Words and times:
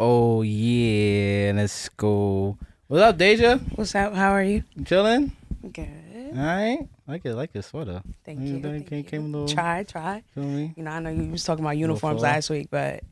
Oh 0.00 0.42
yeah, 0.42 1.52
let's 1.54 1.88
go. 1.90 2.56
What's 2.86 3.02
up, 3.02 3.18
Deja? 3.18 3.58
What's 3.74 3.94
up? 3.94 4.14
How 4.14 4.30
are 4.30 4.42
you? 4.42 4.62
Chilling? 4.84 5.32
Good. 5.72 5.88
All 6.36 6.44
right. 6.44 6.88
Like 7.06 7.24
it, 7.24 7.34
like 7.34 7.50
it, 7.54 7.62
sweater. 7.64 8.02
Thank 8.24 8.40
You 8.40 8.54
you. 8.56 8.60
done 8.60 8.72
Thank 8.72 8.88
came- 8.88 8.98
you. 8.98 9.04
came 9.04 9.22
a 9.22 9.28
little- 9.38 9.48
Try, 9.48 9.82
try. 9.82 10.22
Feel 10.34 10.44
me? 10.44 10.72
You 10.76 10.84
know, 10.84 10.90
I 10.92 11.00
know 11.00 11.10
you 11.10 11.30
was 11.30 11.42
talking 11.44 11.64
about 11.64 11.76
uniforms 11.76 12.22
last 12.22 12.48
week, 12.50 12.68
but 12.70 13.02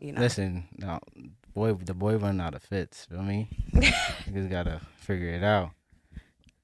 you 0.00 0.12
know, 0.12 0.20
Listen, 0.20 0.64
no, 0.78 0.98
boy, 1.54 1.74
the 1.74 1.94
boy 1.94 2.16
running 2.16 2.40
out 2.40 2.54
of 2.54 2.62
fits. 2.62 3.04
Feel 3.04 3.22
me? 3.22 3.48
Niggas 3.72 4.50
gotta 4.50 4.80
figure 4.98 5.28
it 5.28 5.44
out. 5.44 5.70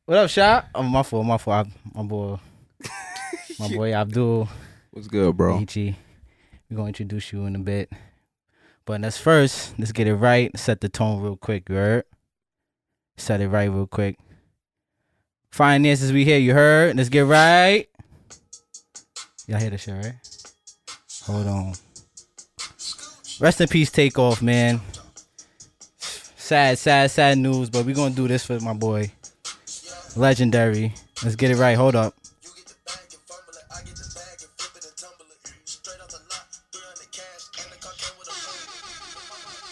What 0.07 0.19
up, 0.19 0.31
shot? 0.31 0.67
Oh, 0.75 0.83
my 0.83 1.03
fault, 1.05 1.25
my 1.27 1.39
fault. 1.39 1.67
I- 1.69 1.99
My 1.99 2.03
boy, 2.03 2.39
my 3.61 3.69
boy 3.69 3.93
Abdul 3.95 4.49
What's 4.91 5.07
good, 5.09 5.37
bro? 5.37 5.61
Ichi. 5.61 5.95
We're 6.69 6.77
gonna 6.79 6.89
introduce 6.89 7.33
you 7.33 7.45
in 7.47 7.55
a 7.55 7.59
bit, 7.61 7.91
but 8.89 9.03
let's 9.03 9.19
first 9.19 9.79
let's 9.79 9.93
get 9.93 10.07
it 10.07 10.15
right. 10.15 10.51
Set 10.59 10.81
the 10.81 10.89
tone 10.89 11.21
real 11.21 11.37
quick. 11.37 11.69
You 11.69 11.75
heard? 11.75 12.05
Set 13.19 13.43
it 13.43 13.49
right 13.49 13.71
real 13.71 13.87
quick. 13.87 14.19
Finances, 15.53 16.11
we 16.11 16.25
here. 16.25 16.39
You 16.39 16.55
heard? 16.55 16.97
Let's 16.97 17.11
get 17.11 17.27
right. 17.27 17.87
Y'all 19.47 19.61
hear 19.61 19.69
the 19.69 19.77
shit, 19.77 19.95
right? 19.95 20.15
Hold 21.27 21.47
on. 21.49 21.75
Rest 23.39 23.61
in 23.61 23.69
peace, 23.69 23.91
Takeoff, 23.91 24.41
man. 24.41 24.81
Sad, 25.99 26.79
sad, 26.79 27.11
sad 27.11 27.37
news, 27.37 27.69
but 27.69 27.85
we 27.85 27.93
gonna 27.93 28.15
do 28.15 28.27
this 28.27 28.47
for 28.47 28.59
my 28.61 28.73
boy. 28.73 29.13
Legendary. 30.17 30.95
Let's 31.23 31.37
get 31.37 31.51
it 31.51 31.57
right. 31.57 31.77
Hold 31.77 31.95
up. 31.95 32.15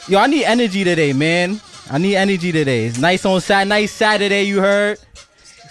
Yo, 0.08 0.18
I 0.18 0.26
need 0.28 0.44
energy 0.44 0.84
today, 0.84 1.12
man. 1.12 1.60
I 1.90 1.98
need 1.98 2.16
energy 2.16 2.52
today. 2.52 2.86
It's 2.86 2.98
nice 2.98 3.24
on 3.24 3.40
Sat, 3.40 3.66
nice 3.66 3.92
Saturday. 3.92 4.44
You 4.44 4.60
heard? 4.60 4.98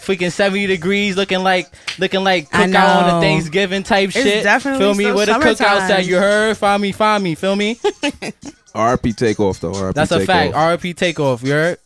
Freaking 0.02 0.32
seventy 0.32 0.68
degrees, 0.68 1.16
looking 1.18 1.40
like 1.42 1.68
looking 1.98 2.24
like 2.24 2.54
I 2.54 2.68
cookout 2.68 2.96
on 2.98 3.08
know. 3.08 3.18
a 3.18 3.22
Thanksgiving 3.22 3.82
type 3.84 4.10
It's 4.10 4.18
shit. 4.18 4.44
definitely 4.44 4.80
feel 4.86 4.94
me? 4.94 5.04
still 5.06 5.16
Where 5.16 5.26
the 5.26 5.32
cookouts 5.34 5.90
at? 5.90 6.06
You 6.06 6.18
heard? 6.18 6.58
Find 6.58 6.82
me, 6.82 6.92
find 6.92 7.24
me. 7.24 7.34
Feel 7.36 7.56
me? 7.56 7.76
RP 8.76 9.16
Takeoff 9.16 9.60
though. 9.62 9.72
RP 9.72 9.94
That's 9.96 10.12
a 10.12 10.24
fact. 10.26 10.54
RP 10.54 10.96
Takeoff. 10.96 11.42
You 11.42 11.52
heard? 11.54 11.80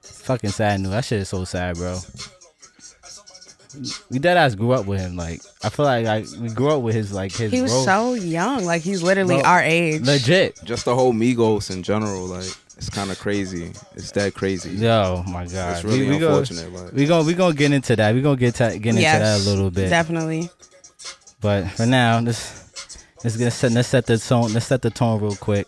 Fucking 0.00 0.50
sad 0.50 0.80
news. 0.80 0.92
That 0.92 1.04
shit 1.04 1.20
is 1.20 1.28
so 1.28 1.44
sad, 1.44 1.76
bro. 1.76 1.98
We 4.10 4.18
dead 4.18 4.36
ass 4.36 4.54
grew 4.54 4.72
up 4.72 4.86
with 4.86 5.00
him. 5.00 5.16
Like 5.16 5.40
I 5.62 5.68
feel 5.68 5.84
like 5.86 6.06
like 6.06 6.26
we 6.40 6.48
grew 6.48 6.70
up 6.70 6.82
with 6.82 6.94
his 6.94 7.12
like 7.12 7.32
his. 7.32 7.52
he 7.52 7.62
was 7.62 7.72
growth. 7.72 7.84
so 7.84 8.14
young. 8.14 8.64
Like 8.64 8.82
he's 8.82 9.02
literally 9.02 9.40
Bro, 9.40 9.44
our 9.44 9.62
age. 9.62 10.02
legit. 10.02 10.60
Just 10.64 10.84
the 10.84 10.94
whole 10.94 11.12
Migos 11.12 11.70
in 11.70 11.82
general, 11.82 12.26
like 12.26 12.50
it's 12.76 12.90
kind 12.90 13.10
of 13.10 13.18
crazy. 13.18 13.72
It's 13.94 14.10
that 14.12 14.34
crazy. 14.34 14.70
Yo, 14.70 15.24
my 15.28 15.46
god. 15.46 15.76
It's 15.76 15.84
really 15.84 16.00
we, 16.00 16.10
we 16.10 16.18
go, 16.18 16.38
unfortunate. 16.38 16.72
like, 16.72 16.92
we 16.92 17.06
gonna 17.06 17.24
we 17.26 17.34
gonna 17.34 17.54
get 17.54 17.72
into 17.72 17.96
that. 17.96 18.14
We 18.14 18.20
gonna 18.20 18.36
get 18.36 18.56
to, 18.56 18.78
get 18.78 18.90
into 18.90 19.00
yes, 19.00 19.44
that 19.44 19.46
a 19.46 19.50
little 19.50 19.70
bit. 19.70 19.88
Definitely. 19.88 20.50
But 21.40 21.68
for 21.70 21.86
now, 21.86 22.20
let's 22.20 22.98
let's 23.24 23.36
get 23.36 23.52
set 23.52 23.72
let's 23.72 23.88
set 23.88 24.06
the 24.06 24.18
tone 24.18 24.52
let's 24.52 24.66
set 24.66 24.82
the 24.82 24.90
tone 24.90 25.20
real 25.20 25.36
quick. 25.36 25.66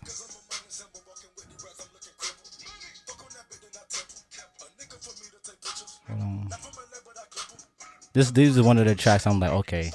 This 8.18 8.32
these 8.32 8.58
are 8.58 8.64
one 8.64 8.78
of 8.78 8.84
the 8.86 8.96
tracks 8.96 9.28
I'm 9.28 9.38
like, 9.38 9.52
okay, 9.52 9.92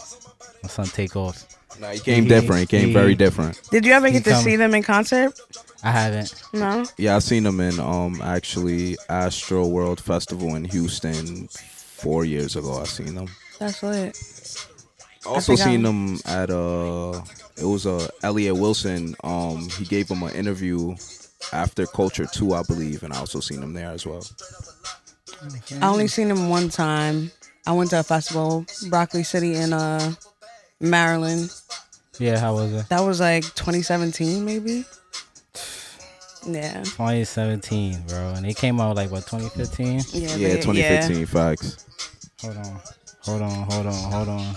my 0.63 0.69
son 0.69 0.85
Takeoff. 0.85 1.43
nah, 1.77 1.89
he 1.89 1.99
came 1.99 2.23
He- 2.23 2.29
different. 2.29 2.61
He 2.61 2.67
came 2.67 2.87
he- 2.87 2.93
very 2.93 3.15
different. 3.15 3.59
Did 3.69 3.85
you 3.85 3.91
ever 3.91 4.07
He 4.07 4.13
get 4.13 4.23
to 4.23 4.29
come- 4.29 4.43
see 4.45 4.55
them 4.55 4.73
in 4.73 4.81
concert? 4.81 5.37
I 5.83 5.91
haven't. 5.91 6.33
No. 6.53 6.85
Yeah, 6.97 7.17
I 7.17 7.19
seen 7.19 7.43
them 7.43 7.59
in 7.59 7.77
um 7.81 8.21
actually 8.21 8.95
Astroworld 9.09 9.99
Festival 9.99 10.55
in 10.55 10.63
Houston 10.63 11.49
four 11.49 12.23
years 12.23 12.55
ago. 12.55 12.79
I 12.79 12.85
seen 12.85 13.13
them. 13.15 13.27
That's 13.59 13.83
lit. 13.83 14.15
Also 15.25 15.57
think 15.57 15.59
seen 15.59 15.85
I'm- 15.85 16.15
him 16.15 16.19
at 16.25 16.49
uh 16.49 17.21
it 17.57 17.65
was 17.65 17.85
uh 17.85 18.07
Elliott 18.23 18.55
Wilson. 18.55 19.17
Um 19.21 19.67
he 19.77 19.83
gave 19.83 20.07
him 20.07 20.23
an 20.23 20.33
interview 20.33 20.95
after 21.51 21.85
Culture 21.87 22.25
Two, 22.31 22.53
I 22.53 22.63
believe, 22.63 23.03
and 23.03 23.11
I 23.13 23.19
also 23.19 23.41
seen 23.41 23.59
them 23.59 23.73
there 23.73 23.89
as 23.91 24.05
well. 24.05 24.23
I 25.81 25.87
only 25.89 26.07
seen 26.07 26.29
him 26.31 26.47
one 26.47 26.69
time. 26.69 27.29
I 27.65 27.71
went 27.71 27.89
to 27.91 27.99
a 27.99 28.03
festival, 28.03 28.65
Broccoli 28.89 29.23
City 29.23 29.55
in 29.55 29.73
uh 29.73 30.13
Maryland. 30.79 31.49
Yeah, 32.19 32.39
how 32.39 32.53
was 32.55 32.73
it? 32.73 32.89
That 32.89 33.01
was 33.01 33.19
like 33.19 33.43
2017, 33.43 34.43
maybe. 34.45 34.85
Yeah. 36.45 36.83
2017, 36.83 38.03
bro, 38.05 38.33
and 38.35 38.43
they 38.45 38.53
came 38.53 38.81
out 38.81 38.97
like 38.97 39.09
what 39.09 39.25
2015. 39.25 40.01
Yeah. 40.11 40.35
Yeah, 40.35 40.47
they- 40.55 40.61
2015 40.61 41.25
facts. 41.25 41.77
Hold 42.41 42.57
on, 42.57 42.81
hold 43.21 43.41
on, 43.41 43.51
hold 43.71 43.87
on, 43.87 44.03
hold 44.03 44.27
on, 44.29 44.55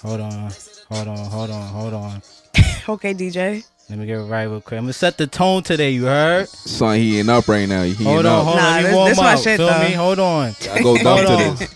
hold 0.00 0.20
on, 0.20 0.50
hold 0.88 1.08
on, 1.08 1.16
hold 1.28 1.50
on, 1.50 1.68
hold 1.68 1.92
on. 1.94 2.22
Okay, 2.88 3.12
DJ. 3.12 3.64
Let 3.90 3.98
me 3.98 4.06
get 4.06 4.18
it 4.18 4.22
right 4.24 4.44
real 4.44 4.60
quick. 4.60 4.78
I'm 4.78 4.84
gonna 4.84 4.92
set 4.94 5.18
the 5.18 5.26
tone 5.26 5.62
today. 5.62 5.90
You 5.90 6.04
heard? 6.06 6.48
Son, 6.48 6.96
he 6.96 7.18
ain't 7.20 7.28
up 7.28 7.46
right 7.48 7.68
now. 7.68 7.82
He 7.82 7.90
ain't 7.90 8.02
Hold 8.02 8.26
on, 8.26 8.38
up. 8.40 8.44
hold 8.46 8.56
Nah, 8.56 8.66
on. 8.68 8.72
Let 8.76 8.82
me 8.82 8.88
this- 8.88 8.94
warm 8.96 9.08
this 9.10 9.18
my 9.18 9.32
up. 9.34 9.38
shit, 9.42 9.56
Feel 9.58 9.66
though. 9.66 9.78
me? 9.88 9.92
Hold 9.92 10.18
on. 10.18 10.54
I 10.72 10.82
go 10.82 10.96
dumb 10.96 11.04
Hold 11.04 11.26
to 11.26 11.32
on. 11.32 11.56
this. 11.56 11.74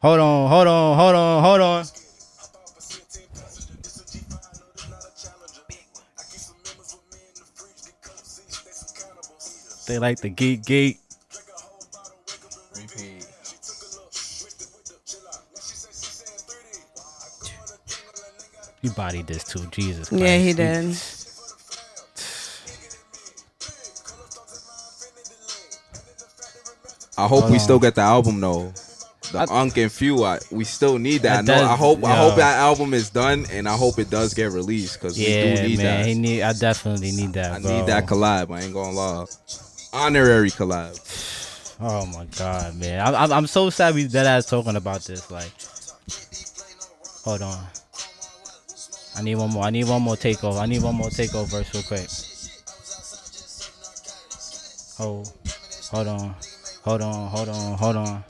Hold 0.00 0.20
on, 0.20 0.48
hold 0.48 0.66
on, 0.68 0.96
hold 0.96 1.14
on, 1.14 1.42
hold 1.42 1.60
on. 1.60 1.84
They 9.86 9.98
like 9.98 10.20
the 10.20 10.28
geek 10.28 10.64
geek. 10.64 11.00
You 18.80 18.90
bodied 18.90 19.26
this 19.26 19.44
too, 19.44 19.66
Jesus 19.70 20.08
Christ. 20.08 20.22
Yeah, 20.22 20.38
he 20.38 20.48
You- 20.48 20.54
did. 20.54 20.96
I 27.18 27.22
hope 27.26 27.40
Hold 27.40 27.50
we 27.50 27.58
on. 27.58 27.60
still 27.60 27.78
get 27.80 27.94
the 27.96 28.00
album 28.02 28.40
though. 28.40 28.72
The 29.32 29.40
I- 29.40 29.60
Unc 29.60 29.76
and 29.76 29.90
Phew, 29.92 30.24
I, 30.24 30.38
we 30.52 30.64
still 30.64 30.98
need 30.98 31.22
that. 31.22 31.40
I, 31.40 31.42
know, 31.42 31.54
does- 31.54 31.68
I 31.70 31.76
hope. 31.76 32.04
I 32.04 32.16
hope 32.16 32.36
that 32.36 32.58
album 32.58 32.94
is 32.94 33.10
done, 33.10 33.44
and 33.50 33.68
I 33.68 33.76
hope 33.76 33.98
it 33.98 34.08
does 34.08 34.32
get 34.32 34.52
released 34.52 34.94
because 35.00 35.18
we 35.18 35.26
Yeah, 35.28 35.56
do 35.56 35.68
need 35.68 35.78
man. 35.78 36.06
He 36.06 36.14
that. 36.14 36.20
need. 36.20 36.42
I 36.42 36.52
definitely 36.54 37.10
need 37.12 37.32
that. 37.34 37.52
I 37.52 37.58
bro. 37.60 37.76
need 37.78 37.86
that 37.88 38.06
collab. 38.06 38.50
I 38.56 38.62
ain't 38.62 38.72
gonna 38.72 38.92
lie. 38.96 39.26
Honorary 39.92 40.50
collab. 40.50 40.94
Oh 41.80 42.04
my 42.06 42.24
god, 42.36 42.74
man! 42.74 43.06
I'm 43.06 43.14
I'm, 43.14 43.32
I'm 43.32 43.46
so 43.46 43.70
sad 43.70 43.94
we 43.94 44.08
dead 44.08 44.26
ass 44.26 44.46
talking 44.50 44.74
about 44.74 45.02
this. 45.02 45.30
Like, 45.30 45.52
hold 47.24 47.40
on. 47.40 47.64
I 49.16 49.22
need 49.22 49.36
one 49.36 49.50
more. 49.52 49.62
I 49.62 49.70
need 49.70 49.86
one 49.86 50.02
more 50.02 50.16
Takeoff. 50.16 50.56
I 50.56 50.66
need 50.66 50.82
one 50.82 50.96
more 50.96 51.08
Takeoff 51.08 51.48
verse 51.50 51.72
real 51.72 51.84
quick. 51.84 52.08
Hold, 54.98 55.32
hold 55.92 56.08
on, 56.08 56.34
hold 56.82 57.02
on, 57.02 57.28
hold 57.28 57.48
on, 57.48 57.78
hold 57.78 57.96
on. 57.96 58.24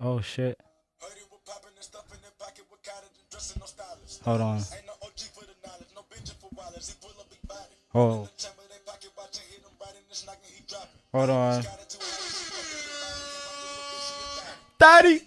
Oh 0.00 0.20
shit. 0.20 0.58
Hold 4.24 4.40
on. 4.40 4.60
Hold. 7.90 8.28
Hold 11.12 11.30
on. 11.30 11.64
Daddy. 14.78 15.22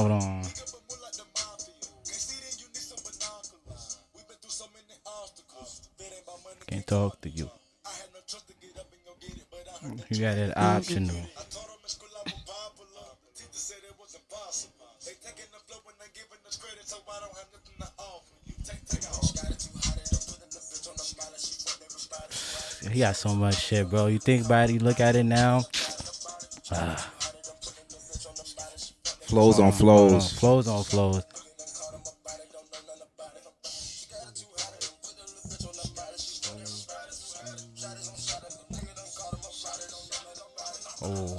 Hold 0.00 0.12
on. 0.12 0.42
Can't 6.66 6.86
talk 6.86 7.20
to 7.20 7.28
you. 7.28 7.50
You 10.08 10.20
got 10.20 10.38
it 10.38 10.56
optional. 10.56 11.16
He 22.90 23.00
got 23.00 23.16
so 23.16 23.34
much 23.34 23.60
shit, 23.60 23.90
bro. 23.90 24.06
You 24.06 24.18
think 24.18 24.46
about 24.46 24.70
it, 24.70 24.72
you 24.72 24.78
look 24.78 25.00
at 25.00 25.14
it 25.14 25.24
now. 25.24 25.60
Flows 29.30 29.60
on, 29.60 29.66
on 29.66 29.72
flows. 29.72 30.32
Flows 30.32 30.66
on 30.66 30.82
flows. 30.82 31.22
Oh. 41.00 41.38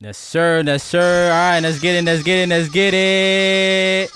Yes, 0.00 0.16
sir. 0.16 0.62
Yes, 0.64 0.84
sir. 0.84 1.30
All 1.30 1.50
right, 1.52 1.60
let's 1.60 1.78
get 1.80 1.96
in. 1.96 2.06
Let's 2.06 2.22
get 2.22 2.44
in. 2.44 2.48
Let's 2.48 2.70
get 2.70 2.94
it. 2.94 4.10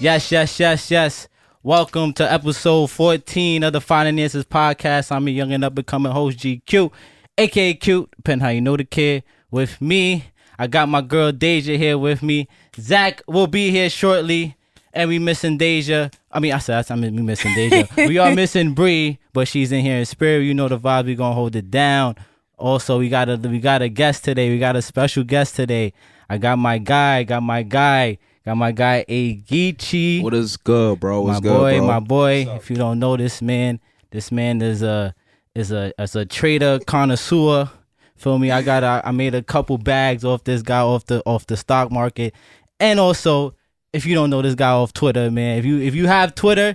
Yes, 0.00 0.32
yes, 0.32 0.58
yes, 0.58 0.90
yes. 0.90 1.28
Welcome 1.64 2.12
to 2.14 2.32
episode 2.32 2.88
14 2.88 3.64
of 3.64 3.72
the 3.72 3.80
Finances 3.80 4.44
Podcast. 4.44 5.10
I'm 5.10 5.26
a 5.26 5.32
young 5.32 5.52
and 5.52 5.64
up 5.64 5.76
and 5.76 5.84
coming 5.84 6.12
host, 6.12 6.38
GQ, 6.38 6.92
aka 7.36 7.74
Cute, 7.74 8.08
depending 8.16 8.44
how 8.44 8.50
you 8.50 8.60
know 8.60 8.76
the 8.76 8.84
kid. 8.84 9.24
With 9.50 9.80
me, 9.80 10.26
I 10.56 10.68
got 10.68 10.88
my 10.88 11.00
girl 11.00 11.32
Deja 11.32 11.76
here 11.76 11.98
with 11.98 12.22
me. 12.22 12.46
Zach 12.78 13.22
will 13.26 13.48
be 13.48 13.72
here 13.72 13.90
shortly, 13.90 14.54
and 14.92 15.08
we 15.08 15.18
missing 15.18 15.58
Deja. 15.58 16.10
I 16.30 16.38
mean, 16.38 16.52
I 16.52 16.58
said 16.58 16.86
I 16.90 16.94
mean 16.94 17.16
we 17.16 17.22
missing 17.22 17.52
Deja. 17.54 17.88
we 18.06 18.18
are 18.18 18.32
missing 18.32 18.72
Bree, 18.72 19.18
but 19.32 19.48
she's 19.48 19.72
in 19.72 19.80
here 19.80 19.98
in 19.98 20.06
spirit. 20.06 20.44
You 20.44 20.54
know 20.54 20.68
the 20.68 20.78
vibe. 20.78 21.06
We 21.06 21.16
gonna 21.16 21.34
hold 21.34 21.56
it 21.56 21.72
down. 21.72 22.14
Also, 22.56 23.00
we 23.00 23.08
got 23.08 23.28
a 23.28 23.36
we 23.36 23.58
got 23.58 23.82
a 23.82 23.88
guest 23.88 24.22
today. 24.22 24.48
We 24.48 24.60
got 24.60 24.76
a 24.76 24.82
special 24.82 25.24
guest 25.24 25.56
today. 25.56 25.92
I 26.30 26.38
got 26.38 26.56
my 26.56 26.78
guy. 26.78 27.24
Got 27.24 27.42
my 27.42 27.64
guy. 27.64 28.18
Got 28.48 28.56
my 28.56 28.72
guy 28.72 29.04
Agichi. 29.06 30.22
What 30.22 30.32
is 30.32 30.56
good, 30.56 31.00
bro? 31.00 31.20
What's 31.20 31.42
my 31.42 31.50
good, 31.50 31.58
boy, 31.58 31.78
bro? 31.80 31.86
my 31.86 32.00
boy. 32.00 32.46
If 32.56 32.70
you 32.70 32.76
don't 32.76 32.98
know 32.98 33.14
this 33.14 33.42
man, 33.42 33.78
this 34.10 34.32
man 34.32 34.62
is 34.62 34.82
a 34.82 35.14
is 35.54 35.70
a 35.70 35.92
is 36.00 36.16
a 36.16 36.24
trader 36.24 36.78
connoisseur. 36.86 37.68
Feel 38.16 38.38
me? 38.38 38.50
I 38.50 38.62
got 38.62 38.84
a, 38.84 39.02
I 39.06 39.10
made 39.10 39.34
a 39.34 39.42
couple 39.42 39.76
bags 39.76 40.24
off 40.24 40.44
this 40.44 40.62
guy 40.62 40.80
off 40.80 41.04
the 41.04 41.22
off 41.26 41.46
the 41.46 41.58
stock 41.58 41.90
market, 41.90 42.34
and 42.80 42.98
also 42.98 43.54
if 43.92 44.06
you 44.06 44.14
don't 44.14 44.30
know 44.30 44.40
this 44.40 44.54
guy 44.54 44.70
off 44.70 44.94
Twitter, 44.94 45.30
man, 45.30 45.58
if 45.58 45.66
you 45.66 45.82
if 45.82 45.94
you 45.94 46.06
have 46.06 46.34
Twitter, 46.34 46.74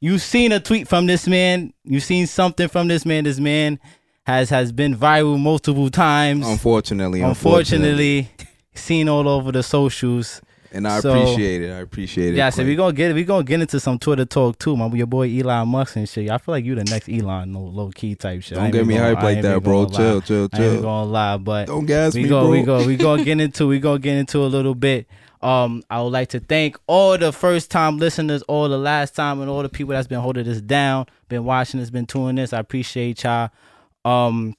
you've 0.00 0.20
seen 0.20 0.52
a 0.52 0.60
tweet 0.60 0.88
from 0.88 1.06
this 1.06 1.26
man. 1.26 1.72
You've 1.84 2.04
seen 2.04 2.26
something 2.26 2.68
from 2.68 2.88
this 2.88 3.06
man. 3.06 3.24
This 3.24 3.40
man 3.40 3.80
has 4.26 4.50
has 4.50 4.72
been 4.72 4.94
viral 4.94 5.40
multiple 5.40 5.88
times. 5.88 6.46
Unfortunately, 6.46 7.22
Unfortunately, 7.22 8.28
seen 8.74 9.08
all 9.08 9.26
over 9.26 9.52
the 9.52 9.62
socials. 9.62 10.42
And 10.74 10.86
I 10.86 11.00
So- 11.00 11.10
appreciate 11.14 11.62
it. 11.62 11.70
I 11.72 11.78
appreciate 11.78 12.34
it. 12.34 12.36
Yeah, 12.36 12.50
so 12.50 12.64
we 12.64 12.74
gonna 12.76 12.92
get 12.92 13.14
we 13.14 13.24
gonna 13.24 13.44
get 13.44 13.60
into 13.60 13.80
some 13.80 13.98
Twitter 13.98 14.24
talk 14.24 14.58
too, 14.58 14.76
my 14.76 14.86
your 14.88 15.06
boy 15.06 15.28
Elon 15.38 15.68
Musk 15.68 15.96
and 15.96 16.08
shit. 16.08 16.30
I 16.30 16.38
feel 16.38 16.52
like 16.52 16.64
you 16.64 16.74
the 16.74 16.84
next 16.84 17.08
Elon, 17.08 17.52
no 17.52 17.60
low 17.60 17.90
key 17.94 18.14
type 18.14 18.42
shit. 18.42 18.58
Don't 18.58 18.70
get 18.70 18.86
me 18.86 18.94
gonna- 18.94 19.14
hype 19.14 19.22
like 19.22 19.42
that, 19.42 19.62
bro. 19.62 19.86
Chill, 19.86 20.14
lie. 20.16 20.20
chill, 20.20 20.48
I 20.52 20.58
ain't 20.62 20.82
gonna 20.82 21.10
lie, 21.10 21.36
but 21.38 21.66
Don't 21.68 21.86
gas 21.86 22.14
we 22.14 22.24
me, 22.24 22.28
go 22.28 22.42
bro. 22.42 22.50
we 22.50 22.62
go 22.62 22.86
we 22.86 22.96
gonna 22.96 23.24
get 23.24 23.40
into 23.40 23.66
we 23.68 23.78
gonna 23.78 23.98
get 23.98 24.16
into 24.16 24.40
a 24.40 24.46
little 24.48 24.74
bit. 24.74 25.06
Um, 25.42 25.82
I 25.90 26.00
would 26.00 26.08
like 26.12 26.28
to 26.30 26.40
thank 26.40 26.78
all 26.86 27.18
the 27.18 27.30
first 27.30 27.70
time 27.70 27.98
listeners, 27.98 28.40
all 28.48 28.66
the 28.68 28.78
last 28.78 29.14
time, 29.14 29.42
and 29.42 29.50
all 29.50 29.62
the 29.62 29.68
people 29.68 29.92
that's 29.92 30.06
been 30.08 30.20
holding 30.20 30.44
this 30.44 30.62
down, 30.62 31.04
been 31.28 31.44
watching 31.44 31.80
this, 31.80 31.90
been 31.90 32.06
doing 32.06 32.36
this. 32.36 32.54
I 32.54 32.60
appreciate 32.60 33.22
y'all. 33.24 33.50
Um, 34.06 34.54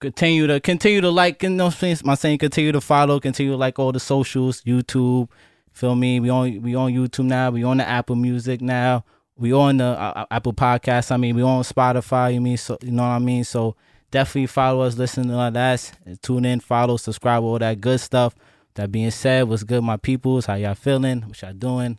continue 0.00 0.46
to 0.46 0.58
continue 0.60 1.00
to 1.00 1.10
like, 1.10 1.42
you 1.42 1.50
know, 1.50 1.66
what 1.66 1.74
I'm 1.74 1.78
saying? 1.78 1.98
I'm 2.04 2.16
saying 2.16 2.38
continue 2.38 2.72
to 2.72 2.80
follow, 2.80 3.20
continue 3.20 3.52
to 3.52 3.58
like 3.58 3.78
all 3.78 3.92
the 3.92 4.00
socials, 4.00 4.62
YouTube. 4.62 5.28
Feel 5.72 5.94
me? 5.94 6.18
We 6.18 6.30
on 6.30 6.62
we 6.62 6.74
on 6.74 6.92
YouTube 6.92 7.26
now. 7.26 7.50
We 7.50 7.62
on 7.62 7.76
the 7.76 7.88
Apple 7.88 8.16
Music 8.16 8.60
now. 8.60 9.04
We 9.36 9.52
on 9.52 9.76
the 9.76 9.84
uh, 9.84 10.12
uh, 10.16 10.26
Apple 10.30 10.52
Podcast. 10.52 11.12
I 11.12 11.16
mean, 11.16 11.36
we 11.36 11.42
on 11.42 11.62
Spotify. 11.62 12.34
You 12.34 12.40
mean 12.40 12.56
so? 12.56 12.76
You 12.82 12.90
know 12.90 13.02
what 13.02 13.10
I 13.10 13.18
mean? 13.18 13.44
So 13.44 13.76
definitely 14.10 14.48
follow 14.48 14.82
us, 14.82 14.96
listen 14.96 15.28
to 15.28 15.36
us, 15.38 15.92
tune 16.22 16.44
in, 16.44 16.60
follow, 16.60 16.96
subscribe, 16.96 17.42
all 17.42 17.58
that 17.58 17.80
good 17.80 18.00
stuff. 18.00 18.34
That 18.74 18.92
being 18.92 19.10
said, 19.10 19.48
what's 19.48 19.64
good, 19.64 19.82
my 19.82 19.96
peoples? 19.96 20.46
How 20.46 20.54
y'all 20.54 20.74
feeling? 20.74 21.22
What 21.22 21.40
y'all 21.42 21.52
doing? 21.52 21.98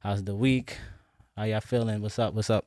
How's 0.00 0.22
the 0.22 0.34
week? 0.34 0.78
How 1.36 1.44
y'all 1.44 1.60
feeling? 1.60 2.00
What's 2.00 2.18
up? 2.18 2.34
What's 2.34 2.50
up? 2.50 2.66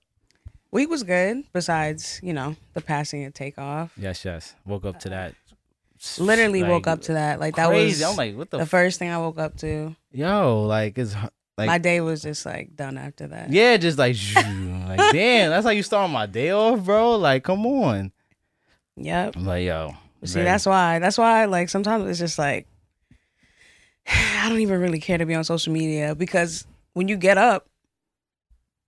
Week 0.72 0.90
was 0.90 1.04
good. 1.04 1.44
Besides, 1.54 2.20
you 2.24 2.34
know, 2.34 2.56
the 2.74 2.82
passing 2.82 3.24
and 3.24 3.34
Takeoff. 3.34 3.92
Yes, 3.98 4.26
yes. 4.26 4.56
Woke 4.66 4.86
up 4.86 5.00
to 5.02 5.10
that. 5.10 5.34
Literally 6.20 6.62
Like, 6.62 6.70
woke 6.72 6.88
up 6.88 7.02
to 7.04 7.14
that. 7.14 7.40
Like 7.40 7.56
that 7.56 7.68
crazy. 7.70 8.04
was 8.04 8.12
I'm 8.12 8.18
like, 8.18 8.36
what 8.36 8.50
the, 8.52 8.58
the 8.58 8.64
f- 8.64 8.70
first 8.70 9.00
thing 9.00 9.10
I 9.10 9.18
woke 9.18 9.40
up 9.40 9.56
to. 9.58 9.96
yo? 10.12 10.64
Like 10.64 10.98
it's 10.98 11.16
like 11.58 11.68
My 11.68 11.78
day 11.78 12.02
was 12.02 12.22
just 12.22 12.46
like 12.46 12.76
done 12.76 12.98
after 12.98 13.28
that. 13.28 13.52
yeah, 13.52 13.78
just 13.78 13.98
like 13.98 14.16
like 14.36 15.00
damn. 15.14 15.50
That's 15.52 15.66
how 15.66 15.72
you 15.72 15.82
start 15.84 16.12
my 16.12 16.26
day 16.26 16.52
off, 16.52 16.84
bro. 16.84 17.16
Like 17.16 17.44
come 17.44 17.66
on. 17.66 18.12
Yep. 18.98 19.38
I'm 19.38 19.46
like 19.46 19.64
yo. 19.66 19.96
See, 20.26 20.42
that's 20.44 20.66
why. 20.66 21.00
That's 21.00 21.18
why. 21.18 21.46
Like 21.46 21.70
sometimes 21.70 22.08
it's 22.10 22.20
just 22.20 22.38
like 22.38 22.68
I 24.08 24.50
don't 24.50 24.60
even 24.60 24.80
really 24.82 25.00
care 25.00 25.18
to 25.18 25.26
be 25.26 25.34
on 25.34 25.44
social 25.44 25.72
media 25.74 26.14
because 26.14 26.68
when 26.94 27.08
you 27.08 27.16
get 27.18 27.38
up, 27.38 27.68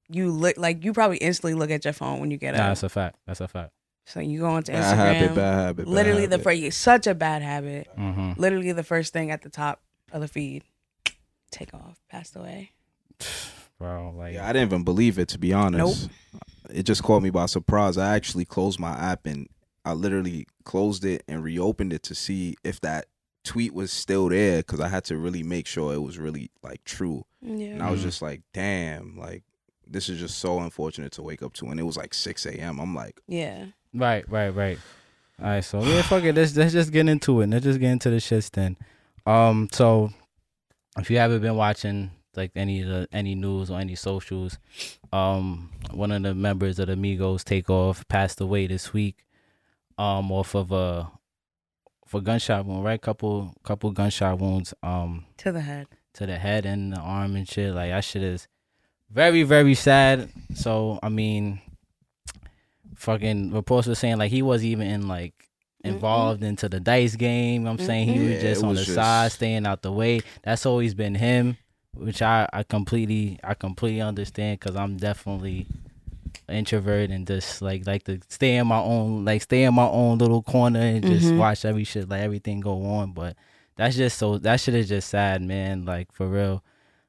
you 0.10 0.32
look 0.32 0.58
like 0.58 0.84
you 0.84 0.94
probably 0.94 1.18
instantly 1.18 1.54
look 1.54 1.70
at 1.72 1.84
your 1.86 1.94
phone 1.94 2.20
when 2.20 2.32
you 2.32 2.38
get 2.38 2.56
Nah, 2.56 2.62
up. 2.64 2.68
that's 2.70 2.84
a 2.84 2.90
fact. 2.90 3.18
That's 3.26 3.42
a 3.42 3.48
fact. 3.48 3.72
So 4.06 4.20
you 4.22 4.40
go 4.40 4.48
onto 4.52 4.72
bad 4.72 4.96
habit, 4.96 5.36
bad 5.36 5.54
habit. 5.54 5.86
bad 5.86 5.88
literally 5.94 6.26
the 6.28 6.38
habit. 6.38 6.44
first, 6.64 6.78
such 6.82 7.08
a 7.08 7.14
bad 7.16 7.42
habit. 7.42 7.88
Mm-hmm. 7.98 8.34
Literally 8.40 8.72
the 8.72 8.84
first 8.84 9.12
thing 9.12 9.32
at 9.32 9.42
the 9.42 9.50
top 9.50 9.82
of 10.14 10.22
the 10.22 10.28
feed. 10.30 10.64
Takeoff. 11.52 12.00
Passed 12.10 12.36
away. 12.36 12.72
Bro, 13.80 14.16
like 14.18 14.34
Yeah, 14.34 14.48
I 14.48 14.54
didn't 14.54 14.70
even 14.70 14.84
believe 14.84 15.20
it 15.20 15.28
to 15.30 15.38
be 15.38 15.54
honest. 15.54 16.10
Nope. 16.34 16.42
It 16.70 16.84
just 16.84 17.04
caught 17.04 17.22
me 17.22 17.30
by 17.30 17.46
surprise. 17.46 17.98
I 17.98 18.16
actually 18.16 18.46
closed 18.46 18.80
my 18.80 18.92
app 18.92 19.26
and 19.26 19.48
I 19.86 19.94
literally 19.94 20.48
closed 20.66 21.06
it 21.06 21.24
and 21.28 21.44
reopened 21.44 21.94
it 21.94 22.04
to 22.04 22.16
see 22.16 22.56
if 22.64 22.82
that 22.82 23.06
tweet 23.44 23.74
was 23.74 23.92
still 23.92 24.28
there 24.30 24.58
because 24.58 24.80
I 24.82 24.90
had 24.90 25.06
to 25.06 25.18
really 25.18 25.44
make 25.44 25.68
sure 25.68 25.94
it 25.94 26.00
was 26.02 26.18
really 26.18 26.50
like 26.64 26.84
true. 26.84 27.26
Yeah. 27.42 27.68
And 27.68 27.84
I 27.84 27.92
was 27.92 28.02
just 28.04 28.22
like, 28.22 28.42
damn, 28.54 29.18
like 29.18 29.44
this 29.90 30.10
is 30.10 30.20
just 30.20 30.40
so 30.40 30.60
unfortunate 30.60 31.12
to 31.14 31.22
wake 31.22 31.42
up 31.44 31.54
to. 31.54 31.68
And 31.68 31.80
it 31.80 31.84
was 31.84 31.98
like 31.98 32.14
6 32.14 32.46
a.m. 32.46 32.80
I'm 32.80 32.94
like, 32.96 33.20
Yeah. 33.28 33.66
Right, 33.94 34.30
right, 34.30 34.50
right. 34.50 34.78
All 35.40 35.48
right, 35.48 35.64
so 35.64 35.82
yeah, 35.84 36.02
fuck 36.02 36.24
it. 36.24 36.34
Let's 36.36 36.56
let's 36.56 36.74
just 36.74 36.92
get 36.92 37.08
into 37.08 37.42
it. 37.42 37.48
Let's 37.50 37.64
just 37.64 37.80
get 37.80 37.92
into 37.92 38.10
the 38.10 38.18
shits 38.18 38.50
then. 38.52 38.76
Um, 39.26 39.70
so 39.72 40.10
if 40.98 41.12
you 41.12 41.18
haven't 41.18 41.42
been 41.42 41.56
watching 41.56 42.12
like 42.36 42.52
any 42.56 42.82
of 42.82 42.88
the 42.90 43.08
any 43.12 43.36
news 43.36 43.70
or 43.70 43.80
any 43.80 43.94
socials, 43.96 44.58
um, 45.14 45.72
one 45.92 46.12
of 46.12 46.24
the 46.24 46.34
members 46.34 46.80
of 46.80 46.88
the 46.88 46.96
Migos 46.96 47.44
Takeoff 47.44 48.08
passed 48.08 48.42
away 48.42 48.66
this 48.68 48.94
week, 48.94 49.26
um, 49.98 50.32
off 50.32 50.56
of 50.56 50.72
a 50.72 51.12
for 52.08 52.20
gunshot 52.22 52.66
wound, 52.66 52.84
right? 52.84 53.02
Couple 53.02 53.54
couple 53.64 53.92
gunshot 53.92 54.40
wounds, 54.40 54.74
um, 54.82 55.26
To 55.38 55.52
the 55.52 55.62
head. 55.62 55.88
to 56.16 56.26
the 56.26 56.38
head 56.38 56.66
and 56.66 56.94
the 56.94 57.00
arm 57.00 57.36
and 57.36 57.48
shit. 57.48 57.74
Like 57.76 57.92
I 57.92 58.00
shit 58.02 58.24
is 58.24 58.48
very, 59.12 59.44
very 59.44 59.74
sad. 59.76 60.30
So 60.56 61.00
I 61.04 61.10
mean, 61.10 61.60
fucking 62.96 63.54
reports 63.54 63.88
were 63.88 63.96
saying 63.96 64.18
like 64.18 64.32
he 64.32 64.42
wasn't 64.42 64.70
even 64.72 64.88
in 64.88 65.08
like 65.08 65.34
involved 65.84 66.44
into 66.44 66.68
the 66.68 66.80
dice 66.80 67.16
game. 67.16 67.66
I'm 67.68 67.78
saying 67.78 68.08
he 68.10 68.16
Mm-mm. 68.20 68.34
was 68.34 68.42
just 68.42 68.64
on 68.64 68.70
was 68.70 68.80
the 68.80 68.86
just- 68.86 68.96
side, 68.96 69.32
staying 69.32 69.66
out 69.66 69.82
the 69.82 69.92
way. 69.92 70.22
That's 70.44 70.66
always 70.66 70.94
been 70.94 71.16
him, 71.16 71.58
which 71.94 72.22
I 72.22 72.48
I 72.52 72.64
completely 72.64 73.40
I 73.44 73.54
completely 73.54 74.02
understand 74.02 74.60
because 74.60 74.76
I'm 74.76 74.98
definitely 74.98 75.68
introvert 76.50 77.10
and 77.10 77.28
just 77.28 77.62
like 77.62 77.86
like 77.86 78.04
to 78.04 78.20
stay 78.30 78.56
in 78.56 78.68
my 78.68 78.80
own 78.80 79.26
like 79.26 79.42
stay 79.42 79.64
in 79.64 79.74
my 79.74 79.88
own 79.88 80.18
little 80.18 80.42
corner 80.42 80.80
and 80.80 81.04
just 81.06 81.26
Mhm. 81.26 81.38
watch 81.38 81.66
every 81.66 81.84
shit 81.84 82.08
like 82.10 82.22
everything 82.22 82.62
go 82.62 82.84
on. 82.86 83.12
But 83.12 83.36
that's 83.76 83.96
just 83.96 84.18
so 84.18 84.38
that 84.40 84.60
shit 84.60 84.74
is 84.76 84.88
just 84.90 85.10
sad, 85.10 85.42
man. 85.42 85.86
Like 85.86 86.12
for 86.12 86.28
real. 86.28 86.64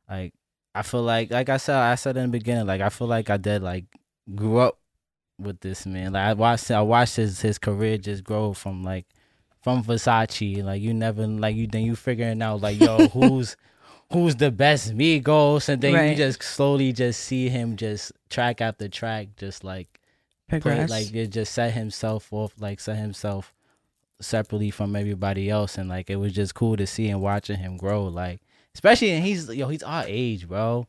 Like 0.09 0.35
I 0.75 0.83
feel 0.83 1.03
like 1.03 1.31
like 1.31 1.49
I 1.49 1.57
said 1.57 1.77
I 1.77 1.95
said 1.95 2.17
in 2.17 2.25
the 2.25 2.39
beginning, 2.39 2.67
like 2.67 2.81
I 2.81 2.89
feel 2.89 3.07
like 3.07 3.31
I 3.31 3.37
did 3.37 3.63
like 3.63 3.85
grew 4.35 4.59
up 4.59 4.79
with 5.39 5.61
this 5.61 5.87
man. 5.87 6.13
Like 6.13 6.25
I 6.25 6.33
watched 6.35 6.71
I 6.71 6.83
watched 6.83 7.17
his 7.17 7.41
his 7.41 7.59
career 7.59 7.99
just 7.99 8.25
grow 8.25 8.53
from 8.53 8.83
like 8.83 9.07
from 9.63 9.83
Versace. 9.83 10.65
Like 10.65 10.83
you 10.83 10.95
never 10.95 11.27
like 11.27 11.57
you 11.57 11.67
then 11.67 11.83
you 11.83 11.97
figuring 11.97 12.43
out 12.43 12.61
like 12.61 12.81
yo 12.81 13.09
who's 13.13 13.57
who's 14.13 14.37
the 14.37 14.51
best 14.51 14.97
Migos 14.97 15.69
and 15.69 15.83
then 15.83 16.11
you 16.11 16.17
just 16.17 16.43
slowly 16.43 16.93
just 16.93 17.21
see 17.21 17.49
him 17.49 17.77
just 17.77 18.13
track 18.31 18.61
after 18.61 18.89
track 18.89 19.29
just 19.37 19.65
like 19.65 20.01
Progress. 20.49 20.89
like 20.89 21.15
it 21.15 21.29
just 21.29 21.53
set 21.53 21.75
himself 21.75 22.33
off 22.33 22.55
like 22.59 22.81
set 22.81 22.97
himself 22.97 23.53
separately 24.21 24.71
from 24.71 24.97
everybody 24.97 25.51
else 25.51 25.77
and 25.77 25.89
like 25.91 26.09
it 26.09 26.17
was 26.17 26.33
just 26.33 26.55
cool 26.55 26.77
to 26.77 26.87
see 26.87 27.09
and 27.09 27.21
watching 27.21 27.59
him 27.59 27.77
grow 27.77 28.05
like 28.05 28.41
especially 28.75 29.11
and 29.11 29.25
he's 29.25 29.49
yo 29.49 29.69
he's 29.69 29.83
our 29.83 30.05
age 30.07 30.49
bro 30.49 30.87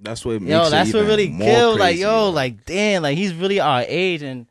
that's 0.00 0.24
what 0.24 0.40
makes 0.42 0.50
yo 0.50 0.66
it 0.66 0.70
that's 0.70 0.92
what 0.92 1.00
even 1.00 1.08
really 1.08 1.28
more 1.28 1.46
killed 1.46 1.78
like 1.78 1.96
yo 1.96 2.08
bro. 2.26 2.30
like 2.30 2.64
damn 2.66 3.02
like 3.02 3.16
he's 3.16 3.34
really 3.34 3.60
our 3.60 3.84
age 3.86 4.22
and 4.22 4.46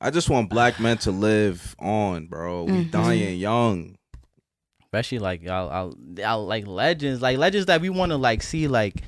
I 0.00 0.10
just 0.10 0.30
want 0.30 0.48
black 0.48 0.78
men 0.78 0.96
to 0.98 1.10
live 1.10 1.74
on, 1.80 2.26
bro. 2.28 2.62
We 2.62 2.84
Mhm. 2.84 2.90
dying 2.92 3.36
young. 3.40 3.96
especially 4.84 5.18
like 5.18 5.42
y'all, 5.42 5.68
y'all, 5.68 5.94
y'all 6.16 6.46
like 6.46 6.66
legends 6.68 7.20
like 7.20 7.36
legends 7.36 7.66
that 7.66 7.80
we 7.80 7.90
want 7.90 8.10
to 8.12 8.16
like 8.16 8.42
see 8.44 8.68
like 8.68 9.02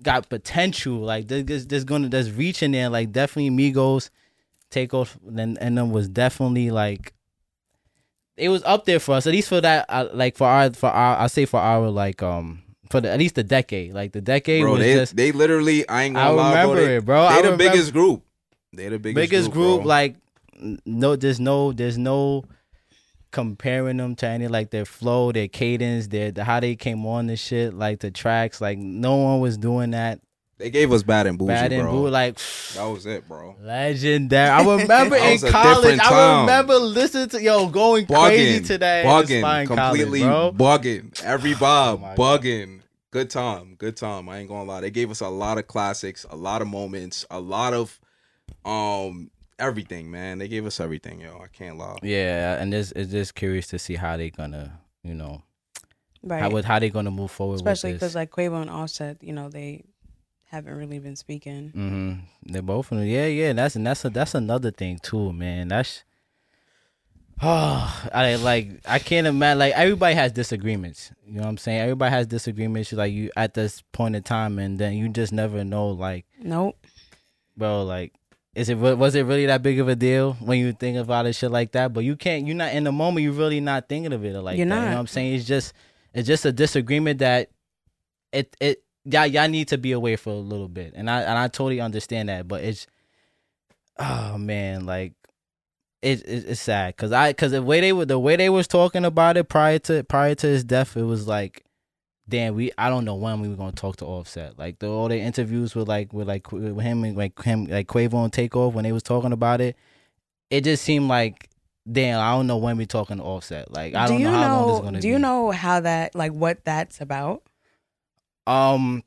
got 0.00 0.28
potential 0.28 0.98
like 1.00 1.26
there's, 1.26 1.66
there's 1.66 1.82
gonna 1.84 2.08
there's 2.08 2.30
reaching 2.30 2.70
there 2.70 2.88
like 2.88 3.10
definitely 3.10 3.50
Migos 3.50 4.10
Takeoff 4.70 5.18
and 5.26 5.58
and 5.60 5.76
then 5.76 5.90
was 5.90 6.08
definitely 6.08 6.70
like 6.70 7.12
it 8.38 8.48
was 8.48 8.62
up 8.64 8.84
there 8.84 9.00
for 9.00 9.14
us 9.16 9.26
at 9.26 9.32
least 9.32 9.48
for 9.48 9.60
that 9.60 9.86
uh, 9.88 10.08
like 10.12 10.36
for 10.36 10.46
our 10.46 10.72
for 10.72 10.88
our 10.90 11.18
I 11.18 11.26
say 11.26 11.44
for 11.44 11.60
our 11.60 11.90
like 11.90 12.22
um 12.22 12.62
for 12.90 13.00
the 13.00 13.10
at 13.10 13.18
least 13.18 13.34
the 13.34 13.44
decade 13.44 13.92
like 13.92 14.12
the 14.12 14.20
decade 14.20 14.62
Bro, 14.62 14.72
was 14.72 14.80
they, 14.80 14.94
just 14.94 15.16
they 15.16 15.32
literally, 15.32 15.86
I 15.88 16.04
ain't 16.04 16.14
gonna 16.14 16.32
lie, 16.32 16.50
remember 16.50 16.74
bro. 16.76 16.84
They, 16.86 16.96
it 16.96 17.04
bro 17.04 17.20
they 17.22 17.26
I 17.28 17.36
the 17.36 17.42
remember- 17.50 17.64
biggest 17.64 17.92
group. 17.92 18.22
They 18.72 18.88
the 18.88 18.98
biggest, 18.98 19.30
biggest 19.30 19.50
group, 19.50 19.84
like 19.84 20.16
no 20.86 21.16
there's 21.16 21.40
no 21.40 21.72
there's 21.72 21.98
no 21.98 22.44
comparing 23.30 23.96
them 23.98 24.14
to 24.16 24.26
any 24.26 24.48
like 24.48 24.70
their 24.70 24.84
flow, 24.84 25.32
their 25.32 25.48
cadence, 25.48 26.08
their 26.08 26.30
the, 26.30 26.44
how 26.44 26.60
they 26.60 26.76
came 26.76 27.04
on 27.06 27.26
the 27.26 27.36
shit, 27.36 27.74
like 27.74 28.00
the 28.00 28.10
tracks. 28.10 28.60
Like 28.60 28.78
no 28.78 29.16
one 29.16 29.40
was 29.40 29.56
doing 29.58 29.90
that. 29.90 30.20
They 30.58 30.70
gave 30.70 30.92
us 30.92 31.04
bad 31.04 31.26
and 31.28 31.38
bougie, 31.38 31.48
Bad 31.52 31.72
and 31.72 31.82
bro. 31.82 31.92
Boo, 31.92 32.08
like 32.08 32.36
that 32.74 32.84
was 32.84 33.06
it, 33.06 33.26
bro. 33.28 33.54
legendary. 33.62 34.48
I 34.50 34.62
remember 34.76 35.16
in 35.16 35.38
college. 35.38 36.00
I 36.00 36.40
remember 36.40 36.74
listening 36.74 37.28
to 37.28 37.42
yo 37.42 37.68
going 37.68 38.06
crazy 38.06 38.60
Bugging, 38.62 38.66
to 38.66 38.78
that 38.78 39.04
bugging, 39.06 39.66
completely 39.66 40.20
college, 40.22 40.56
bugging. 40.56 41.22
Every 41.24 41.52
vibe, 41.54 42.00
my 42.00 42.14
God. 42.14 42.42
bugging. 42.42 42.80
Good 43.10 43.30
time, 43.30 43.76
good 43.78 43.96
time. 43.96 44.28
I 44.28 44.38
ain't 44.38 44.48
gonna 44.48 44.64
lie. 44.64 44.80
They 44.82 44.90
gave 44.90 45.10
us 45.10 45.20
a 45.20 45.28
lot 45.28 45.58
of 45.58 45.66
classics, 45.68 46.26
a 46.28 46.36
lot 46.36 46.60
of 46.60 46.68
moments, 46.68 47.24
a 47.30 47.40
lot 47.40 47.72
of 47.72 47.98
um 48.64 49.30
everything, 49.58 50.10
man. 50.10 50.38
They 50.38 50.48
gave 50.48 50.66
us 50.66 50.80
everything, 50.80 51.20
yo. 51.20 51.40
I 51.42 51.46
can't 51.48 51.78
lie. 51.78 51.98
Yeah, 52.02 52.60
and 52.60 52.72
this 52.72 52.92
is 52.92 53.10
just 53.10 53.34
curious 53.34 53.68
to 53.68 53.78
see 53.78 53.94
how 53.94 54.16
they 54.16 54.30
gonna, 54.30 54.80
you 55.02 55.14
know, 55.14 55.42
Right. 56.22 56.40
how 56.42 56.50
would 56.50 56.64
how 56.64 56.78
they 56.80 56.90
gonna 56.90 57.10
move 57.12 57.30
forward. 57.30 57.54
Especially 57.56 57.92
because 57.92 58.14
like 58.14 58.30
Quavo 58.30 58.60
and 58.60 58.70
Offset, 58.70 59.22
you 59.22 59.32
know, 59.32 59.48
they 59.48 59.84
haven't 60.50 60.76
really 60.76 60.98
been 60.98 61.16
speaking. 61.16 61.72
Mm-hmm. 61.74 62.52
They're 62.52 62.62
both 62.62 62.90
in 62.90 63.06
yeah, 63.06 63.26
yeah. 63.26 63.52
That's 63.52 63.76
and 63.76 63.86
that's 63.86 64.04
a, 64.04 64.10
that's 64.10 64.34
another 64.34 64.70
thing 64.70 64.98
too, 64.98 65.32
man. 65.32 65.68
That's 65.68 66.04
oh, 67.42 68.08
I 68.14 68.36
like 68.36 68.80
I 68.86 68.98
can't 68.98 69.26
imagine. 69.26 69.58
Like 69.58 69.74
everybody 69.74 70.14
has 70.14 70.32
disagreements. 70.32 71.12
You 71.26 71.34
know 71.34 71.42
what 71.42 71.48
I'm 71.48 71.58
saying? 71.58 71.80
Everybody 71.80 72.10
has 72.10 72.26
disagreements. 72.26 72.92
Like 72.92 73.12
you 73.12 73.30
at 73.36 73.54
this 73.54 73.82
point 73.92 74.16
in 74.16 74.22
time, 74.22 74.58
and 74.58 74.78
then 74.78 74.94
you 74.94 75.08
just 75.10 75.32
never 75.32 75.64
know. 75.64 75.88
Like, 75.88 76.26
Nope. 76.42 76.76
bro, 77.56 77.84
like. 77.84 78.14
Is 78.54 78.68
it 78.68 78.78
was 78.78 79.14
it 79.14 79.22
really 79.22 79.46
that 79.46 79.62
big 79.62 79.78
of 79.78 79.86
a 79.86 79.94
deal 79.94 80.32
when 80.40 80.58
you 80.58 80.72
think 80.72 80.96
about 80.96 81.26
it 81.26 81.34
shit 81.34 81.52
like 81.52 81.72
that? 81.72 81.92
But 81.92 82.02
you 82.02 82.16
can't. 82.16 82.44
You're 82.44 82.56
not 82.56 82.72
in 82.72 82.82
the 82.82 82.90
moment. 82.90 83.22
You're 83.22 83.32
really 83.34 83.60
not 83.60 83.88
thinking 83.88 84.12
of 84.12 84.24
it 84.24 84.34
like 84.40 84.56
You're 84.56 84.66
that. 84.66 84.74
You 84.74 84.80
know 84.80 84.90
what 84.94 84.98
I'm 84.98 85.06
saying? 85.06 85.34
It's 85.34 85.44
just 85.44 85.74
it's 86.12 86.26
just 86.26 86.44
a 86.44 86.50
disagreement 86.50 87.20
that 87.20 87.50
it 88.32 88.56
it 88.58 88.82
y'all 89.10 89.26
y'all 89.26 89.48
need 89.48 89.68
to 89.68 89.78
be 89.78 89.92
away 89.92 90.16
for 90.16 90.30
a 90.30 90.36
little 90.36 90.68
bit, 90.68 90.94
and 90.96 91.10
I 91.10 91.22
and 91.22 91.38
I 91.38 91.48
totally 91.48 91.80
understand 91.80 92.28
that. 92.28 92.46
But 92.48 92.64
it's 92.64 92.86
oh 93.98 94.38
man, 94.38 94.86
like 94.86 95.14
it, 96.02 96.22
it 96.26 96.44
it's 96.48 96.60
sad 96.60 96.96
because 96.96 97.12
I 97.12 97.30
because 97.30 97.52
the 97.52 97.62
way 97.62 97.80
they 97.80 97.92
were 97.92 98.04
the 98.04 98.18
way 98.18 98.36
they 98.36 98.48
was 98.50 98.68
talking 98.68 99.04
about 99.04 99.36
it 99.36 99.48
prior 99.48 99.78
to 99.80 100.04
prior 100.04 100.34
to 100.36 100.46
his 100.46 100.64
death, 100.64 100.96
it 100.96 101.02
was 101.02 101.26
like. 101.26 101.64
Damn, 102.30 102.56
we 102.56 102.70
I 102.76 102.90
don't 102.90 103.06
know 103.06 103.14
when 103.14 103.40
we 103.40 103.48
were 103.48 103.56
gonna 103.56 103.72
talk 103.72 103.96
to 103.96 104.04
Offset. 104.04 104.58
Like 104.58 104.80
the 104.80 104.90
all 104.90 105.08
the 105.08 105.18
interviews 105.18 105.74
with 105.74 105.88
like 105.88 106.12
with 106.12 106.28
like 106.28 106.52
with 106.52 106.78
him 106.78 107.02
and 107.04 107.16
like 107.16 107.42
him 107.42 107.64
like 107.64 107.86
Quavo 107.86 108.22
and 108.22 108.30
Takeoff 108.30 108.74
when 108.74 108.84
they 108.84 108.92
was 108.92 109.02
talking 109.02 109.32
about 109.32 109.62
it, 109.62 109.76
it 110.50 110.62
just 110.62 110.84
seemed 110.84 111.08
like 111.08 111.48
damn 111.90 112.20
I 112.20 112.32
don't 112.32 112.46
know 112.46 112.58
when 112.58 112.76
we 112.76 112.84
talking 112.84 113.16
to 113.16 113.22
Offset. 113.22 113.72
Like 113.72 113.94
I 113.94 114.04
do 114.06 114.12
don't 114.12 114.20
you 114.20 114.26
know 114.30 114.36
how 114.36 114.56
long 114.60 114.66
this 114.68 114.74
is 114.76 114.80
gonna 114.84 115.00
Do 115.00 115.08
be. 115.08 115.12
you 115.12 115.18
know 115.18 115.50
how 115.52 115.80
that 115.80 116.14
like 116.14 116.32
what 116.32 116.62
that's 116.66 117.00
about? 117.00 117.44
Um, 118.48 119.02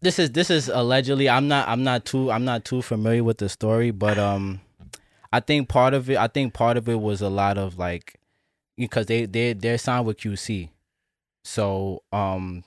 this 0.00 0.18
is 0.18 0.30
this 0.30 0.50
is 0.50 0.68
allegedly. 0.68 1.28
I'm 1.28 1.48
not. 1.48 1.68
I'm 1.68 1.82
not 1.82 2.04
too. 2.04 2.30
I'm 2.30 2.44
not 2.44 2.64
too 2.64 2.82
familiar 2.82 3.24
with 3.24 3.38
the 3.38 3.48
story, 3.48 3.90
but 3.90 4.18
um, 4.18 4.60
I 5.32 5.40
think 5.40 5.68
part 5.68 5.92
of 5.92 6.08
it. 6.08 6.16
I 6.16 6.28
think 6.28 6.54
part 6.54 6.76
of 6.76 6.88
it 6.88 7.00
was 7.00 7.20
a 7.20 7.28
lot 7.28 7.58
of 7.58 7.78
like, 7.78 8.18
because 8.76 9.06
they 9.06 9.26
they 9.26 9.52
they're 9.52 9.76
signed 9.78 10.06
with 10.06 10.18
QC, 10.18 10.70
so 11.44 12.02
um, 12.12 12.64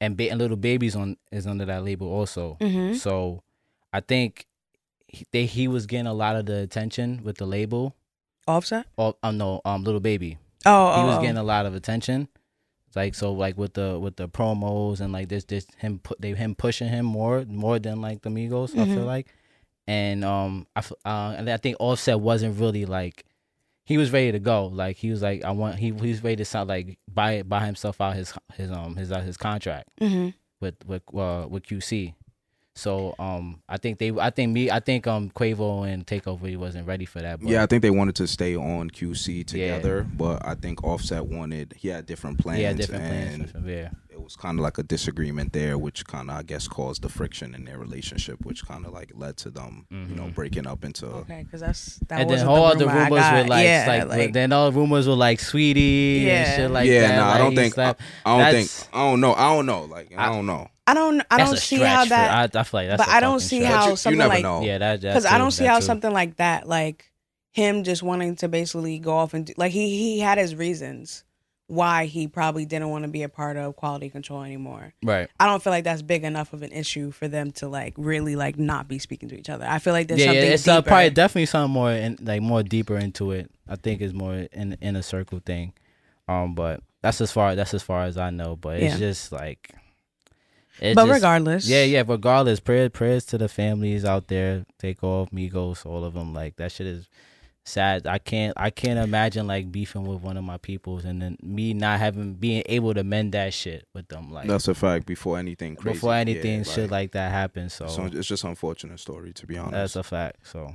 and, 0.00 0.16
ba- 0.16 0.30
and 0.30 0.40
Lil 0.40 0.56
Baby's 0.56 0.96
on 0.96 1.16
is 1.30 1.46
under 1.46 1.64
that 1.66 1.84
label 1.84 2.08
also. 2.08 2.56
Mm-hmm. 2.60 2.94
So, 2.94 3.42
I 3.92 4.00
think 4.00 4.46
he, 5.06 5.26
they 5.30 5.46
he 5.46 5.68
was 5.68 5.86
getting 5.86 6.06
a 6.06 6.14
lot 6.14 6.36
of 6.36 6.46
the 6.46 6.58
attention 6.60 7.20
with 7.22 7.36
the 7.36 7.46
label. 7.46 7.94
Offset. 8.48 8.86
Oh, 8.96 9.14
um, 9.22 9.36
no, 9.36 9.60
um, 9.66 9.84
Lil 9.84 10.00
Baby 10.00 10.38
Oh, 10.66 10.94
he 10.94 11.02
oh, 11.02 11.06
was 11.06 11.16
oh. 11.16 11.20
getting 11.20 11.36
a 11.36 11.42
lot 11.42 11.66
of 11.66 11.74
attention. 11.74 12.28
Like 12.96 13.14
so, 13.14 13.32
like 13.32 13.56
with 13.58 13.74
the 13.74 13.98
with 14.00 14.16
the 14.16 14.28
promos 14.28 15.00
and 15.00 15.12
like 15.12 15.28
this 15.28 15.44
this 15.44 15.66
him 15.78 15.98
put 16.02 16.20
they 16.20 16.32
him 16.34 16.54
pushing 16.54 16.88
him 16.88 17.04
more 17.06 17.44
more 17.46 17.78
than 17.78 18.00
like 18.00 18.22
the 18.22 18.30
Migos. 18.30 18.70
I 18.78 18.86
feel 18.86 19.04
Mhm. 19.04 19.06
like, 19.06 19.34
and 19.86 20.24
um 20.24 20.66
I 20.74 20.80
f- 20.80 20.92
uh, 21.04 21.34
and 21.36 21.48
I 21.50 21.56
think 21.58 21.76
Offset 21.80 22.18
wasn't 22.20 22.58
really 22.58 22.86
like 22.86 23.24
he 23.84 23.96
was 23.98 24.10
ready 24.10 24.32
to 24.32 24.38
go. 24.38 24.66
Like 24.66 24.96
he 24.96 25.10
was 25.10 25.22
like 25.22 25.44
I 25.44 25.50
want 25.50 25.76
he 25.76 25.86
he 25.86 25.92
was 25.92 26.22
ready 26.24 26.36
to 26.36 26.44
sound 26.44 26.68
like 26.68 26.98
buy 27.12 27.42
buy 27.42 27.64
himself 27.66 28.00
out 28.00 28.16
his 28.16 28.32
his 28.54 28.70
um 28.70 28.96
his 28.96 29.12
uh, 29.12 29.20
his 29.20 29.36
contract 29.36 29.88
Mhm. 30.00 30.34
with 30.60 30.76
with 30.86 31.02
uh 31.14 31.46
with 31.48 31.64
QC. 31.64 32.14
So 32.78 33.16
um 33.18 33.60
I 33.68 33.76
think 33.76 33.98
they 33.98 34.12
I 34.12 34.30
think 34.30 34.52
me 34.52 34.70
I 34.70 34.78
think 34.78 35.08
um 35.08 35.30
Quavo 35.30 35.86
and 35.92 36.06
Takeoff 36.06 36.40
he 36.42 36.56
wasn't 36.56 36.86
ready 36.86 37.06
for 37.06 37.20
that. 37.20 37.40
But 37.40 37.48
Yeah, 37.48 37.64
I 37.64 37.66
think 37.66 37.82
they 37.82 37.90
wanted 37.90 38.14
to 38.16 38.28
stay 38.28 38.54
on 38.54 38.88
QC 38.90 39.44
together, 39.44 40.06
but 40.16 40.46
I 40.46 40.54
think 40.54 40.84
Offset 40.84 41.26
wanted 41.26 41.74
he 41.76 41.88
had 41.88 42.06
different 42.06 42.38
plans, 42.38 42.62
had 42.62 42.76
different 42.76 43.02
and 43.04 43.52
plans. 43.52 43.66
Yeah. 43.66 43.88
It 44.18 44.24
was 44.24 44.34
kind 44.36 44.58
of 44.58 44.62
like 44.64 44.78
a 44.78 44.82
disagreement 44.82 45.52
there, 45.52 45.78
which 45.78 46.04
kind 46.06 46.28
of 46.30 46.36
I 46.36 46.42
guess 46.42 46.66
caused 46.66 47.02
the 47.02 47.08
friction 47.08 47.54
in 47.54 47.64
their 47.64 47.78
relationship, 47.78 48.38
which 48.44 48.66
kind 48.66 48.84
of 48.84 48.92
like 48.92 49.12
led 49.14 49.36
to 49.38 49.50
them, 49.50 49.86
you 49.90 50.16
know, 50.16 50.24
Mhm. 50.24 50.34
breaking 50.34 50.66
up 50.66 50.84
into. 50.84 51.06
Okay, 51.06 51.44
because 51.44 51.60
that's 51.60 51.96
that 52.08 52.20
and 52.22 52.30
then 52.30 52.46
all 52.46 52.70
the, 52.72 52.80
the 52.80 52.86
rumor 52.86 52.98
I 52.98 53.04
rumors 53.08 53.32
were 53.32 53.48
like, 53.48 53.64
yeah, 53.64 54.04
like, 54.08 54.32
then 54.32 54.52
all 54.52 54.70
the 54.70 54.78
rumors 54.78 55.06
were 55.06 55.14
like 55.14 55.38
Saweetie 55.38 56.24
Yeah. 56.24 56.30
and 56.44 56.56
shit 56.56 56.70
like 56.72 56.88
yeah, 56.88 57.00
that. 57.08 57.16
no, 57.16 57.22
I 57.22 57.28
like, 57.30 57.38
don't 57.38 57.54
think. 57.54 57.72
I, 57.72 57.74
slapped- 57.74 58.00
I 58.26 58.38
don't 58.42 58.52
think. 58.54 58.70
I 58.92 58.98
don't 59.10 59.20
know. 59.20 59.34
I 59.34 59.54
don't 59.54 59.66
know. 59.66 59.84
Like 59.84 60.12
I, 60.16 60.28
I- 60.28 60.32
don't 60.32 60.46
know. 60.46 60.68
I 60.88 60.94
don't. 60.94 61.20
I 61.30 61.36
that's 61.36 61.50
don't 61.50 61.58
a 61.58 61.60
see 61.60 61.76
stretch 61.76 61.90
how 61.94 62.02
for- 62.04 62.08
that. 62.10 62.56
I, 62.56 62.60
I 62.60 62.62
feel 62.64 62.80
like 62.80 62.88
that's 62.88 63.04
but 63.04 63.08
a 63.12 63.14
I 63.16 63.20
don't 63.20 63.40
see 63.40 63.58
stretch. 63.60 63.72
how 63.72 63.78
But 63.80 63.84
you- 63.84 63.90
you 63.90 63.96
something 63.96 64.18
never 64.18 64.34
like 64.34 64.42
know. 64.42 64.62
Yeah, 64.62 64.78
that 64.78 65.00
because 65.02 65.26
I 65.26 65.38
don't 65.38 65.50
see 65.52 65.64
how 65.66 65.78
too. 65.78 65.84
something 65.84 66.12
like 66.12 66.36
that, 66.36 66.66
like 66.66 67.12
him 67.52 67.84
just 67.84 68.02
wanting 68.02 68.36
to 68.36 68.48
basically 68.48 68.98
go 68.98 69.16
off 69.16 69.32
and 69.34 69.46
do, 69.46 69.52
like 69.56 69.70
he 69.72 69.90
he 69.98 70.18
had 70.20 70.38
his 70.38 70.54
reasons 70.56 71.24
why 71.68 72.06
he 72.06 72.26
probably 72.26 72.64
didn't 72.64 72.88
want 72.88 73.04
to 73.04 73.08
be 73.08 73.22
a 73.22 73.28
part 73.28 73.56
of 73.58 73.76
quality 73.76 74.08
control 74.08 74.42
anymore. 74.42 74.94
Right. 75.02 75.28
I 75.38 75.46
don't 75.46 75.62
feel 75.62 75.70
like 75.70 75.84
that's 75.84 76.00
big 76.02 76.24
enough 76.24 76.52
of 76.54 76.62
an 76.62 76.72
issue 76.72 77.10
for 77.10 77.28
them 77.28 77.50
to 77.52 77.68
like 77.68 77.92
really 77.98 78.36
like 78.36 78.58
not 78.58 78.88
be 78.88 78.98
speaking 78.98 79.28
to 79.28 79.38
each 79.38 79.50
other. 79.50 79.66
I 79.68 79.78
feel 79.78 79.92
like 79.92 80.08
there's 80.08 80.18
Yeah, 80.20 80.32
yeah, 80.32 80.40
something 80.40 80.52
it's 80.54 80.68
uh, 80.68 80.82
probably 80.82 81.10
definitely 81.10 81.46
something 81.46 81.72
more 81.72 81.92
in, 81.92 82.16
like 82.22 82.40
more 82.42 82.62
deeper 82.62 82.96
into 82.96 83.32
it. 83.32 83.50
I 83.68 83.76
think 83.76 84.00
it's 84.00 84.14
more 84.14 84.34
in 84.34 84.76
in 84.80 84.96
a 84.96 85.02
circle 85.02 85.40
thing. 85.44 85.74
Um, 86.26 86.54
but 86.54 86.80
that's 87.02 87.20
as 87.20 87.30
far 87.32 87.54
that's 87.54 87.74
as 87.74 87.82
far 87.82 88.04
as 88.04 88.16
I 88.16 88.30
know. 88.30 88.56
But 88.56 88.80
it's 88.80 88.94
Yeah. 88.94 88.98
just 88.98 89.30
like. 89.30 89.70
It's 90.80 90.94
but 90.94 91.06
just- 91.06 91.14
regardless, 91.16 91.68
Yeah, 91.68 91.84
yeah. 91.84 92.02
Regardless, 92.06 92.60
prayers, 92.60 92.90
prayers 92.92 93.24
to 93.26 93.36
the 93.36 93.48
families 93.48 94.04
out 94.04 94.28
there. 94.28 94.64
Takeoff 94.78 95.30
Migos, 95.32 95.84
all 95.84 96.04
of 96.04 96.14
them. 96.14 96.32
Like 96.32 96.56
that 96.56 96.72
shit 96.72 96.86
is 96.86 97.08
sad. 97.68 98.06
I 98.06 98.18
can't, 98.18 98.54
I 98.56 98.70
can't 98.70 98.98
imagine 98.98 99.46
like 99.46 99.70
beefing 99.70 100.04
with 100.04 100.20
one 100.22 100.36
of 100.36 100.44
my 100.44 100.56
peoples 100.58 101.04
and 101.04 101.20
then 101.22 101.36
me 101.42 101.74
not 101.74 101.98
having 102.00 102.34
being 102.34 102.62
able 102.66 102.94
to 102.94 103.04
mend 103.04 103.32
that 103.32 103.54
shit 103.54 103.86
with 103.94 104.08
them. 104.08 104.32
Like 104.32 104.46
That's 104.48 104.68
a 104.68 104.74
fact. 104.74 105.06
Before 105.06 105.38
anything 105.38 105.76
crazy, 105.76 105.94
before 105.94 106.14
anything 106.14 106.58
yeah, 106.58 106.72
shit 106.72 106.90
like 106.90 107.12
that 107.12 107.30
happens. 107.30 107.74
So, 107.74 107.86
so 107.88 108.04
it's 108.06 108.28
just 108.28 108.44
unfortunate 108.44 108.98
story 109.00 109.32
to 109.34 109.46
be 109.46 109.56
honest. 109.58 109.72
that's 109.72 109.96
a 109.96 110.02
fact. 110.02 110.46
So, 110.46 110.74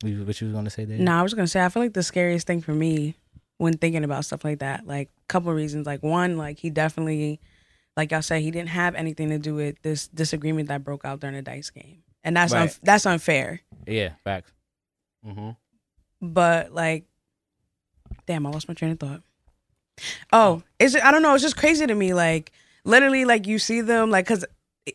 what 0.00 0.10
you 0.12 0.18
what 0.20 0.28
was 0.40 0.52
gonna 0.52 0.70
say 0.70 0.84
there? 0.84 0.98
No, 0.98 1.12
I 1.12 1.22
was 1.22 1.34
gonna 1.34 1.48
say 1.48 1.64
I 1.64 1.68
feel 1.68 1.82
like 1.82 1.94
the 1.94 2.02
scariest 2.02 2.46
thing 2.46 2.60
for 2.62 2.72
me 2.72 3.14
when 3.58 3.76
thinking 3.76 4.04
about 4.04 4.24
stuff 4.24 4.44
like 4.44 4.60
that, 4.60 4.86
like 4.86 5.08
a 5.08 5.26
couple 5.28 5.52
reasons. 5.52 5.86
Like 5.86 6.02
one, 6.02 6.36
like 6.38 6.58
he 6.58 6.70
definitely, 6.70 7.40
like 7.96 8.12
y'all 8.12 8.22
said, 8.22 8.40
he 8.42 8.50
didn't 8.50 8.68
have 8.70 8.94
anything 8.94 9.28
to 9.30 9.38
do 9.38 9.54
with 9.54 9.82
this 9.82 10.08
disagreement 10.08 10.68
that 10.68 10.84
broke 10.84 11.04
out 11.04 11.20
during 11.20 11.36
the 11.36 11.42
dice 11.42 11.70
game, 11.70 12.02
and 12.24 12.36
that's 12.36 12.52
Right. 12.52 12.68
unf- 12.70 12.80
that's 12.82 13.04
unfair. 13.06 13.60
Yeah, 13.86 14.10
facts. 14.24 14.52
Mm-hmm. 15.26 15.50
But 16.20 16.72
like, 16.72 17.04
damn, 18.26 18.46
I 18.46 18.50
lost 18.50 18.68
my 18.68 18.74
train 18.74 18.92
of 18.92 19.00
thought. 19.00 19.22
Oh, 20.32 20.62
is 20.78 20.94
it? 20.94 21.04
I 21.04 21.10
don't 21.10 21.22
know. 21.22 21.34
It's 21.34 21.42
just 21.42 21.56
crazy 21.56 21.86
to 21.86 21.94
me. 21.94 22.14
Like 22.14 22.52
literally, 22.84 23.24
like 23.24 23.46
you 23.46 23.58
see 23.58 23.80
them, 23.80 24.10
like 24.10 24.26
because. 24.26 24.44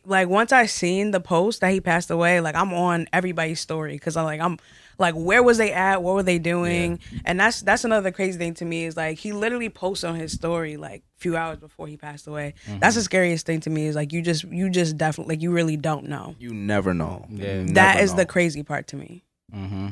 Like 0.04 0.28
once 0.28 0.50
I 0.50 0.66
seen 0.66 1.12
the 1.12 1.20
post 1.20 1.60
that 1.60 1.70
he 1.70 1.80
passed 1.80 2.10
away, 2.10 2.40
like 2.40 2.56
I'm 2.56 2.74
on 2.74 3.06
everybody's 3.12 3.60
story 3.60 3.92
because 3.92 4.16
I'm 4.16 4.24
like 4.24 4.40
I'm 4.40 4.58
like 4.98 5.14
where 5.14 5.40
was 5.40 5.56
they 5.56 5.70
at? 5.72 6.02
What 6.02 6.16
were 6.16 6.24
they 6.24 6.40
doing? 6.40 6.98
And 7.24 7.38
that's 7.38 7.62
that's 7.62 7.84
another 7.84 8.10
crazy 8.10 8.36
thing 8.36 8.54
to 8.54 8.64
me 8.64 8.86
is 8.86 8.96
like 8.96 9.18
he 9.18 9.30
literally 9.30 9.68
posted 9.68 10.10
on 10.10 10.16
his 10.16 10.32
story 10.32 10.76
like 10.76 11.02
a 11.16 11.20
few 11.20 11.36
hours 11.36 11.58
before 11.58 11.86
he 11.86 11.96
passed 11.96 12.26
away. 12.26 12.54
That's 12.80 12.96
the 12.96 13.02
scariest 13.02 13.46
thing 13.46 13.60
to 13.60 13.70
me 13.70 13.86
is 13.86 13.94
like 13.94 14.12
you 14.12 14.20
just 14.20 14.42
you 14.42 14.68
just 14.68 14.98
definitely 14.98 15.36
like 15.36 15.42
you 15.42 15.52
really 15.52 15.76
don't 15.76 16.06
know. 16.08 16.34
you 16.40 16.52
never 16.52 16.92
know. 16.92 17.24
Yeah. 17.30 17.60
You 17.60 17.66
That 17.74 17.92
never 17.94 18.00
is 18.02 18.14
the 18.16 18.26
crazy 18.26 18.64
part 18.64 18.88
to 18.88 18.96
me. 18.96 19.22
Mm-hmm. 19.54 19.90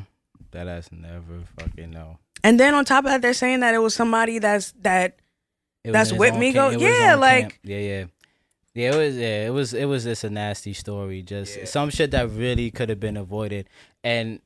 That 0.53 0.67
ass 0.67 0.89
never 0.91 1.41
fucking 1.59 1.91
know. 1.91 2.17
And 2.43 2.59
then 2.59 2.73
on 2.73 2.85
top 2.85 3.05
of 3.05 3.11
that, 3.11 3.21
they're 3.21 3.33
saying 3.33 3.59
that 3.59 3.73
it 3.75 3.79
was 3.79 3.93
somebody 3.93 4.39
that's 4.39 4.71
that 4.81 5.17
That's 5.83 6.11
with 6.13 6.33
own 6.33 6.39
Migo? 6.41 6.53
camp- 6.53 6.73
it 6.73 6.77
was 6.77 6.83
his 6.87 6.99
Yeah, 6.99 7.15
like- 7.15 7.41
camp. 7.41 7.53
yeah, 7.63 7.77
yeah, 7.77 8.05
yeah. 8.73 8.91
It 8.91 8.95
was 8.97 9.15
yeah, 9.17 9.45
it 9.47 9.49
was 9.51 9.73
it 9.73 9.85
was 9.85 10.03
just 10.05 10.23
a 10.23 10.29
nasty 10.29 10.73
story. 10.73 11.21
Just 11.21 11.57
Yeah. 11.57 11.65
some 11.65 11.89
shit 11.89 12.11
that 12.11 12.29
really 12.29 12.71
could 12.71 12.89
have 12.89 12.99
been 12.99 13.17
avoided. 13.17 13.67
And 14.03 14.39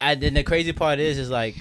and 0.00 0.20
then 0.20 0.34
the 0.34 0.42
crazy 0.42 0.72
part 0.72 0.98
is 0.98 1.18
is 1.18 1.30
like 1.30 1.54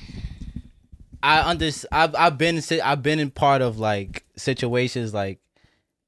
I 1.21 1.41
under 1.41 1.69
I've 1.91 2.15
I've 2.15 2.37
been 2.37 2.61
I've 2.83 3.01
been 3.03 3.19
in 3.19 3.31
part 3.31 3.61
of 3.61 3.79
like 3.79 4.23
situations 4.35 5.13
like 5.13 5.39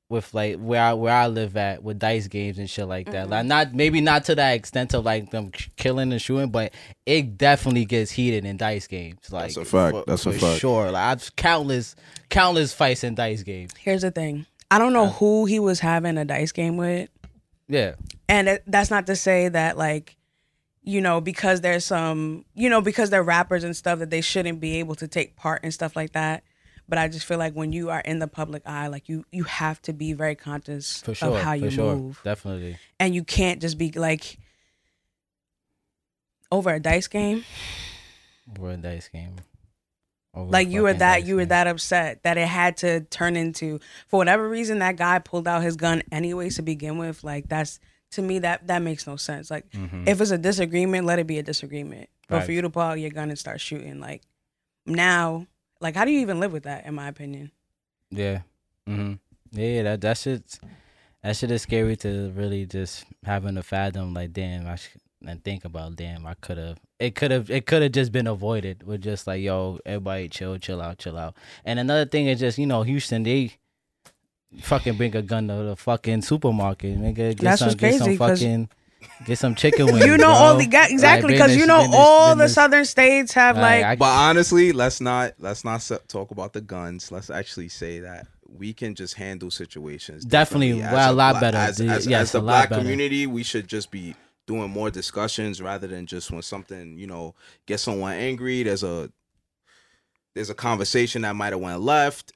with 0.07 0.33
like 0.33 0.57
where 0.57 0.81
I 0.81 0.93
where 0.93 1.13
I 1.13 1.27
live 1.27 1.57
at 1.57 1.81
with 1.83 1.97
dice 1.97 2.27
games 2.27 2.59
and 2.59 2.69
shit 2.69 2.87
like 2.87 3.07
that. 3.07 3.23
Mm-hmm. 3.23 3.31
Like 3.31 3.45
not 3.45 3.73
maybe 3.73 4.01
not 4.01 4.25
to 4.25 4.35
that 4.35 4.51
extent 4.51 4.93
of 4.93 5.03
like 5.03 5.31
them 5.31 5.51
killing 5.77 6.11
and 6.11 6.21
shooting, 6.21 6.49
but 6.51 6.73
it 7.05 7.37
definitely 7.37 7.85
gets 7.85 8.11
heated 8.11 8.45
in 8.45 8.57
dice 8.57 8.87
games. 8.87 9.31
Like 9.31 9.53
That's 9.53 9.57
a 9.57 9.65
fact. 9.65 9.95
for- 9.95 10.03
That's 10.05 10.25
a 10.25 10.31
for 10.33 10.39
fact. 10.39 10.59
Sure, 10.59 10.91
like 10.91 11.03
I've 11.03 11.35
countless 11.35 11.95
countless 12.29 12.73
fights 12.73 13.03
in 13.03 13.15
dice 13.15 13.43
games. 13.43 13.71
Here's 13.79 14.03
the 14.03 14.11
thing. 14.11 14.45
I 14.69 14.77
don't 14.79 14.93
know 14.93 15.07
who 15.07 15.45
he 15.45 15.59
was 15.59 15.79
having 15.79 16.17
a 16.17 16.25
dice 16.25 16.51
game 16.51 16.77
with. 16.77 17.09
Yeah, 17.67 17.95
and 18.29 18.47
it, 18.47 18.63
that's 18.67 18.91
not 18.91 19.07
to 19.07 19.15
say 19.15 19.49
that 19.49 19.75
like 19.75 20.17
you 20.83 21.01
know 21.01 21.19
because 21.19 21.61
there's 21.61 21.83
some 21.83 22.45
you 22.53 22.69
know 22.69 22.79
because 22.79 23.09
they're 23.09 23.23
rappers 23.23 23.63
and 23.63 23.75
stuff 23.75 23.97
that 23.99 24.11
they 24.11 24.21
shouldn't 24.21 24.59
be 24.59 24.77
able 24.77 24.93
to 24.95 25.07
take 25.07 25.35
part 25.35 25.61
and 25.63 25.73
stuff 25.73 25.95
like 25.95 26.11
that 26.11 26.43
but 26.87 26.97
i 26.97 27.07
just 27.07 27.25
feel 27.25 27.37
like 27.37 27.53
when 27.53 27.71
you 27.73 27.89
are 27.89 28.01
in 28.01 28.19
the 28.19 28.27
public 28.27 28.61
eye 28.65 28.87
like 28.87 29.07
you 29.09 29.25
you 29.31 29.43
have 29.43 29.81
to 29.81 29.93
be 29.93 30.13
very 30.13 30.35
conscious 30.35 31.01
for 31.01 31.13
sure. 31.15 31.29
of 31.37 31.41
how 31.43 31.51
for 31.51 31.55
you 31.57 31.71
sure. 31.71 31.95
move 31.95 32.21
Definitely. 32.23 32.77
and 32.99 33.13
you 33.15 33.23
can't 33.23 33.61
just 33.61 33.77
be 33.77 33.91
like 33.91 34.37
over 36.51 36.73
a 36.73 36.79
dice 36.79 37.07
game 37.07 37.43
We're 38.59 38.71
a 38.71 38.77
dice 38.77 39.07
game. 39.09 39.35
Over 40.33 40.51
like 40.51 40.69
you 40.69 40.83
were 40.83 40.93
that 40.93 41.25
you 41.25 41.35
were 41.35 41.41
game. 41.41 41.49
that 41.49 41.67
upset 41.67 42.21
that 42.23 42.37
it 42.37 42.47
had 42.47 42.77
to 42.77 43.01
turn 43.01 43.35
into 43.35 43.79
for 44.07 44.17
whatever 44.17 44.47
reason 44.49 44.79
that 44.79 44.97
guy 44.97 45.19
pulled 45.19 45.47
out 45.47 45.63
his 45.63 45.75
gun 45.77 46.03
anyways 46.11 46.57
to 46.57 46.61
begin 46.61 46.97
with 46.97 47.23
like 47.23 47.47
that's 47.47 47.79
to 48.11 48.21
me 48.21 48.39
that 48.39 48.67
that 48.67 48.81
makes 48.81 49.07
no 49.07 49.15
sense 49.15 49.49
like 49.49 49.69
Mhm. 49.71 50.07
if 50.07 50.19
it's 50.21 50.31
a 50.31 50.37
disagreement 50.37 51.05
let 51.05 51.19
it 51.19 51.27
be 51.27 51.39
a 51.39 51.43
disagreement 51.43 52.09
but 52.27 52.37
Right. 52.37 52.45
for 52.45 52.51
you 52.51 52.61
to 52.61 52.69
pull 52.69 52.81
out 52.81 52.99
your 52.99 53.11
gun 53.11 53.29
and 53.29 53.39
start 53.39 53.61
shooting 53.61 53.99
like 53.99 54.21
now 54.85 55.47
like 55.81 55.95
how 55.95 56.05
do 56.05 56.11
you 56.11 56.19
even 56.19 56.39
live 56.39 56.53
with 56.53 56.63
that 56.63 56.85
in 56.85 56.95
my 56.95 57.07
opinion 57.07 57.51
Yeah. 58.11 58.41
Mm-hmm. 58.87 59.13
Yeah, 59.51 59.83
that 59.83 60.01
that 60.01 60.17
shit's 60.17 60.59
that 61.23 61.35
shit 61.35 61.49
is 61.49 61.63
scary 61.63 61.95
to 61.97 62.31
really 62.35 62.65
just 62.65 63.05
having 63.23 63.55
to 63.55 63.63
fathom. 63.63 64.13
Like, 64.13 64.31
damn, 64.31 64.67
I 64.67 64.75
should 64.75 65.01
and 65.25 65.43
think 65.43 65.65
about, 65.65 65.95
damn, 65.95 66.25
I 66.27 66.35
could 66.35 66.57
have. 66.57 66.77
It 66.99 67.15
could 67.15 67.31
have. 67.31 67.49
It 67.49 67.65
could 67.65 67.81
have 67.81 67.91
just 67.91 68.11
been 68.11 68.27
avoided 68.27 68.83
with 68.83 69.01
just 69.01 69.25
like, 69.25 69.41
yo, 69.41 69.79
everybody 69.85 70.29
chill, 70.29 70.57
chill 70.59 70.81
out, 70.81 70.99
chill 70.99 71.17
out. 71.17 71.35
And 71.63 71.79
another 71.79 72.05
thing 72.05 72.27
is 72.27 72.39
just, 72.39 72.57
you 72.57 72.67
know, 72.67 72.83
Houston, 72.83 73.23
they 73.23 73.53
fucking 74.61 74.97
bring 74.97 75.15
a 75.15 75.21
gun 75.21 75.47
to 75.47 75.55
the 75.55 75.75
fucking 75.75 76.21
supermarket, 76.21 76.97
nigga. 76.99 77.15
Get 77.15 77.39
That's 77.39 77.59
some, 77.59 77.67
what's 77.69 77.75
get 77.75 77.97
some 77.97 78.05
crazy, 78.05 78.17
fucking, 78.17 78.69
get 79.25 79.37
some 79.37 79.55
chicken 79.55 79.85
wings. 79.91 80.05
you 80.05 80.17
know 80.17 80.25
bro. 80.27 80.33
all 80.33 80.57
the 80.57 80.65
guys 80.65 80.91
exactly 80.91 81.29
Like, 81.33 81.37
because 81.37 81.55
you 81.57 81.65
know 81.65 81.79
business- 81.81 81.95
all 81.99 82.35
the 82.35 82.47
southern 82.49 82.85
states 82.85 83.33
have 83.33 83.57
like, 83.57 83.83
I- 83.83 83.95
But 83.95 84.05
honestly, 84.09 84.71
let's 84.71 85.01
not 85.01 85.33
let's 85.39 85.63
not 85.63 85.89
talk 86.07 86.31
about 86.31 86.53
the 86.53 86.61
guns. 86.61 87.11
Let's 87.11 87.29
actually 87.29 87.69
say 87.69 87.99
that 87.99 88.27
we 88.47 88.73
can 88.73 88.95
just 88.95 89.15
handle 89.15 89.51
situations. 89.51 90.23
Definitely, 90.23 90.73
differently. 90.73 90.95
well, 90.95 91.07
As 91.09 91.11
a 91.11 91.15
lot 91.15 91.41
better. 91.41 91.57
As, 91.57 91.77
The- 91.77 91.87
as, 91.87 92.07
yes, 92.07 92.21
as 92.21 92.31
the 92.33 92.37
a 92.39 92.41
black 92.41 92.69
better. 92.69 92.81
community, 92.81 93.27
we 93.27 93.43
should 93.43 93.67
just 93.67 93.91
be 93.91 94.15
doing 94.47 94.69
more 94.69 94.91
discussions 94.91 95.61
rather 95.61 95.87
than 95.87 96.05
just 96.05 96.29
when 96.31 96.41
something 96.41 96.97
you 96.97 97.07
know 97.07 97.33
gets 97.65 97.83
someone 97.83 98.13
angry. 98.13 98.63
There's 98.63 98.83
a 98.83 99.09
there's 100.33 100.49
a 100.49 100.55
conversation 100.55 101.21
that 101.23 101.35
might 101.35 101.53
have 101.53 101.61
went 101.61 101.81
left. 101.81 102.31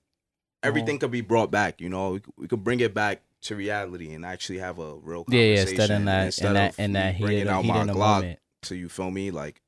Everything 0.64 0.96
Uh-huh. 0.96 1.00
could 1.02 1.12
be 1.12 1.22
brought 1.22 1.52
back. 1.52 1.80
You 1.80 1.90
know, 1.90 2.12
we, 2.12 2.22
we 2.38 2.48
could 2.48 2.64
bring 2.64 2.80
it 2.82 2.94
back 2.94 3.22
to 3.42 3.56
reality 3.56 4.14
and 4.14 4.26
actually 4.26 4.60
have 4.60 4.80
a 4.80 4.96
real 4.96 5.24
conversation. 5.24 5.32
yeah, 5.32 5.42
yeah. 5.42 5.56
conversation. 5.58 5.80
Instead 5.82 5.96
in 6.00 6.06
that, 6.06 6.26
instead 6.26 6.48
in 6.48 6.54
that, 6.54 6.70
of 6.74 6.80
in 6.80 6.94
that 6.94 7.14
me 7.16 7.20
bringing 7.22 7.38
heated, 7.40 7.52
out 7.52 7.64
heat 7.64 7.68
my 7.74 7.84
Glock 7.86 7.96
moment. 8.22 8.40
so 8.64 8.76
you 8.76 8.90
feel 8.90 9.12
me 9.12 9.32
like 9.32 9.62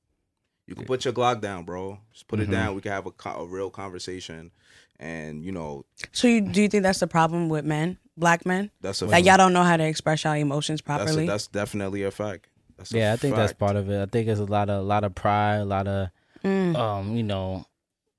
you 0.67 0.75
can 0.75 0.85
put 0.85 1.03
your 1.05 1.13
glock 1.13 1.41
down 1.41 1.63
bro 1.65 1.99
just 2.13 2.27
put 2.27 2.39
Mhm. 2.39 2.43
it 2.43 2.51
down 2.51 2.75
we 2.75 2.81
can 2.81 2.91
have 2.91 3.05
a, 3.07 3.29
a 3.29 3.45
real 3.45 3.69
conversation 3.69 4.51
and 4.99 5.43
you 5.43 5.51
know 5.51 5.85
so 6.11 6.27
you 6.27 6.41
do 6.41 6.61
you 6.61 6.67
think 6.69 6.83
that's 6.83 6.99
the 6.99 7.07
problem 7.07 7.49
with 7.49 7.65
men 7.65 7.97
black 8.15 8.45
men 8.45 8.69
that's 8.81 9.01
a 9.01 9.05
that 9.07 9.23
y'all 9.23 9.37
don't 9.37 9.53
know 9.53 9.63
how 9.63 9.75
to 9.75 9.83
express 9.85 10.23
y'all 10.23 10.33
emotions 10.33 10.81
that's, 10.85 11.01
a, 11.01 11.05
properly 11.05 11.25
that's 11.27 11.47
definitely 11.47 12.03
a 12.03 12.11
fact 12.11 12.47
that's 12.77 12.93
a 12.93 12.97
Yeah, 12.97 13.13
I 13.13 13.15
think 13.17 13.35
that's 13.35 13.53
part 13.53 13.75
of 13.75 13.89
it. 13.89 14.01
I 14.01 14.05
think 14.05 14.27
it's 14.27 14.39
a 14.39 14.45
lot 14.45 14.69
of 14.69 14.79
a 14.81 14.83
lot 14.85 15.03
of 15.03 15.13
pride, 15.15 15.57
a 15.57 15.65
lot 15.65 15.87
of 15.87 16.09
Mm. 16.43 16.75
um, 16.75 17.15
you 17.15 17.23
know, 17.23 17.65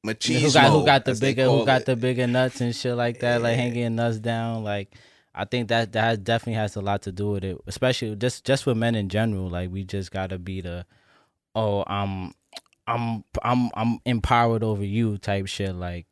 machismo 0.07 0.41
who 0.41 0.53
got 0.53 0.71
who 0.73 0.85
got 0.87 1.05
the 1.05 1.15
bigger 1.15 1.45
who 1.47 1.65
got 1.67 1.81
it. 1.83 1.87
the 1.87 1.97
bigger 1.97 2.27
nuts 2.27 2.61
and 2.61 2.75
shit 2.75 2.95
like 2.97 3.21
that, 3.21 3.43
like 3.43 3.57
hanging 3.57 3.95
nuts 3.97 4.19
down. 4.19 4.63
Like, 4.63 4.95
I 5.35 5.45
think 5.45 5.69
that 5.69 5.93
that 5.93 6.25
definitely 6.25 6.55
has 6.55 6.77
a 6.77 6.81
lot 6.81 7.03
to 7.03 7.13
do 7.13 7.31
with 7.31 7.45
it, 7.45 7.59
especially 7.67 8.15
just 8.17 8.45
just 8.45 8.67
with 8.67 8.77
men 8.77 8.95
in 8.95 9.09
general. 9.09 9.49
Like, 9.49 9.71
we 9.71 9.85
just 9.85 10.11
gotta 10.11 10.39
be 10.39 10.61
the, 10.61 10.85
oh, 11.55 11.85
I'm, 11.87 12.35
I'm, 12.87 13.25
I'm, 13.43 13.71
I'm 13.75 13.99
empowered 14.05 14.63
over 14.63 14.85
you 14.85 15.19
type 15.19 15.47
shit. 15.47 15.75
Like, 15.75 16.07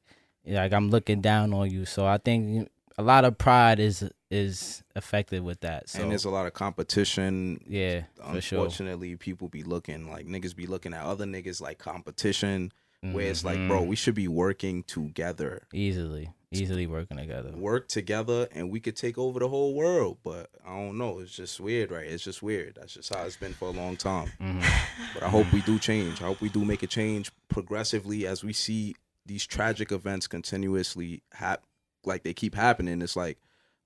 like 0.46 0.72
I'm 0.72 0.90
looking 0.90 1.20
down 1.20 1.52
on 1.52 1.70
you. 1.70 1.84
So 1.84 2.06
I 2.06 2.18
think 2.18 2.68
a 2.98 3.02
lot 3.02 3.24
of 3.24 3.38
pride 3.38 3.80
is 3.80 4.08
is 4.30 4.82
affected 4.94 5.42
with 5.42 5.60
that. 5.60 5.88
So 5.88 6.02
and 6.02 6.10
there's 6.10 6.24
a 6.24 6.30
lot 6.30 6.46
of 6.46 6.52
competition 6.52 7.60
yeah, 7.66 8.02
for 8.16 8.40
sure. 8.40 8.58
unfortunately 8.58 9.16
people 9.16 9.48
be 9.48 9.62
looking 9.62 10.10
like 10.10 10.26
niggas 10.26 10.54
be 10.54 10.66
looking 10.66 10.94
at 10.94 11.04
other 11.04 11.24
niggas 11.24 11.60
like 11.60 11.78
competition 11.78 12.72
where 13.00 13.30
it's 13.30 13.44
like 13.44 13.56
bro 13.66 13.80
mm-hmm. 13.80 13.88
we 13.88 13.96
should 13.96 14.14
be 14.14 14.28
working 14.28 14.82
together 14.82 15.66
easily, 15.72 16.30
easily 16.52 16.86
working 16.86 17.16
together. 17.16 17.50
work 17.52 17.86
together 17.88 18.48
and 18.52 18.70
we 18.70 18.80
could 18.80 18.96
take 18.96 19.16
over 19.16 19.38
the 19.38 19.48
whole 19.48 19.74
world 19.74 20.18
but 20.24 20.48
i 20.66 20.70
don't 20.70 20.98
know 20.98 21.20
it's 21.20 21.32
just 21.36 21.60
weird 21.60 21.90
right 21.92 22.06
it's 22.06 22.24
just 22.24 22.42
weird 22.42 22.74
that's 22.74 22.94
just 22.94 23.14
how 23.14 23.22
it's 23.22 23.36
been 23.36 23.52
for 23.52 23.68
a 23.68 23.72
long 23.72 23.96
time 23.96 24.26
hmm 24.40 24.60
But 25.14 25.24
I 25.24 25.28
hope 25.28 25.52
we 25.52 25.60
do 25.62 25.76
change. 25.80 26.22
I 26.22 26.26
hope 26.26 26.40
we 26.40 26.48
do 26.50 26.64
make 26.64 26.84
a 26.84 26.86
change 26.86 27.32
progressively 27.48 28.28
as 28.28 28.44
we 28.44 28.52
see 28.52 28.94
these 29.26 29.44
tragic 29.44 29.90
events 29.90 30.28
continuously 30.28 31.22
happen. 31.32 31.66
like 32.04 32.22
they 32.22 32.32
keep 32.32 32.54
happening. 32.54 33.02
It's 33.02 33.16
like 33.16 33.38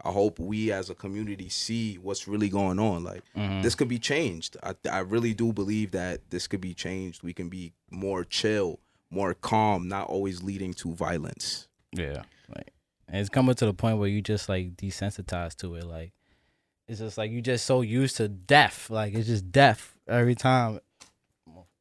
I 0.04 0.10
hope 0.10 0.38
we 0.38 0.70
as 0.70 0.90
a 0.90 0.94
community 0.94 1.48
see 1.48 1.94
what's 1.96 2.28
really 2.28 2.50
going 2.50 2.78
on. 2.78 3.04
Like 3.04 3.22
hmm 3.34 3.62
this 3.62 3.74
could 3.74 3.88
be 3.88 3.98
changed. 3.98 4.58
I 4.62 4.74
I 4.90 4.98
really 4.98 5.32
do 5.32 5.50
believe 5.54 5.92
that 5.92 6.28
this 6.28 6.46
could 6.46 6.60
be 6.60 6.74
changed. 6.74 7.22
We 7.22 7.32
can 7.32 7.48
be 7.48 7.72
more 7.90 8.22
chill, 8.24 8.80
more 9.10 9.32
calm, 9.32 9.88
not 9.88 10.08
always 10.08 10.42
leading 10.42 10.74
to 10.74 10.92
violence. 10.94 11.68
Yeah, 11.92 12.18
like 12.18 12.26
and 13.08 13.20
it's 13.20 13.28
coming 13.28 13.54
to 13.56 13.66
the 13.66 13.74
point 13.74 13.98
where 13.98 14.08
you 14.08 14.20
just 14.22 14.48
like 14.48 14.76
desensitized 14.76 15.56
to 15.56 15.74
it. 15.74 15.84
Like 15.84 16.12
it's 16.88 17.00
just 17.00 17.18
like 17.18 17.30
you 17.30 17.40
just 17.40 17.64
so 17.64 17.80
used 17.80 18.16
to 18.16 18.28
death. 18.28 18.90
Like 18.90 19.14
it's 19.14 19.28
just 19.28 19.50
death 19.50 19.94
every 20.08 20.34
time. 20.34 20.80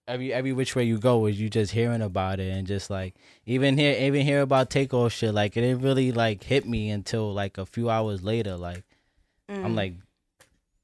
Every 0.05 0.33
every 0.33 0.51
which 0.51 0.75
way 0.75 0.83
you 0.83 0.97
go 0.97 1.25
is 1.27 1.39
you 1.39 1.49
just 1.49 1.71
hearing 1.71 2.01
about 2.01 2.41
it 2.41 2.51
and 2.51 2.67
just 2.67 2.89
like 2.89 3.15
even 3.45 3.77
hear 3.77 3.95
even 3.97 4.25
hear 4.25 4.41
about 4.41 4.69
Takeoff 4.69 5.13
shit. 5.13 5.33
Like 5.33 5.55
it 5.55 5.61
didn't 5.61 5.81
really 5.81 6.11
like 6.11 6.43
hit 6.43 6.65
me 6.67 6.89
until 6.89 7.33
like 7.33 7.57
a 7.57 7.65
few 7.65 7.89
hours 7.89 8.21
later. 8.21 8.57
Like 8.57 8.83
Mm. 9.49 9.65
I'm 9.65 9.75
like, 9.75 9.93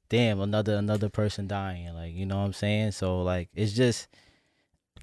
damn, 0.08 0.40
another 0.40 0.74
another 0.76 1.08
person 1.08 1.46
dying. 1.46 1.94
Like, 1.94 2.14
you 2.14 2.26
know 2.26 2.38
what 2.38 2.44
I'm 2.44 2.52
saying? 2.52 2.92
So 2.92 3.22
like 3.22 3.48
it's 3.54 3.72
just 3.72 4.08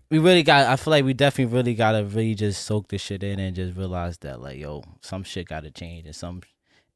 we 0.10 0.20
really 0.20 0.44
got 0.44 0.68
I 0.68 0.76
feel 0.76 0.92
like 0.92 1.06
we 1.06 1.14
definitely 1.14 1.56
really 1.56 1.76
gotta 1.76 2.04
really 2.04 2.36
just 2.36 2.66
soak 2.66 2.88
this 2.88 3.02
shit 3.02 3.24
in 3.24 3.40
and 3.40 3.56
just 3.56 3.78
realize 3.78 4.18
that 4.20 4.42
like, 4.42 4.58
yo, 4.58 4.84
some 5.02 5.24
shit 5.24 5.48
gotta 5.48 5.72
change 5.72 6.06
and 6.06 6.16
some 6.16 6.42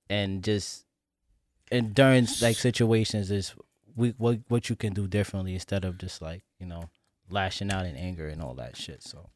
and 0.09 0.43
just 0.43 0.85
and 1.71 1.93
during 1.93 2.27
like 2.41 2.57
situations 2.57 3.31
is 3.31 3.53
we 3.95 4.13
what 4.17 4.39
what 4.47 4.69
you 4.69 4.75
can 4.75 4.93
do 4.93 5.07
differently 5.07 5.53
instead 5.53 5.85
of 5.85 5.97
just 5.97 6.21
like, 6.21 6.43
you 6.59 6.65
know, 6.65 6.89
lashing 7.29 7.71
out 7.71 7.85
in 7.85 7.95
anger 7.95 8.27
and 8.27 8.41
all 8.41 8.53
that 8.55 8.77
shit. 8.77 9.03
So 9.03 9.29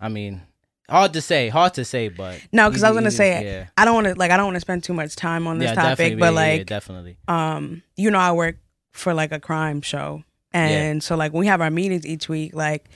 I 0.00 0.08
mean, 0.08 0.42
hard 0.88 1.12
to 1.14 1.20
say, 1.20 1.48
hard 1.48 1.74
to 1.74 1.84
say, 1.84 2.08
but 2.08 2.40
no, 2.52 2.68
because 2.68 2.82
I 2.82 2.90
was 2.90 2.96
gonna 2.96 3.10
say 3.10 3.38
it. 3.38 3.44
yeah. 3.44 3.66
I 3.76 3.84
don't 3.84 3.94
want 3.94 4.08
to 4.08 4.14
like 4.14 4.30
I 4.30 4.36
don't 4.36 4.46
want 4.46 4.56
to 4.56 4.60
spend 4.60 4.84
too 4.84 4.94
much 4.94 5.14
time 5.16 5.46
on 5.46 5.58
this 5.58 5.70
yeah, 5.70 5.74
topic, 5.74 6.18
but 6.18 6.26
yeah, 6.26 6.30
like 6.30 6.66
definitely. 6.66 7.18
um 7.28 7.82
you 7.96 8.10
know 8.10 8.18
I 8.18 8.32
work 8.32 8.56
for 8.92 9.14
like 9.14 9.32
a 9.32 9.40
crime 9.40 9.82
show. 9.82 10.24
And 10.52 11.02
so 11.02 11.16
like 11.16 11.32
when 11.32 11.40
we 11.40 11.46
have 11.48 11.60
our 11.60 11.70
meetings 11.70 12.06
each 12.06 12.28
week, 12.28 12.54
like 12.54 12.88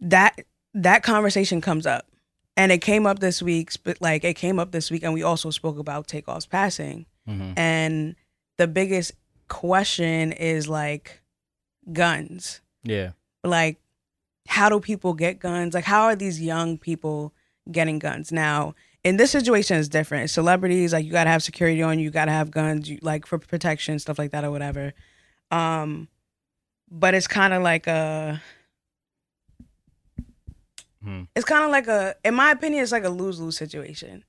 that 0.00 0.38
that 0.74 1.02
conversation 1.02 1.60
comes 1.60 1.86
up. 1.86 2.06
And 2.58 2.72
it 2.72 2.78
came 2.78 3.06
up 3.06 3.18
this 3.18 3.42
week, 3.42 3.70
but 3.84 4.00
like 4.00 4.24
it 4.24 4.34
came 4.34 4.58
up 4.58 4.72
this 4.72 4.90
week 4.90 5.02
and 5.02 5.12
we 5.12 5.22
also 5.22 5.50
spoke 5.50 5.78
about 5.78 6.06
Takeoff's 6.08 6.46
passing. 6.46 7.06
hmm 7.26 7.52
And 7.56 8.16
the 8.56 8.66
biggest 8.66 9.12
question 9.48 10.32
is 10.32 10.68
like 10.68 11.20
guns. 11.92 12.60
Yeah. 12.82 13.12
like 13.44 13.78
how 14.48 14.68
do 14.68 14.78
people 14.78 15.12
get 15.12 15.40
guns 15.40 15.74
like 15.74 15.82
how 15.84 16.04
are 16.04 16.14
these 16.14 16.40
young 16.40 16.78
people 16.78 17.32
getting 17.72 17.98
guns 17.98 18.30
now 18.30 18.74
in 19.02 19.16
this 19.16 19.32
situation 19.32 19.76
is 19.76 19.88
different 19.88 20.30
celebrities 20.30 20.92
like 20.92 21.04
you 21.04 21.10
gotta 21.10 21.30
have 21.30 21.42
security 21.42 21.82
on 21.82 21.98
you, 21.98 22.04
you 22.04 22.10
gotta 22.12 22.30
have 22.30 22.52
guns 22.52 22.88
you, 22.88 22.96
like 23.02 23.26
for 23.26 23.38
protection 23.38 23.98
stuff 23.98 24.20
like 24.20 24.30
that 24.30 24.44
or 24.44 24.52
whatever 24.52 24.92
um 25.50 26.06
but 26.90 27.14
it's 27.14 27.26
kind 27.28 27.52
of 27.52 27.62
like 27.62 27.86
a 27.86 28.40
Hmm. 31.02 31.24
it's 31.36 31.44
kind 31.44 31.64
of 31.64 31.70
like 31.70 31.86
a 31.86 32.16
in 32.24 32.34
my 32.34 32.50
opinion 32.50 32.82
it's 32.82 32.90
like 32.90 33.04
a 33.04 33.08
lose-lose 33.10 33.56
situation 33.56 34.24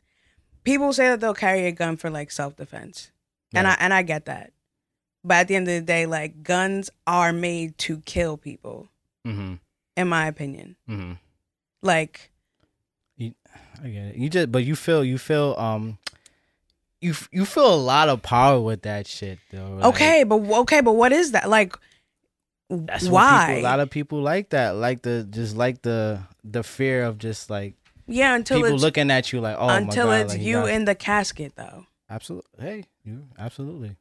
people 0.63 0.93
say 0.93 1.08
that 1.08 1.20
they'll 1.20 1.34
carry 1.34 1.65
a 1.65 1.72
gun 1.72 1.98
for 1.98 2.10
like 2.10 2.30
self-defense 2.30 3.12
and 3.56 3.67
i 3.67 3.76
and 3.80 3.93
i 3.93 4.04
get 4.04 4.26
that 4.26 4.52
but 5.24 5.38
at 5.38 5.48
the 5.48 5.56
end 5.56 5.67
of 5.67 5.74
the 5.74 5.82
day 5.82 6.06
like 6.06 6.43
guns 6.43 6.89
are 7.08 7.34
made 7.34 7.78
to 7.78 8.00
kill 8.02 8.38
people 8.38 8.89
Mm-hmm. 9.26 9.56
in 9.96 10.08
my 10.08 10.28
opinion 10.28 10.76
Mm-hmm. 10.89 11.13
like 11.82 12.32
I 13.20 13.88
get 13.89 14.06
it. 14.08 14.15
You 14.15 14.30
just, 14.30 14.52
but 14.52 14.63
you 14.63 14.76
feel, 14.76 15.04
you 15.04 15.20
feel, 15.20 15.54
um, 15.60 16.00
you 17.00 17.13
you 17.32 17.46
feel 17.46 17.72
a 17.72 17.78
lot 17.78 18.10
of 18.10 18.24
power 18.24 18.60
with 18.60 18.82
that 18.84 19.06
shit 19.06 19.38
though. 19.52 19.76
like, 19.76 19.86
okay, 19.86 20.24
but 20.24 20.38
okay, 20.39 20.82
but 20.82 20.93
what 20.93 21.12
is 21.12 21.32
that? 21.34 21.48
Like 21.48 21.76
that's 22.69 23.08
why? 23.08 23.47
people, 23.47 23.62
a 23.62 23.63
lot 23.63 23.80
of 23.80 23.89
people 23.89 24.21
like 24.21 24.49
that, 24.49 24.75
like 24.75 25.01
the 25.01 25.27
just 25.30 25.56
like 25.56 25.82
the 25.82 26.21
the 26.43 26.63
fear 26.63 27.03
of 27.03 27.17
just 27.17 27.49
like 27.49 27.75
yeah, 28.08 28.36
until 28.36 28.62
people 28.62 28.75
it's 28.75 28.84
looking 28.84 29.12
at 29.12 29.32
you 29.32 29.41
like, 29.41 29.58
oh 29.60 29.69
until 29.69 30.08
my 30.08 30.13
god, 30.17 30.21
it's 30.21 30.34
like, 30.34 30.41
you 30.41 30.65
in 30.65 30.86
the 30.86 30.95
casket 30.95 31.53
though. 31.56 31.86
absolutely. 32.10 32.49
Hey, 32.60 32.84
you 33.03 33.25
absolutely. 33.38 33.95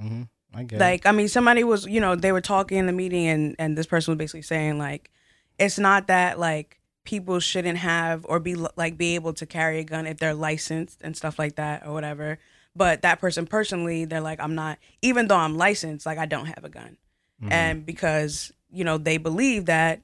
hmm 0.00 0.22
I 0.54 0.62
get 0.64 0.76
it. 0.76 0.84
Like 0.84 1.06
I 1.06 1.12
mean, 1.12 1.28
somebody 1.28 1.64
was 1.64 1.86
you 1.86 2.00
know 2.00 2.16
they 2.16 2.32
were 2.32 2.40
talking 2.40 2.78
in 2.78 2.86
the 2.86 2.92
meeting 2.92 3.26
and 3.26 3.56
and 3.58 3.76
this 3.76 3.86
person 3.86 4.12
was 4.12 4.18
basically 4.18 4.42
saying 4.42 4.78
like, 4.78 5.10
it's 5.58 5.78
not 5.78 6.06
that 6.08 6.38
like 6.38 6.80
people 7.04 7.40
shouldn't 7.40 7.78
have 7.78 8.26
or 8.28 8.38
be 8.38 8.54
like 8.54 8.98
be 8.98 9.14
able 9.14 9.32
to 9.32 9.46
carry 9.46 9.78
a 9.78 9.84
gun 9.84 10.06
if 10.06 10.18
they're 10.18 10.34
licensed 10.34 11.00
and 11.02 11.16
stuff 11.16 11.38
like 11.38 11.56
that 11.56 11.86
or 11.86 11.92
whatever. 11.92 12.38
But 12.76 13.02
that 13.02 13.18
person 13.18 13.46
personally, 13.46 14.04
they're 14.04 14.20
like, 14.20 14.40
I'm 14.40 14.54
not. 14.54 14.78
Even 15.02 15.26
though 15.26 15.36
I'm 15.36 15.56
licensed, 15.56 16.06
like 16.06 16.18
I 16.18 16.26
don't 16.26 16.46
have 16.46 16.64
a 16.64 16.68
gun, 16.68 16.96
Mhm. 17.42 17.52
and 17.52 17.86
because 17.86 18.52
you 18.70 18.84
know 18.84 18.98
they 18.98 19.16
believe 19.16 19.66
that 19.66 20.00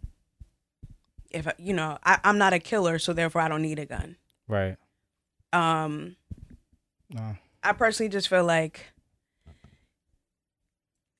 if 1.30 1.46
you 1.58 1.72
know 1.72 1.98
I, 2.04 2.18
I'm 2.24 2.38
not 2.38 2.52
a 2.52 2.58
killer, 2.58 2.98
so 2.98 3.12
therefore 3.12 3.42
I 3.42 3.48
don't 3.48 3.62
need 3.62 3.78
a 3.78 3.86
gun. 3.86 4.16
right. 4.48 4.76
Um, 5.52 6.16
No. 7.10 7.36
I 7.62 7.72
personally 7.72 8.10
just 8.10 8.28
feel 8.28 8.44
like 8.44 8.92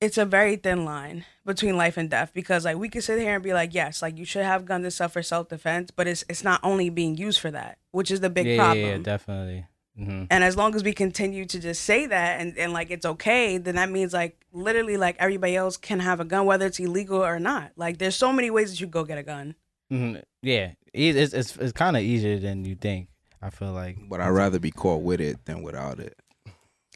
it's 0.01 0.17
a 0.17 0.25
very 0.25 0.57
thin 0.57 0.83
line 0.85 1.25
between 1.45 1.77
life 1.77 1.97
and 1.97 2.09
death 2.09 2.31
because 2.33 2.65
like 2.65 2.77
we 2.77 2.89
can 2.89 3.01
sit 3.01 3.19
here 3.19 3.35
and 3.35 3.43
be 3.43 3.53
like, 3.53 3.73
yes, 3.73 4.01
like 4.01 4.17
you 4.17 4.25
should 4.25 4.43
have 4.43 4.65
guns 4.65 4.83
and 4.83 4.93
stuff 4.93 5.13
for 5.13 5.23
self 5.23 5.49
defense, 5.49 5.91
but 5.91 6.07
it's 6.07 6.23
it's 6.29 6.43
not 6.43 6.59
only 6.63 6.89
being 6.89 7.17
used 7.17 7.39
for 7.39 7.51
that, 7.51 7.77
which 7.91 8.11
is 8.11 8.19
the 8.19 8.29
big 8.29 8.45
yeah, 8.45 8.57
problem. 8.57 8.85
yeah, 8.85 8.91
yeah, 8.91 8.97
definitely. 8.97 9.65
Hmm 9.97 10.23
and 10.29 10.43
as 10.43 10.57
long 10.57 10.75
as 10.75 10.83
we 10.83 10.93
continue 10.93 11.45
to 11.45 11.59
just 11.59 11.81
say 11.83 12.05
that 12.05 12.41
and, 12.41 12.57
and 12.57 12.73
like 12.73 12.91
it's 12.91 13.05
okay, 13.05 13.57
then 13.57 13.75
that 13.75 13.89
means 13.89 14.11
like 14.13 14.35
literally 14.51 14.97
like 14.97 15.15
everybody 15.19 15.55
else 15.55 15.77
can 15.77 15.99
have 16.01 16.19
a 16.19 16.25
gun, 16.25 16.45
whether 16.45 16.65
it's 16.65 16.79
illegal 16.79 17.23
or 17.23 17.39
not. 17.39 17.71
Like 17.77 17.97
there's 17.97 18.15
so 18.15 18.31
many 18.33 18.49
ways 18.51 18.71
that 18.71 18.79
you 18.81 18.87
go 18.87 19.03
get 19.05 19.17
a 19.17 19.23
gun. 19.23 19.55
hmm 19.89 20.15
Yeah, 20.41 20.71
it- 20.93 21.15
it's 21.15 21.33
it's 21.33 21.55
it's 21.57 21.71
kind 21.71 21.95
of 21.95 22.03
easier 22.03 22.39
than 22.39 22.65
you 22.65 22.75
think. 22.75 23.07
I 23.41 23.49
feel 23.51 23.73
like, 23.73 23.97
But 24.09 24.21
I'd 24.21 24.29
rather 24.29 24.59
be 24.59 24.71
caught 24.71 25.01
with 25.03 25.21
it 25.21 25.37
than 25.45 25.61
without 25.61 25.99
it. 25.99 26.17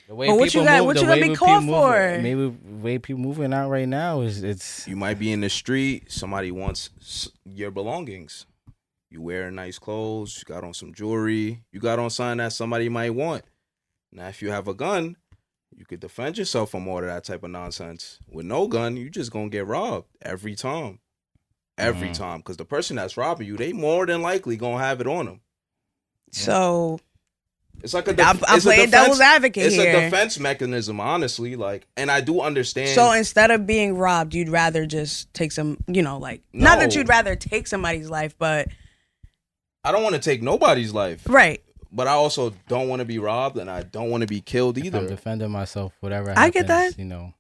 The 0.08 0.16
way 0.16 0.28
But 0.28 0.38
what 0.40 0.54
you 0.56 0.64
got- 0.64 0.78
move- 0.80 0.86
what 0.88 0.96
you 1.00 1.08
gonna 1.08 1.22
be 1.22 1.36
caught 1.36 1.48
called 1.48 1.64
moving- 1.66 1.82
for? 1.82 2.22
Maybe 2.22 2.42
the 2.50 2.76
way 2.82 2.98
people 2.98 3.22
moving 3.22 3.54
out 3.54 3.70
right 3.70 3.88
now 3.88 4.22
is 4.22 4.42
it's 4.44 4.88
You 4.88 4.96
might 4.96 5.20
be 5.20 5.32
in 5.32 5.42
the 5.42 5.50
street, 5.50 6.12
somebody 6.12 6.50
wants 6.52 6.90
your 7.46 7.70
belongings. 7.70 8.48
You 9.12 9.22
wear 9.22 9.50
nice 9.50 9.80
clothes, 9.80 10.38
you 10.38 10.54
got 10.54 10.64
on 10.64 10.74
some 10.74 10.94
jewelry, 10.94 11.64
you 11.72 11.80
got 11.80 11.98
on 12.00 12.10
something 12.12 12.38
that 12.38 12.54
somebody 12.54 12.90
might 12.90 13.10
want. 13.16 13.44
Now, 14.12 14.28
if 14.28 14.42
you 14.42 14.52
have 14.52 14.68
a 14.68 14.74
gun, 14.74 15.16
you 15.76 15.86
could 15.86 16.00
defend 16.00 16.38
yourself 16.38 16.72
from 16.72 16.88
all 16.88 17.00
of 17.00 17.06
that 17.06 17.24
type 17.24 17.44
of 17.44 17.50
nonsense. 17.52 18.20
With 18.28 18.46
no 18.46 18.68
gun, 18.68 18.98
you 18.98 19.10
just 19.10 19.32
gonna 19.32 19.50
get 19.50 19.66
robbed 19.66 20.08
every 20.22 20.56
time, 20.56 21.00
every 21.78 22.10
Mhm. 22.10 22.14
time. 22.18 22.38
Because 22.40 22.58
the 22.58 22.66
person 22.66 22.98
that's 22.98 23.18
robbing 23.18 23.48
you, 23.48 23.58
they 23.58 23.74
more 23.74 24.06
than 24.06 24.22
likely 24.22 24.58
gonna 24.58 24.84
have 24.84 25.02
it 25.02 25.08
on 25.08 25.26
them. 25.26 25.42
So 26.32 27.00
It's 27.82 27.94
like 27.94 28.08
a 28.10 28.14
def- 28.14 28.26
I'm, 28.28 28.40
I'm 28.48 28.58
it's 28.58 28.66
a 28.66 28.68
playing 28.68 28.86
defense- 28.88 28.92
devil's 29.04 29.22
advocate 29.22 29.66
It's 29.68 29.76
here. 29.76 29.96
a 29.98 30.02
defense 30.02 30.38
mechanism, 30.38 31.00
honestly. 31.00 31.56
Like, 31.56 31.88
and 31.98 32.12
I 32.12 32.22
do 32.22 32.42
understand. 32.42 32.90
So 32.90 33.12
instead 33.14 33.50
of 33.52 33.66
being 33.66 33.96
robbed, 33.96 34.36
you'd 34.36 34.50
rather 34.50 34.86
just 34.86 35.34
take 35.34 35.52
some, 35.52 35.78
you 35.88 36.02
know, 36.04 36.18
like 36.20 36.42
not 36.54 36.80
that 36.80 36.94
you'd 36.96 37.08
rather 37.10 37.36
take 37.36 37.66
somebody's 37.68 38.10
life, 38.10 38.36
but 38.38 38.68
I 39.90 39.92
don't 39.92 40.04
want 40.04 40.16
to 40.16 40.22
take 40.22 40.42
nobody's 40.44 40.94
life. 40.94 41.24
right. 41.28 41.62
but 41.92 42.08
I 42.08 42.12
also 42.12 42.54
don't 42.68 42.88
want 42.88 43.00
to 43.00 43.06
be 43.06 43.18
robbed 43.18 43.58
and 43.58 43.70
I 43.70 43.82
don't 43.84 44.10
want 44.12 44.22
to 44.22 44.28
be 44.28 44.42
killed 44.42 44.78
either. 44.78 45.00
I'm 45.00 45.08
defending 45.08 45.50
myself. 45.52 45.94
Whatever. 46.02 46.34
I 46.38 46.50
get 46.52 46.68
that. 46.68 46.98
You 47.00 47.06
know, 47.06 47.34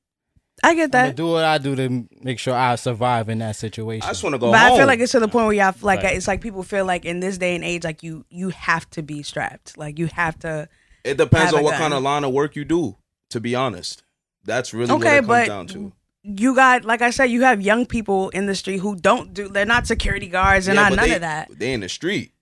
I 0.64 0.74
get 0.74 0.86
I'm 0.86 0.92
that. 0.92 1.16
do 1.16 1.28
what 1.28 1.44
I 1.46 1.58
do 1.60 1.76
to 1.76 2.08
make 2.22 2.40
sure 2.40 2.56
I 2.56 2.76
survive 2.76 3.30
in 3.30 3.38
that 3.40 3.56
situation. 3.56 4.04
I 4.08 4.12
just 4.12 4.24
want 4.24 4.34
to 4.34 4.40
go 4.40 4.52
But 4.52 4.60
home. 4.60 4.74
I 4.74 4.78
feel 4.78 4.88
like 4.88 5.00
it's 5.00 5.12
to 5.12 5.20
the 5.20 5.28
point 5.28 5.46
where 5.46 5.54
you 5.54 5.62
have 5.62 5.84
like 5.84 6.02
Right. 6.04 6.16
it's 6.16 6.28
like 6.28 6.42
people 6.42 6.64
feel 6.64 6.86
like 6.86 7.06
in 7.06 7.20
this 7.20 7.38
day 7.38 7.54
and 7.56 7.64
age, 7.64 7.84
like 7.84 8.02
you 8.04 8.26
you 8.30 8.50
have 8.50 8.90
to 8.92 9.02
be 9.04 9.22
strapped, 9.24 9.78
like 9.78 10.00
you 10.00 10.08
have 10.08 10.40
to. 10.40 10.68
it 11.04 11.18
depends 11.18 11.54
on 11.54 11.64
what 11.64 11.72
gun. 11.72 11.80
kind 11.82 11.94
of 11.94 12.02
line 12.04 12.24
of 12.24 12.32
work 12.34 12.56
you 12.56 12.66
do. 12.66 12.98
To 13.30 13.40
be 13.40 13.54
honest, 13.56 14.02
that's 14.44 14.74
really 14.74 14.92
Okay, 14.92 15.20
what 15.22 15.44
it 15.44 15.48
comes 15.48 15.48
but 15.48 15.48
down 15.48 15.68
to. 15.68 15.94
You 16.24 16.56
got 16.56 16.84
like 16.84 17.02
I 17.04 17.12
said, 17.12 17.26
you 17.26 17.44
have 17.44 17.62
young 17.62 17.86
people 17.86 18.30
in 18.30 18.48
the 18.48 18.56
street 18.56 18.80
who 18.80 18.96
don't 18.96 19.34
do. 19.34 19.48
They're 19.48 19.66
not 19.66 19.86
security 19.88 20.28
guards. 20.28 20.66
They're 20.66 20.74
Yeah, 20.76 20.90
not 20.90 20.96
none 20.96 21.08
they, 21.10 21.16
of 21.16 21.22
that. 21.22 21.48
They 21.58 21.72
in 21.74 21.80
the 21.82 21.88
street. 21.90 22.34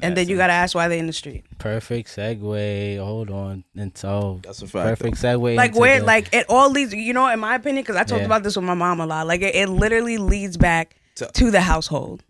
And 0.00 0.16
then 0.16 0.28
you 0.28 0.36
got 0.36 0.46
to 0.48 0.52
ask 0.52 0.74
why 0.74 0.86
they 0.88 0.98
in 0.98 1.06
the 1.06 1.12
street. 1.12 1.44
perfect 1.58 2.08
segue. 2.14 2.98
Hold 2.98 3.30
on, 3.30 3.64
and 3.76 3.96
so 3.96 4.40
That's 4.44 4.62
a 4.62 4.66
fact. 4.68 5.00
perfect 5.00 5.16
segue. 5.16 5.56
like 5.56 5.74
where 5.76 6.00
the- 6.00 6.06
like 6.06 6.32
it 6.32 6.46
all 6.48 6.70
leads 6.70 6.94
you 6.94 7.12
know 7.12 7.26
in 7.28 7.40
my 7.40 7.54
opinion 7.56 7.82
because 7.82 7.96
i 7.96 8.04
talked 8.04 8.20
Yeah. 8.20 8.26
about 8.26 8.42
this 8.44 8.54
with 8.56 8.64
my 8.64 8.74
mom 8.74 9.00
a 9.00 9.06
lot 9.06 9.26
like 9.26 9.40
it, 9.42 9.54
it 9.56 9.68
literally 9.68 10.18
leads 10.18 10.56
back 10.56 10.96
To- 11.16 11.26
to 11.32 11.50
the 11.50 11.60
household 11.62 12.22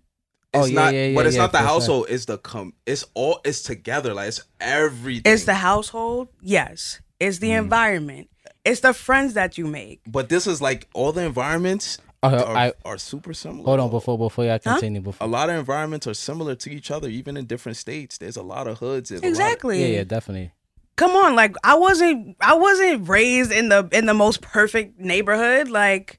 It's 0.54 0.62
Oh, 0.64 0.66
yeah, 0.66 0.74
not, 0.74 0.94
yeah, 0.94 1.06
yeah, 1.08 1.14
but 1.14 1.26
it's 1.26 1.36
yeah, 1.36 1.42
not 1.42 1.52
the 1.52 1.58
for 1.58 1.62
sure. 1.64 1.72
household. 1.74 2.06
It's 2.08 2.24
the 2.24 2.38
com. 2.38 2.72
It's 2.86 3.04
all. 3.12 3.40
It's 3.44 3.62
together. 3.62 4.14
Like 4.14 4.28
it's 4.28 4.40
everything. 4.60 5.30
it's 5.30 5.44
the 5.44 5.54
household 5.54 6.28
yes 6.40 7.00
it's 7.20 7.36
Mm. 7.36 7.40
the 7.40 7.52
environment 7.52 8.30
it's 8.64 8.80
the 8.80 8.94
friends 8.94 9.34
that 9.34 9.58
you 9.58 9.66
make 9.66 10.00
But 10.06 10.28
this 10.30 10.46
is 10.46 10.62
like 10.62 10.88
all 10.94 11.12
the 11.12 11.22
environments 11.22 11.98
are, 12.22 12.34
I- 12.56 12.72
are 12.84 12.98
super 12.98 13.32
similar. 13.34 13.64
Hold 13.64 13.80
on 13.80 13.90
before 13.90 14.18
before 14.18 14.44
y'all 14.44 14.58
continue. 14.58 15.00
A 15.00 15.02
Before 15.04 15.26
lot 15.28 15.50
of 15.50 15.56
environments 15.56 16.06
are 16.06 16.14
similar 16.14 16.54
to 16.56 16.70
each 16.70 16.90
other, 16.90 17.08
even 17.08 17.36
in 17.36 17.46
different 17.46 17.76
states. 17.76 18.18
There's 18.18 18.36
a 18.36 18.42
lot 18.42 18.66
of 18.66 18.78
hoods. 18.78 19.10
there's 19.10 19.20
a 19.22 19.24
lot 19.24 19.28
of- 19.28 19.30
exactly 19.30 19.80
yeah, 19.80 19.98
yeah, 19.98 20.04
definitely. 20.04 20.52
come 20.96 21.12
on 21.12 21.36
like 21.36 21.54
i 21.62 21.74
wasn't 21.76 22.36
i 22.40 22.54
wasn't 22.54 23.08
raised 23.08 23.52
in 23.52 23.68
the 23.68 23.88
in 23.92 24.06
the 24.06 24.14
most 24.14 24.40
perfect 24.40 24.98
neighborhood 24.98 25.68
like 25.70 26.18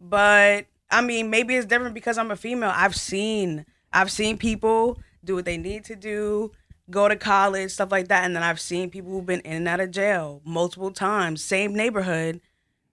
but 0.00 0.66
i 0.90 1.00
mean 1.02 1.28
maybe 1.30 1.54
it's 1.54 1.66
different 1.66 1.92
because 1.94 2.16
i'm 2.18 2.30
a 2.30 2.36
female 2.36 2.72
i've 2.74 2.96
seen 2.96 3.66
i've 3.92 4.10
seen 4.10 4.38
people 4.38 4.98
do 5.24 5.34
what 5.34 5.44
they 5.44 5.58
need 5.58 5.84
to 5.84 5.94
do 5.96 6.50
go 6.90 7.08
to 7.08 7.16
college 7.16 7.70
stuff 7.70 7.90
like 7.92 8.08
that 8.08 8.24
and 8.24 8.34
then 8.34 8.42
i've 8.42 8.60
seen 8.60 8.88
people 8.88 9.10
who've 9.10 9.26
been 9.26 9.40
in 9.40 9.52
and 9.52 9.68
out 9.68 9.80
of 9.80 9.90
jail 9.90 10.40
multiple 10.44 10.90
times 10.90 11.44
same 11.44 11.74
neighborhood 11.74 12.40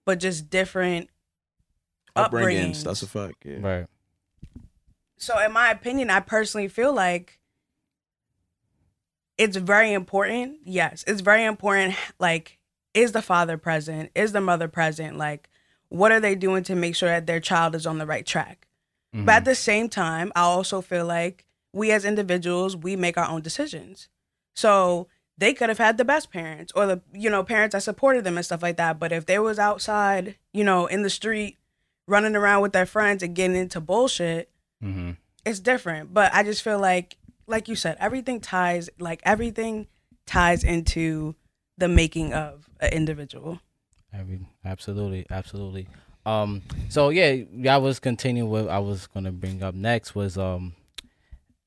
but 0.03 0.19
just 0.19 0.49
different 0.49 1.09
upbringings. 2.15 2.31
upbringings. 2.31 2.83
That's 2.83 3.01
a 3.03 3.07
fact. 3.07 3.43
Yeah. 3.45 3.57
Right. 3.61 3.85
so 5.17 5.37
in 5.39 5.51
my 5.53 5.69
opinion 5.71 6.09
i 6.09 6.19
personally 6.19 6.67
feel 6.67 6.93
like 6.93 7.39
it's 9.37 9.57
very 9.57 9.91
important 9.93 10.57
yes 10.63 11.03
it's 11.07 11.21
very 11.21 11.43
important 11.43 11.95
like 12.19 12.57
is 12.93 13.11
the 13.11 13.21
father 13.21 13.57
present 13.57 14.09
is 14.15 14.31
the 14.31 14.41
mother 14.41 14.67
present 14.67 15.17
like 15.17 15.49
what 15.89 16.11
are 16.11 16.19
they 16.19 16.35
doing 16.35 16.63
to 16.63 16.75
make 16.75 16.95
sure 16.95 17.09
that 17.09 17.27
their 17.27 17.39
child 17.39 17.75
is 17.75 17.85
on 17.85 17.97
the 17.97 18.05
right 18.05 18.25
track 18.25 18.67
Mhm. 19.13 19.25
but 19.25 19.35
at 19.35 19.45
the 19.45 19.55
same 19.55 19.89
time 19.89 20.31
i 20.35 20.41
also 20.41 20.81
feel 20.81 21.05
like 21.05 21.45
we 21.73 21.91
as 21.91 22.05
individuals 22.05 22.75
we 22.75 22.95
make 22.95 23.17
our 23.17 23.27
own 23.29 23.41
decisions 23.41 24.07
so 24.53 25.07
they 25.37 25.53
could 25.53 25.67
have 25.69 25.77
had 25.77 25.97
the 25.97 26.05
best 26.05 26.31
parents 26.31 26.71
or 26.75 26.85
the 26.85 27.01
you 27.13 27.29
know 27.29 27.43
parents 27.43 27.73
that 27.73 27.83
supported 27.83 28.23
them 28.23 28.37
and 28.37 28.45
stuff 28.45 28.63
like 28.63 28.77
that 28.77 28.99
but 28.99 29.11
if 29.11 29.25
they 29.25 29.39
was 29.39 29.59
outside 29.59 30.35
you 30.53 30.63
know 30.63 30.85
in 30.87 31.01
the 31.03 31.09
street 31.09 31.57
running 32.07 32.35
around 32.35 32.61
with 32.61 32.73
their 32.73 32.85
friends 32.85 33.23
and 33.23 33.35
getting 33.35 33.55
into 33.55 33.79
bullshit 33.81 34.49
Mhm. 34.83 35.17
it's 35.45 35.59
different 35.59 36.13
but 36.13 36.33
i 36.33 36.43
just 36.43 36.61
feel 36.61 36.79
like 36.79 37.17
like 37.47 37.67
you 37.67 37.75
said 37.75 37.97
everything 37.99 38.39
ties 38.39 38.89
like 38.99 39.21
everything 39.23 39.87
ties 40.25 40.63
into 40.63 41.35
the 41.77 41.87
making 41.87 42.33
of 42.33 42.69
an 42.79 42.91
individual 42.93 43.59
Every, 44.13 44.39
absolutely, 44.63 45.25
absolutely. 45.29 45.89
Um. 46.25 46.61
So 46.87 47.09
yeah, 47.09 47.31
y'all 47.51 47.81
was 47.81 47.99
continuing. 47.99 48.49
What 48.49 48.69
I 48.69 48.79
was 48.79 49.07
gonna 49.07 49.33
bring 49.33 49.61
up 49.61 49.75
next 49.75 50.15
was 50.15 50.37
um, 50.37 50.73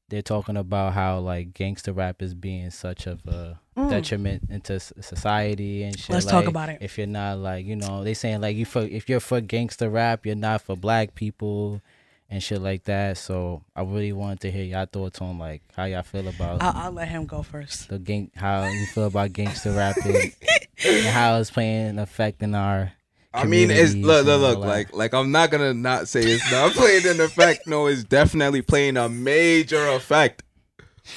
they're 0.08 0.22
talking 0.22 0.56
about 0.56 0.94
how 0.94 1.18
like 1.18 1.52
gangster 1.54 1.92
rap 1.92 2.22
is 2.22 2.34
being 2.34 2.70
such 2.70 3.06
of 3.06 3.26
a 3.26 3.58
Mm. 3.76 3.90
detriment 3.90 4.42
into 4.50 4.80
society 4.80 5.84
and 5.84 5.96
shit. 5.96 6.10
Let's 6.10 6.26
talk 6.26 6.46
about 6.48 6.68
it. 6.68 6.78
If 6.80 6.98
you're 6.98 7.06
not 7.06 7.38
like 7.38 7.64
you 7.64 7.76
know, 7.76 8.02
they 8.02 8.12
saying 8.14 8.40
like 8.40 8.56
you 8.56 8.64
for 8.64 8.82
if 8.82 9.08
you're 9.08 9.20
for 9.20 9.40
gangster 9.40 9.88
rap, 9.88 10.26
you're 10.26 10.34
not 10.34 10.62
for 10.62 10.76
black 10.76 11.14
people 11.14 11.80
and 12.28 12.42
shit 12.42 12.60
like 12.60 12.82
that. 12.84 13.18
So 13.18 13.62
I 13.76 13.82
really 13.82 14.12
wanted 14.12 14.40
to 14.40 14.50
hear 14.50 14.64
y'all 14.64 14.86
thoughts 14.86 15.20
on 15.20 15.38
like 15.38 15.62
how 15.76 15.84
y'all 15.84 16.02
feel 16.02 16.26
about 16.26 16.60
I'll, 16.60 16.86
I'll 16.86 16.90
let 16.92 17.06
him 17.08 17.24
go 17.24 17.42
first 17.44 17.88
the 17.88 18.00
gang, 18.00 18.32
how 18.34 18.64
you 18.64 18.86
feel 18.86 19.04
about 19.06 19.32
gangster 19.32 19.70
rapping 19.70 20.32
and 20.84 21.06
how 21.06 21.38
it's 21.38 21.50
playing 21.52 22.00
effect 22.00 22.42
our. 22.42 22.92
I 23.34 23.44
mean, 23.44 23.70
it's 23.70 23.92
communities 23.92 24.06
look, 24.06 24.26
look, 24.26 24.40
look. 24.40 24.58
Like, 24.58 24.94
like 24.94 25.14
I'm 25.14 25.30
not 25.30 25.50
gonna 25.50 25.74
not 25.74 26.08
say 26.08 26.20
it's 26.20 26.50
not 26.50 26.72
playing 26.74 27.06
an 27.06 27.20
effect. 27.20 27.66
No, 27.66 27.86
it's 27.86 28.04
definitely 28.04 28.62
playing 28.62 28.96
a 28.96 29.08
major 29.08 29.86
effect. 29.88 30.42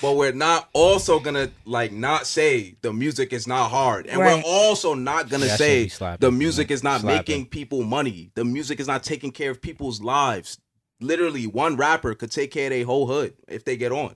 But 0.01 0.15
we're 0.15 0.31
not 0.31 0.69
also 0.73 1.19
gonna 1.19 1.51
like 1.65 1.91
not 1.91 2.25
say 2.27 2.75
the 2.81 2.93
music 2.93 3.33
is 3.33 3.47
not 3.47 3.69
hard, 3.69 4.07
and 4.07 4.19
Right. 4.19 4.43
we're 4.43 4.49
also 4.49 4.93
not 4.93 5.29
gonna 5.29 5.45
That 5.45 5.51
shit 5.51 5.57
say 5.57 5.83
be 5.83 5.89
slapping, 5.89 6.19
the 6.21 6.31
man. 6.31 6.37
music 6.39 6.71
is 6.71 6.83
not 6.83 7.01
Slapping. 7.01 7.17
making 7.17 7.45
people 7.47 7.83
money. 7.83 8.31
The 8.35 8.45
music 8.45 8.79
is 8.79 8.87
not 8.87 9.03
taking 9.03 9.31
care 9.31 9.51
of 9.51 9.61
people's 9.61 10.01
lives. 10.01 10.59
Literally, 10.99 11.47
one 11.47 11.75
rapper 11.75 12.13
could 12.13 12.31
take 12.31 12.51
care 12.51 12.67
of 12.67 12.71
their 12.71 12.85
whole 12.85 13.07
hood 13.07 13.33
if 13.47 13.65
they 13.65 13.75
get 13.75 13.91
on. 13.91 14.15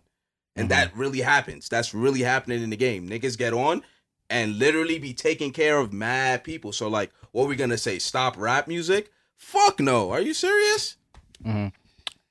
And 0.56 0.70
that 0.70 0.92
mm-hmm. 0.92 1.00
really 1.00 1.22
happens. 1.22 1.68
That's 1.68 1.94
really 1.94 2.22
happening 2.22 2.64
in 2.64 2.70
the 2.70 2.78
game. 2.78 3.10
Niggas 3.10 3.38
get 3.38 3.54
on 3.54 3.84
and 4.30 4.58
literally 4.58 5.00
be 5.00 5.14
taking 5.14 5.52
care 5.52 5.78
of 5.78 5.92
mad 5.92 6.44
people. 6.44 6.72
So 6.72 6.88
like, 6.88 7.12
what 7.36 7.50
we 7.50 7.58
gonna 7.58 7.78
say? 7.78 8.00
Stop 8.00 8.38
rap 8.38 8.66
music? 8.66 9.12
Fuck 9.36 9.82
no. 9.82 10.10
Are 10.10 10.22
you 10.22 10.34
serious? 10.34 10.96
hmm 11.44 11.68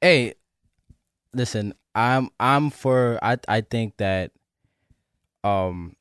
Hey, 0.00 0.34
listen, 1.34 1.74
I'm 1.94 2.30
I'm 2.40 2.70
for 2.70 3.18
I 3.22 3.36
I 3.46 3.60
think 3.60 3.98
that 3.98 4.32
um 5.44 5.94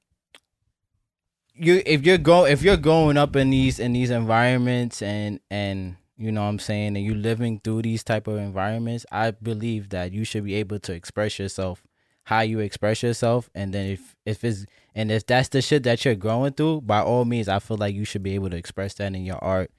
you 1.53 1.83
if 1.85 2.05
you're 2.05 2.17
go 2.17 2.45
if 2.45 2.63
you're 2.63 2.77
growing 2.77 3.17
up 3.17 3.35
in 3.35 3.49
these 3.49 3.77
in 3.77 3.91
these 3.91 4.09
environments 4.09 5.01
and 5.01 5.41
and 5.51 5.97
you 6.15 6.31
know 6.31 6.43
what 6.43 6.47
I'm 6.47 6.59
saying 6.59 6.95
and 6.95 7.05
you 7.05 7.13
living 7.13 7.59
through 7.61 7.81
these 7.81 8.05
type 8.05 8.27
of 8.27 8.37
environments, 8.37 9.05
I 9.11 9.31
believe 9.31 9.89
that 9.89 10.13
you 10.13 10.23
should 10.23 10.45
be 10.45 10.53
able 10.55 10.79
to 10.79 10.93
express 10.93 11.39
yourself 11.39 11.83
how 12.23 12.41
you 12.41 12.59
express 12.59 13.03
yourself 13.03 13.49
and 13.53 13.73
then 13.73 13.87
if 13.91 14.15
if 14.25 14.43
it's 14.43 14.65
and 14.95 15.11
if 15.11 15.25
that's 15.25 15.49
the 15.49 15.61
shit 15.61 15.83
that 15.83 16.05
you're 16.05 16.15
growing 16.15 16.53
through, 16.53 16.81
by 16.81 17.01
all 17.01 17.25
means 17.25 17.47
I 17.47 17.59
feel 17.59 17.77
like 17.77 17.95
you 17.95 18.05
should 18.05 18.23
be 18.23 18.35
able 18.35 18.49
to 18.51 18.57
express 18.57 18.93
that 18.95 19.13
in 19.13 19.25
your 19.25 19.43
art 19.43 19.71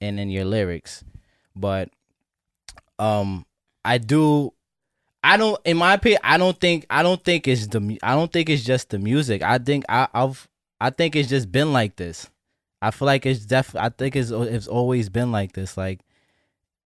and 0.00 0.18
in 0.18 0.28
your 0.28 0.44
lyrics. 0.44 1.04
But 1.54 1.90
um 2.98 3.46
I 3.84 3.98
do 3.98 4.52
I 5.22 5.36
don't 5.36 5.60
in 5.64 5.76
my 5.76 5.94
opinion 5.94 6.20
I 6.24 6.36
don't 6.36 6.58
think 6.58 6.86
I 6.90 7.02
don't 7.02 7.22
think 7.22 7.48
it's 7.48 7.68
the 7.68 7.98
I 8.02 8.14
don't 8.14 8.32
think 8.32 8.50
it's 8.50 8.64
just 8.64 8.90
the 8.90 8.98
music. 8.98 9.42
I 9.42 9.58
think 9.58 9.84
I 9.88 10.08
I've 10.12 10.48
I 10.80 10.90
think 10.90 11.16
it's 11.16 11.28
just 11.28 11.50
been 11.50 11.72
like 11.72 11.96
this. 11.96 12.28
I 12.82 12.90
feel 12.90 13.06
like 13.06 13.24
it's 13.24 13.46
def 13.46 13.74
I 13.74 13.88
think 13.88 14.16
it's 14.16 14.30
it's 14.30 14.68
always 14.68 15.08
been 15.08 15.32
like 15.32 15.52
this 15.52 15.76
like 15.76 16.00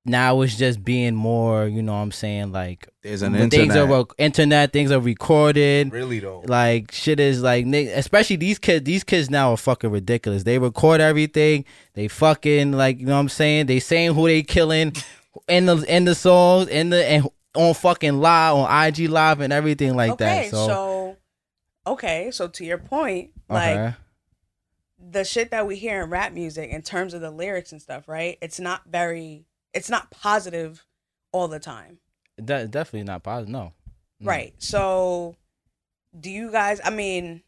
now 0.04 0.40
it's 0.40 0.56
just 0.56 0.82
being 0.82 1.14
more, 1.14 1.66
you 1.66 1.82
know 1.82 1.92
what 1.92 1.98
I'm 1.98 2.12
saying, 2.12 2.52
like 2.52 2.88
There's 3.02 3.22
an 3.22 3.50
things 3.50 3.76
are 3.76 3.86
rec- 3.86 4.14
internet, 4.18 4.72
things 4.72 4.90
are 4.90 5.00
recorded. 5.00 5.92
really 5.92 6.20
though. 6.20 6.42
Like 6.46 6.92
shit 6.92 7.20
is 7.20 7.42
like 7.42 7.66
especially 7.66 8.36
these 8.36 8.58
kids 8.58 8.84
these 8.84 9.04
kids 9.04 9.28
now 9.28 9.52
are 9.52 9.56
fucking 9.56 9.90
ridiculous. 9.90 10.44
They 10.44 10.58
record 10.58 11.00
everything. 11.00 11.64
They 11.94 12.08
fucking 12.08 12.72
like 12.72 12.98
you 12.98 13.06
know 13.06 13.14
what 13.14 13.20
I'm 13.20 13.28
saying? 13.28 13.66
They 13.66 13.80
saying 13.80 14.14
who 14.14 14.26
they 14.26 14.42
killing 14.42 14.94
in 15.48 15.66
the 15.66 15.76
in 15.94 16.06
the 16.06 16.14
songs 16.14 16.68
in 16.68 16.90
the 16.90 17.06
and 17.06 17.28
on 17.54 17.74
fucking 17.74 18.20
live 18.20 18.54
on 18.54 18.86
IG 18.86 19.10
live 19.10 19.40
and 19.40 19.52
everything 19.52 19.96
like 19.96 20.12
okay, 20.12 20.24
that. 20.24 20.50
So, 20.50 20.66
so 20.66 21.16
okay, 21.86 22.30
so 22.30 22.48
to 22.48 22.64
your 22.64 22.78
point, 22.78 23.30
uh-huh. 23.50 23.54
like 23.54 23.76
okay. 23.76 23.96
the 25.10 25.24
shit 25.24 25.50
that 25.50 25.66
we 25.66 25.76
hear 25.76 26.02
in 26.02 26.10
rap 26.10 26.32
music 26.32 26.70
in 26.70 26.80
terms 26.80 27.12
of 27.12 27.20
the 27.20 27.30
lyrics 27.30 27.72
and 27.72 27.82
stuff, 27.82 28.08
right? 28.08 28.38
It's 28.40 28.60
not 28.60 28.82
very 28.86 29.44
it's 29.74 29.90
not 29.90 30.10
positive 30.10 30.84
all 31.32 31.48
the 31.48 31.60
time. 31.60 31.98
De- 32.42 32.66
definitely 32.68 33.04
not 33.04 33.22
positive. 33.22 33.50
No. 33.50 33.72
No. 34.20 34.28
Right. 34.28 34.54
So 34.58 35.36
do 36.18 36.30
you 36.30 36.50
guys 36.50 36.80
I 36.84 36.90
mean 36.90 37.42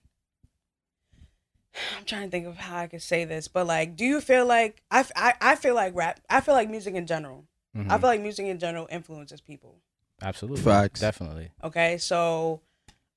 I'm 1.99 2.05
trying 2.05 2.25
to 2.25 2.31
think 2.31 2.47
of 2.47 2.57
how 2.59 2.79
I 2.79 2.87
could 2.87 3.03
say 3.03 3.25
this, 3.25 3.49
but 3.49 3.67
like 3.67 3.97
do 3.97 4.05
you 4.05 4.21
feel 4.21 4.47
like 4.47 4.83
I? 4.91 5.05
I, 5.17 5.35
I 5.41 5.57
feel 5.57 5.75
like 5.75 5.95
rap 5.95 6.21
I 6.29 6.41
feel 6.41 6.55
like 6.55 6.69
music 6.71 6.95
in 6.95 7.07
general. 7.07 7.45
Mhm. 7.77 7.91
I 7.91 7.99
feel 7.99 8.09
like 8.09 8.21
music 8.21 8.47
in 8.47 8.59
general 8.59 8.87
influences 8.91 9.41
people. 9.41 9.77
Absolutely. 10.21 10.63
Facts. 10.63 11.01
Definitely. 11.01 11.51
Okay, 11.65 11.99
so 11.99 12.61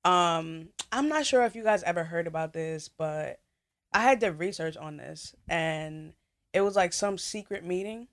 um 0.05 0.69
I'm 0.91 1.09
not 1.09 1.25
sure 1.25 1.43
if 1.43 1.55
you 1.55 1.63
guys 1.63 1.83
ever 1.83 2.03
heard 2.05 2.27
about 2.27 2.53
this, 2.53 2.89
but 2.89 3.39
I 3.91 4.01
had 4.01 4.19
to 4.21 4.31
research 4.31 4.77
on 4.77 4.97
this 4.97 5.35
and 5.49 6.13
it 6.53 6.61
was 6.61 6.75
like 6.75 6.93
some 6.93 7.17
secret 7.17 7.65
meeting. 7.65 8.07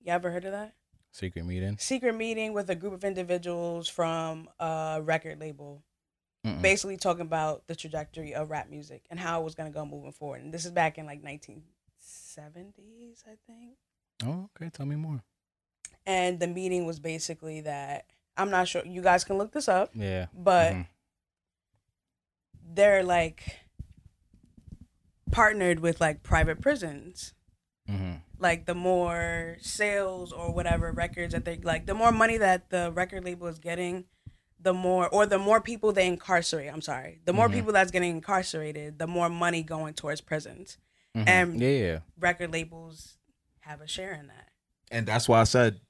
You 0.00 0.12
ever 0.12 0.30
heard 0.30 0.44
of 0.44 0.52
that? 0.52 0.74
Secret 1.12 1.44
meeting. 1.44 1.76
Secret 1.78 2.14
meeting 2.14 2.52
with 2.52 2.70
a 2.70 2.74
group 2.74 2.92
of 2.92 3.04
individuals 3.04 3.88
from 3.88 4.48
a 4.60 5.00
record 5.02 5.40
label, 5.40 5.82
Mm-mm. 6.44 6.62
basically 6.62 6.96
talking 6.96 7.22
about 7.22 7.66
the 7.66 7.74
trajectory 7.74 8.34
of 8.34 8.50
rap 8.50 8.68
music 8.70 9.04
and 9.10 9.18
how 9.18 9.40
it 9.40 9.44
was 9.44 9.54
gonna 9.54 9.70
go 9.70 9.84
moving 9.84 10.12
forward. 10.12 10.42
And 10.42 10.52
this 10.54 10.64
is 10.64 10.70
back 10.70 10.98
in 10.98 11.06
like 11.06 11.22
1970s, 11.22 13.24
I 13.26 13.34
think. 13.46 13.76
Oh, 14.24 14.48
okay. 14.56 14.70
Tell 14.70 14.86
me 14.86 14.96
more. 14.96 15.22
And 16.06 16.38
the 16.40 16.46
meeting 16.46 16.86
was 16.86 17.00
basically 17.00 17.60
that 17.62 18.06
I'm 18.36 18.50
not 18.50 18.68
sure. 18.68 18.84
You 18.86 19.02
guys 19.02 19.24
can 19.24 19.36
look 19.36 19.52
this 19.52 19.68
up, 19.68 19.90
Yeah. 19.94 20.26
but 20.32 20.72
Mhm. 20.74 20.86
they're 22.74 23.02
like 23.02 23.58
partnered 25.32 25.80
with 25.80 26.00
like 26.00 26.22
private 26.22 26.60
prisons. 26.60 27.34
Mhm. 27.88 28.20
Like 28.38 28.66
the 28.66 28.74
more 28.74 29.56
sales 29.60 30.32
or 30.32 30.52
whatever 30.52 30.92
records 30.92 31.32
that 31.32 31.44
they 31.44 31.56
like, 31.56 31.86
the 31.86 31.94
more 31.94 32.12
money 32.12 32.36
that 32.36 32.70
the 32.70 32.92
record 32.92 33.24
label 33.24 33.46
is 33.46 33.58
getting, 33.58 34.04
the 34.60 34.74
more 34.74 35.08
or 35.08 35.24
the 35.26 35.38
more 35.38 35.60
people 35.60 35.92
they 35.92 36.06
incarcerate. 36.06 36.70
I'm 36.72 36.82
sorry, 36.82 37.20
the 37.24 37.32
more 37.32 37.48
Mhm. 37.48 37.52
people 37.54 37.72
that's 37.72 37.90
getting 37.90 38.10
incarcerated, 38.10 38.98
the 38.98 39.06
more 39.06 39.28
money 39.30 39.62
going 39.62 39.94
towards 39.94 40.20
prisons. 40.20 40.76
Mhm. 41.16 41.28
And- 41.28 41.60
yeah, 41.60 41.68
yeah. 41.68 41.98
Record 42.18 42.52
labels 42.52 43.16
have 43.60 43.80
a 43.80 43.86
share 43.88 44.12
in 44.12 44.26
that. 44.28 44.48
And 44.90 45.06
that's 45.06 45.28
why 45.28 45.40
I 45.40 45.44
said 45.44 45.80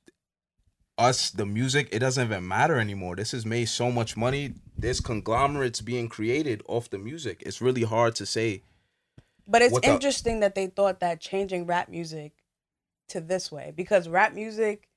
us, 0.96 1.30
the 1.30 1.46
music, 1.46 1.88
it 1.92 2.00
doesn't 2.00 2.26
even 2.26 2.46
matter 2.46 2.78
anymore. 2.78 3.14
This 3.16 3.30
has 3.32 3.46
made 3.46 3.66
so 3.66 3.90
much 3.92 4.16
money. 4.16 4.54
There's 4.76 5.00
conglomerates 5.00 5.80
being 5.80 6.08
created 6.08 6.62
off 6.68 6.90
the 6.90 6.98
music. 6.98 7.42
It's 7.46 7.60
really 7.60 7.84
hard 7.84 8.14
to 8.16 8.26
say. 8.26 8.62
But 9.48 9.62
it's 9.62 9.78
interesting 9.82 10.40
that 10.40 10.54
they 10.54 10.66
thought 10.66 11.00
that 11.00 11.20
changing 11.20 11.66
rap 11.66 11.88
music 11.88 12.32
to 13.08 13.20
this 13.20 13.50
way 13.50 13.72
because 13.74 14.06
rap 14.06 14.34
music 14.34 14.88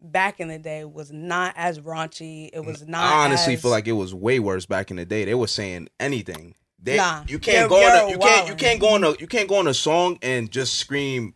back 0.00 0.38
in 0.40 0.48
the 0.48 0.58
day 0.58 0.84
was 0.84 1.10
not 1.10 1.54
as 1.56 1.80
raunchy. 1.80 2.50
It 2.52 2.64
was 2.64 2.86
not. 2.86 3.02
I 3.02 3.24
honestly 3.24 3.54
as- 3.54 3.62
feel 3.62 3.70
like 3.70 3.88
it 3.88 3.92
was 3.92 4.14
way 4.14 4.38
worse 4.38 4.66
back 4.66 4.90
in 4.90 4.98
the 4.98 5.06
day. 5.06 5.24
They 5.24 5.34
were 5.34 5.46
saying 5.46 5.88
anything. 5.98 6.54
They, 6.78 6.98
Nah, 6.98 7.24
you 7.26 7.38
can't 7.38 7.70
go 7.70 7.76
on 7.76 8.06
a, 8.06 8.10
you're 8.10 8.18
can't 8.18 8.46
you 8.46 8.54
can't 8.54 8.78
go 8.78 8.94
on 8.94 9.04
a 9.04 9.12
you 9.12 9.26
can't 9.26 9.48
go 9.48 9.56
on 9.56 9.66
a 9.66 9.72
song 9.72 10.18
and 10.20 10.50
just 10.50 10.74
scream 10.74 11.32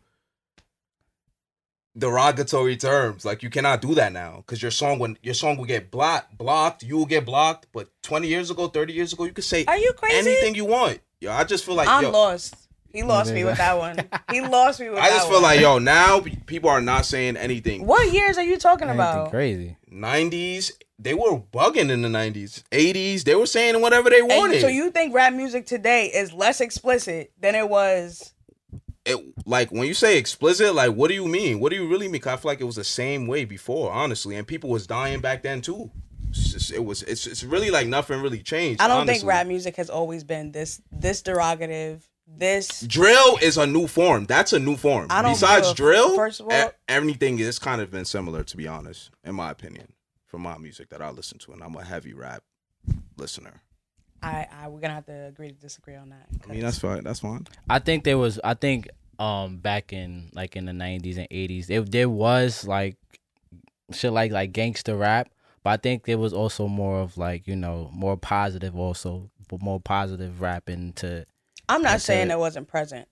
derogatory 1.96 2.76
terms. 2.76 3.24
Like 3.24 3.42
you 3.42 3.48
cannot 3.48 3.80
do 3.80 3.94
that 3.94 4.12
now 4.12 4.44
because 4.44 4.60
your 4.60 4.70
song 4.70 4.98
when 4.98 5.16
your 5.22 5.32
song 5.32 5.56
will 5.56 5.64
get 5.64 5.90
blocked 5.90 6.36
blocked, 6.36 6.82
you 6.82 6.98
will 6.98 7.06
get 7.06 7.24
blocked. 7.24 7.68
But 7.72 7.88
twenty 8.02 8.28
years 8.28 8.50
ago, 8.50 8.68
thirty 8.68 8.92
years 8.92 9.14
ago, 9.14 9.24
you 9.24 9.32
could 9.32 9.44
say 9.44 9.64
Are 9.64 9.78
you 9.78 9.94
crazy? 9.94 10.18
anything 10.18 10.54
you 10.54 10.66
want. 10.66 11.00
Yo, 11.20 11.32
I 11.32 11.44
just 11.44 11.64
feel 11.64 11.74
like 11.74 11.88
I'm 11.88 12.04
yo, 12.04 12.10
lost. 12.10 12.54
He 12.90 13.02
lost 13.02 13.32
me 13.32 13.44
with 13.44 13.58
that 13.58 13.76
one. 13.78 13.96
He 14.30 14.40
lost 14.40 14.80
me 14.80 14.88
with 14.88 14.96
that 14.96 15.02
one. 15.02 15.04
I 15.04 15.08
that 15.10 15.16
just 15.16 15.26
feel 15.28 15.34
one. 15.36 15.42
like 15.42 15.60
yo 15.60 15.78
now 15.78 16.20
people 16.46 16.70
are 16.70 16.80
not 16.80 17.04
saying 17.06 17.36
anything. 17.36 17.86
What 17.86 18.12
years 18.12 18.38
are 18.38 18.44
you 18.44 18.56
talking 18.56 18.88
about? 18.88 19.30
crazy. 19.30 19.76
Nineties, 19.90 20.72
they 20.98 21.14
were 21.14 21.38
bugging 21.38 21.90
in 21.90 22.02
the 22.02 22.08
nineties. 22.08 22.62
Eighties, 22.72 23.24
they 23.24 23.34
were 23.34 23.46
saying 23.46 23.80
whatever 23.80 24.10
they 24.10 24.20
And 24.20 24.28
wanted. 24.28 24.60
so 24.60 24.68
you 24.68 24.90
think 24.90 25.14
rap 25.14 25.32
music 25.32 25.66
today 25.66 26.06
is 26.06 26.32
less 26.32 26.60
explicit 26.60 27.32
than 27.40 27.54
it 27.54 27.68
was? 27.68 28.32
it, 29.04 29.18
like 29.46 29.70
when 29.70 29.86
you 29.88 29.94
say 29.94 30.18
explicit, 30.18 30.74
like 30.74 30.92
what 30.92 31.08
do 31.08 31.14
you 31.14 31.26
mean? 31.26 31.60
What 31.60 31.70
do 31.70 31.76
you 31.76 31.88
really 31.88 32.08
mean? 32.08 32.20
'Cause 32.20 32.34
I 32.34 32.36
feel 32.36 32.50
like 32.50 32.60
it 32.60 32.64
was 32.64 32.76
the 32.76 32.84
same 32.84 33.26
way 33.26 33.44
before, 33.44 33.90
honestly, 33.92 34.36
and 34.36 34.46
people 34.46 34.70
was 34.70 34.86
dying 34.86 35.20
back 35.20 35.42
then 35.42 35.62
too. 35.62 35.90
It's 36.30 36.52
just- 36.52 36.72
it 36.72 36.84
was. 36.84 37.02
It's, 37.04 37.26
it's 37.26 37.44
really 37.44 37.70
like 37.70 37.86
nothing 37.86 38.20
really 38.20 38.42
changed. 38.42 38.80
I 38.80 38.88
don't 38.88 38.98
honestly. 38.98 39.20
think 39.20 39.28
rap 39.28 39.46
music 39.46 39.76
has 39.76 39.90
always 39.90 40.24
been 40.24 40.52
this 40.52 40.80
this 40.92 41.22
derogative. 41.22 42.02
This 42.30 42.82
drill 42.82 43.38
is 43.40 43.56
a 43.56 43.66
new 43.66 43.86
form. 43.86 44.26
That's 44.26 44.52
a 44.52 44.58
new 44.58 44.76
form. 44.76 45.06
I 45.08 45.22
don't 45.22 45.32
Besides 45.32 45.72
drill, 45.72 46.14
first 46.14 46.40
of 46.40 46.48
all- 46.50 46.72
everything 46.86 47.38
is 47.38 47.58
kind 47.58 47.80
of 47.80 47.90
been 47.90 48.04
similar, 48.04 48.44
to 48.44 48.56
be 48.56 48.68
honest, 48.68 49.10
in 49.24 49.34
my 49.34 49.50
opinion, 49.50 49.94
from 50.26 50.42
my 50.42 50.58
music 50.58 50.90
that 50.90 51.00
I 51.00 51.08
listen 51.10 51.38
to, 51.38 51.52
and 51.52 51.62
I'm 51.62 51.74
a 51.74 51.82
heavy 51.84 52.12
rap 52.12 52.42
listener. 53.16 53.62
I, 54.22 54.46
I 54.52 54.68
we're 54.68 54.80
gonna 54.80 54.94
have 54.94 55.06
to 55.06 55.26
agree 55.28 55.48
to 55.48 55.54
disagree 55.54 55.94
on 55.94 56.10
that. 56.10 56.26
I 56.44 56.52
mean, 56.52 56.60
that's 56.60 56.78
fine. 56.78 57.04
That's 57.04 57.20
fine. 57.20 57.46
I 57.70 57.78
think 57.78 58.04
there 58.04 58.18
was 58.18 58.38
I 58.44 58.54
think 58.54 58.88
um 59.18 59.56
back 59.58 59.92
in 59.92 60.30
like 60.34 60.54
in 60.56 60.64
the 60.66 60.72
nineties 60.72 61.16
and 61.18 61.28
eighties 61.30 61.66
there 61.66 61.80
there 61.82 62.08
was 62.10 62.66
like 62.66 62.96
shit 63.92 64.12
like 64.12 64.32
like 64.32 64.52
gangster 64.52 64.96
rap, 64.96 65.28
but 65.62 65.70
I 65.70 65.76
think 65.76 66.08
it 66.08 66.16
was 66.16 66.32
also 66.32 66.68
more 66.68 67.00
of 67.00 67.16
like, 67.18 67.46
you 67.46 67.56
know, 67.56 67.90
more 67.92 68.16
positive 68.16 68.76
also 68.76 69.30
but 69.48 69.62
more 69.62 69.80
positive 69.80 70.40
rap 70.40 70.66
to. 70.66 71.24
I'm 71.68 71.82
not 71.82 71.90
That's 71.92 72.04
saying 72.04 72.30
it. 72.30 72.34
it 72.34 72.38
wasn't 72.38 72.68
present. 72.68 73.08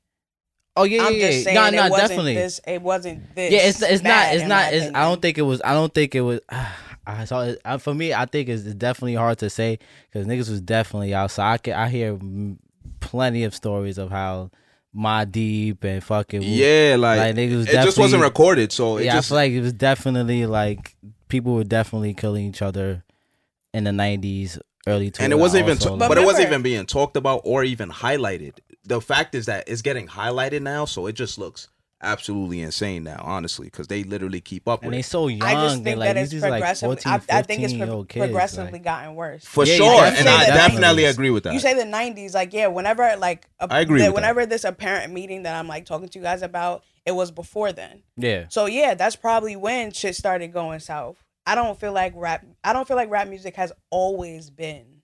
Oh 0.77 0.85
yeah, 0.85 1.05
I'm 1.05 1.15
yeah, 1.15 1.19
just 1.21 1.39
yeah. 1.39 1.45
saying 1.45 1.55
No, 1.55 1.67
it 1.67 1.73
no, 1.73 1.89
wasn't 1.89 2.09
definitely. 2.09 2.35
this. 2.35 2.61
It 2.67 2.83
wasn't 2.83 3.35
this. 3.35 3.53
yeah, 3.53 3.61
it's 3.61 3.83
it's 3.83 4.03
not 4.03 4.35
it's 4.35 4.47
not 4.47 4.73
it's 4.73 4.95
I 4.95 5.03
don't 5.05 5.23
think 5.23 5.39
it 5.39 5.43
was 5.43 5.63
I 5.65 5.73
don't 5.73 5.93
think 5.93 6.15
it 6.15 6.21
was 6.21 6.41
I 7.07 7.25
saw 7.25 7.43
it, 7.43 7.61
uh, 7.65 7.79
for 7.79 7.95
me 7.95 8.13
I 8.13 8.27
think 8.27 8.49
it's, 8.49 8.65
it's 8.65 8.75
definitely 8.75 9.15
hard 9.15 9.39
to 9.39 9.49
say 9.49 9.79
cuz 10.13 10.27
niggas 10.27 10.51
was 10.51 10.61
definitely 10.61 11.15
outside. 11.15 11.53
I 11.55 11.59
can, 11.59 11.73
I 11.75 11.89
hear 11.89 12.19
plenty 13.01 13.45
of 13.45 13.55
stories 13.55 13.97
of 13.99 14.11
how 14.11 14.51
my 14.93 15.25
deep 15.25 15.85
and 15.85 16.03
fucking 16.03 16.43
Yeah, 16.43 16.97
like, 16.99 17.19
like 17.19 17.37
niggas 17.37 17.57
was 17.57 17.69
it 17.69 17.73
just 17.73 17.99
wasn't 17.99 18.23
recorded, 18.23 18.73
so 18.73 18.99
it 18.99 19.05
yeah, 19.05 19.13
just 19.15 19.29
I 19.29 19.31
feel 19.31 19.37
like 19.37 19.53
it 19.53 19.61
was 19.63 19.73
definitely 19.73 20.47
like 20.47 20.97
people 21.29 21.55
were 21.55 21.65
definitely 21.65 22.15
killing 22.15 22.47
each 22.47 22.63
other 22.63 23.05
in 23.75 23.85
the 23.85 23.93
nineties, 23.93 24.59
early 24.87 25.11
2000s. 25.11 25.21
and 25.25 25.33
it 25.33 25.37
wasn't 25.37 25.65
even, 25.65 25.77
also, 25.77 25.89
ta- 25.91 25.95
like- 25.97 26.09
but, 26.09 26.19
it 26.19 26.25
wasn't 26.25 26.47
even 26.47 26.63
being 26.63 26.87
talked 26.87 27.17
about 27.17 27.43
or 27.45 27.65
even 27.65 27.91
highlighted. 27.91 28.59
The 28.85 29.01
fact 29.01 29.35
is 29.35 29.47
that 29.47 29.69
it's 29.69 29.83
getting 29.83 30.07
highlighted 30.07 30.63
now, 30.63 30.85
so 30.85 31.07
it 31.07 31.13
just 31.15 31.39
looks 31.39 31.69
absolutely 32.03 32.61
insane 32.61 33.03
now, 33.03 33.21
honestly, 33.25 33.67
because 33.67 33.89
they 33.89 34.05
literally 34.05 34.41
keep 34.41 34.69
up 34.69 34.83
and 34.83 34.89
with 34.91 34.95
they 34.97 35.01
it. 35.01 35.07
so 35.07 35.27
young. 35.29 35.43
I 35.43 35.55
just 35.55 35.79
they 35.83 35.91
think 35.91 35.99
like 35.99 36.15
that 36.15 36.17
it's 36.23 36.31
these 36.31 36.45
are 36.45 36.51
like 36.51 36.77
14, 36.77 37.13
I, 37.13 37.21
I 37.39 37.43
think 37.43 37.63
it's 37.63 37.73
pro- 37.75 38.05
kids, 38.05 38.25
progressively 38.27 38.73
like- 38.73 38.85
gotten 38.85 39.15
worse. 39.17 39.45
For 39.45 39.65
Yeah, 39.67 39.75
sure, 39.77 39.95
yeah, 39.95 40.15
and 40.19 40.29
I 40.29 40.47
definitely. 40.47 40.55
definitely 40.57 41.05
agree 41.07 41.31
with 41.31 41.45
that. 41.45 41.55
You 41.55 41.59
say 41.61 41.75
the 41.75 41.83
'90s, 41.91 42.35
like 42.35 42.53
yeah. 42.53 42.69
Whenever 42.69 43.17
like 43.19 43.49
a, 43.59 43.67
I 43.73 43.81
agree 43.81 44.01
that 44.01 44.09
with 44.13 44.15
that. 44.15 44.15
whenever 44.15 44.47
this 44.47 44.65
apparent 44.65 45.13
meeting 45.13 45.43
that 45.45 45.55
I'm 45.57 45.67
like 45.69 45.85
talking 45.87 46.09
to 46.09 46.19
you 46.19 46.23
guys 46.23 46.43
about, 46.43 46.85
it 47.07 47.13
was 47.15 47.31
before 47.31 47.73
then. 47.73 48.03
yeah. 48.17 48.47
So 48.51 48.67
yeah, 48.67 48.95
that's 48.95 49.17
probably 49.17 49.57
when 49.57 49.93
shit 49.93 50.15
started 50.17 50.53
going 50.53 50.81
south. 50.81 51.17
I 51.47 51.55
don't 51.55 51.79
feel 51.79 51.93
like 51.93 52.13
rap. 52.17 52.45
I 52.65 52.73
don't 52.73 52.87
feel 52.89 52.97
like 52.97 53.09
rap 53.09 53.29
music 53.29 53.55
has 53.57 53.73
always 53.91 54.51
been 54.51 55.03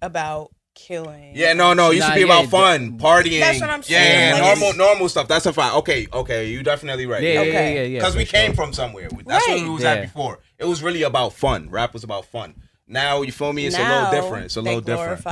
about 0.00 0.52
killing. 0.74 1.32
Yeah, 1.34 1.52
no, 1.52 1.72
no. 1.72 1.90
It 1.90 1.96
used 1.96 2.06
Nah, 2.08 2.14
to 2.14 2.20
be 2.20 2.20
yeah, 2.20 2.26
about 2.38 2.46
fun, 2.50 2.98
partying. 2.98 3.40
That's 3.40 3.60
what 3.60 3.70
I'm 3.70 3.82
saying, 3.82 4.36
yeah, 4.36 4.40
like, 4.40 4.58
normal, 4.58 4.76
normal 4.76 5.08
stuff. 5.08 5.28
That's 5.28 5.46
a 5.46 5.52
fact. 5.52 5.74
Okay, 5.76 6.06
okay. 6.12 6.48
You 6.48 6.62
definitely 6.62 7.06
right. 7.06 7.22
Yeah, 7.22 7.32
yeah, 7.34 7.40
Okay. 7.40 7.52
yeah, 7.52 7.80
yeah, 7.80 7.86
yeah. 7.88 7.98
Because 8.00 8.12
for 8.14 8.18
we 8.18 8.24
came 8.26 8.54
from 8.54 8.72
somewhere. 8.72 9.08
That's 9.26 9.46
what 9.48 9.60
we 9.62 9.68
was 9.68 9.82
Yeah. 9.82 9.92
at 9.92 10.02
before. 10.02 10.40
It 10.58 10.64
was 10.64 10.82
really 10.82 11.02
about 11.02 11.32
fun. 11.32 11.70
Rap 11.70 11.92
was 11.92 12.04
about 12.04 12.26
fun. 12.26 12.54
Now 12.86 13.22
you 13.22 13.32
feel 13.32 13.52
me? 13.52 13.66
It's 13.66 13.76
a 13.78 13.82
little 13.88 14.10
different. 14.10 14.44
It's 14.46 14.56
a 14.56 14.62
they 14.62 14.76
little 14.76 14.80
different. 14.80 15.24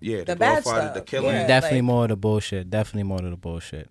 The, 0.00 0.06
yeah, 0.06 0.18
the, 0.18 0.24
the 0.24 0.36
bad 0.36 0.64
stuff. 0.64 0.94
the 0.94 1.00
killing. 1.02 1.34
Yeah. 1.34 1.46
Definitely 1.46 1.78
like- 1.78 1.84
more 1.84 2.02
of 2.04 2.08
the 2.10 2.16
bullshit. 2.16 2.70
Definitely 2.70 3.04
more 3.04 3.18
of 3.22 3.30
the 3.30 3.36
bullshit. 3.36 3.88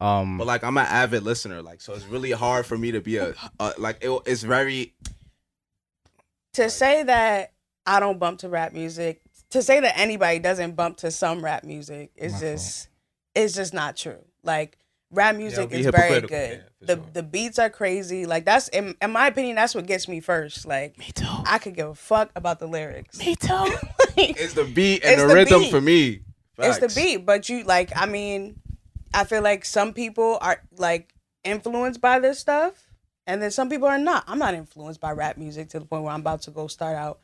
Um, 0.00 0.38
But 0.38 0.46
like 0.46 0.62
I'm 0.62 0.78
an 0.78 0.86
avid 0.86 1.24
listener, 1.24 1.60
like 1.60 1.80
so 1.80 1.92
it's 1.94 2.06
really 2.06 2.30
hard 2.30 2.66
for 2.66 2.78
me 2.78 2.92
to 2.92 3.00
be 3.00 3.16
a, 3.16 3.34
a 3.58 3.72
like 3.78 3.98
it, 4.00 4.10
it's 4.26 4.42
very 4.44 4.94
to 6.54 6.70
say 6.70 7.02
that 7.02 7.52
I 7.84 8.00
don't 8.00 8.18
bump 8.18 8.40
to 8.40 8.48
rap 8.48 8.72
music. 8.72 9.22
To 9.50 9.62
say 9.62 9.80
that 9.80 9.98
anybody 9.98 10.38
doesn't 10.38 10.76
bump 10.76 10.98
to 10.98 11.10
some 11.10 11.42
rap 11.44 11.64
music 11.64 12.12
is 12.16 12.34
My 12.34 12.38
just 12.40 12.88
it's 13.34 13.54
just 13.54 13.74
not 13.74 13.96
true. 13.96 14.24
Like 14.44 14.77
rap 15.10 15.36
music 15.36 15.70
be 15.70 15.78
is 15.80 15.86
very 15.86 16.20
good. 16.20 16.30
yeah, 16.30 16.86
the 16.86 16.96
sure. 16.96 17.06
the 17.14 17.22
beats 17.22 17.58
are 17.58 17.70
crazy. 17.70 18.26
Like 18.26 18.44
that's 18.44 18.68
in, 18.68 18.94
in 19.00 19.10
my 19.12 19.26
opinion, 19.28 19.56
that's 19.56 19.74
what 19.74 19.86
gets 19.86 20.08
me 20.08 20.20
first. 20.20 20.66
Like 20.66 20.98
me 20.98 21.10
too. 21.14 21.26
I 21.26 21.58
could 21.58 21.74
give 21.74 21.88
a 21.88 21.94
fuck 21.94 22.30
about 22.36 22.58
the 22.58 22.66
lyrics. 22.66 23.18
Me 23.18 23.34
too. 23.34 23.48
Like, 24.16 24.40
It's 24.40 24.54
the 24.54 24.64
beat 24.64 25.04
and 25.04 25.20
the, 25.20 25.28
the 25.28 25.34
rhythm 25.34 25.60
beat. 25.60 25.70
for 25.70 25.80
me. 25.80 26.22
it's 26.58 26.78
the 26.78 26.88
beat, 27.00 27.18
but 27.24 27.48
you 27.48 27.62
like 27.62 27.92
I 27.94 28.06
mean, 28.06 28.60
I 29.14 29.22
feel 29.24 29.42
like 29.42 29.64
some 29.64 29.92
people 29.92 30.38
are 30.40 30.60
like 30.76 31.14
influenced 31.44 32.00
by 32.00 32.18
this 32.18 32.40
stuff, 32.40 32.88
and 33.28 33.40
then 33.40 33.52
some 33.52 33.68
people 33.70 33.86
are 33.86 33.98
not. 33.98 34.24
I'm 34.26 34.40
not 34.40 34.54
influenced 34.54 35.00
by 35.00 35.12
rap 35.12 35.36
music 35.36 35.68
to 35.70 35.78
the 35.78 35.84
point 35.86 36.02
where 36.02 36.12
I'm 36.12 36.20
about 36.20 36.42
to 36.42 36.50
go 36.50 36.66
start 36.66 36.96
out 36.96 37.20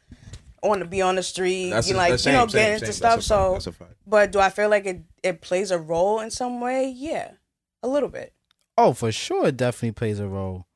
on 0.62 0.78
to 0.78 0.84
be 0.84 1.02
on 1.02 1.16
the 1.16 1.22
street, 1.22 1.70
That's 1.70 1.88
you 1.88 1.94
a- 1.94 1.96
know, 1.96 2.02
like 2.02 2.10
that's 2.12 2.26
you 2.26 2.32
know, 2.32 2.46
same, 2.46 2.48
same, 2.50 2.60
get 2.60 2.72
into 2.74 2.86
same. 2.86 2.92
stuff. 2.92 3.14
That's 3.16 3.24
a. 3.26 3.28
So, 3.28 3.52
That's 3.54 3.66
a 3.66 3.74
but 4.06 4.30
do 4.32 4.38
I 4.38 4.50
feel 4.50 4.68
like 4.68 4.86
it 4.86 5.02
it 5.24 5.40
plays 5.40 5.70
a 5.72 5.78
role 5.78 6.20
in 6.20 6.30
some 6.30 6.60
way? 6.60 6.88
Yeah, 6.96 7.32
a 7.84 7.88
little 7.88 8.08
bit. 8.08 8.32
oh, 8.76 8.92
for 8.92 9.12
sure, 9.12 9.48
it 9.48 9.56
definitely 9.56 9.92
plays 9.92 10.18
a 10.18 10.26
role. 10.26 10.66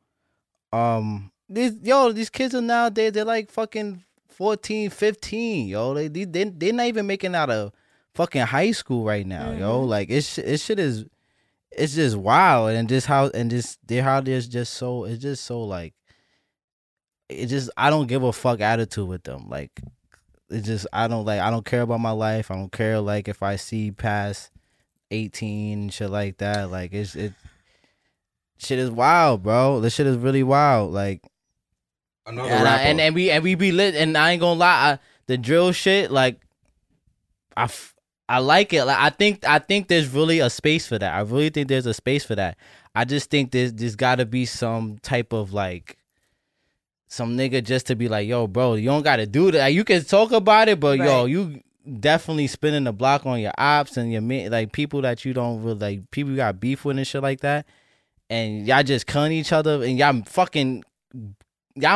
Um, 0.72 1.32
these 1.48 1.72
yo, 1.82 2.12
these 2.12 2.30
kids 2.30 2.54
are 2.54 2.60
nowadays 2.60 3.12
they're 3.12 3.24
like 3.24 3.50
fucking 3.50 4.04
14, 4.28 4.90
15, 4.90 5.66
yo. 5.68 5.94
They 5.94 6.08
they 6.08 6.24
they 6.24 6.44
they're 6.44 6.72
not 6.72 6.86
even 6.86 7.06
making 7.06 7.34
out 7.34 7.50
of 7.50 7.72
fucking 8.14 8.42
high 8.42 8.70
school 8.72 9.04
right 9.04 9.26
now, 9.26 9.50
yo. 9.52 9.82
Mhm. 9.82 9.88
Like 9.88 10.10
it's 10.10 10.38
it 10.38 10.60
shit 10.60 10.78
is 10.78 11.06
it's 11.72 11.94
just 11.94 12.16
wild 12.16 12.70
and 12.70 12.88
just 12.88 13.06
how 13.06 13.28
and 13.28 13.50
just 13.50 13.78
they 13.86 13.96
how 13.98 14.20
there's 14.20 14.46
just 14.46 14.74
so 14.74 15.04
it's 15.04 15.22
just 15.22 15.44
so 15.44 15.62
like 15.64 15.94
it 17.28 17.46
just 17.46 17.70
I 17.76 17.90
don't 17.90 18.06
give 18.06 18.22
a 18.22 18.32
fuck 18.32 18.60
attitude 18.60 19.08
with 19.08 19.22
them. 19.24 19.48
Like 19.48 19.70
it 20.50 20.62
just 20.62 20.86
I 20.92 21.08
don't 21.08 21.24
like 21.24 21.40
I 21.40 21.50
don't 21.50 21.64
care 21.64 21.82
about 21.82 22.00
my 22.00 22.10
life. 22.12 22.50
I 22.50 22.54
don't 22.56 22.72
care 22.72 23.00
like 23.00 23.28
if 23.28 23.42
I 23.42 23.56
see 23.56 23.90
past 23.90 24.50
18 25.10 25.90
shit 25.90 26.10
like 26.10 26.38
that. 26.38 26.70
Like 26.70 26.92
it's 26.92 27.14
it 27.14 27.32
shit 28.58 28.78
is 28.78 28.90
wild, 28.90 29.42
bro. 29.42 29.80
This 29.80 29.94
shit 29.94 30.06
is 30.06 30.16
really 30.16 30.42
wild. 30.42 30.92
Like 30.92 31.22
Another 32.26 32.48
and, 32.50 32.60
I, 32.60 32.64
rapper. 32.64 32.82
and 32.82 33.00
and 33.00 33.14
we 33.14 33.30
and 33.30 33.42
we 33.44 33.54
be 33.54 33.72
lit 33.72 33.94
and 33.94 34.16
I 34.16 34.32
ain't 34.32 34.40
gonna 34.40 34.58
lie, 34.58 34.92
I, 34.92 34.98
the 35.26 35.38
drill 35.38 35.72
shit, 35.72 36.10
like 36.10 36.40
I 37.56 37.64
f- 37.64 37.94
I 38.28 38.40
like 38.40 38.72
it. 38.74 38.84
Like 38.84 38.98
I 38.98 39.10
think 39.10 39.46
I 39.46 39.58
think 39.58 39.88
there's 39.88 40.08
really 40.08 40.40
a 40.40 40.50
space 40.50 40.86
for 40.86 40.98
that. 40.98 41.14
I 41.14 41.20
really 41.20 41.48
think 41.50 41.68
there's 41.68 41.86
a 41.86 41.94
space 41.94 42.24
for 42.24 42.34
that. 42.34 42.58
I 42.94 43.04
just 43.04 43.30
think 43.30 43.52
there's 43.52 43.72
there's 43.72 43.96
gotta 43.96 44.26
be 44.26 44.44
some 44.44 44.98
type 44.98 45.32
of 45.32 45.52
like 45.54 45.96
some 47.06 47.38
nigga 47.38 47.64
just 47.64 47.86
to 47.86 47.96
be 47.96 48.06
like, 48.08 48.28
yo, 48.28 48.46
bro, 48.46 48.74
you 48.74 48.90
don't 48.90 49.02
gotta 49.02 49.26
do 49.26 49.50
that. 49.52 49.68
You 49.68 49.82
can 49.84 50.04
talk 50.04 50.30
about 50.32 50.68
it, 50.68 50.78
but 50.78 50.98
yo, 50.98 51.24
you 51.24 51.62
definitely 52.00 52.46
spinning 52.46 52.84
the 52.84 52.92
block 52.92 53.26
on 53.26 53.40
your 53.40 53.52
ops 53.58 53.96
and 53.96 54.12
your 54.12 54.20
men, 54.22 54.50
like 54.50 54.72
people 54.72 55.02
that 55.02 55.24
you 55.24 55.32
don't 55.32 55.62
really 55.62 55.78
like, 55.78 56.10
people 56.10 56.30
you 56.30 56.36
got 56.36 56.60
beef 56.60 56.84
with 56.84 56.96
and 56.96 57.06
shit 57.06 57.22
like 57.22 57.40
that. 57.40 57.66
And 58.30 58.66
y'all 58.66 58.82
just 58.82 59.06
killing 59.06 59.32
each 59.32 59.52
other 59.52 59.82
and 59.82 59.98
y'all 59.98 60.22
fucking 60.26 60.84
y'all 61.14 61.32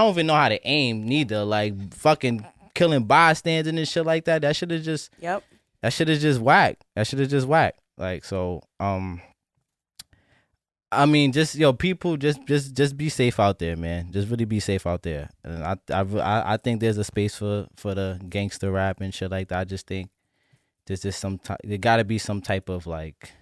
don't 0.06 0.10
even 0.10 0.26
know 0.28 0.34
how 0.34 0.48
to 0.48 0.66
aim 0.66 1.04
neither. 1.06 1.44
Like 1.44 1.92
fucking 1.94 2.44
killing 2.74 3.04
bystanders 3.04 3.72
and 3.72 3.86
shit 3.88 4.06
like 4.06 4.24
that. 4.24 4.42
That 4.42 4.56
should 4.56 4.70
have 4.70 4.82
just 4.82 5.10
Yep. 5.20 5.42
that 5.82 5.92
should 5.92 6.08
have 6.08 6.20
just 6.20 6.40
whack. 6.40 6.78
That 6.96 7.06
should 7.06 7.18
have 7.18 7.28
just 7.28 7.46
whack. 7.46 7.74
Like 7.98 8.24
so, 8.24 8.62
um, 8.80 9.20
I 10.92 11.06
mean, 11.06 11.32
just 11.32 11.54
yo, 11.54 11.72
people, 11.72 12.16
just 12.16 12.46
just 12.46 12.74
just 12.74 12.96
be 12.96 13.08
safe 13.08 13.40
out 13.40 13.58
there, 13.58 13.76
man. 13.76 14.12
Just 14.12 14.28
really 14.28 14.44
be 14.44 14.60
safe 14.60 14.86
out 14.86 15.02
there. 15.02 15.30
And 15.42 15.64
I 15.64 15.76
I 15.90 16.52
I, 16.54 16.56
think 16.58 16.80
there's 16.80 16.98
a 16.98 17.04
space 17.04 17.34
for 17.34 17.66
for 17.76 17.94
the 17.94 18.20
gangster 18.28 18.70
rap 18.70 19.00
and 19.00 19.12
shit 19.12 19.30
like 19.30 19.48
that. 19.48 19.60
I 19.60 19.64
just 19.64 19.86
think 19.86 20.10
there's 20.86 21.00
just 21.00 21.18
some 21.18 21.38
type. 21.38 21.60
There 21.64 21.78
got 21.78 21.96
to 21.96 22.04
be 22.04 22.18
some 22.18 22.42
type 22.42 22.68
of 22.68 22.86
like. 22.86 23.32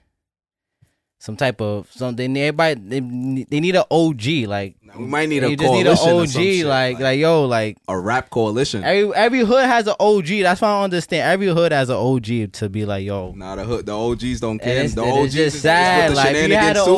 Some 1.22 1.36
type 1.36 1.60
of 1.60 1.86
something. 1.92 2.34
Everybody 2.34 2.80
they, 2.80 3.44
they 3.44 3.60
need 3.60 3.76
an 3.76 3.84
OG 3.90 4.24
like 4.48 4.76
we 4.96 5.04
might 5.04 5.28
need 5.28 5.44
a 5.44 5.50
you 5.50 5.56
just 5.56 5.70
need 5.70 5.86
an 5.86 5.92
OG 5.92 5.98
some 5.98 6.26
shit, 6.42 6.64
like 6.64 6.98
like 6.98 7.18
yo 7.20 7.44
like 7.44 7.76
a 7.88 7.98
rap 7.98 8.30
coalition. 8.30 8.82
every 8.82 9.14
every 9.14 9.40
hood 9.40 9.66
has 9.66 9.86
an 9.86 9.96
OG. 10.00 10.26
That's 10.42 10.62
why 10.62 10.68
I 10.68 10.74
don't 10.76 10.84
understand. 10.84 11.30
Every 11.30 11.48
hood 11.48 11.72
has 11.72 11.90
an 11.90 11.96
OG 11.96 12.52
to 12.54 12.68
be 12.70 12.86
like 12.86 13.04
yo. 13.04 13.32
Nah, 13.36 13.54
the 13.56 13.64
hood, 13.64 13.84
the 13.84 13.92
OGs 13.96 14.40
don't 14.40 14.52
And 14.52 14.60
care. 14.62 14.82
it's, 14.84 14.94
The 14.94 15.02
and 15.02 15.12
OGs 15.12 15.24
it's 15.26 15.34
just 15.34 15.46
is- 15.48 15.54
is 15.56 15.60
sad. 15.62 16.08
with 16.10 16.16
the 16.18 16.24
Like 16.24 16.48
you 16.48 16.54
had 16.56 16.76
an. 16.78 16.88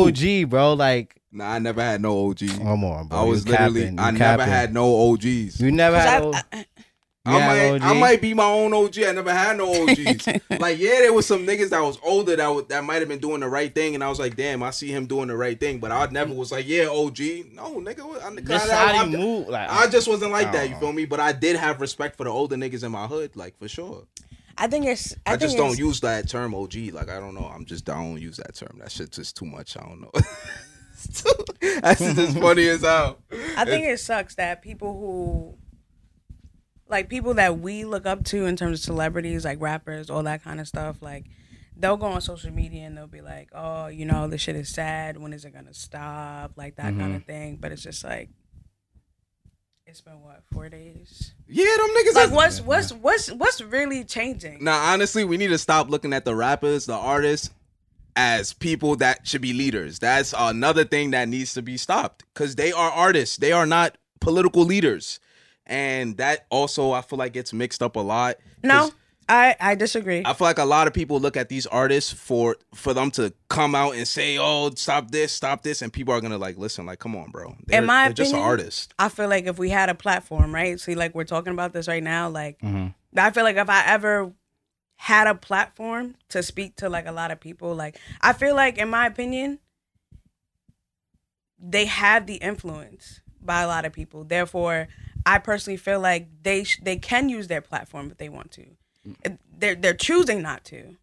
OG, 0.45 0.49
bro. 0.51 0.75
Like 0.75 1.17
Nah, 1.35 1.53
I 1.55 1.59
never 1.59 1.83
had 1.83 2.01
no 2.03 2.29
OG. 2.29 2.41
come 2.59 2.85
on, 2.85 3.09
bro. 3.09 3.19
I 3.19 3.23
was 3.25 3.45
You 3.45 3.53
literally, 3.53 3.81
capping. 3.81 3.99
You 3.99 4.05
I 4.05 4.11
never 4.13 4.45
had 4.45 4.75
no 4.75 5.11
OGs. 5.13 5.61
You 5.63 5.73
never 5.73 5.99
had. 5.99 6.23
I- 6.23 6.27
o- 6.27 6.33
I- 6.35 6.43
you 6.59 6.65
I 7.25 7.39
had 7.39 7.81
might, 7.81 7.89
I 7.89 7.93
might 7.93 8.21
be 8.21 8.35
my 8.35 8.45
own 8.45 8.75
OG. 8.75 8.99
I 8.99 9.13
never 9.13 9.33
had 9.33 9.57
no 9.57 9.71
OGs. 9.71 10.27
like, 10.59 10.79
yeah, 10.79 10.99
there 10.99 11.13
was 11.13 11.25
some 11.25 11.47
niggas 11.47 11.71
that 11.71 11.81
was 11.81 11.97
older 12.03 12.35
that 12.35 12.49
was, 12.49 12.67
that 12.67 12.83
might 12.83 12.97
have 12.97 13.09
been 13.09 13.21
doing 13.21 13.41
the 13.41 13.49
right 13.49 13.73
thing, 13.73 13.95
and 13.95 14.03
I 14.03 14.09
was 14.09 14.19
like, 14.19 14.35
damn, 14.35 14.61
I 14.63 14.71
see 14.71 14.89
him 14.89 15.07
doing 15.07 15.29
the 15.29 15.37
right 15.37 15.59
thing. 15.59 15.79
But 15.79 15.93
I 15.93 16.07
never 16.07 16.35
was 16.35 16.51
like, 16.51 16.67
yeah, 16.67 16.89
OG. 16.89 17.19
No, 17.53 17.81
nigga, 17.81 18.01
I, 18.21 18.41
Just 18.41 18.71
I, 18.71 18.75
how 18.75 19.03
I, 19.03 19.05
you 19.05 19.19
move. 19.19 19.49
Like 19.49 19.71
I 19.71 19.87
just 19.87 20.09
wasn't 20.09 20.33
like 20.33 20.51
that. 20.53 20.69
You 20.69 20.75
oh. 20.77 20.81
feel 20.81 20.93
me? 20.93 21.05
But 21.05 21.21
I 21.21 21.31
did 21.31 21.55
have 21.57 21.81
respect 21.81 22.17
for 22.17 22.25
the 22.25 22.31
older 22.31 22.57
niggas 22.57 22.83
in 22.83 22.91
my 22.91 23.07
hood, 23.07 23.37
like 23.37 23.57
for 23.57 23.69
sure. 23.69 24.05
I 24.59 24.67
think 24.67 24.87
it's. 24.87 25.15
I, 25.15 25.17
I, 25.27 25.31
think 25.33 25.43
just 25.43 25.55
it's, 25.55 25.63
don't 25.63 25.79
use 25.79 26.01
that 26.01 26.29
term 26.29 26.55
OG. 26.55 26.75
Like 26.93 27.09
I 27.09 27.21
don't 27.21 27.35
know. 27.35 27.51
I'm 27.55 27.65
just 27.65 27.89
I 27.89 27.95
don't 27.95 28.21
use 28.21 28.37
that 28.39 28.55
term. 28.55 28.79
That 28.81 28.91
shit's 28.91 29.17
just 29.17 29.37
too 29.37 29.47
much. 29.47 29.77
I 29.77 29.83
don't 29.83 30.01
know. 30.01 30.11
That's 31.81 32.01
just 32.01 32.39
funny 32.41 32.69
as 32.69 32.83
hell. 32.83 33.19
I 33.57 33.65
think 33.65 33.87
it 33.87 33.99
sucks 34.01 34.35
that 34.37 34.63
people 34.63 34.93
who 34.93 35.62
like 36.93 37.09
people 37.09 37.35
that 37.35 37.59
we 37.59 37.85
look 37.85 38.07
up 38.07 38.23
to 38.27 38.47
in 38.47 38.55
terms 38.55 38.79
of 38.79 38.85
celebrities, 38.85 39.45
like 39.45 39.61
rappers, 39.61 40.11
all 40.11 40.23
that 40.25 40.45
kind 40.45 40.61
of 40.61 40.69
stuff, 40.69 40.99
like 41.01 41.25
they'll 41.77 41.97
go 41.97 42.07
on 42.07 42.21
social 42.21 42.53
media 42.53 42.83
and 42.83 42.97
they'll 42.97 43.07
be 43.07 43.23
like, 43.23 43.49
"Oh, 43.53 43.87
you 43.89 44.05
know, 44.05 44.29
this 44.29 44.43
shit 44.43 44.55
is 44.55 44.69
sad. 44.69 45.17
When 45.17 45.33
is 45.33 45.45
it 45.45 45.53
gonna 45.53 45.75
stop?" 45.75 46.53
Like 46.57 46.77
that 46.77 46.97
kind 46.97 47.17
of 47.17 47.23
mm-hmm. 47.23 47.33
thing. 47.33 47.57
But 47.57 47.73
it's 47.73 47.83
just 47.83 48.05
like, 48.05 48.29
it's 49.87 50.03
been 50.03 50.23
what 50.23 50.43
four 50.53 50.69
days. 50.69 51.33
Yeah, 51.49 51.65
them 51.65 51.89
niggas. 51.97 52.15
Like, 52.15 52.31
what's 52.31 52.61
what's 52.61 52.93
what's 52.93 53.33
what's 53.33 53.61
really 53.61 54.05
changing? 54.05 54.63
Now, 54.63 54.93
honestly, 54.93 55.25
we 55.25 55.39
need 55.39 55.49
to 55.49 55.59
stop 55.59 55.91
looking 55.91 56.13
at 56.13 56.25
the 56.25 56.35
rappers, 56.35 56.87
the 56.87 56.95
artists, 56.95 57.51
as 58.15 58.53
people 58.53 58.97
that 58.97 59.27
should 59.27 59.43
be 59.43 59.55
leaders. 59.55 59.99
That's 59.99 60.35
another 60.37 60.85
thing 60.85 61.13
that 61.13 61.29
needs 61.29 61.55
to 61.55 61.63
be 61.63 61.79
stopped 61.79 62.25
because 62.35 62.55
they 62.57 62.71
are 62.71 62.91
artists. 62.91 63.39
They 63.39 63.53
are 63.53 63.67
not 63.67 63.97
political 64.21 64.65
leaders, 64.65 65.19
and 65.67 66.17
that 66.17 66.47
also 66.51 66.93
I 66.93 67.03
feel 67.03 67.19
like 67.19 67.33
gets 67.33 67.53
mixed 67.53 67.83
up 67.83 67.97
a 67.97 68.01
lot. 68.01 68.37
No, 68.63 68.91
I 69.29 69.57
I 69.61 69.75
disagree. 69.75 70.23
I 70.25 70.33
feel 70.35 70.47
like 70.47 70.59
a 70.59 70.65
lot 70.65 70.87
of 70.87 70.93
people 70.93 71.21
look 71.21 71.37
at 71.37 71.49
these 71.49 71.67
artists 71.67 72.13
for 72.13 72.57
for 72.75 72.93
them 72.95 73.11
to 73.13 73.33
come 73.49 73.75
out 73.75 73.95
and 73.95 74.07
say, 74.07 74.39
"Oh, 74.39 74.71
stop 74.75 75.11
this, 75.11 75.33
stop 75.33 75.63
this," 75.63 75.83
and 75.83 75.93
people 75.93 76.13
are 76.15 76.21
gonna 76.21 76.39
like 76.39 76.59
listen, 76.59 76.87
like, 76.87 76.99
"Come 76.99 77.17
on, 77.17 77.31
bro." 77.31 77.57
They're, 77.67 77.81
In 77.81 77.87
my 77.87 78.05
they're 78.05 78.15
just 78.15 78.35
an 78.35 78.41
artist. 78.41 78.95
I 78.99 79.09
feel 79.09 79.29
like 79.29 79.47
if 79.47 79.59
we 79.59 79.71
had 79.71 79.89
a 79.89 79.95
platform, 79.95 80.55
right? 80.55 80.79
See, 80.81 80.95
like 80.95 81.15
we're 81.15 81.25
talking 81.25 81.53
about 81.53 81.73
this 81.73 81.89
right 81.89 82.03
now, 82.03 82.29
like 82.29 82.61
Mhm. 82.61 82.95
I 83.17 83.31
feel 83.31 83.45
like 83.45 83.57
if 83.57 83.69
I 83.69 83.85
ever 83.87 84.33
had 84.97 85.27
a 85.27 85.35
platform 85.35 86.15
to 86.29 86.43
speak 86.43 86.77
to 86.77 86.89
like 86.89 87.07
a 87.07 87.13
lot 87.13 87.31
of 87.31 87.41
people, 87.41 87.75
like 87.75 87.99
I 88.21 88.33
feel 88.33 88.55
like, 88.55 88.79
in 88.79 88.89
my 88.89 89.07
opinion, 89.07 89.59
they 91.59 91.87
have 91.87 92.27
the 92.27 92.37
influence 92.37 93.21
by 93.41 93.63
a 93.63 93.67
lot 93.67 93.85
of 93.85 93.93
people. 93.93 94.25
Therefore, 94.25 94.89
I 95.27 95.39
personally 95.39 95.77
feel 95.77 96.01
like 96.01 96.29
they 96.43 96.65
sh- 96.65 96.81
they 96.83 96.97
can 96.97 97.29
use 97.29 97.49
their 97.49 97.61
platform 97.61 98.11
if 98.11 98.19
they 98.19 98.29
want 98.29 98.51
to. 98.53 98.65
They're 99.57 99.75
they're 99.75 99.95
choosing 99.95 100.43
not 100.43 100.65
to. 100.67 100.97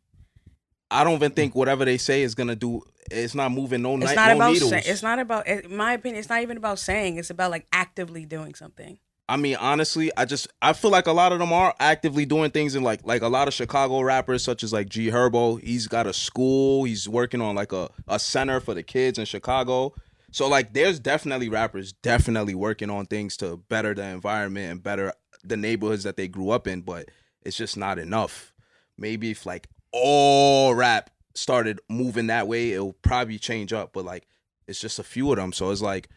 I 0.91 1.03
don't 1.03 1.13
even 1.13 1.31
think 1.31 1.53
whatever 1.55 1.85
they 1.85 1.97
say 1.97 2.23
is 2.23 2.35
gonna 2.35 2.55
do. 2.55 2.81
It's 3.11 3.35
not 3.35 3.51
moving 3.51 3.81
no, 3.81 3.95
It's 3.97 4.15
not 4.15 4.29
no 4.29 4.35
about. 4.35 4.53
needles. 4.53 4.69
Say, 4.71 4.83
it's 4.85 5.03
not 5.03 5.19
about. 5.19 5.47
In 5.47 5.75
my 5.75 5.93
opinion, 5.93 6.19
it's 6.19 6.29
not 6.29 6.41
even 6.41 6.57
about 6.57 6.79
saying. 6.79 7.17
It's 7.17 7.29
about 7.29 7.51
like 7.51 7.67
actively 7.71 8.25
doing 8.25 8.55
something. 8.55 8.99
I 9.27 9.37
mean, 9.37 9.57
honestly, 9.57 10.11
I 10.17 10.25
just 10.25 10.47
I 10.61 10.73
feel 10.73 10.89
like 10.89 11.05
a 11.05 11.11
lot 11.11 11.31
of 11.31 11.37
them 11.39 11.53
are 11.53 11.75
actively 11.79 12.25
doing 12.25 12.49
things 12.49 12.73
in 12.75 12.81
like 12.81 13.05
like 13.05 13.21
a 13.21 13.27
lot 13.27 13.47
of 13.47 13.53
Chicago 13.53 14.01
rappers, 14.01 14.43
such 14.43 14.63
as 14.63 14.73
like 14.73 14.89
G 14.89 15.07
Herbo. 15.11 15.61
He's 15.61 15.87
got 15.87 16.07
a 16.07 16.13
school. 16.13 16.83
He's 16.85 17.07
working 17.07 17.39
on 17.39 17.55
like 17.55 17.71
a 17.71 17.89
a 18.07 18.17
center 18.19 18.59
for 18.59 18.73
the 18.73 18.81
kids 18.83 19.19
in 19.19 19.25
Chicago. 19.25 19.93
So 20.31 20.47
like, 20.47 20.73
there's 20.73 20.99
definitely 20.99 21.49
rappers 21.49 21.91
definitely 21.93 22.55
working 22.55 22.89
on 22.89 23.05
things 23.05 23.37
to 23.37 23.57
better 23.57 23.93
the 23.93 24.03
environment 24.05 24.71
and 24.71 24.83
better 24.83 25.13
the 25.43 25.57
neighborhoods 25.57 26.03
that 26.03 26.17
they 26.17 26.27
grew 26.27 26.51
up 26.51 26.67
in. 26.67 26.81
But 26.81 27.09
it's 27.41 27.57
just 27.57 27.77
not 27.77 27.99
enough. 27.99 28.53
Maybe 28.97 29.31
if 29.31 29.45
like 29.45 29.67
all 29.91 30.75
rap 30.75 31.09
started 31.35 31.79
moving 31.89 32.27
that 32.27 32.47
way, 32.47 32.71
it'll 32.71 32.93
probably 32.93 33.39
change 33.39 33.73
up. 33.73 33.93
But 33.93 34.05
like, 34.05 34.27
it's 34.67 34.79
just 34.79 34.99
a 34.99 35.03
few 35.03 35.31
of 35.31 35.37
them. 35.37 35.51
So 35.53 35.71
it's 35.71 35.81
like 35.81 36.09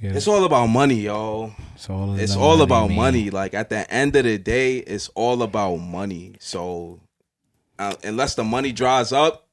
it's 0.00 0.28
all 0.28 0.44
about 0.44 0.66
money, 0.66 0.94
yo. 1.02 1.52
It's 1.74 1.90
all, 1.90 2.18
It's 2.18 2.32
about 2.34 2.42
all 2.42 2.62
about 2.62 2.88
man. 2.88 2.96
money. 2.96 3.30
Like 3.30 3.54
at 3.54 3.68
the 3.70 3.90
end 3.92 4.14
of 4.16 4.24
the 4.24 4.38
day, 4.38 4.78
it's 4.78 5.08
all 5.14 5.42
about 5.42 5.76
money. 5.76 6.34
So 6.38 7.00
uh, 7.78 7.94
unless 8.04 8.34
the 8.34 8.44
money 8.44 8.72
dries 8.72 9.12
up, 9.12 9.45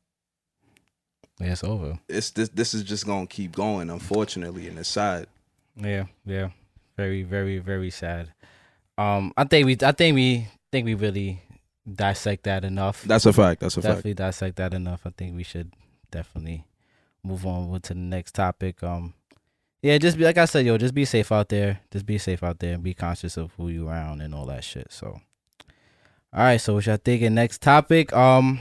it's 1.52 1.64
over. 1.64 2.00
it's 2.08 2.32
this. 2.32 2.50
This 2.50 2.74
is 2.74 2.84
just 2.84 3.06
gonna 3.06 3.28
keep 3.28 3.54
going. 3.54 3.90
Unfortunately, 3.90 4.68
and 4.68 4.78
it's 4.80 4.90
sad. 4.90 5.28
Yeah, 5.76 6.06
yeah. 6.26 6.50
Very, 6.98 7.24
very, 7.24 7.58
very 7.58 7.90
sad. 7.90 8.32
Um, 8.98 9.34
I 9.36 9.46
think 9.46 9.66
we, 9.66 9.78
I 9.82 9.92
think 9.92 10.16
we, 10.16 10.48
think 10.72 10.86
we 10.86 10.94
really 10.94 11.42
dissect 11.92 12.44
that 12.44 12.64
enough. 12.64 13.04
That's 13.04 13.26
a 13.26 13.34
fact. 13.34 13.62
That's 13.62 13.78
a 13.78 13.82
fact. 13.82 13.90
definitely 13.90 14.14
dissect 14.14 14.58
that 14.58 14.74
enough. 14.74 15.02
I 15.06 15.10
think 15.10 15.36
we 15.36 15.44
should 15.44 15.74
definitely 16.12 16.66
move 17.24 17.46
on 17.46 17.82
to 17.82 17.94
the 17.94 18.00
next 18.00 18.36
topic. 18.36 18.84
Um, 18.84 19.16
yeah, 19.82 19.98
just 19.98 20.18
be 20.18 20.24
like 20.24 20.38
I 20.38 20.46
said, 20.46 20.66
yo, 20.66 20.78
just 20.78 20.94
be 20.94 21.06
safe 21.06 21.32
out 21.32 21.50
there. 21.50 21.82
Just 21.92 22.06
be 22.06 22.18
safe 22.18 22.44
out 22.44 22.60
there 22.60 22.76
and 22.76 22.84
be 22.84 22.94
conscious 22.94 23.36
of 23.38 23.52
who 23.58 23.70
you 23.70 23.90
around 23.90 24.22
and 24.22 24.34
all 24.34 24.46
that 24.46 24.64
shit. 24.64 24.92
So, 24.92 25.20
all 26.32 26.44
right. 26.44 26.58
So, 26.58 26.76
what 26.76 26.86
y'all 26.86 26.98
thinking? 27.04 27.34
Next 27.34 27.62
topic. 27.62 28.14
Um, 28.14 28.60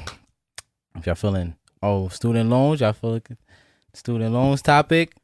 if 0.96 1.06
y'all 1.06 1.14
feeling 1.14 1.54
oh 1.82 2.08
student 2.08 2.48
loans, 2.50 2.80
y'all 2.80 2.92
feel 2.92 3.12
like 3.14 3.28
student 3.94 4.32
loans 4.32 4.62
topic. 4.62 5.14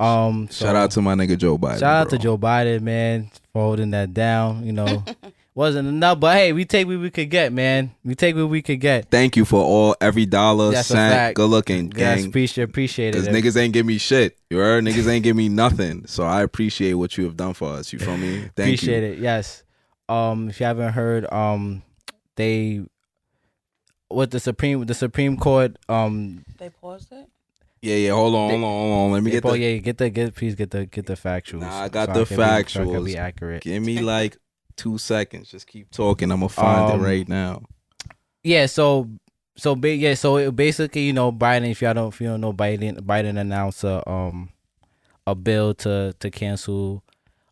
Um, 0.00 0.48
so- 0.50 0.64
Shout 0.66 0.76
out 0.76 0.90
to 0.92 1.02
my 1.02 1.14
nigga 1.14 1.38
Joe 1.38 1.56
Biden. 1.56 1.80
Shout 1.80 2.06
out 2.06 2.10
to. 2.10 2.18
Joe 2.18 2.36
Biden, 2.36 2.82
man, 2.82 3.30
for 3.52 3.62
holding 3.62 3.90
that 3.92 4.12
down. 4.12 4.66
You 4.66 4.72
know, 4.72 5.04
wasn't 5.54 5.86
enough, 5.86 6.18
but 6.18 6.34
hey, 6.36 6.52
we 6.52 6.64
take 6.64 6.88
what 6.88 6.98
we 6.98 7.10
could 7.10 7.30
get, 7.30 7.52
man. 7.52 7.92
We 8.04 8.16
take 8.16 8.34
what 8.34 8.48
we 8.48 8.60
could 8.60 8.80
get. 8.80 9.08
Thank 9.08 9.36
you 9.36 9.44
for 9.44 9.62
all 9.62 9.94
every 10.00 10.26
dollar 10.26 10.72
That's 10.72 10.88
cent. 10.88 11.36
Good 11.36 11.46
looking, 11.46 11.92
Yes, 11.96 12.20
gang. 12.22 12.28
appreciate 12.28 12.64
appreciate 12.64 13.12
Because 13.12 13.28
niggas 13.28 13.56
ain't 13.56 13.72
give 13.72 13.86
me 13.86 13.98
shit. 13.98 14.36
You 14.50 14.56
heard? 14.58 14.82
Niggas 14.84 15.06
ain't 15.08 15.22
give 15.22 15.36
me 15.36 15.48
nothing. 15.48 16.06
So 16.06 16.24
I 16.24 16.42
appreciate 16.42 16.94
what 16.94 17.16
you 17.16 17.24
have 17.24 17.36
done 17.36 17.54
for 17.54 17.68
us. 17.70 17.92
You 17.92 18.00
feel 18.00 18.16
me? 18.16 18.38
Thank 18.56 18.74
appreciate 18.74 19.02
you. 19.04 19.12
it. 19.12 19.18
Yes. 19.20 19.62
Um, 20.08 20.48
if 20.48 20.58
you 20.58 20.66
haven't 20.66 20.92
heard, 20.92 21.32
um, 21.32 21.82
they 22.34 22.82
what 24.08 24.30
the 24.30 24.40
Supreme 24.40 24.84
the 24.84 24.94
Supreme 24.94 25.36
Court 25.36 25.76
um 25.88 26.44
They 26.58 26.70
paused 26.70 27.12
it. 27.12 27.28
Yeah, 27.82 27.96
yeah. 27.96 28.10
Hold 28.12 28.34
on, 28.34 28.48
They- 28.48 28.54
hold 28.60 28.64
on, 28.64 28.70
hold 28.90 29.06
on. 29.06 29.12
Let 29.12 29.22
me 29.22 29.30
get 29.30 29.44
oh, 29.44 29.50
the. 29.52 29.58
yeah 29.58 29.76
get 29.78 29.98
the 29.98 30.10
get 30.10 30.34
please 30.34 30.54
get 30.54 30.70
the 30.70 30.86
get 30.86 31.06
the 31.06 31.14
factuals. 31.14 31.60
Nah, 31.60 31.82
I 31.82 31.88
got 31.88 32.08
so 32.14 32.24
the 32.24 32.26
can 32.26 32.36
be- 32.36 32.42
so 32.42 32.42
I 32.42 32.62
factuals. 32.86 33.04
be 33.06 33.16
accurate. 33.18 33.62
Give 33.62 33.82
me 33.82 34.00
like 34.00 34.36
two 34.76 34.98
seconds. 34.98 35.50
Just 35.50 35.66
keep 35.66 35.90
talking. 35.90 36.30
I'm 36.30 36.40
gonna 36.40 36.48
find 36.48 36.92
Um, 36.92 37.00
it 37.00 37.04
right 37.04 37.28
now. 37.28 37.62
Yeah, 38.42 38.66
so 38.66 39.08
so 39.56 39.74
ba- 39.76 39.94
yeah, 39.94 40.14
so 40.14 40.36
it 40.38 40.56
basically, 40.56 41.02
you 41.02 41.12
know, 41.12 41.30
Biden. 41.30 41.70
If 41.70 41.80
y'all 41.82 41.94
don't, 41.94 42.08
if 42.12 42.20
you 42.20 42.26
don't 42.28 42.40
know, 42.40 42.52
Biden 42.52 42.98
Biden 43.00 43.38
announced 43.38 43.84
a 43.84 44.08
um 44.08 44.50
a 45.26 45.34
bill 45.34 45.74
to 45.74 46.14
to 46.20 46.30
cancel 46.30 47.02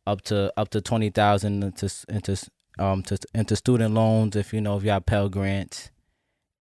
up 0.07 0.21
to 0.23 0.53
up 0.57 0.69
to 0.71 0.81
twenty 0.81 1.11
thousand 1.11 1.63
into 1.63 1.89
into 2.09 2.37
um 2.79 3.03
to 3.05 3.17
into 3.35 3.55
student 3.55 3.95
loans 3.95 4.35
if 4.35 4.53
you 4.53 4.61
know 4.61 4.77
if 4.77 4.83
you 4.85 4.91
have 4.91 5.07
Pell 5.07 5.29
grants 5.29 5.91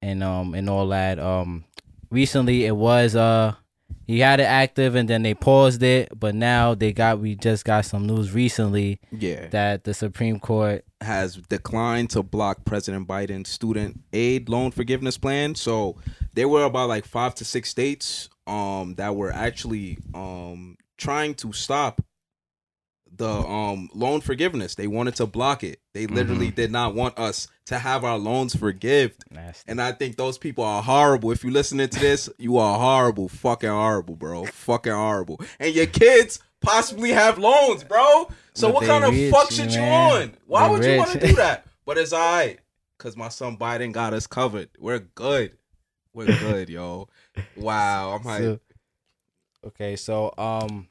and 0.02 0.24
um 0.24 0.54
and 0.54 0.70
all 0.70 0.88
that. 0.89 1.20
Um, 1.20 1.66
recently 2.10 2.66
it 2.66 2.76
was 2.76 3.16
uh 3.16 3.56
he 4.08 4.20
had 4.20 4.39
it 4.39 4.43
active 4.43 4.95
and 4.95 5.10
then 5.10 5.24
they 5.24 5.34
paused 5.34 5.84
it, 5.84 6.10
but 6.18 6.36
now 6.36 6.74
they 6.76 6.91
got 6.91 7.20
we 7.20 7.36
just 7.36 7.66
got 7.66 7.86
some 7.86 8.08
news 8.08 8.32
recently 8.32 8.99
Yeah, 9.12 9.47
that 9.47 9.84
the 9.84 9.93
Supreme 9.93 10.39
Court 10.39 10.84
has 11.02 11.36
declined 11.36 12.10
to 12.12 12.24
block 12.24 12.66
President 12.66 13.08
Biden's 13.08 13.49
student 13.49 14.02
aid 14.14 14.49
loan 14.49 14.72
forgiveness 14.72 15.18
plan. 15.18 15.56
So 15.56 15.97
there 16.34 16.47
were 16.47 16.64
about 16.64 16.89
like 16.89 17.06
five 17.06 17.36
to 17.36 17.45
six 17.45 17.70
states 17.70 18.30
um 18.47 18.95
that 18.95 19.16
were 19.16 19.32
actually 19.32 19.97
um 20.14 20.78
trying 20.97 21.34
to 21.36 21.52
stop 21.54 22.02
the 23.22 23.30
um 23.47 23.88
loan 23.93 24.19
forgiveness. 24.22 24.74
They 24.76 24.88
wanted 24.88 25.15
to 25.17 25.28
block 25.28 25.63
it. 25.63 25.80
They 25.93 26.07
literally 26.07 26.49
did 26.49 26.72
not 26.72 26.95
want 26.95 27.19
us 27.19 27.47
to 27.65 27.78
have 27.78 28.03
our 28.03 28.17
loans 28.17 28.55
forgived. 28.55 29.24
nasty. 29.30 29.69
And 29.72 29.80
I 29.80 29.91
think 29.91 30.17
those 30.17 30.38
people 30.39 30.63
are 30.63 30.82
horrible. 30.82 31.32
If 31.32 31.43
you're 31.43 31.53
listening 31.53 31.88
to 31.89 31.99
this, 31.99 32.30
you 32.39 32.57
are 32.57 32.80
horrible. 32.80 33.30
Fucking 33.30 33.69
horrible, 33.69 34.15
bro. 34.15 34.45
Fucking 34.45 34.91
horrible. 34.91 35.39
And 35.59 35.74
your 35.76 35.86
kids 35.86 36.39
possibly 36.61 37.11
have 37.11 37.38
loans, 37.38 37.84
bro. 37.84 38.28
So 38.55 38.67
But 38.69 38.74
what 38.74 38.86
kind 38.86 39.03
of 39.05 39.11
rich, 39.11 39.32
fuck 39.32 39.51
shit 39.51 39.72
you 39.76 39.82
on? 39.82 40.34
Why 40.47 40.67
They 40.67 40.74
would 40.74 40.84
you 40.86 40.97
want 40.97 41.11
to 41.11 41.28
do 41.28 41.34
that? 41.36 41.65
But 41.86 41.97
it's 41.97 42.13
alright. 42.13 42.59
Cause 42.97 43.15
my 43.17 43.30
son 43.30 43.57
Biden 43.57 43.91
got 43.91 44.13
us 44.13 44.26
covered. 44.28 44.69
We're 44.80 44.99
good. 44.99 45.57
We're 46.13 46.28
good, 46.28 46.69
yo. 46.69 47.07
Wow. 47.55 48.11
I'm 48.17 48.24
like 48.26 48.41
So- 48.41 48.59
okay, 49.67 49.95
so 49.95 50.34
um, 50.38 50.88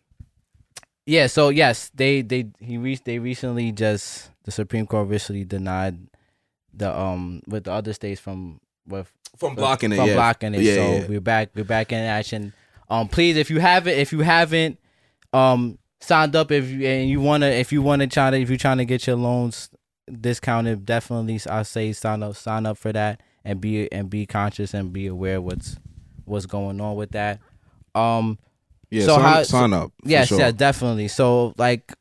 yeah, 1.11 1.27
so 1.27 1.49
yes, 1.49 1.91
they 1.93 2.23
they 2.23 2.47
he 2.61 2.79
re- 2.79 3.01
they 3.05 3.19
recently 3.19 3.73
just 3.73 4.31
the 4.45 4.53
Supreme 4.53 4.87
Court 4.87 5.09
recently 5.09 5.45
denied 5.45 5.99
the 6.73 6.97
um 6.97 7.43
with 7.49 7.65
the 7.65 7.73
other 7.73 7.93
states 7.93 8.21
from 8.21 8.61
with 8.87 9.11
from 9.37 9.57
blocking 9.57 9.91
it. 9.91 9.97
from 9.97 10.07
yeah. 10.07 10.15
blocking 10.15 10.55
it. 10.55 10.61
Yeah, 10.61 10.75
so 10.75 10.81
yeah. 10.81 11.07
we're 11.09 11.21
back 11.21 11.51
we're 11.57 11.65
back 11.65 11.91
in 11.91 11.99
action. 11.99 12.53
Um, 12.89 13.09
please 13.09 13.37
if 13.37 13.51
you 13.51 13.59
haven't 13.59 13.99
if 13.99 14.13
you 14.13 14.21
haven't 14.21 14.79
um 15.33 15.81
signed 16.01 16.37
up 16.37 16.53
if 16.53 16.69
you 16.69 16.87
and 16.87 17.11
you 17.11 17.21
wanna 17.21 17.47
if 17.47 17.73
you 17.73 17.83
wanna 17.83 18.07
try 18.07 18.31
to 18.31 18.37
if 18.37 18.49
you're 18.49 18.57
trying 18.57 18.79
to 18.79 18.85
get 18.85 19.05
your 19.09 19.17
loans 19.17 19.69
discounted, 20.21 20.87
definitely 20.87 21.41
I 21.51 21.65
say 21.65 21.93
sign 21.93 22.23
up 22.23 22.37
sign 22.37 22.67
up 22.67 22.79
for 22.79 22.93
that 22.93 23.21
and 23.45 23.61
be 23.61 23.91
and 23.91 24.09
be 24.09 24.27
conscious 24.27 24.75
and 24.75 24.93
be 24.93 25.09
aware 25.09 25.41
what's 25.41 25.77
what's 26.25 26.47
going 26.47 26.81
on 26.81 26.95
with 26.95 27.11
that. 27.11 27.41
Um 27.97 28.39
Yeah, 28.91 29.05
So 29.07 29.15
sign, 29.17 29.23
how- 29.23 29.43
sign 29.45 29.73
up. 29.73 29.93
for 30.03 30.09
yes, 30.09 30.29
sure. 30.29 30.39
yeah, 30.41 30.51
definitely. 30.51 31.09
So 31.09 31.55
like 31.57 31.93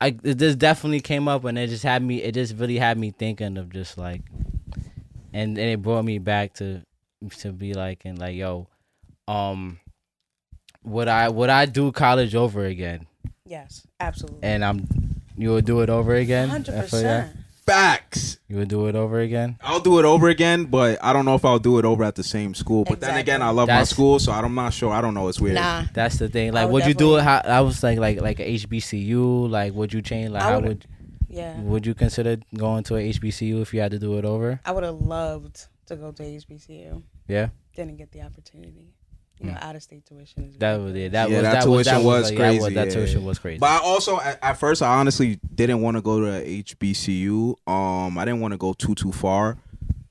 I 0.00 0.10
this 0.22 0.54
definitely 0.56 1.00
came 1.00 1.26
up 1.28 1.44
and 1.44 1.58
it 1.58 1.68
just 1.68 1.82
had 1.82 2.02
me 2.02 2.22
it 2.22 2.32
just 2.32 2.54
really 2.56 2.78
had 2.78 2.98
me 2.98 3.10
thinking 3.10 3.56
of 3.56 3.70
just 3.72 3.96
like 3.98 4.22
and, 5.32 5.58
and 5.58 5.70
it 5.70 5.82
brought 5.82 6.04
me 6.04 6.18
back 6.18 6.54
to 6.54 6.82
to 7.38 7.52
be 7.52 7.74
like 7.74 8.04
and 8.04 8.18
like 8.18 8.36
yo 8.36 8.68
um 9.26 9.80
would 10.84 11.08
I 11.08 11.28
would 11.28 11.50
I 11.50 11.66
do 11.66 11.90
college 11.92 12.34
over 12.34 12.64
again? 12.64 13.06
Yes, 13.44 13.86
absolutely. 13.98 14.40
And 14.42 14.64
I'm 14.64 14.86
you 15.36 15.50
would 15.52 15.64
do 15.64 15.80
it 15.80 15.90
over 15.90 16.14
again? 16.14 16.48
Hundred 16.48 16.74
I 16.74 16.82
feel 16.82 17.02
ya? 17.02 17.22
percent. 17.22 17.36
Facts. 17.68 18.38
You 18.48 18.56
would 18.56 18.68
do 18.68 18.86
it 18.86 18.94
over 18.96 19.20
again? 19.20 19.56
I'll 19.62 19.80
do 19.80 19.98
it 19.98 20.04
over 20.04 20.28
again, 20.28 20.64
but 20.64 20.98
I 21.04 21.12
don't 21.12 21.24
know 21.24 21.34
if 21.34 21.44
I'll 21.44 21.58
do 21.58 21.78
it 21.78 21.84
over 21.84 22.02
at 22.02 22.14
the 22.14 22.24
same 22.24 22.54
school. 22.54 22.84
But 22.84 23.00
then 23.00 23.16
again, 23.16 23.42
I 23.42 23.50
love 23.50 23.66
That's- 23.66 23.90
my 23.90 23.94
school, 23.94 24.18
so 24.18 24.32
I'm 24.32 24.54
not 24.54 24.72
sure. 24.72 24.92
I 24.92 25.00
don't 25.00 25.14
know. 25.14 25.28
It's 25.28 25.40
weird. 25.40 25.56
Nah, 25.56 25.84
That's 25.92 26.18
the 26.18 26.28
thing. 26.28 26.52
Like 26.52 26.66
would 26.66 26.72
would 26.84 26.86
you 26.86 26.94
do 26.94 27.16
it 27.16 27.22
how 27.24 27.42
I 27.44 27.60
was 27.60 27.82
like 27.82 27.98
like 27.98 28.20
like 28.20 28.40
a 28.40 28.44
HBCU? 28.58 29.50
Like 29.50 29.74
would 29.74 29.92
you 29.92 30.00
change 30.02 30.30
like 30.30 30.42
I 30.42 30.50
how 30.50 30.56
would- 30.60 30.68
would 30.68 30.86
yeah. 31.28 31.60
would 31.60 31.84
you 31.86 31.94
consider 31.94 32.38
going 32.56 32.84
to 32.84 32.96
a 32.96 33.00
HBCU 33.10 33.60
if 33.60 33.74
you 33.74 33.80
had 33.80 33.90
to 33.90 33.98
do 33.98 34.16
it 34.18 34.24
over? 34.24 34.60
I 34.64 34.72
would 34.72 34.84
have 34.84 34.94
loved 35.00 35.66
to 35.86 35.96
go 35.96 36.10
to 36.12 36.22
HBCU. 36.22 37.02
Yeah. 37.26 37.48
Didn't 37.76 37.96
get 37.96 38.10
the 38.12 38.22
opportunity. 38.22 38.94
You 39.40 39.50
know, 39.50 39.58
out 39.60 39.76
of 39.76 39.82
state 39.82 40.04
tuition 40.04 40.44
is 40.44 40.56
That 40.58 40.80
was 40.80 40.94
it. 40.96 41.12
That 41.12 41.30
Yeah, 41.30 41.36
was 41.36 41.42
that 41.44 41.52
that, 41.64 41.68
was 41.68 41.86
that 41.86 41.92
tuition 41.92 42.06
was, 42.06 42.22
was 42.22 42.30
like, 42.30 42.38
that 42.38 42.48
was- 42.50 42.58
crazy, 42.60 42.74
that 42.74 42.86
yeah. 42.88 42.94
tuition 42.94 43.24
was 43.24 43.38
crazy. 43.38 43.58
But 43.58 43.70
I 43.70 43.78
also, 43.84 44.20
at, 44.20 44.38
at 44.42 44.52
first, 44.54 44.82
I 44.82 44.98
honestly 44.98 45.38
didn't 45.54 45.80
want 45.80 45.96
to 45.96 46.00
go 46.02 46.20
to 46.20 46.44
HBCU. 46.44 47.54
Um, 47.66 48.18
I 48.18 48.24
didn't 48.24 48.40
want 48.40 48.52
to 48.52 48.58
go 48.58 48.72
too 48.72 48.94
too 48.94 49.12
far, 49.12 49.56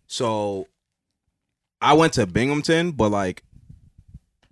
so 0.07 0.67
I 1.81 1.93
went 1.93 2.13
to 2.13 2.25
Binghamton. 2.25 2.91
But 2.91 3.09
like, 3.09 3.43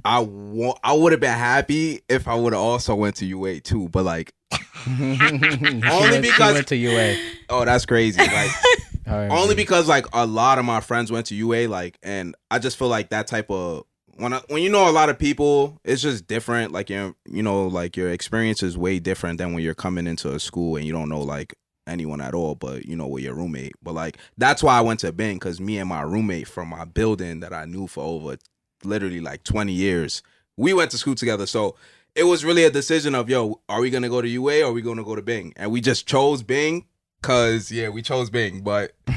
I 0.04 0.20
wa- 0.20 0.78
I 0.84 0.94
would 0.94 1.12
have 1.14 1.22
been 1.22 1.32
happy 1.38 2.02
if 2.10 2.28
I 2.28 2.36
would 2.36 2.54
have 2.54 2.62
also 2.62 2.96
went 2.96 3.16
to 3.18 3.26
UA 3.26 3.62
too. 3.62 3.90
But 3.90 4.04
like, 4.06 4.34
only 4.88 5.82
Only 5.90 6.22
because- 6.22 6.54
went 6.54 6.68
to 6.68 6.76
UA. 6.76 7.16
oh, 7.50 7.66
that's 7.66 7.86
crazy. 7.86 8.20
Like. 8.20 8.52
All 9.08 9.14
right, 9.16 9.30
only 9.30 9.50
man. 9.50 9.56
because 9.58 9.88
like 9.88 10.08
a 10.14 10.26
lot 10.26 10.58
of 10.58 10.66
my 10.66 10.80
friends 10.82 11.12
went 11.12 11.28
to 11.28 11.36
UA, 11.36 11.68
like, 11.68 11.96
and 12.02 12.34
I 12.50 12.58
just 12.58 12.76
feel 12.76 12.88
like 12.88 13.10
that 13.10 13.28
type 13.28 13.52
of 13.52 13.86
when 14.18 14.34
I, 14.34 14.42
when 14.48 14.64
you 14.64 14.70
know 14.70 14.90
a 14.90 14.92
lot 14.92 15.10
of 15.10 15.20
people, 15.20 15.80
it's 15.84 16.02
just 16.02 16.28
different. 16.28 16.72
Like 16.72 16.90
your 16.90 17.16
you 17.26 17.44
know 17.44 17.68
like 17.68 17.98
your 17.98 18.10
experience 18.10 18.64
is 18.64 18.78
way 18.78 19.00
different 19.00 19.38
than 19.38 19.54
when 19.54 19.64
you're 19.64 19.76
coming 19.76 20.08
into 20.08 20.34
a 20.34 20.40
school 20.40 20.78
and 20.78 20.86
you 20.86 20.94
don't 20.94 21.10
know 21.10 21.22
like 21.22 21.56
anyone 21.88 22.22
at 22.22 22.34
all, 22.34 22.56
but 22.56 22.86
you 22.86 22.96
know, 22.96 23.08
with 23.08 23.24
your 23.24 23.36
roommate. 23.36 23.74
But 23.84 23.94
like 23.94 24.18
that's 24.38 24.64
why 24.64 24.78
I 24.78 24.82
went 24.82 25.02
to 25.02 25.12
Bing 25.12 25.36
because 25.36 25.60
me 25.60 25.78
and 25.78 25.90
my 25.90 26.02
roommate 26.02 26.48
from 26.48 26.70
my 26.70 26.86
building 26.86 27.42
that 27.42 27.54
I 27.54 27.66
knew 27.66 27.88
for 27.88 28.04
over 28.04 28.38
literally 28.84 29.22
like 29.22 29.44
20 29.44 29.72
years, 29.74 30.24
we 30.58 30.74
went 30.74 30.92
to 30.92 30.98
school 30.98 31.16
together. 31.16 31.46
So 31.46 31.76
it 32.16 32.24
was 32.24 32.46
really 32.46 32.64
a 32.64 32.72
decision 32.72 33.16
of 33.16 33.30
yo, 33.30 33.62
are 33.68 33.82
we 33.82 33.90
gonna 33.90 34.10
go 34.10 34.22
to 34.22 34.28
UA 34.28 34.62
or 34.62 34.70
are 34.70 34.74
we 34.74 34.82
gonna 34.82 35.04
go 35.04 35.16
to 35.16 35.22
Bing? 35.22 35.54
And 35.58 35.72
we 35.72 35.82
just 35.82 36.08
chose 36.08 36.42
Bing 36.42 36.86
Cause 37.22 37.72
yeah, 37.72 37.90
we 37.90 38.02
chose 38.04 38.30
Bing, 38.30 38.62
but 38.62 38.92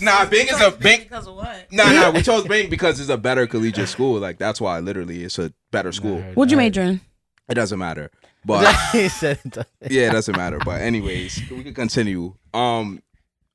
nah, 0.00 0.24
Bing 0.26 0.46
is 0.48 0.60
a 0.60 0.70
Bing. 0.70 1.00
Because 1.00 1.26
of 1.26 1.36
what? 1.36 1.66
Nah, 1.70 1.90
nah, 1.92 2.10
we 2.10 2.22
chose 2.28 2.44
Bing 2.46 2.70
because 2.70 3.00
it's 3.00 3.10
a 3.10 3.18
better 3.18 3.46
collegiate 3.46 3.88
school. 3.88 4.18
Like 4.18 4.38
that's 4.38 4.60
why, 4.60 4.78
literally, 4.80 5.24
it's 5.24 5.38
a 5.38 5.52
better 5.70 5.92
school. 5.92 6.20
What'd 6.34 6.50
you 6.50 6.56
major 6.56 6.82
in? 6.82 7.00
It 7.48 7.54
doesn't 7.54 7.78
matter, 7.78 8.10
but 8.46 8.74
he 8.92 9.08
said 9.08 9.38
it 9.44 9.50
doesn't. 9.50 9.68
yeah, 9.90 10.08
it 10.08 10.12
doesn't 10.12 10.36
matter. 10.36 10.58
But 10.64 10.80
anyways, 10.80 11.38
we 11.50 11.62
can 11.64 11.74
continue. 11.74 12.34
Um, 12.54 13.02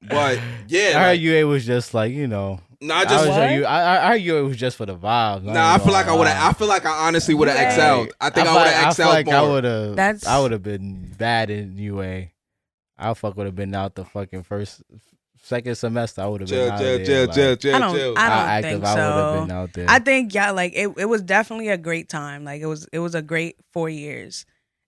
but 0.07 0.39
yeah, 0.67 0.89
I 0.95 0.99
heard 0.99 1.09
like, 1.13 1.21
UA 1.21 1.47
was 1.47 1.65
just 1.65 1.93
like 1.95 2.13
you 2.13 2.27
know. 2.27 2.59
nah, 2.79 2.93
I 2.93 2.99
I, 2.99 3.05
just 3.05 3.27
was 3.27 3.35
What? 3.37 3.51
you. 3.53 3.65
I, 3.65 3.81
I 3.81 4.05
I 4.05 4.11
heard 4.11 4.21
UA 4.21 4.43
was 4.43 4.57
just 4.57 4.77
for 4.77 4.85
the 4.85 4.95
vibes. 4.95 5.43
nah. 5.43 5.73
I 5.73 5.79
feel 5.79 5.93
like 5.93 6.05
I 6.07 6.13
would 6.15 6.27
have. 6.27 6.55
I 6.55 6.57
feel 6.57 6.67
like 6.67 6.85
I 6.85 7.07
honestly 7.07 7.33
would 7.33 7.47
have 7.47 7.57
excelled. 7.57 8.13
I 8.21 8.29
think 8.29 8.47
I, 8.47 8.51
feel 8.51 8.53
would 8.53 8.65
like- 8.65 8.73
have 8.75 8.85
I 8.85 8.87
excelled 8.89 9.07
feel 9.07 9.13
like 9.15 9.27
I 9.29 9.41
would 9.41 9.63
have. 9.63 9.95
That's- 9.95 10.27
I 10.27 10.39
would 10.39 10.51
have 10.51 10.61
been 10.63 11.15
bad 11.17 11.49
in 11.49 11.75
UA. 11.79 12.27
I 12.99 13.13
fuck 13.13 13.37
would 13.37 13.45
have 13.45 13.55
been 13.55 13.73
out 13.73 13.95
the 13.95 14.03
fucking 14.05 14.43
first, 14.43 14.81
second 15.41 15.75
semester. 15.75 16.21
I 16.21 16.27
would 16.27 16.41
have 16.41 16.49
been 16.49 16.57
Chill, 16.67 16.71
out 16.71 16.79
chill, 16.79 16.97
there. 16.97 17.05
chill, 17.05 17.25
like, 17.27 17.35
chill, 17.35 17.55
chill, 17.55 17.75
I 17.75 17.79
don't- 17.79 17.95
chill. 17.95 18.13
I 18.17 18.29
don't 18.29 18.49
active 18.49 18.71
think 18.71 18.83
I 18.85 18.93
would 18.95 18.99
have 19.39 19.47
been 19.47 19.57
out 19.57 19.73
there. 19.73 19.85
I 19.89 19.99
think 19.99 20.33
yeah, 20.33 20.51
like 20.51 20.73
it, 20.75 20.89
it 20.97 21.05
was 21.05 21.21
definitely 21.21 21.69
a 21.69 21.77
great 21.77 22.09
time. 22.09 22.43
Like 22.43 22.61
it 22.61 22.65
was 22.67 22.87
it 22.91 22.99
was 22.99 23.15
a 23.15 23.21
great 23.21 23.55
four 23.71 23.89
years. 23.89 24.45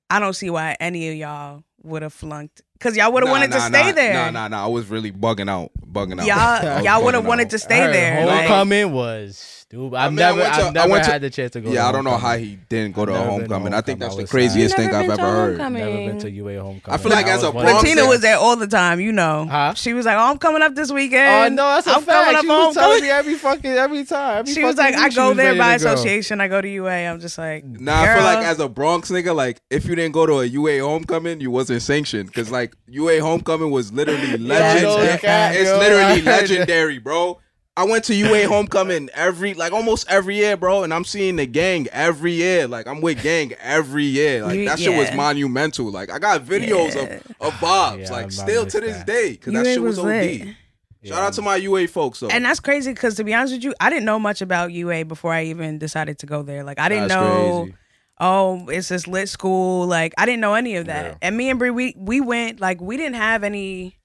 I 0.09 0.19
don't 0.19 0.33
see 0.33 0.49
why 0.49 0.75
any 0.79 1.09
of 1.09 1.15
y'all 1.15 1.63
would 1.83 2.01
have 2.01 2.11
flunked 2.13 2.61
because 2.73 2.97
y'all 2.97 3.13
would 3.13 3.23
have 3.23 3.27
Nah, 3.29 3.31
wanted 3.33 3.49
nah, 3.51 3.55
to 3.55 3.61
stay 3.61 3.87
nah, 3.87 3.91
there. 3.93 4.13
Nah, 4.13 4.29
nah, 4.31 4.47
nah. 4.49 4.65
I 4.65 4.67
was 4.67 4.87
really 4.87 5.11
bugging 5.11 5.49
out, 5.49 5.71
bugging 5.89 6.19
out. 6.19 6.27
Y'all 6.27 6.83
y'all 6.83 7.03
would 7.05 7.13
have 7.13 7.25
wanted 7.25 7.45
out. 7.45 7.51
to 7.51 7.55
I 7.55 7.59
stay 7.59 7.79
heard 7.79 7.93
there. 7.93 8.25
like- 8.25 8.47
Homecoming 8.47 8.91
was 9.77 9.81
stupid. 9.89 9.95
I 9.95 10.05
I've 10.05 10.11
mean, 10.11 10.15
never, 10.17 10.39
went 10.39 10.53
to- 10.53 10.61
I've 10.61 10.73
never 10.73 10.89
went 10.91 11.03
to- 11.05 11.11
had 11.11 11.21
the 11.21 11.29
chance 11.29 11.51
to 11.51 11.61
go. 11.61 11.69
Yeah, 11.71 11.83
to 11.83 11.87
I 11.87 11.91
don't 11.91 12.03
know 12.03 12.17
how 12.17 12.37
he 12.37 12.57
didn't 12.69 12.95
go 12.95 13.05
to 13.05 13.11
a 13.13 13.17
never 13.17 13.29
homecoming. 13.29 13.73
I 13.73 13.81
think 13.81 13.99
that's. 13.99 14.15
I 14.15 14.21
the 14.21 14.27
craziest 14.27 14.75
sad. 14.75 14.81
thing 14.91 14.95
I've 14.95 15.05
ever 15.05 15.15
to 15.17 15.21
heard. 15.21 15.49
homecoming? 15.59 15.83
Never 15.85 15.97
been 16.11 16.19
to 16.19 16.29
UA 16.31 16.59
homecoming. 16.61 16.99
I 16.99 17.01
feel 17.01 17.11
like 17.11 17.25
I 17.25 17.31
as 17.31 17.43
a 17.43 17.47
was 17.47 17.55
one 17.55 17.65
Bronx- 17.65 17.81
the- 17.83 17.89
Patina 17.89 18.07
was 18.07 18.21
there 18.21 18.37
all 18.37 18.55
the 18.55 18.67
time, 18.67 18.99
you 18.99 19.11
know. 19.11 19.47
Huh? 19.49 19.73
She 19.73 19.93
was 19.93 20.05
like, 20.05 20.15
"Oh, 20.17 20.31
I'm 20.31 20.37
coming 20.37 20.61
up 20.61 20.75
this 20.75 20.91
weekend." 20.91 21.29
Oh 21.29 21.39
weekend." 21.41 21.55
no, 21.55 21.63
that's 21.75 21.87
a 21.87 21.91
I'm 21.91 22.01
fact. 22.03 22.07
coming 22.25 22.35
up 22.37 22.41
She 22.41 22.47
was 22.47 22.73
telling 22.75 22.89
homecoming. 22.91 23.03
me 23.03 23.09
every 23.19 23.35
fucking 23.35 23.71
every 23.71 24.03
time. 24.05 24.39
Every 24.39 24.53
She 24.53 24.63
was 24.63 24.77
like, 24.77 24.95
"I 24.95 25.09
go 25.09 25.33
there 25.33 25.55
by 25.55 25.75
association. 25.75 26.41
I 26.41 26.47
go 26.47 26.61
to 26.61 26.67
UA." 26.69 26.91
I'm 27.07 27.19
just 27.19 27.37
like, 27.37 27.63
Nah, 27.65 28.01
I 28.01 28.13
feel 28.15 28.23
like 28.23 28.45
as 28.45 28.59
a 28.59 28.67
Bronx 28.69 29.09
nigga, 29.09 29.35
like 29.35 29.61
if 29.69 29.85
you 29.85 29.95
didn't 29.95 30.13
go 30.13 30.25
to 30.25 30.39
a 30.39 30.45
UA 30.45 30.79
homecoming, 30.79 31.39
you 31.41 31.51
wasn't 31.51 31.81
sanctioned. 31.81 32.31
Cause 32.33 32.49
like 32.51 32.73
UA 32.87 33.19
homecoming 33.21 33.71
was 33.71 33.91
literally 33.93 34.37
legend. 34.37 34.83
no 34.83 35.17
cap, 35.17 35.53
it's 35.55 35.69
literally 35.69 36.21
legendary, 36.23 36.97
bro. 36.99 37.39
I 37.77 37.85
went 37.85 38.03
to 38.05 38.13
UA 38.15 38.47
homecoming 38.49 39.09
every 39.13 39.53
like 39.53 39.71
almost 39.71 40.09
every 40.09 40.35
year, 40.37 40.57
bro, 40.57 40.83
and 40.83 40.93
I'm 40.93 41.05
seeing 41.05 41.37
the 41.37 41.45
gang 41.45 41.87
every 41.91 42.33
year. 42.33 42.67
Like 42.67 42.85
I'm 42.87 42.99
with 43.01 43.23
gang 43.23 43.53
every 43.61 44.03
year. 44.05 44.43
Like 44.43 44.57
You- 44.59 44.65
that 44.65 44.79
shit 44.79 44.95
was 44.97 45.11
monumental. 45.13 45.89
Like 45.89 46.11
I 46.11 46.19
got 46.19 46.41
videos 46.43 46.95
Yeah. 46.95 47.01
of 47.03 47.53
of 47.53 47.61
Bob's, 47.61 48.09
Yeah, 48.09 48.15
I- 48.15 48.19
I 48.19 48.21
like 48.23 48.31
still 48.31 48.65
to 48.65 48.79
this 48.81 48.97
that. 48.97 49.07
day, 49.07 49.35
cause 49.37 49.53
that 49.53 49.65
UA 49.65 49.73
shit 49.73 49.81
was, 49.81 49.97
was 49.97 50.05
OD. 50.05 50.05
lit. 50.05 50.47
Shout 51.03 51.17
out 51.23 51.33
to 51.33 51.41
my 51.41 51.55
UA 51.55 51.87
folks 51.87 52.19
though. 52.19 52.27
And 52.27 52.45
that's 52.45 52.59
crazy 52.59 52.91
because 52.93 53.15
to 53.15 53.23
be 53.23 53.33
honest 53.33 53.53
with 53.53 53.63
you, 53.63 53.73
I 53.79 53.89
didn't 53.89 54.05
know 54.05 54.19
much 54.19 54.41
about 54.43 54.71
UA 54.71 55.05
before 55.05 55.33
I 55.33 55.45
even 55.45 55.79
decided 55.79 56.19
to 56.19 56.25
go 56.27 56.43
there. 56.43 56.63
Like 56.63 56.77
I 56.79 56.89
didn't 56.89 57.07
That's 57.07 57.19
know, 57.21 57.61
crazy. 57.63 57.75
oh, 58.19 58.67
it's 58.69 58.89
this 58.89 59.07
lit 59.07 59.27
school. 59.29 59.87
Like 59.87 60.13
I 60.17 60.25
didn't 60.27 60.41
know 60.41 60.53
any 60.53 60.75
of 60.75 60.85
that. 60.87 61.05
Yeah. 61.05 61.15
And 61.23 61.37
me 61.37 61.49
and 61.49 61.57
Brie, 61.57 61.71
we 61.71 61.95
we 61.97 62.21
went 62.21 62.59
like 62.59 62.79
we 62.81 62.97
didn't 62.97 63.15
have 63.15 63.43
any. 63.43 63.97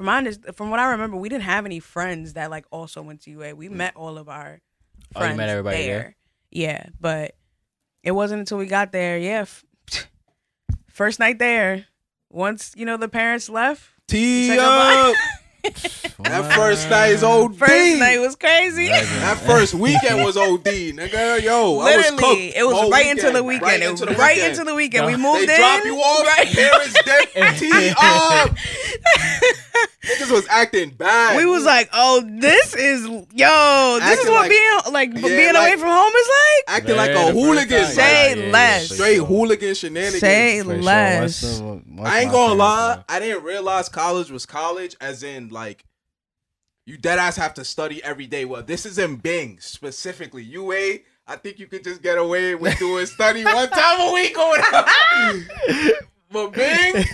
From 0.00 0.06
my 0.06 0.22
underst- 0.22 0.54
from 0.54 0.70
what 0.70 0.80
I 0.80 0.92
remember, 0.92 1.18
we 1.18 1.28
didn't 1.28 1.42
have 1.42 1.66
any 1.66 1.78
friends 1.78 2.32
that 2.32 2.50
like 2.50 2.64
also 2.70 3.02
went 3.02 3.20
to 3.24 3.30
UA. 3.32 3.54
We 3.54 3.68
mm. 3.68 3.72
met 3.72 3.94
all 3.96 4.16
of 4.16 4.30
our 4.30 4.62
Oh, 5.14 5.20
you 5.20 5.26
friends 5.26 5.36
met 5.36 5.50
everybody 5.50 5.76
there. 5.82 5.98
there? 5.98 6.16
Yeah, 6.50 6.86
but 6.98 7.34
it 8.02 8.12
wasn't 8.12 8.38
until 8.38 8.56
we 8.56 8.64
got 8.64 8.92
there. 8.92 9.18
Yeah, 9.18 9.40
f- 9.42 9.62
first 10.88 11.18
night 11.20 11.38
there. 11.38 11.84
Once 12.30 12.72
you 12.74 12.86
know 12.86 12.96
the 12.96 13.10
parents 13.10 13.50
left, 13.50 13.90
Tee 14.08 14.48
Say 14.48 14.56
goodbye. 14.56 15.10
up. 15.10 15.16
That 15.62 16.52
first 16.54 16.88
night 16.90 17.08
is 17.08 17.22
OD. 17.22 17.56
first 17.56 17.98
night 17.98 18.18
was 18.18 18.36
crazy. 18.36 18.88
That 18.88 19.36
first 19.46 19.74
weekend 19.74 20.24
was 20.24 20.36
OD, 20.36 20.64
nigga. 20.64 21.42
Yo, 21.42 21.78
I 21.78 21.96
was 21.96 22.10
Literally, 22.10 22.16
cooked. 22.46 22.56
it 22.58 22.66
was 22.66 22.76
whole 22.76 22.90
right 22.90 23.06
into 23.06 23.30
the 23.30 23.42
weekend. 23.42 23.62
Right 23.62 23.80
it 23.80 23.88
into 23.90 24.06
was 24.06 24.14
the 24.16 24.20
right 24.20 24.36
weekend. 24.36 24.52
into 24.52 24.64
the 24.64 24.74
weekend. 24.74 25.06
We 25.06 25.16
moved 25.16 25.48
They 25.48 25.54
in. 25.54 25.60
drop 25.60 25.84
you 25.84 25.96
off. 25.96 26.26
Right. 26.26 26.46
Parents 26.48 27.02
deck 27.04 27.32
tee 27.58 27.92
up. 28.00 28.56
Niggas 30.04 30.30
was 30.30 30.46
acting 30.48 30.90
bad. 30.90 31.36
We 31.36 31.46
was 31.46 31.64
like, 31.64 31.88
oh, 31.92 32.22
this 32.26 32.74
is 32.74 33.04
yo, 33.06 33.98
this 34.00 34.18
is 34.20 34.26
what 34.28 34.42
like- 34.42 34.50
being 34.50 34.78
like 34.92 35.10
Yeah, 35.14 35.20
being 35.36 35.54
like- 35.54 35.68
away 35.72 35.76
from 35.76 35.90
home 35.90 36.12
is 36.14 36.28
like. 36.28 36.76
acting 36.76 36.96
like 36.96 37.10
a 37.10 37.32
hooligan. 37.32 37.84
time- 37.84 37.92
Say 37.92 38.34
like, 38.34 38.52
less. 38.52 38.88
for 38.88 38.94
straight 38.94 39.16
sure. 39.16 39.26
hooligan 39.26 39.74
shenanigans. 39.74 40.20
Say 40.20 40.62
less. 40.62 41.42
Once 41.42 41.58
the- 41.58 41.64
once 41.64 42.08
I 42.10 42.20
ain't 42.20 42.32
gonna 42.32 42.54
lie. 42.54 43.04
I 43.08 43.18
didn't 43.20 43.44
realize 43.44 43.88
college 43.88 44.30
was 44.30 44.46
college, 44.46 44.96
as 45.00 45.22
in 45.22 45.48
like 45.50 45.84
you 46.86 46.96
dead 46.96 47.18
ass 47.18 47.36
have 47.36 47.54
to 47.54 47.64
study 47.64 48.02
every 48.02 48.26
day. 48.26 48.44
Well, 48.44 48.62
this 48.62 48.84
is 48.86 48.98
in 48.98 49.16
Bing 49.16 49.58
specifically. 49.60 50.42
UA, 50.42 50.98
I 51.26 51.36
think 51.36 51.58
you 51.58 51.66
could 51.66 51.84
just 51.84 52.02
get 52.02 52.18
away 52.18 52.54
with 52.54 52.78
doing 52.78 53.06
study 53.06 53.44
one 53.44 53.68
time 53.70 54.00
a 54.00 54.12
week 54.12 54.36
or 54.38 54.48
whatever. 54.48 54.88
but 56.32 56.52
Bing, 56.52 57.04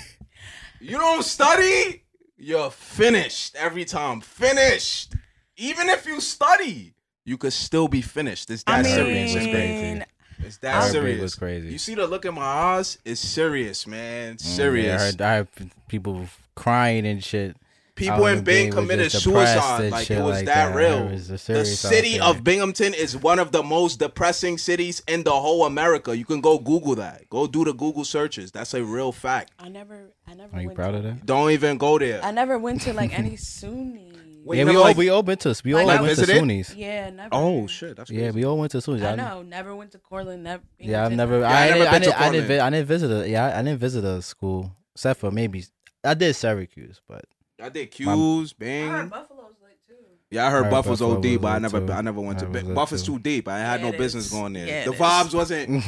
you 0.81 0.97
don't 0.99 1.25
study, 1.25 2.03
you're 2.39 2.71
finished 2.71 3.57
every 3.57 3.85
time. 3.85 4.21
Finished. 4.21 5.15
Even 5.57 5.89
if 5.89 6.07
you 6.07 6.21
study, 6.21 6.95
you 7.25 7.37
could 7.37 7.53
still 7.53 7.89
be 7.89 8.01
finished. 8.03 8.51
It's 8.51 8.63
I 8.67 8.83
that 8.83 8.85
mean, 8.85 8.95
serious. 8.95 9.35
It's 9.35 9.47
crazy. 9.47 10.03
It's 10.39 10.59
that 10.59 10.75
Our 10.77 10.81
break 10.83 10.93
serious. 10.93 11.21
was 11.23 11.35
crazy. 11.35 11.69
You 11.73 11.79
see 11.79 11.95
the 11.95 12.07
look 12.07 12.25
in 12.25 12.35
my 12.35 12.43
eyes? 12.43 12.99
It's 13.05 13.21
serious, 13.21 13.87
man. 13.87 14.35
Mm, 14.37 14.41
Serious. 14.41 14.87
yeah, 14.87 14.95
I 14.95 14.99
heard, 14.99 15.23
I 15.23 15.35
heard 15.37 15.71
people 15.89 16.27
crying 16.55 17.07
and 17.07 17.25
shit. 17.25 17.57
People 17.97 18.27
in 18.27 18.39
in 18.39 18.45
Bing 18.45 18.67
Bing 18.67 18.73
committed 18.73 19.11
suicide. 19.11 19.91
Like 19.91 20.11
it 20.11 20.23
was 20.23 20.37
like 20.37 20.47
that, 20.47 20.69
that. 20.69 20.77
real. 20.77 21.09
Was 21.09 21.29
the 21.29 21.65
city 21.65 22.21
of 22.21 22.45
Binghamton 22.45 22.93
is 22.95 23.17
one 23.17 23.39
of 23.39 23.53
the 23.53 23.63
most 23.63 23.99
depressing 23.99 24.59
cities 24.59 25.03
in 25.09 25.25
the 25.25 25.33
whole 25.33 25.65
America. 25.65 26.17
You 26.17 26.27
can 26.27 26.41
go 26.43 26.59
Google 26.59 26.95
that. 26.97 27.29
Go 27.31 27.47
do 27.47 27.65
the 27.65 27.73
Google 27.73 28.05
searches. 28.05 28.53
That's 28.53 28.75
a 28.75 28.85
real 28.85 29.13
fact. 29.13 29.53
I 29.59 29.71
never, 29.71 30.11
I 30.29 30.35
never. 30.35 30.55
Are 30.57 30.61
you 30.61 30.71
proud 30.71 30.91
to, 30.93 30.99
of 30.99 31.03
that? 31.05 31.25
Don't 31.27 31.51
even 31.53 31.79
go 31.79 31.99
there. 31.99 32.23
I 32.23 32.31
never 32.31 32.59
went 32.59 32.83
to 32.83 32.93
like 32.93 33.19
any 33.19 33.31
SUNY. 33.37 34.45
Wait, 34.45 34.59
yeah, 34.59 34.65
we 34.65 34.77
all 34.77 34.83
like- 34.83 34.97
we 34.97 35.09
all 35.09 35.23
been 35.25 35.39
to 35.39 35.61
we 35.65 35.73
all 35.73 35.81
I 35.91 36.01
went 36.01 36.15
to 36.15 36.21
visited? 36.21 36.37
SUNY's. 36.37 36.75
Yeah, 36.77 37.11
never. 37.11 37.31
oh 37.33 37.67
shit, 37.67 37.97
that's 37.97 38.11
Yeah, 38.11 38.31
we 38.31 38.45
all 38.45 38.57
went 38.59 38.71
to 38.73 38.79
SUNY's. 38.79 39.03
I 39.03 39.13
I- 39.13 39.17
know. 39.17 39.43
Never 39.43 39.75
went 39.75 39.91
to 39.93 39.99
Cortland. 39.99 40.45
Never. 40.45 40.63
Yeah, 40.79 41.05
I've 41.05 41.09
Binghamton. 41.11 41.17
never. 41.17 41.45
I 41.47 41.65
I, 41.65 41.69
never 41.71 41.79
didn't, 41.79 41.89
I, 41.89 41.93
to 41.93 42.01
didn't, 42.01 42.15
I, 42.15 42.31
didn't, 42.31 42.61
I 42.61 42.71
didn't 42.71 42.87
visit 42.87 43.11
a. 43.11 43.29
Yeah, 43.29 43.59
I 43.59 43.63
didn't 43.63 43.81
visit 43.81 44.05
a 44.05 44.21
school 44.23 44.77
except 44.95 45.19
for 45.21 45.31
maybe 45.33 45.65
I 46.05 46.15
did 46.15 46.35
Syracuse, 46.37 47.01
but 47.09 47.25
I 47.61 47.69
did 47.71 47.91
Q's, 47.91 48.53
I 48.53 48.55
Bing. 48.59 48.89
heard 48.91 49.11
Buffalo's 49.11 49.55
lit 49.63 49.79
too. 49.87 49.95
Yeah, 50.29 50.45
I 50.47 50.51
heard 50.51 50.65
Heard 50.65 50.71
Buff 50.73 50.87
was 50.89 50.99
Buffalo 50.99 51.19
OD, 51.19 51.25
was 51.25 51.39
but 51.39 51.49
I 51.53 51.59
never, 51.61 51.81
too. 51.87 51.93
I 51.93 52.01
never 52.01 52.21
went 52.21 52.41
to 52.41 52.47
I 52.47 52.49
was 52.49 52.63
Bing. 52.65 52.75
Buff 52.75 52.93
is 52.93 53.03
too. 53.05 53.13
too 53.13 53.19
deep. 53.21 53.47
I 53.47 53.59
had 53.59 53.81
Yeah, 53.81 53.87
no 53.91 53.95
it 53.95 53.99
business 53.99 54.27
is. 54.27 54.33
going 54.33 54.55
there. 54.55 54.67
Yeah, 54.67 54.85
the 54.87 54.93
it 54.93 54.99
vibes 54.99 55.27
is. 55.29 55.35
wasn't. 55.37 55.85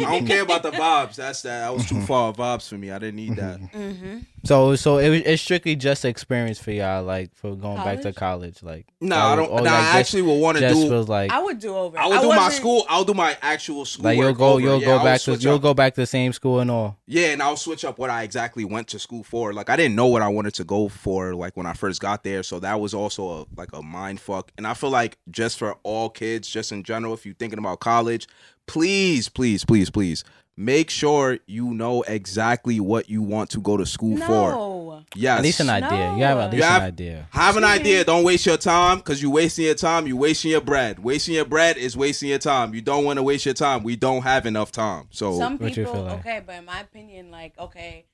I 0.00 0.04
don't 0.18 0.26
care 0.26 0.42
about 0.42 0.62
the 0.62 0.70
vibes. 0.70 1.16
That's 1.16 1.42
that. 1.42 1.64
I 1.64 1.70
was 1.70 1.86
too 1.86 2.00
far 2.06 2.32
vibes 2.32 2.66
for 2.66 2.76
me. 2.78 2.90
I 2.90 2.98
didn't 2.98 3.16
need 3.16 3.36
that. 3.36 3.60
Mm-hmm. 3.60 4.18
so 4.44 4.74
so 4.76 4.96
it, 4.96 5.10
was- 5.10 5.20
it's 5.26 5.42
strictly 5.42 5.76
just 5.76 6.06
experience 6.06 6.58
for 6.58 6.70
y'all, 6.70 7.04
like 7.04 7.34
for 7.34 7.54
going 7.54 7.76
back 7.76 8.00
to 8.02 8.12
College? 8.14 8.60
college, 8.60 8.62
like. 8.62 8.86
No, 9.02 9.16
that 9.16 9.24
I 9.24 9.36
don't. 9.36 9.50
or, 9.50 9.56
Nah, 9.60 9.62
like, 9.64 9.72
I 9.72 9.80
just- 9.82 9.96
actually 9.96 10.22
would 10.22 10.40
want 10.40 10.56
to 10.58 10.68
do. 10.70 10.90
was 10.90 11.08
like 11.10 11.30
I 11.30 11.42
would 11.42 11.58
do 11.58 11.76
over. 11.76 11.98
I 11.98 12.06
would 12.06 12.22
do 12.22 12.28
my 12.28 12.48
school. 12.48 12.86
I'll 12.88 13.04
do 13.04 13.12
my 13.12 13.36
actual 13.42 13.84
school. 13.84 14.04
like 14.04 14.16
you'll 14.16 14.32
go 14.32 14.52
over. 14.52 14.60
you'll 14.60 14.80
Yeah, 14.80 14.86
go 14.86 14.96
I'll 14.96 15.04
back 15.04 15.18
to 15.18 15.24
switch 15.24 15.44
you'll 15.44 15.58
go 15.58 15.74
back 15.74 15.94
to 15.96 16.00
the 16.00 16.06
same 16.06 16.32
school 16.32 16.60
and 16.60 16.70
all. 16.70 16.96
Yeah, 17.06 17.26
and 17.32 17.42
I'll 17.42 17.58
switch 17.58 17.84
up 17.84 17.98
what 17.98 18.08
I 18.08 18.22
exactly 18.22 18.64
went 18.64 18.88
to 18.88 18.98
school 18.98 19.22
for. 19.24 19.52
Like 19.52 19.68
I 19.68 19.76
didn't 19.76 19.94
know 19.94 20.06
what 20.06 20.22
I 20.22 20.28
wanted 20.28 20.54
to 20.54 20.64
go 20.64 20.88
for 20.88 21.34
like 21.34 21.54
when 21.54 21.66
I 21.66 21.74
first 21.74 22.00
got 22.00 22.24
there, 22.24 22.42
so 22.42 22.58
that 22.60 22.80
was 22.80 22.94
also 22.94 23.28
a, 23.42 23.46
like 23.58 23.73
a 23.74 23.82
mind 23.82 24.20
fuck. 24.20 24.50
And 24.56 24.66
I 24.66 24.74
feel 24.74 24.90
like 24.90 25.18
just 25.30 25.58
for 25.58 25.76
all 25.82 26.08
kids, 26.08 26.48
just 26.48 26.72
in 26.72 26.82
general, 26.82 27.14
if 27.14 27.26
you're 27.26 27.34
thinking 27.34 27.58
about 27.58 27.80
college, 27.80 28.26
please, 28.66 29.28
please, 29.28 29.64
please, 29.64 29.90
please 29.90 30.24
make 30.56 30.88
sure 30.88 31.38
you 31.46 31.74
know 31.74 32.02
exactly 32.02 32.78
what 32.78 33.10
you 33.10 33.20
want 33.22 33.50
to 33.50 33.60
go 33.60 33.76
to 33.76 33.84
school 33.84 34.16
for. 34.18 34.50
No. 34.52 35.04
Yes. 35.16 35.38
At 35.38 35.42
least 35.44 35.60
an 35.60 35.68
idea. 35.70 36.14
You 36.16 36.24
have 36.24 36.38
at 36.38 36.50
least 36.52 36.64
You 36.64 36.70
an 36.74 36.82
idea. 36.82 37.28
Have 37.30 37.56
an 37.56 37.64
idea. 37.64 38.04
Don't 38.04 38.24
waste 38.24 38.46
your 38.46 38.56
time 38.56 38.98
because 38.98 39.20
you're 39.20 39.30
wasting 39.32 39.64
your 39.66 39.74
time. 39.74 40.06
You're 40.06 40.16
wasting 40.16 40.52
your 40.52 40.60
bread. 40.60 40.98
Wasting 41.00 41.34
your 41.34 41.44
bread 41.44 41.76
is 41.76 41.96
wasting 41.96 42.28
your 42.30 42.38
time. 42.38 42.72
You 42.74 42.80
don't 42.80 43.04
want 43.04 43.18
to 43.18 43.22
waste 43.22 43.44
your 43.44 43.54
time. 43.54 43.82
We 43.82 43.96
don't 43.96 44.22
have 44.22 44.46
enough 44.46 44.72
time. 44.72 45.08
So 45.10 45.36
Some 45.38 45.58
What 45.58 45.76
you 45.76 45.84
people, 45.84 45.94
feel 45.94 46.02
like? 46.04 46.20
okay, 46.20 46.42
but 46.44 46.56
in 46.56 46.64
my 46.64 46.80
opinion, 46.80 47.30
like, 47.30 47.58
okay, 47.58 48.06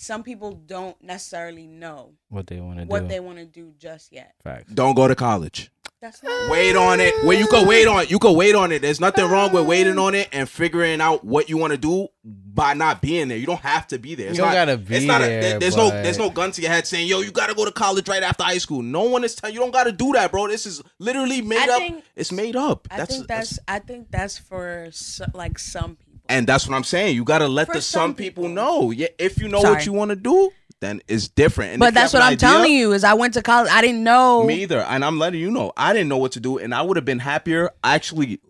some 0.00 0.22
people 0.22 0.52
don't 0.52 1.00
necessarily 1.02 1.66
know 1.66 2.12
What 2.28 2.46
they 2.46 2.60
want 2.60 2.78
to 2.78 2.84
do. 2.84 2.88
what 2.88 3.02
do. 3.02 3.08
they 3.08 3.20
want 3.20 3.38
to 3.38 3.46
do 3.46 3.72
just 3.78 4.12
yet. 4.12 4.34
Facts. 4.42 4.72
don't 4.72 4.94
go 4.94 5.08
to 5.08 5.14
college. 5.14 5.70
That's 6.00 6.22
not 6.22 6.48
Wait 6.48 6.76
on 6.76 7.00
it. 7.00 7.12
Where 7.26 7.36
you 7.36 7.48
could 7.48 7.66
wait 7.66 7.88
on 7.88 8.02
it. 8.02 8.10
You 8.12 8.20
could 8.20 8.36
wait 8.36 8.54
on 8.54 8.70
it. 8.70 8.82
There's 8.82 9.00
nothing 9.00 9.24
wrong 9.28 9.52
with 9.52 9.66
waiting 9.66 9.98
on 9.98 10.14
it 10.14 10.28
and 10.30 10.48
figuring 10.48 11.00
out 11.00 11.24
what 11.24 11.48
you 11.48 11.56
want 11.56 11.72
to 11.72 11.76
do 11.76 12.06
by 12.24 12.74
not 12.74 13.02
being 13.02 13.26
there. 13.26 13.36
You 13.36 13.46
don't 13.46 13.58
have 13.62 13.88
to 13.88 13.98
be 13.98 14.14
there. 14.14 14.28
It's 14.28 14.38
You 14.38 14.44
don't 14.44 14.52
gotta 14.52 14.76
be 14.76 14.94
it's 14.94 15.04
not 15.06 15.22
a- 15.22 15.24
there, 15.24 15.58
there's 15.58 15.74
no 15.74 15.90
but- 15.90 16.04
there's 16.04 16.16
no 16.18 16.30
gun 16.30 16.52
to 16.52 16.62
your 16.62 16.70
head 16.70 16.86
saying, 16.86 17.08
yo, 17.08 17.18
you 17.22 17.32
gotta 17.32 17.52
go 17.54 17.64
to 17.64 17.72
college 17.72 18.08
right 18.08 18.22
after 18.22 18.44
high 18.44 18.58
school. 18.58 18.80
No 18.80 19.02
one 19.02 19.24
is 19.24 19.34
telling 19.34 19.54
you 19.54 19.60
don't 19.60 19.72
gotta 19.72 19.90
do 19.90 20.12
that, 20.12 20.30
bro. 20.30 20.46
This 20.46 20.66
is 20.66 20.80
literally 21.00 21.42
made 21.42 21.68
I 21.68 21.72
up. 21.74 21.78
think- 21.80 22.04
it's 22.14 22.30
made 22.30 22.54
up. 22.54 22.86
I 22.92 23.04
think 23.04 23.26
that's, 23.26 23.58
I 23.66 23.80
think 23.80 24.12
that's 24.12 24.38
for 24.38 24.86
so, 24.92 25.24
like 25.34 25.58
some 25.58 25.96
people. 25.96 26.07
And 26.28 26.46
that's 26.46 26.68
what 26.68 26.74
I'm 26.76 26.84
saying. 26.84 27.14
You 27.16 27.24
gotta 27.24 27.48
let 27.48 27.68
For 27.68 27.74
the 27.74 27.82
some 27.82 28.00
some 28.00 28.14
people, 28.14 28.44
people. 28.44 28.54
know. 28.54 28.90
Yeah, 28.90 29.08
if 29.18 29.40
you 29.40 29.48
know 29.48 29.60
Sorry. 29.60 29.74
what 29.74 29.86
you 29.86 29.92
want 29.92 30.10
to 30.10 30.16
do, 30.16 30.50
then 30.80 31.00
it's 31.08 31.28
different. 31.28 31.72
And 31.72 31.80
But 31.80 31.94
that's 31.94 32.12
what 32.12 32.22
I'm 32.22 32.36
telling 32.36 32.72
you 32.72 32.92
is 32.92 33.04
I 33.04 33.14
went 33.14 33.34
to 33.34 33.42
college. 33.42 33.70
I 33.72 33.80
didn't 33.80 34.04
know. 34.04 34.44
Me 34.44 34.62
either. 34.62 34.80
And 34.80 35.04
I'm 35.04 35.18
letting 35.18 35.40
you 35.40 35.50
know. 35.50 35.72
I 35.76 35.92
didn't 35.92 36.08
know 36.08 36.18
what 36.18 36.32
to 36.32 36.40
do. 36.40 36.58
And 36.58 36.74
I 36.74 36.82
would 36.82 36.96
have 36.96 37.04
been 37.04 37.18
happier 37.18 37.70
actually 37.82 38.40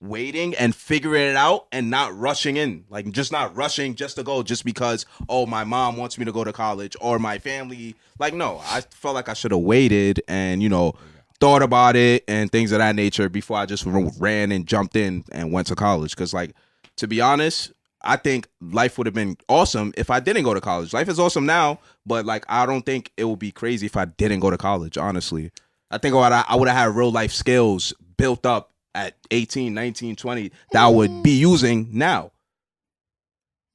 waiting 0.00 0.54
and 0.54 0.74
figuring 0.74 1.22
it 1.22 1.34
out 1.36 1.66
and 1.72 1.90
not 1.90 2.16
rushing 2.16 2.56
in. 2.56 2.84
Like 2.88 3.10
just 3.10 3.32
not 3.32 3.56
rushing 3.56 3.94
just 3.94 4.16
to 4.16 4.22
go 4.22 4.42
just 4.42 4.64
because, 4.64 5.06
oh, 5.28 5.46
my 5.46 5.64
mom 5.64 5.96
wants 5.96 6.18
me 6.18 6.24
to 6.24 6.32
go 6.32 6.44
to 6.44 6.52
college 6.52 6.94
or 7.00 7.18
my 7.18 7.38
family. 7.38 7.96
Like, 8.18 8.34
no, 8.34 8.60
I 8.64 8.82
felt 8.82 9.14
like 9.14 9.28
I 9.28 9.34
should 9.34 9.50
have 9.50 9.60
waited 9.60 10.22
and, 10.28 10.62
you 10.62 10.68
know, 10.68 10.94
thought 11.40 11.62
about 11.62 11.96
it 11.96 12.24
and 12.28 12.50
things 12.50 12.72
of 12.72 12.78
that 12.78 12.96
nature 12.96 13.28
before 13.28 13.56
I 13.58 13.66
just 13.66 13.84
ran 13.86 14.52
and 14.52 14.66
jumped 14.66 14.94
in 14.96 15.24
and 15.32 15.52
went 15.52 15.68
to 15.68 15.74
college. 15.74 16.14
Cause 16.16 16.34
like, 16.34 16.54
to 16.98 17.08
be 17.08 17.20
honest, 17.20 17.72
I 18.02 18.16
think 18.16 18.48
life 18.60 18.96
would 18.96 19.06
have 19.06 19.14
been 19.14 19.36
awesome 19.48 19.92
if 19.96 20.10
I 20.10 20.20
didn't 20.20 20.44
go 20.44 20.54
to 20.54 20.60
college. 20.60 20.92
Life 20.92 21.08
is 21.08 21.18
awesome 21.18 21.46
now, 21.46 21.80
but 22.06 22.24
like 22.24 22.44
I 22.48 22.66
don't 22.66 22.86
think 22.86 23.10
it 23.16 23.24
would 23.24 23.38
be 23.38 23.50
crazy 23.50 23.86
if 23.86 23.96
I 23.96 24.04
didn't 24.04 24.40
go 24.40 24.50
to 24.50 24.58
college, 24.58 24.96
honestly. 24.96 25.50
I 25.90 25.98
think 25.98 26.14
I 26.14 26.54
would 26.54 26.68
have 26.68 26.76
had 26.76 26.94
real 26.94 27.10
life 27.10 27.32
skills 27.32 27.92
built 28.16 28.44
up 28.44 28.72
at 28.94 29.16
18, 29.30 29.72
19, 29.74 30.16
20 30.16 30.52
that 30.72 30.84
I 30.84 30.88
would 30.88 31.22
be 31.22 31.30
using 31.30 31.88
now. 31.92 32.32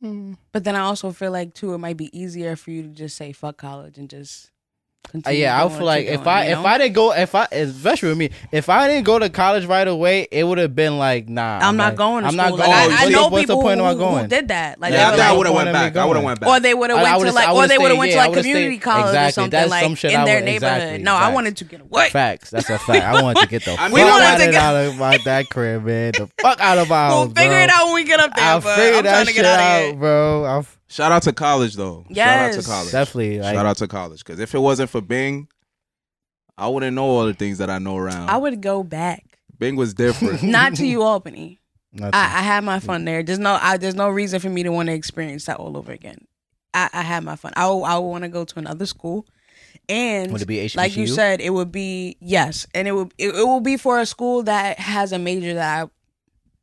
Hmm. 0.02 0.34
But 0.52 0.64
then 0.64 0.76
I 0.76 0.82
also 0.82 1.12
feel 1.12 1.32
like 1.32 1.54
too, 1.54 1.74
it 1.74 1.78
might 1.80 1.98
be 1.98 2.18
easier 2.18 2.56
for 2.56 2.72
you 2.72 2.84
to 2.84 2.90
just 2.90 3.16
say 3.16 3.32
fuck 3.32 3.58
college 3.58 3.98
and 3.98 4.10
just. 4.10 4.52
Uh, 5.06 5.12
Continue 5.12 5.42
yeah, 5.42 5.64
I 5.64 5.70
feel 5.70 5.86
like 5.86 6.08
if 6.08 6.24
doing, 6.24 6.28
I 6.28 6.46
you 6.48 6.52
if 6.54 6.58
know? 6.60 6.66
I 6.66 6.78
didn't 6.80 6.94
go 6.96 7.14
if 7.14 7.36
I 7.36 7.46
especially 7.52 8.10
with 8.10 8.18
me 8.18 8.30
if 8.52 8.68
I 8.68 8.88
didn't 8.88 9.04
go 9.06 9.20
to 9.20 9.30
college 9.30 9.66
right 9.68 9.88
away 9.88 10.28
it 10.32 10.44
would 10.44 10.58
have 10.58 10.74
been 10.76 10.98
like 10.98 11.30
nah 11.30 11.60
I'm 11.62 11.78
not 11.78 11.96
going 11.96 12.24
to 12.24 12.30
I'm 12.30 12.34
school. 12.34 12.58
not 12.58 12.58
Like, 12.58 12.66
going. 12.66 12.72
I, 12.72 12.84
I 12.84 12.88
what's 12.88 13.12
know 13.12 13.24
the, 13.26 13.30
what's 13.30 13.42
people 13.44 13.56
the 13.58 13.62
point 13.62 13.80
who, 13.80 13.86
of 13.86 13.98
my 14.00 14.22
who 14.22 14.28
did 14.28 14.48
that. 14.48 14.80
Like, 14.80 14.92
Yeah, 14.94 15.16
Yeah, 15.16 15.28
I, 15.30 15.34
I 15.34 15.38
would 15.38 15.46
have 15.46 15.56
went 15.56 15.72
back. 15.72 15.96
I 15.96 16.06
would 16.06 16.16
have 16.16 16.26
went 16.26 16.40
back. 16.40 16.50
or 16.50 16.60
they 16.60 16.74
would 16.74 16.90
have 16.90 16.98
I- 16.98 17.12
I 17.14 17.18
went 17.18 17.30
to 17.30 17.36
like, 17.36 17.50
or 17.50 17.68
they 17.68 17.78
would 17.78 17.90
have 17.92 17.98
went 18.00 18.12
to 18.12 18.16
yeah, 18.18 18.24
I 18.24 18.28
like 18.28 18.38
community 18.40 18.66
stayed- 18.78 18.82
college 18.82 19.16
or 19.30 19.32
something. 19.34 19.50
That's 19.52 19.70
like 19.70 19.98
some 19.98 20.10
in 20.10 20.26
their 20.26 20.42
neighborhood. 20.42 21.02
no, 21.02 21.14
I 21.14 21.32
wanted 21.32 21.58
to 21.58 21.66
get 21.66 21.82
away. 21.82 22.10
Facts. 22.10 22.50
That's 22.50 22.70
a 22.72 22.80
fact. 22.80 23.04
I 23.06 23.22
wanted 23.22 23.42
to 23.42 23.48
get 23.48 23.66
the 23.66 23.72
fuck 23.78 23.92
We 23.92 24.02
out, 24.02 24.10
wanted 24.20 24.50
of, 24.50 24.56
out 24.56 24.76
of 24.78 24.98
my, 24.98 25.18
that 25.26 25.50
crib, 25.50 25.84
man. 25.84 26.14
The 26.18 26.28
fuck 26.42 26.60
out 26.60 26.80
of 26.80 26.90
my 26.90 27.10
We'll 27.10 27.30
figure 27.30 27.60
it 27.60 27.70
out 27.70 27.86
when 27.86 27.96
we 27.96 28.04
get 28.06 28.20
up 28.20 28.34
there. 28.36 28.44
I'll 28.46 28.62
figure 28.62 29.02
that 29.04 29.28
shit 29.28 29.46
out 29.46 29.60
of 29.60 29.66
out, 29.66 29.82
here. 29.84 29.94
bro. 29.96 30.64
I'll 30.94 31.06
Shout 31.06 31.12
out 31.12 31.24
to 31.24 31.34
college 31.34 31.76
though. 31.76 32.06
Shout 32.10 32.18
out 32.18 32.54
Yes. 32.54 32.58
to 32.58 32.70
college. 32.70 32.92
definitely 32.92 33.40
like 33.40 33.56
Shout 33.56 33.66
out 33.66 33.78
to 33.78 33.88
college. 33.88 34.24
Because 34.24 34.40
if 34.40 34.54
it 34.54 34.60
wasn't 34.60 34.90
for 34.90 35.02
Bing, 35.02 35.48
I 36.58 36.68
wouldn't 36.68 36.96
know 36.96 37.06
all 37.06 37.26
the 37.26 37.34
things 37.34 37.58
that 37.58 37.70
I 37.70 37.80
know 37.80 37.98
around. 37.98 38.30
I 38.30 38.38
would 38.38 38.62
go 38.62 38.84
back, 38.84 39.40
Bing 39.58 39.76
was 39.76 39.94
different. 39.94 40.44
not 40.44 40.76
to 40.76 40.86
you, 40.86 41.02
Albany. 41.02 41.60
I, 42.02 42.10
I 42.12 42.42
had 42.42 42.64
my 42.64 42.80
fun 42.80 43.06
there. 43.06 43.24
There's 43.24 43.40
no, 43.40 43.58
I, 43.62 43.78
there's 43.78 43.96
no 43.96 44.10
reason 44.10 44.40
for 44.40 44.50
me 44.50 44.64
to 44.64 44.70
want 44.72 44.88
to 44.88 44.94
experience 44.94 45.46
that 45.46 45.58
all 45.58 45.78
over 45.78 45.92
again. 45.92 46.26
I, 46.74 46.90
I 46.92 47.02
had 47.02 47.24
my 47.24 47.36
fun. 47.36 47.54
I 47.56 47.68
would 47.70 47.78
want 47.78 48.24
to 48.24 48.30
go 48.30 48.46
to 48.46 48.60
another 48.60 48.88
school, 48.88 49.28
and 49.88 50.32
Would 50.32 50.42
it 50.42 50.48
be 50.48 50.68
like 50.76 50.98
you 50.98 51.06
said, 51.06 51.40
it 51.40 51.52
would 51.52 51.72
be 51.72 52.18
yes, 52.20 52.66
and 52.74 52.88
it 52.88 52.94
would 52.94 53.14
it, 53.20 53.30
it 53.36 53.44
will 53.44 53.60
be 53.62 53.78
for 53.78 54.00
a 54.00 54.06
school 54.08 54.42
that 54.44 54.80
has 54.80 55.12
a 55.12 55.20
major 55.20 55.54
that 55.54 55.84
I 55.84 55.90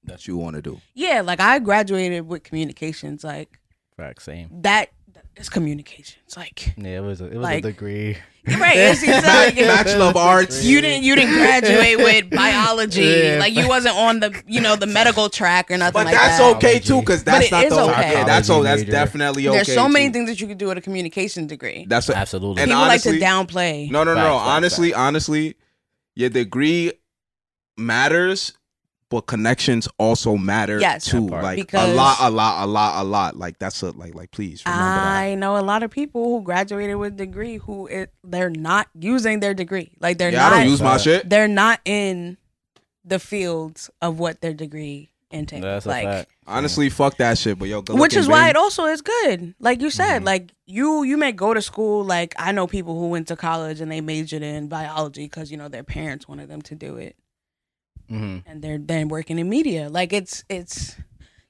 that 0.04 0.26
you 0.26 0.36
want 0.36 0.56
to 0.56 0.62
do. 0.62 0.80
yeah, 0.94 1.20
like 1.20 1.38
I 1.40 1.60
graduated 1.60 2.26
with 2.26 2.42
communications, 2.42 3.22
like 3.22 3.59
Facts, 4.00 4.24
same. 4.24 4.48
that. 4.62 4.88
It's 5.36 5.48
communications, 5.48 6.36
like 6.36 6.74
Yeah, 6.76 6.98
it 6.98 7.00
was 7.00 7.20
a, 7.22 7.26
it 7.26 7.36
was 7.36 7.44
Like- 7.44 7.64
a 7.64 7.68
degree. 7.68 8.16
right. 8.58 8.76
It's, 8.76 9.02
it's 9.02 9.26
like, 9.26 9.54
Bachelor 9.56 10.06
of 10.06 10.16
Arts. 10.16 10.64
you 10.64 10.80
didn't 10.82 11.02
you 11.04 11.14
didn't 11.14 11.34
graduate 11.34 11.98
with 11.98 12.30
biology, 12.30 13.02
Yeah. 13.02 13.36
like 13.38 13.54
you 13.54 13.66
wasn't 13.68 13.96
on 13.96 14.20
the 14.20 14.42
you 14.46 14.60
know 14.60 14.76
the 14.76 14.86
medical 14.86 15.28
track 15.30 15.70
or 15.70 15.78
nothing 15.78 15.92
But 15.92 16.06
like 16.06 16.14
that's 16.14 16.38
that. 16.38 16.56
okay 16.56 16.78
too, 16.78 17.00
because 17.00 17.22
that's 17.24 17.46
it 17.46 17.52
not 17.52 17.68
the 17.70 17.80
okay. 17.92 18.12
yeah, 18.12 18.24
that's 18.24 18.50
all. 18.50 18.62
That's 18.62 18.80
Major. 18.82 18.92
definitely 18.92 19.46
okay. 19.48 19.58
There's 19.58 19.72
so 19.72 19.88
many 19.88 20.08
too. 20.08 20.12
things 20.14 20.28
that 20.30 20.40
you 20.40 20.46
could 20.48 20.58
do 20.58 20.66
with 20.68 20.78
a 20.78 20.80
communication 20.82 21.46
degree. 21.46 21.86
That's 21.88 22.08
what, 22.08 22.16
Absolutely. 22.18 22.62
And 22.62 22.70
People 22.70 22.82
honestly- 22.82 23.12
like 23.12 23.20
to 23.20 23.26
downplay. 23.54 23.90
No, 23.90 24.04
no, 24.04 24.14
no. 24.14 24.20
Facts, 24.20 24.34
facts, 24.38 24.48
honestly, 24.48 24.94
honestly, 24.94 25.54
your 26.16 26.28
degree 26.30 26.92
matters, 27.78 28.52
but 29.10 29.22
connections 29.26 29.86
also 29.98 30.36
matter 30.36 30.78
Yes. 30.80 31.04
too. 31.04 31.26
Like 31.26 31.56
Because- 31.56 31.90
a 31.90 31.94
lot, 31.94 32.16
a 32.20 32.30
lot, 32.30 32.64
a 32.64 32.66
lot, 32.66 33.02
a 33.02 33.04
lot. 33.04 33.36
Like 33.36 33.58
that's 33.58 33.82
a 33.82 33.90
like, 33.90 34.14
like 34.14 34.30
please 34.30 34.62
remember 34.64 34.82
I 34.84 35.34
know 35.34 35.58
a 35.58 35.60
lot 35.62 35.82
of 35.82 35.90
people 35.90 36.24
who 36.24 36.42
graduated 36.42 36.96
with 36.96 37.16
degree 37.16 37.58
who 37.58 37.86
it, 37.88 38.12
they're 38.24 38.48
not 38.50 38.88
using 38.98 39.40
their 39.40 39.52
degree. 39.52 39.90
Like 40.00 40.16
they're. 40.18 40.30
Yeah, 40.30 40.38
not 40.48 40.52
I 40.54 40.60
don't 40.60 40.68
use 40.70 40.80
my 40.80 40.92
Right. 40.92 41.00
shit. 41.00 41.28
they're 41.28 41.48
not 41.48 41.80
in 41.84 42.38
the 43.04 43.18
fields 43.18 43.90
of 44.00 44.18
what 44.18 44.40
their 44.40 44.54
degree 44.54 45.10
entails. 45.30 45.62
That's 45.62 45.86
a 45.86 45.88
like 45.88 46.04
fact. 46.04 46.30
Honestly, 46.46 46.90
fuck 46.90 47.16
that 47.18 47.38
shit. 47.38 47.58
But 47.58 47.68
yo, 47.68 47.80
good 47.82 47.94
which 47.94 48.12
looking 48.12 48.18
is 48.20 48.28
why 48.28 48.42
Bing. 48.42 48.50
it 48.50 48.56
also 48.56 48.84
is 48.86 49.00
good. 49.02 49.54
Like 49.60 49.80
you 49.80 49.90
said, 49.90 50.22
Mhm. 50.22 50.26
like 50.26 50.52
you 50.66 51.02
you 51.04 51.16
may 51.16 51.32
go 51.32 51.54
to 51.54 51.62
school. 51.62 52.04
Like 52.04 52.34
I 52.38 52.52
know 52.52 52.66
people 52.66 52.98
who 52.98 53.08
went 53.08 53.28
to 53.28 53.36
college 53.36 53.80
and 53.80 53.90
they 53.90 54.00
majored 54.00 54.42
in 54.42 54.66
biology 54.68 55.24
because 55.24 55.50
you 55.50 55.56
know 55.56 55.68
their 55.68 55.84
parents 55.84 56.26
wanted 56.28 56.48
them 56.48 56.62
to 56.62 56.74
do 56.74 56.96
it, 56.96 57.16
hmm 58.10 58.38
and 58.46 58.60
they're 58.62 58.78
then 58.78 59.08
working 59.08 59.38
in 59.38 59.48
media. 59.48 59.88
Like 59.88 60.12
it's 60.12 60.44
it's 60.48 60.96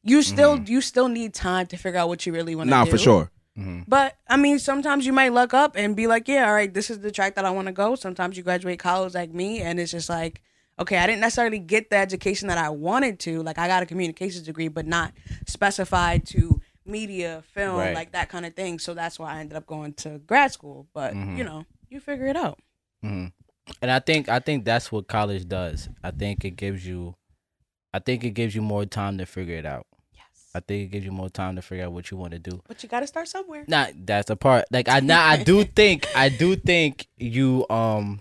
you 0.02 0.22
still 0.22 0.58
you 0.60 0.80
still 0.80 1.08
need 1.08 1.34
time 1.34 1.66
to 1.68 1.76
figure 1.76 1.98
out 2.00 2.08
what 2.08 2.24
you 2.26 2.32
really 2.32 2.54
want 2.54 2.68
to 2.68 2.72
do. 2.72 2.76
Nah, 2.76 2.84
do. 2.84 2.90
for 2.90 2.98
sure. 2.98 3.30
hmm 3.56 3.80
But 3.88 4.16
I 4.28 4.36
mean, 4.36 4.58
sometimes 4.58 5.04
you 5.06 5.12
might 5.12 5.32
luck 5.32 5.52
up 5.54 5.76
and 5.76 5.96
be 5.96 6.06
like, 6.06 6.28
yeah, 6.28 6.46
all 6.46 6.54
right, 6.54 6.72
this 6.72 6.90
is 6.90 7.00
the 7.00 7.10
track 7.10 7.34
that 7.36 7.44
I 7.44 7.50
want 7.50 7.66
to 7.66 7.72
go. 7.72 7.94
Sometimes 7.96 8.36
you 8.36 8.42
graduate 8.42 8.78
college 8.78 9.14
like 9.14 9.32
me, 9.32 9.60
and 9.60 9.80
it's 9.80 9.90
just 9.90 10.08
like, 10.08 10.42
okay, 10.78 10.96
I 10.98 11.06
didn't 11.06 11.20
necessarily 11.20 11.58
get 11.58 11.90
the 11.90 11.96
education 11.96 12.48
that 12.48 12.58
I 12.58 12.70
wanted 12.70 13.18
to. 13.20 13.42
Like, 13.42 13.58
I 13.58 13.66
got 13.66 13.82
a 13.82 13.86
communications 13.86 14.44
degree, 14.46 14.68
but 14.68 14.86
not 14.86 15.12
specified 15.46 16.26
to 16.28 16.60
media, 16.86 17.42
film, 17.52 17.76
Right. 17.78 17.94
like 17.94 18.12
that 18.12 18.28
kind 18.28 18.46
of 18.46 18.54
thing. 18.54 18.78
So 18.78 18.94
that's 18.94 19.18
why 19.18 19.34
I 19.34 19.40
ended 19.40 19.56
up 19.56 19.66
going 19.66 19.92
to 20.04 20.18
grad 20.26 20.52
school. 20.52 20.86
But 20.94 21.14
Mhm. 21.14 21.36
you 21.36 21.44
know, 21.44 21.66
you 21.90 22.00
figure 22.00 22.26
it 22.26 22.36
out. 22.36 22.58
hmm 23.02 23.26
And 23.82 23.90
I 23.90 23.98
think 23.98 24.28
I 24.28 24.38
think 24.40 24.64
that's 24.64 24.90
what 24.92 25.06
college 25.08 25.48
does. 25.48 25.88
I 26.02 26.10
think 26.10 26.44
it 26.44 26.50
gives 26.56 26.86
you, 26.86 27.14
I 27.94 27.98
think 27.98 28.24
it 28.24 28.30
gives 28.30 28.54
you 28.54 28.62
more 28.62 28.84
time 28.84 29.18
to 29.18 29.26
figure 29.26 29.56
it 29.56 29.66
out. 29.66 29.86
Yes. 30.12 30.24
I 30.54 30.60
think 30.60 30.84
it 30.84 30.86
gives 30.92 31.04
you 31.06 31.12
more 31.12 31.30
time 31.30 31.56
to 31.56 31.62
figure 31.62 31.84
out 31.86 31.92
what 31.92 32.10
you 32.10 32.16
want 32.16 32.32
to 32.32 32.38
do. 32.38 32.60
But 32.68 32.82
you 32.82 32.88
got 32.88 33.00
to 33.00 33.06
start 33.06 33.28
somewhere. 33.28 33.64
Nah, 33.68 33.86
that's 33.94 34.28
the 34.28 34.36
part. 34.36 34.64
Like 34.70 34.88
I 34.88 35.00
now 35.00 35.24
I 35.26 35.42
do 35.42 35.64
think 35.76 36.06
I 36.14 36.28
do 36.28 36.56
think 36.56 37.06
you 37.16 37.66
um 37.70 38.20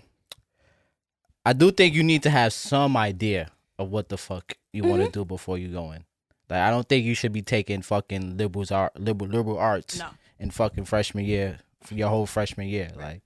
I 1.44 1.52
do 1.52 1.70
think 1.72 1.94
you 1.94 2.02
need 2.02 2.22
to 2.24 2.30
have 2.30 2.52
some 2.52 2.96
idea 2.96 3.50
of 3.78 3.90
what 3.90 4.08
the 4.08 4.18
fuck 4.18 4.54
you 4.72 4.82
want 4.84 5.02
to 5.04 5.10
do 5.10 5.24
before 5.24 5.58
you 5.58 5.68
go 5.68 5.90
in. 5.92 6.04
Like 6.48 6.60
I 6.60 6.70
don't 6.70 6.88
think 6.88 7.04
you 7.04 7.14
should 7.14 7.32
be 7.32 7.42
taking 7.42 7.82
fucking 7.82 8.36
liberals 8.36 8.70
art 8.70 8.98
liberal 8.98 9.30
liberal 9.30 9.58
arts 9.58 9.98
No. 9.98 10.08
in 10.38 10.50
fucking 10.50 10.84
freshman 10.84 11.24
year 11.24 11.58
for 11.82 11.94
your 11.94 12.08
whole 12.08 12.26
freshman 12.26 12.66
year. 12.68 12.90
Like 12.96 13.22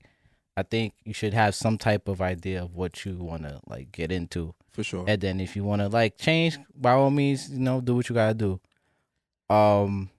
I 0.57 0.63
think 0.63 0.93
you 1.03 1.13
should 1.13 1.33
have 1.33 1.53
some 1.53 1.77
type 1.77 2.07
of 2.07 2.21
idea 2.21 2.63
of 2.63 2.75
what 2.75 3.05
you 3.05 3.17
want 3.17 3.43
to 3.43 3.59
like 3.67 3.91
get 3.91 4.11
into. 4.11 4.53
For 4.71 4.83
sure. 4.83 5.05
And 5.07 5.19
then 5.21 5.39
if 5.39 5.55
you 5.55 5.63
want 5.63 5.81
to 5.81 5.89
like 5.89 6.17
change, 6.17 6.57
by 6.75 6.91
all 6.91 7.11
means, 7.11 7.49
you 7.49 7.59
know, 7.59 7.81
do 7.81 7.95
what 7.95 8.09
you 8.09 8.15
gotta 8.15 8.33
do. 8.33 8.59
Um, 9.49 10.09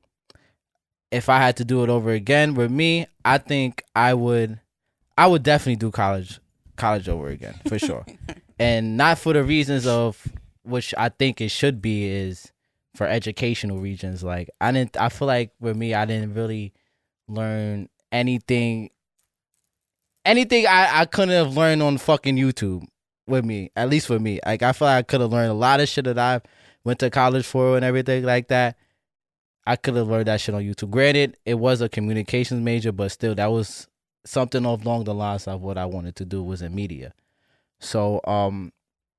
if 1.10 1.28
I 1.28 1.38
had 1.38 1.56
to 1.58 1.64
do 1.64 1.82
it 1.82 1.88
over 1.88 2.10
again 2.10 2.54
with 2.54 2.70
me, 2.70 3.06
I 3.24 3.38
think 3.38 3.82
I 3.94 4.14
would, 4.14 4.60
I 5.16 5.26
would 5.26 5.42
definitely 5.42 5.76
do 5.76 5.90
college, 5.90 6.40
college 6.76 7.08
over 7.08 7.28
again 7.28 7.54
for 7.66 7.78
sure, 7.78 8.04
and 8.58 8.96
not 8.96 9.18
for 9.18 9.32
the 9.32 9.42
reasons 9.42 9.86
of 9.86 10.26
which 10.62 10.94
I 10.96 11.08
think 11.08 11.40
it 11.40 11.50
should 11.50 11.80
be 11.80 12.06
is 12.06 12.52
for 12.94 13.06
educational 13.06 13.78
reasons. 13.78 14.22
Like 14.22 14.50
I 14.60 14.72
didn't, 14.72 14.96
I 14.96 15.08
feel 15.08 15.28
like 15.28 15.52
with 15.60 15.76
me, 15.76 15.94
I 15.94 16.04
didn't 16.04 16.34
really 16.34 16.72
learn 17.28 17.88
anything, 18.12 18.90
anything 20.26 20.66
I 20.66 21.00
I 21.00 21.04
couldn't 21.06 21.34
have 21.34 21.56
learned 21.56 21.82
on 21.82 21.98
fucking 21.98 22.36
YouTube 22.36 22.86
with 23.26 23.44
me, 23.44 23.70
at 23.76 23.88
least 23.88 24.06
for 24.06 24.18
me. 24.18 24.40
Like 24.44 24.62
I 24.62 24.72
feel 24.72 24.86
like 24.86 24.98
I 24.98 25.02
could 25.02 25.20
have 25.20 25.32
learned 25.32 25.50
a 25.50 25.54
lot 25.54 25.80
of 25.80 25.88
shit 25.88 26.04
that 26.04 26.18
I 26.18 26.40
went 26.84 26.98
to 27.00 27.10
college 27.10 27.46
for 27.46 27.76
and 27.76 27.84
everything 27.84 28.24
like 28.24 28.48
that. 28.48 28.76
I 29.66 29.76
could 29.76 29.96
have 29.96 30.08
learned 30.08 30.28
that 30.28 30.40
shit 30.40 30.54
on 30.54 30.62
YouTube. 30.62 30.90
Granted, 30.90 31.36
it 31.44 31.54
was 31.54 31.80
a 31.80 31.88
communications 31.88 32.62
major, 32.62 32.92
but 32.92 33.10
still, 33.10 33.34
that 33.34 33.50
was 33.50 33.88
something 34.24 34.64
along 34.64 35.04
the 35.04 35.14
lines 35.14 35.48
of 35.48 35.62
what 35.62 35.76
I 35.76 35.86
wanted 35.86 36.14
to 36.16 36.24
do 36.24 36.42
was 36.42 36.62
in 36.62 36.74
media. 36.74 37.12
So, 37.80 38.20
um, 38.24 38.72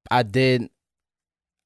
I 0.10 0.24
did, 0.24 0.70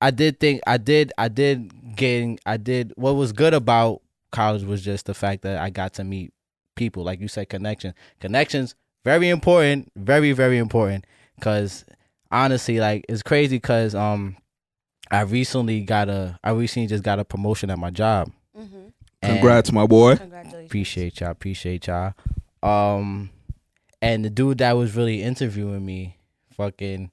I 0.02 0.10
did 0.10 0.40
think, 0.40 0.62
I 0.66 0.78
did, 0.78 1.14
I 1.18 1.28
did 1.28 1.96
getting, 1.96 2.40
I 2.46 2.58
did. 2.58 2.92
What 2.96 3.14
was 3.14 3.32
good 3.32 3.54
about 3.54 4.02
college 4.32 4.64
was 4.64 4.82
just 4.82 5.06
the 5.06 5.14
fact 5.14 5.44
that 5.44 5.60
I 5.60 5.70
got 5.70 5.94
to 5.96 6.04
meet 6.04 6.34
people, 6.76 7.04
like 7.04 7.20
you 7.22 7.28
said, 7.28 7.50
connection, 7.50 7.94
connections, 8.20 8.74
very 9.04 9.30
important, 9.30 9.92
very 9.96 10.32
very 10.32 10.58
important, 10.58 11.06
because 11.36 11.86
honestly, 12.32 12.80
like 12.80 13.06
it's 13.10 13.24
crazy 13.24 13.58
because 13.58 13.96
um, 13.96 14.38
I 15.10 15.22
recently 15.22 15.82
got 15.82 16.10
a 16.10 16.40
I 16.44 16.52
recently 16.52 16.88
just 16.88 17.04
got 17.04 17.20
a 17.20 17.26
promotion 17.26 17.70
at 17.70 17.80
my 17.80 17.90
job. 17.90 18.32
Mm-hmm. 18.58 18.78
Congrats, 19.24 19.72
my 19.72 19.86
boy. 19.86 20.16
Congratulations. 20.16 20.66
Appreciate 20.68 21.20
y'all. 21.20 21.32
Appreciate 21.32 21.88
y'all. 21.88 22.14
Um, 22.64 23.30
and 24.02 24.26
the 24.26 24.30
dude 24.30 24.60
that 24.60 24.74
was 24.74 24.96
really 24.96 25.22
interviewing 25.22 25.86
me, 25.86 26.18
fucking, 26.56 27.12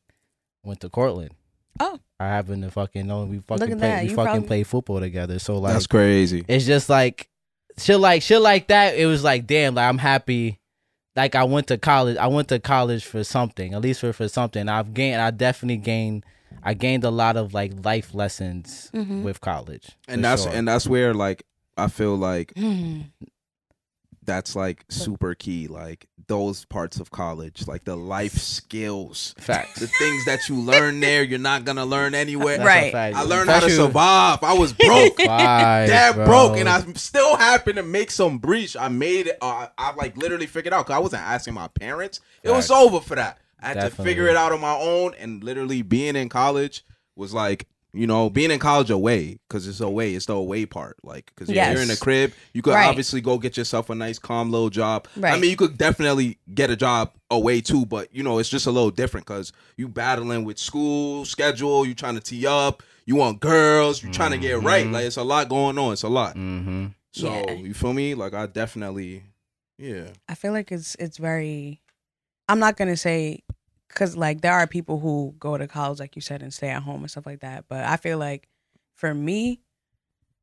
went 0.64 0.80
to 0.80 0.89
Cortland. 0.89 1.32
Oh. 1.80 1.99
I 2.20 2.26
happen 2.26 2.62
to 2.62 2.70
fucking 2.70 3.07
know 3.07 3.24
we 3.24 3.39
fucking 3.39 3.72
at 3.72 3.78
play 3.78 4.03
we 4.03 4.11
You 4.11 4.16
fucking 4.16 4.24
probably- 4.32 4.47
play 4.47 4.62
football 4.64 5.01
together. 5.01 5.39
So 5.39 5.59
like 5.59 5.74
That's 5.74 5.86
crazy. 5.86 6.45
it's 6.49 6.66
just 6.66 6.89
like 6.89 7.28
shit 7.78 8.01
like 8.01 8.22
shit 8.22 8.41
like 8.41 8.68
that. 8.68 8.97
It 8.97 9.07
was 9.07 9.22
like 9.22 9.47
damn, 9.47 9.74
like 9.76 9.89
I'm 9.89 9.99
happy. 9.99 10.59
Like 11.18 11.34
I 11.34 11.44
went 11.44 11.66
to 11.66 11.76
college. 11.78 12.16
I 12.16 12.28
went 12.28 12.48
to 12.48 12.58
college 12.60 13.04
for 13.04 13.24
something, 13.24 13.74
at 13.74 13.80
least 13.82 14.00
for 14.00 14.12
for 14.12 14.28
something. 14.28 14.68
I've 14.68 14.94
gained. 14.94 15.20
I 15.20 15.30
definitely 15.32 15.78
gained. 15.78 16.24
I 16.62 16.74
gained 16.74 17.04
a 17.04 17.10
lot 17.10 17.36
of 17.36 17.52
like 17.52 17.72
life 17.84 18.14
lessons 18.14 18.90
Mhm. 18.94 19.22
with 19.24 19.40
college, 19.40 19.86
And 20.06 20.24
that's 20.24 20.42
sure. 20.44 20.52
and 20.52 20.66
that's 20.68 20.86
where 20.86 21.12
like 21.14 21.42
I 21.76 21.88
feel 21.88 22.16
like 22.16 22.52
Mhm. 22.54 23.10
that's 24.24 24.54
like 24.56 24.84
super 24.88 25.34
key. 25.34 25.66
Like 25.68 26.06
those 26.28 26.64
parts 26.66 27.00
of 27.00 27.10
college, 27.10 27.66
like 27.66 27.84
the 27.84 27.96
life 27.96 28.34
skills, 28.34 29.34
facts. 29.38 29.80
the 29.80 29.86
things 29.86 30.24
that 30.26 30.48
you 30.48 30.60
learn 30.60 31.00
there, 31.00 31.22
you're 31.24 31.38
not 31.38 31.64
gonna 31.64 31.84
learn 31.86 32.14
anywhere. 32.14 32.58
That's 32.58 32.94
Right. 32.94 33.14
I 33.14 33.22
learned 33.22 33.50
how 33.50 33.60
to 33.60 33.70
survive. 33.70 34.42
I 34.42 34.52
was 34.52 34.72
broke. 34.72 35.16
Vibes, 35.18 35.86
Dad 35.86 36.14
bro. 36.14 36.24
broke, 36.26 36.58
and 36.58 36.68
I 36.68 36.80
still 36.94 37.36
happened 37.36 37.76
to 37.76 37.82
make 37.82 38.10
some 38.10 38.38
breach. 38.38 38.76
I 38.76 38.88
made 38.88 39.26
it. 39.26 39.38
Uh, 39.40 39.68
I 39.76 39.94
like 39.94 40.16
literally 40.16 40.46
figured 40.46 40.72
out 40.72 40.86
because 40.86 40.96
I 40.96 41.00
wasn't 41.00 41.22
asking 41.22 41.54
my 41.54 41.68
parents. 41.68 42.20
It 42.42 42.50
was 42.50 42.70
over 42.70 43.00
for 43.00 43.16
that. 43.16 43.38
I 43.60 43.68
had 43.68 43.80
to 43.80 43.90
figure 43.90 44.28
it 44.28 44.36
out 44.36 44.52
on 44.52 44.60
my 44.60 44.76
own, 44.76 45.14
and 45.18 45.42
literally 45.42 45.82
being 45.82 46.14
in 46.14 46.28
college 46.28 46.84
was 47.16 47.34
like. 47.34 47.66
You 47.95 48.07
know, 48.07 48.28
being 48.28 48.51
in 48.51 48.59
college 48.59 48.91
away 48.91 49.39
because 49.49 49.66
it's 49.66 49.80
away. 49.80 50.14
It's 50.14 50.26
the 50.26 50.34
away 50.34 50.66
part, 50.66 50.99
like 51.03 51.32
because 51.34 51.49
Yes. 51.49 51.72
you're 51.72 51.82
in 51.82 51.91
a 51.91 51.97
crib. 51.97 52.32
You 52.53 52.61
could 52.61 52.74
Right. 52.74 52.86
obviously 52.86 53.22
go 53.22 53.39
get 53.39 53.57
yourself 53.57 53.89
a 53.89 53.95
nice, 53.95 54.18
calm 54.18 54.51
little 54.51 54.68
job. 54.68 55.09
I 55.24 55.39
mean, 55.39 55.51
you 55.51 55.57
could 55.57 55.78
definitely 55.78 56.39
get 56.55 56.70
a 56.70 56.76
job 56.76 57.12
away 57.30 57.62
too, 57.62 57.86
but 57.86 58.14
you 58.14 58.22
know, 58.22 58.39
it's 58.39 58.51
just 58.51 58.66
a 58.66 58.70
little 58.70 58.91
different 58.91 59.26
because 59.26 59.53
you 59.78 59.89
battling 59.89 60.45
with 60.45 60.59
school 60.59 61.24
schedule. 61.24 61.86
You 61.86 61.95
trying 61.95 62.14
to 62.16 62.20
tee 62.20 62.47
up. 62.47 62.82
You 63.07 63.16
want 63.16 63.41
girls. 63.41 64.03
You 64.03 64.11
trying 64.11 64.32
to 64.32 64.39
get 64.39 64.62
right. 64.62 64.86
Mhm. 64.86 64.93
Like 64.93 65.05
it's 65.07 65.16
a 65.16 65.22
lot 65.24 65.49
going 65.49 65.78
on. 65.78 65.95
It's 65.95 66.03
a 66.03 66.09
lot. 66.11 66.36
Mm-hmm. 66.36 66.86
So 67.12 67.32
Yeah. 67.32 67.53
you 67.53 67.72
feel 67.72 67.95
me? 67.95 68.14
Like 68.14 68.34
I 68.34 68.45
definitely, 68.45 69.22
yeah. 69.78 70.09
I 70.28 70.34
feel 70.34 70.53
like 70.53 70.70
it's 70.70 70.95
it's 70.97 71.16
very. 71.16 71.80
I'm 72.51 72.59
not 72.59 72.76
gonna 72.76 72.97
say, 72.99 73.45
cause 73.89 74.16
like 74.16 74.41
there 74.41 74.53
are 74.55 74.66
people 74.66 74.99
who 75.01 75.34
go 75.39 75.57
to 75.59 75.66
college, 75.66 75.99
like 76.01 76.16
you 76.16 76.22
said, 76.22 76.43
and 76.43 76.53
stay 76.53 76.68
at 76.68 76.82
home 76.82 77.01
and 77.03 77.11
stuff 77.11 77.26
like 77.26 77.41
that. 77.41 77.64
But 77.68 77.84
I 77.84 77.97
feel 77.97 78.18
like, 78.18 78.49
for 78.95 79.12
me, 79.14 79.61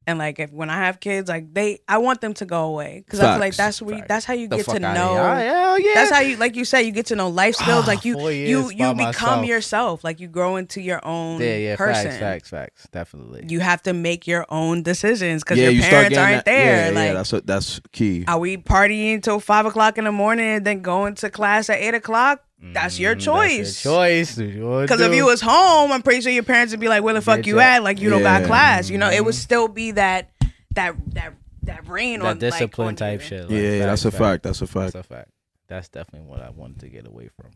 and 0.08 0.20
like 0.20 0.38
if 0.40 0.52
when 0.54 0.70
I 0.70 0.78
have 0.86 1.00
kids, 1.00 1.28
like 1.28 1.52
they, 1.52 1.80
I 1.88 1.98
want 1.98 2.22
them 2.22 2.36
to 2.36 2.46
go 2.46 2.66
away, 2.66 3.04
cause 3.10 3.20
I 3.20 3.32
feel 3.34 3.40
like 3.40 3.56
that's 3.56 3.82
where 3.82 3.98
you, 3.98 4.04
that's 4.08 4.24
how 4.24 4.36
you 4.36 4.48
The 4.48 4.58
get 4.58 4.68
to 4.68 4.80
know. 4.80 5.18
Oh, 5.18 5.34
hell 5.36 5.80
yeah. 5.80 5.92
That's 5.96 6.12
how 6.12 6.20
you, 6.20 6.38
like 6.38 6.56
you 6.56 6.64
said, 6.64 6.82
you 6.82 6.92
get 6.92 7.08
to 7.08 7.16
know 7.16 7.28
life 7.30 7.56
skills. 7.56 7.86
Ah, 7.86 7.88
like 7.88 8.06
you, 8.06 8.30
you, 8.30 8.70
you 8.70 8.94
become 8.94 8.98
myself. 8.98 9.46
yourself. 9.48 10.04
Like 10.04 10.20
you 10.20 10.28
grow 10.28 10.58
into 10.58 10.80
your 10.80 11.04
own 11.04 11.42
Yeah, 11.42 11.58
yeah, 11.58 11.76
person. 11.76 12.12
facts, 12.12 12.20
facts, 12.20 12.50
facts. 12.52 12.88
Definitely. 12.92 13.46
You 13.50 13.62
have 13.62 13.82
to 13.84 13.94
make 13.94 14.28
your 14.28 14.46
own 14.50 14.84
decisions 14.84 15.44
because 15.44 15.58
yeah, 15.58 15.70
your 15.70 15.74
you 15.74 15.82
parents 15.82 16.16
aren't 16.20 16.36
that- 16.36 16.46
there. 16.46 16.86
Yeah, 16.92 16.92
like, 17.00 17.08
yeah, 17.08 17.14
that's 17.14 17.32
what, 17.34 17.48
that's 17.48 17.82
key. 17.92 18.26
are 18.28 18.38
we 18.38 18.58
partying 18.58 19.24
till 19.24 19.40
five 19.40 19.66
o'clock 19.66 19.98
in 19.98 20.04
the 20.04 20.12
morning 20.12 20.46
and 20.46 20.66
then 20.68 20.84
going 20.84 21.16
to 21.16 21.32
class 21.32 21.68
at 21.68 21.80
eight 21.80 21.96
o'clock? 21.96 22.45
That's 22.62 23.00
your 23.00 23.16
choice. 23.16 23.82
choice. 23.82 24.36
Because 24.36 24.82
Because 24.82 25.02
if 25.02 25.14
you 25.14 25.26
was 25.26 25.42
home, 25.42 25.92
I'm 25.92 26.02
pretty 26.02 26.22
sure 26.22 26.32
your 26.32 26.44
parents 26.44 26.72
would 26.74 26.80
be 26.80 26.88
like, 26.88 27.04
"Where 27.04 27.14
the 27.14 27.22
fuck 27.22 27.38
Get 27.38 27.48
you 27.48 27.60
at? 27.60 27.84
Like 27.84 28.00
you 28.02 28.10
don't 28.10 28.24
got 28.24 28.44
class." 28.46 28.90
You 28.90 28.98
know, 28.98 29.10
it 29.10 29.24
would 29.24 29.36
Mhm. 29.36 29.40
still 29.40 29.68
be 29.68 29.92
that 29.92 30.32
that 30.74 30.96
that 31.14 31.34
that 31.64 31.88
rain 31.88 32.20
that 32.22 32.26
on 32.28 32.40
discipline 32.40 32.88
like, 32.88 32.92
on 32.94 32.96
type 32.96 33.22
you. 33.22 33.28
shit. 33.28 33.42
like, 33.44 33.52
yeah, 33.52 33.70
facts, 33.80 33.86
that's 33.86 34.06
a 34.06 34.12
facts. 34.12 34.20
fact. 34.20 34.44
That's 34.44 34.62
a 34.62 34.68
fact. 34.68 34.94
That's 34.94 34.96
a 34.96 35.04
fact. 35.16 35.30
That's 35.68 35.90
definitely 35.90 36.28
what 36.30 36.42
I 36.42 36.50
wanted 36.52 36.80
to 36.82 36.90
get 36.90 37.08
away 37.08 37.30
from. 37.36 37.52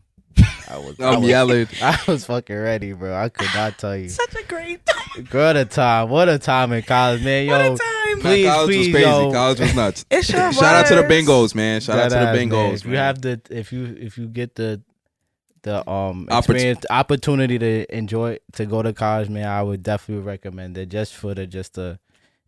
I 0.68 0.78
was. 0.78 0.98
I 1.00 1.08
I'm 1.14 1.20
was, 1.22 1.28
yelling. 1.28 1.68
I 1.82 1.98
was 2.06 2.24
fucking 2.26 2.56
ready, 2.56 2.92
bro. 2.92 3.14
I 3.16 3.28
could 3.30 3.48
not 3.54 3.78
tell 3.78 3.96
you. 3.96 4.08
Such 4.08 4.34
a 4.34 4.42
great 4.44 4.80
Girl, 5.28 5.54
the 5.54 5.64
time. 5.64 6.08
What 6.08 6.28
a 6.28 6.38
time 6.38 6.72
in 6.72 6.82
college, 6.82 7.22
man. 7.24 7.46
Yo, 7.46 7.52
what 7.52 7.60
a 7.60 7.68
time. 7.70 8.20
please, 8.20 8.46
Nah, 8.46 8.52
college 8.54 8.66
please, 8.68 8.86
was 8.86 8.94
crazy. 8.94 9.10
yo. 9.10 9.32
College 9.32 9.60
was 9.60 9.74
nuts. 9.74 10.04
It 10.08 10.24
sure 10.24 10.52
Shout 10.52 10.62
out 10.62 10.86
to 10.86 10.94
the 10.94 11.02
was. 11.02 11.10
Bengals, 11.10 11.54
man. 11.56 11.80
Shout 11.80 11.98
out 11.98 12.02
to 12.04 12.08
the 12.10 12.14
Deadass, 12.16 12.34
man. 12.34 12.48
Bengals. 12.50 12.74
If 12.74 12.86
you 12.86 12.96
have 12.96 13.20
the, 13.22 13.40
if 13.50 13.72
you 13.72 13.96
if 14.00 14.18
you 14.18 14.26
get 14.28 14.54
the 14.54 14.80
the 15.62 15.88
um 15.90 16.28
experience, 16.30 16.80
the 16.80 16.92
opportunity 16.92 17.58
to 17.58 17.96
enjoy 17.96 18.38
to 18.52 18.66
go 18.66 18.82
to 18.82 18.92
college, 18.92 19.28
man, 19.28 19.46
I 19.46 19.62
would 19.62 19.82
definitely 19.82 20.24
recommend 20.24 20.76
it 20.78 20.88
just 20.88 21.14
for 21.14 21.34
the 21.34 21.46
just 21.46 21.74
the 21.74 21.98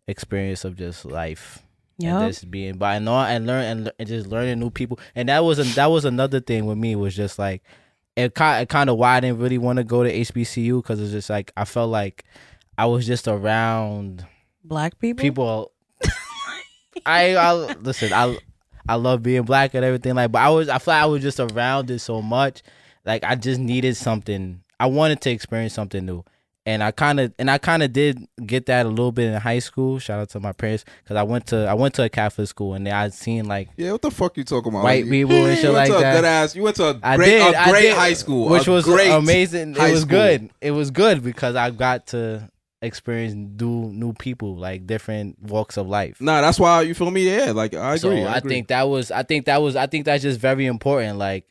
experience 0.07 0.65
of 0.65 0.75
just 0.75 1.05
life. 1.05 1.61
Yeah, 1.99 2.19
Yup. 2.21 2.29
just 2.29 2.49
being 2.49 2.77
by 2.77 2.95
and 2.95 3.07
all 3.07 3.23
and 3.23 3.45
learn 3.45 3.63
and, 3.65 3.91
and 3.99 4.07
just 4.09 4.25
learning 4.27 4.59
new 4.59 4.71
people 4.71 4.99
and 5.15 5.29
that 5.29 5.43
was 5.43 5.59
a, 5.59 5.63
that 5.75 5.91
was 5.91 6.05
another 6.05 6.39
thing 6.39 6.65
with 6.65 6.77
me 6.77 6.95
was 6.95 7.15
just 7.15 7.37
like 7.37 7.61
it 8.15 8.33
kind 8.33 8.63
it 8.63 8.69
kind 8.69 8.89
of 8.89 8.97
why 8.97 9.17
I 9.17 9.19
didn't 9.19 9.37
really 9.39 9.59
want 9.59 9.77
to 9.77 9.83
go 9.83 10.03
to 10.03 10.11
HBCU 10.11 10.81
because 10.81 10.99
it's 10.99 11.11
just 11.11 11.29
like 11.29 11.51
I 11.55 11.65
felt 11.65 11.91
like 11.91 12.25
I 12.79 12.87
was 12.87 13.05
just 13.05 13.27
around 13.27 14.25
Black 14.63 14.97
people. 14.97 15.21
people. 15.21 15.71
I 17.05 17.35
I 17.35 17.53
listen 17.53 18.11
I 18.11 18.37
I 18.87 18.95
love 18.95 19.21
being 19.23 19.43
black 19.43 19.73
and 19.73 19.85
everything 19.85 20.15
like 20.15 20.31
but 20.31 20.41
I 20.41 20.49
was 20.49 20.69
I 20.69 20.79
feel 20.79 20.93
like 20.95 21.03
I 21.03 21.05
was 21.05 21.21
just 21.21 21.39
around 21.39 21.91
it 21.91 21.99
so 21.99 22.21
much 22.21 22.63
like 23.05 23.23
I 23.23 23.35
just 23.35 23.59
needed 23.59 23.95
something 23.97 24.61
I 24.79 24.85
wanted 24.87 25.21
to 25.21 25.29
experience 25.31 25.73
something 25.73 26.05
new 26.05 26.23
and 26.65 26.81
I 26.81 26.91
kind 26.91 27.19
of 27.19 27.33
and 27.37 27.51
I 27.51 27.57
kind 27.57 27.83
of 27.83 27.91
did 27.91 28.25
get 28.45 28.67
that 28.67 28.85
a 28.85 28.89
little 28.89 29.11
bit 29.11 29.33
in 29.33 29.39
high 29.41 29.59
school. 29.59 29.99
Shout 29.99 30.19
out 30.21 30.29
to 30.29 30.39
my 30.39 30.53
parents 30.53 30.85
because 31.03 31.17
I 31.17 31.23
went 31.23 31.47
to 31.47 31.67
I 31.67 31.73
went 31.73 31.93
to 31.95 32.03
a 32.03 32.09
Catholic 32.09 32.47
school 32.47 32.73
and 32.73 32.87
I 32.87 33.09
seen 33.09 33.45
like 33.45 33.67
Yeah, 33.75 33.91
what 33.91 34.01
the 34.01 34.11
fuck 34.11 34.37
you 34.37 34.45
talking 34.45 34.71
about? 34.71 34.83
white 34.85 35.03
You- 35.05 35.11
people 35.11 35.35
and 35.35 35.47
You 35.57 35.61
shit 35.61 35.73
went 35.73 35.75
like 35.75 35.89
to 35.89 35.97
a 35.97 36.01
that. 36.01 36.15
good 36.15 36.25
ass. 36.25 36.55
You 36.55 36.63
went 36.63 36.75
to 36.77 36.85
a 36.91 36.99
I 37.03 37.15
great, 37.17 37.25
did, 37.31 37.55
a 37.55 37.69
great 37.69 37.81
did, 37.81 37.93
high 37.97 38.13
school, 38.13 38.47
which 38.49 38.67
was 38.67 38.85
great 38.85 39.09
amazing. 39.11 39.75
It 39.75 39.91
was 39.91 40.01
school. 40.01 40.09
good. 40.11 40.49
It 40.61 40.71
was 40.71 40.89
good 40.91 41.21
because 41.21 41.55
I 41.57 41.69
got 41.71 42.07
to 42.07 42.49
experience 42.81 43.33
new 43.33 43.89
new 43.91 44.13
people, 44.13 44.55
like 44.55 44.85
different 44.87 45.41
walks 45.41 45.77
of 45.77 45.87
life. 45.87 46.19
Nah, 46.21 46.41
that's 46.41 46.59
why 46.59 46.81
you 46.81 46.93
feel 46.93 47.11
me. 47.11 47.25
Yeah, 47.29 47.51
like 47.51 47.73
I 47.73 47.95
agree. 47.95 47.97
so 47.99 48.11
I, 48.11 48.33
I, 48.33 48.37
agree. 48.37 48.49
think 48.51 48.67
that 48.69 48.83
was 48.83 49.11
I 49.11 49.23
think 49.23 49.45
that 49.45 49.61
was 49.61 49.75
I 49.75 49.87
think 49.87 50.05
that's 50.05 50.23
just 50.23 50.39
very 50.39 50.65
important. 50.65 51.17
Like 51.17 51.45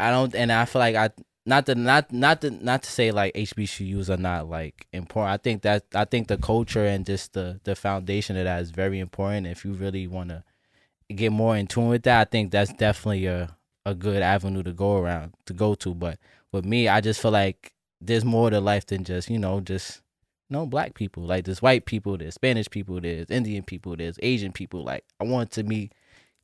I 0.00 0.10
don't 0.10 0.34
and 0.34 0.50
I 0.50 0.64
feel 0.64 0.80
like 0.80 0.96
I 0.96 1.10
not 1.46 1.66
to 1.66 1.74
not 1.74 2.12
not 2.12 2.40
to 2.42 2.50
not 2.50 2.82
to 2.82 2.90
say 2.90 3.10
like 3.10 3.34
HBCUs 3.34 4.08
are 4.08 4.16
not 4.16 4.48
like 4.48 4.86
important. 4.92 5.32
I 5.32 5.36
think 5.36 5.62
that 5.62 5.84
I 5.94 6.04
think 6.04 6.28
the 6.28 6.36
culture 6.38 6.86
and 6.86 7.06
just 7.06 7.32
the 7.32 7.60
the 7.64 7.74
foundation 7.74 8.36
of 8.36 8.44
that 8.44 8.62
is 8.62 8.70
very 8.70 8.98
important. 8.98 9.46
If 9.46 9.64
you 9.64 9.72
really 9.72 10.06
want 10.06 10.30
to 10.30 10.44
get 11.14 11.32
more 11.32 11.56
in 11.56 11.66
tune 11.66 11.88
with 11.88 12.02
that, 12.04 12.20
I 12.20 12.24
think 12.24 12.50
that's 12.50 12.72
definitely 12.72 13.26
a 13.26 13.56
a 13.86 13.94
good 13.94 14.22
avenue 14.22 14.62
to 14.62 14.72
go 14.72 14.98
around 14.98 15.34
to 15.46 15.52
go 15.52 15.74
to. 15.76 15.94
But 15.94 16.18
with 16.52 16.64
me, 16.64 16.88
I 16.88 17.00
just 17.00 17.20
feel 17.20 17.30
like 17.30 17.72
there's 18.00 18.24
more 18.24 18.50
to 18.50 18.60
life 18.60 18.86
than 18.86 19.04
just 19.04 19.30
you 19.30 19.38
know 19.38 19.60
just 19.60 20.02
you 20.48 20.56
know 20.56 20.66
black 20.66 20.94
people. 20.94 21.24
Like 21.24 21.44
there's 21.46 21.62
white 21.62 21.86
people, 21.86 22.18
there's 22.18 22.34
Spanish 22.34 22.68
people, 22.68 23.00
there's 23.00 23.30
Indian 23.30 23.62
people, 23.62 23.96
there's 23.96 24.18
Asian 24.22 24.52
people. 24.52 24.84
Like 24.84 25.04
I 25.20 25.24
want 25.24 25.50
to 25.52 25.62
meet 25.62 25.92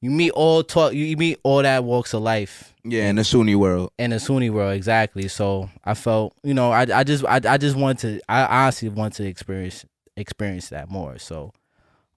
you 0.01 0.11
meet 0.11 0.31
all 0.33 0.63
talk 0.63 0.93
you 0.93 1.17
meet 1.17 1.39
all 1.43 1.63
that 1.63 1.83
walks 1.85 2.13
of 2.15 2.23
life 2.23 2.75
yeah, 2.85 3.09
in 3.09 3.17
the 3.17 3.23
SUNY 3.23 3.57
world. 3.57 3.93
in 3.99 4.11
the 4.11 4.17
SUNY 4.17 4.51
world 4.51 4.75
exactly. 4.75 5.27
So 5.29 5.69
I 5.85 5.95
felt, 5.95 6.35
you 6.45 6.55
know, 6.55 6.71
I 6.71 6.83
I 6.83 7.03
just 7.05 7.25
I, 7.25 7.41
I 7.45 7.57
just 7.59 7.77
want 7.77 7.99
to 8.01 8.21
I 8.29 8.63
honestly 8.65 8.89
want 8.89 9.15
to 9.15 9.25
experience 9.27 9.85
experience 10.17 10.69
that 10.69 10.89
more. 10.91 11.19
So 11.19 11.53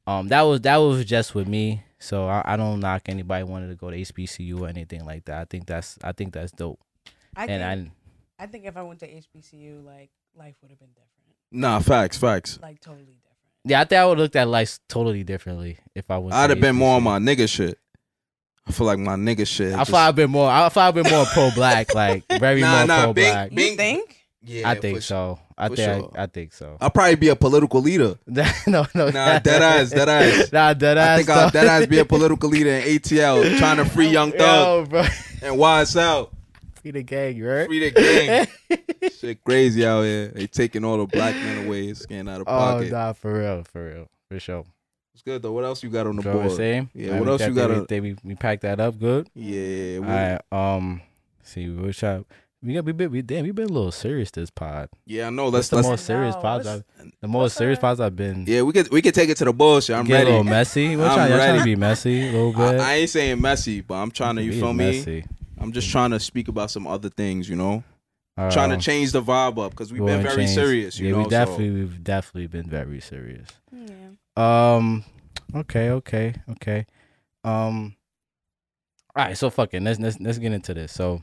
um 0.05 0.27
that 0.27 0.41
was 0.41 0.61
that 0.61 0.77
was 0.77 1.05
just 1.05 1.33
with 1.35 1.47
me. 1.47 1.83
So 1.99 2.27
I, 2.27 2.41
I 2.45 2.57
don't 2.57 2.79
knock 2.79 3.03
anybody 3.07 3.43
wanted 3.43 3.67
to 3.69 3.75
go 3.75 3.89
to 3.91 3.97
HBCU 3.97 4.61
or 4.61 4.67
anything 4.67 5.05
like 5.05 5.25
that. 5.25 5.41
I 5.41 5.45
think 5.45 5.65
that's 5.65 5.97
I 6.03 6.11
think 6.11 6.33
that's 6.33 6.51
dope. 6.51 6.79
I 7.35 7.45
think, 7.47 7.61
I 7.61 8.43
I 8.43 8.47
think 8.47 8.65
if 8.65 8.77
I 8.77 8.83
went 8.83 8.99
to 9.01 9.07
HBCU, 9.07 9.83
like 9.85 10.09
life 10.35 10.55
would 10.61 10.71
have 10.71 10.79
been 10.79 10.89
different, 10.89 11.35
Nah, 11.51 11.79
facts, 11.79 12.17
facts. 12.17 12.59
like 12.61 12.79
totally 12.79 13.03
different. 13.03 13.18
Yeah, 13.65 13.81
I 13.81 13.83
think 13.85 13.99
I 13.99 14.05
would 14.05 14.17
look 14.17 14.35
at 14.35 14.47
life 14.47 14.79
totally 14.87 15.23
differently 15.23 15.77
if 15.95 16.09
I 16.09 16.17
was. 16.17 16.33
I'd 16.33 16.49
have 16.49 16.59
been 16.61 16.75
more 16.75 16.95
on 16.95 17.03
my 17.03 17.19
nigga 17.19 17.47
shit. 17.49 17.77
I 18.67 18.71
feel 18.71 18.85
like 18.85 18.99
my 18.99 19.15
nigga 19.15 19.47
shit. 19.47 19.73
I 19.73 19.77
just- 19.79 19.91
thought 19.91 20.07
I've 20.07 20.15
been 20.15 20.29
more. 20.31 20.49
I 20.49 20.69
thought 20.69 20.87
I've 20.89 20.93
been 21.03 21.11
more 21.11 21.25
pro 21.25 21.49
black, 21.55 21.93
like 21.95 22.23
very 22.39 22.61
Nah, 22.61 22.77
more 22.79 22.87
nah, 22.87 23.03
pro 23.05 23.13
black. 23.13 23.51
You 23.51 23.55
Bing- 23.57 23.77
think? 23.77 24.15
Yeah, 24.41 24.69
I 24.69 24.75
for 24.75 24.81
think 24.81 24.95
sure. 24.97 25.01
so. 25.01 25.39
I 25.57 25.67
For 25.67 25.75
think 25.75 26.01
sure. 26.03 26.11
I, 26.17 26.23
I 26.23 26.25
think 26.27 26.53
so. 26.53 26.77
I'll 26.79 26.89
probably 26.89 27.15
be 27.15 27.27
a 27.27 27.35
political 27.35 27.81
leader. 27.81 28.17
no, 28.27 28.85
no. 28.95 29.09
Nah, 29.09 29.39
dead 29.39 29.61
ass, 29.61 29.89
dead 29.89 30.07
ass. 30.07 30.49
Nah, 30.53 30.73
dead 30.73 30.97
I 30.97 31.01
ass. 31.07 31.17
think 31.17 31.29
I'll 31.29 31.49
dead 31.49 31.67
ass 31.67 31.87
be 31.87 31.99
a 31.99 32.05
political 32.05 32.47
leader 32.49 32.69
in 32.69 32.83
ATL, 32.83 33.57
trying 33.57 33.75
to 33.77 33.85
free 33.85 34.07
Young 34.07 34.31
Thug 34.31 34.39
Yo, 34.39 34.85
bro. 34.89 35.01
and 35.41 35.57
YSL. 35.59 36.29
Free 36.81 36.91
the 36.91 37.03
gang, 37.03 37.35
right? 37.41 37.45
heard? 37.47 37.67
Free 37.67 37.89
the 37.89 38.47
gang. 38.69 39.09
Shit 39.19 39.43
crazy 39.43 39.85
out 39.85 40.03
here. 40.03 40.27
They 40.29 40.47
taking 40.47 40.83
all 40.85 40.97
the 40.97 41.05
black 41.05 41.35
men 41.35 41.65
away, 41.65 41.87
getting 41.93 42.29
out 42.29 42.41
of 42.41 42.47
oh, 42.47 42.51
pocket. 42.51 42.91
nah, 42.91 43.13
for 43.13 43.39
real, 43.39 43.63
for 43.63 43.85
real, 43.89 44.07
for 44.29 44.39
sure. 44.39 44.63
It's 45.13 45.23
good 45.23 45.41
though. 45.41 45.51
What 45.51 45.65
else 45.65 45.83
you 45.83 45.89
got 45.89 46.07
on 46.07 46.15
the 46.15 46.21
So 46.23 46.33
we're 46.33 46.43
board? 46.45 46.51
saying, 46.57 46.89
Yeah, 46.93 47.07
Alright, 47.07 47.19
what 47.19 47.29
else 47.29 47.41
you 47.41 47.47
kept 47.47 47.55
got 47.57 47.71
it- 47.71 47.77
on- 47.77 47.85
they- 47.89 47.99
We 47.99 48.15
we 48.23 48.35
packed 48.35 48.61
that 48.61 48.79
up 48.79 48.97
good. 48.99 49.27
Yeah. 49.35 49.95
All 49.97 50.01
we- 50.03 50.07
right. 50.07 50.41
Um. 50.51 51.01
See, 51.43 51.67
which 51.67 52.03
I 52.03 52.21
We 52.61 52.73
got 52.75 52.85
we 52.85 52.91
been 52.93 53.11
we 53.11 53.21
damn 53.21 53.43
we 53.43 53.51
been 53.51 53.65
a 53.69 53.73
little 53.73 53.91
serious 53.91 54.31
this 54.31 54.49
pod. 54.49 54.87
Yeah, 55.05 55.27
I 55.27 55.29
know. 55.31 55.49
That's 55.49 55.69
Let's 55.69 55.69
the 55.71 55.75
let's. 55.77 55.87
most 55.89 56.05
serious 56.05 56.35
No, 56.35 56.41
pods 56.41 56.67
I've 56.67 56.83
the 57.21 57.27
most 57.27 57.57
serious 57.57 57.79
pods 57.79 57.99
I've 57.99 58.15
been. 58.15 58.45
Yeah, 58.47 58.61
we 58.61 58.71
could 58.71 58.89
we 58.91 59.01
could 59.01 59.13
take 59.15 59.29
it 59.29 59.35
to 59.37 59.45
the 59.45 59.51
bullshit. 59.53 59.95
I'm 59.97 60.05
Get 60.05 60.13
a 60.13 60.17
ready. 60.19 60.29
little 60.29 60.43
messy. 60.45 60.95
We're 60.95 61.05
I'm 61.07 61.15
trying, 61.15 61.29
y'all 61.31 61.37
trying 61.39 61.53
to 61.53 61.59
ready. 61.59 61.71
be 61.71 61.75
messy 61.75 62.29
a 62.29 62.31
little 62.31 62.61
I, 62.61 62.71
bit. 62.71 62.79
I 62.81 62.93
ain't 62.95 63.09
saying 63.09 63.41
messy, 63.41 63.81
but 63.81 63.95
I'm 63.95 64.11
trying 64.11 64.35
to. 64.37 64.43
You 64.43 64.51
Be 64.51 64.59
feel 64.61 64.73
me? 64.73 65.23
Messy. 65.59 65.63
I'm 65.67 65.71
just 65.73 65.89
trying 65.89 66.11
to 66.11 66.19
speak 66.19 66.47
about 66.47 66.71
some 66.71 66.87
other 66.87 67.09
things. 67.09 67.47
You 67.49 67.55
know, 67.55 67.83
trying 68.37 68.69
to 68.69 68.75
Um, 68.75 68.81
change 68.81 69.11
the 69.11 69.21
vibe 69.21 69.57
up 69.63 69.71
because 69.71 69.91
we've 69.91 70.05
been 70.05 70.21
very 70.23 70.35
change- 70.45 70.49
serious. 70.55 70.99
You 70.99 71.07
yeah, 71.07 71.11
know, 71.13 71.17
we 71.19 71.23
so- 71.25 71.29
definitely 71.29 71.71
we've 71.71 72.03
definitely 72.03 72.47
been 72.47 72.69
very 72.69 72.99
serious. 73.01 73.47
Yeah. 73.71 74.75
Um. 74.75 75.03
Okay. 75.55 75.89
Okay. 75.91 76.33
Okay. 76.51 76.85
Um. 77.43 77.95
All 79.15 79.25
right. 79.25 79.37
So 79.37 79.49
fucking 79.49 79.83
let's 79.83 79.99
let's 79.99 80.19
let's 80.19 80.37
get 80.37 80.51
into 80.53 80.73
this. 80.73 80.91
So, 80.93 81.21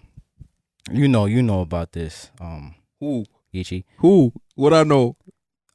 you 0.90 1.08
know 1.08 1.26
you 1.26 1.42
know 1.42 1.60
about 1.60 1.92
this. 1.92 2.30
Um. 2.40 2.74
who 3.00 3.24
Ichi. 3.52 3.84
who 3.98 4.32
what 4.54 4.72
I 4.74 4.82
know. 4.82 5.16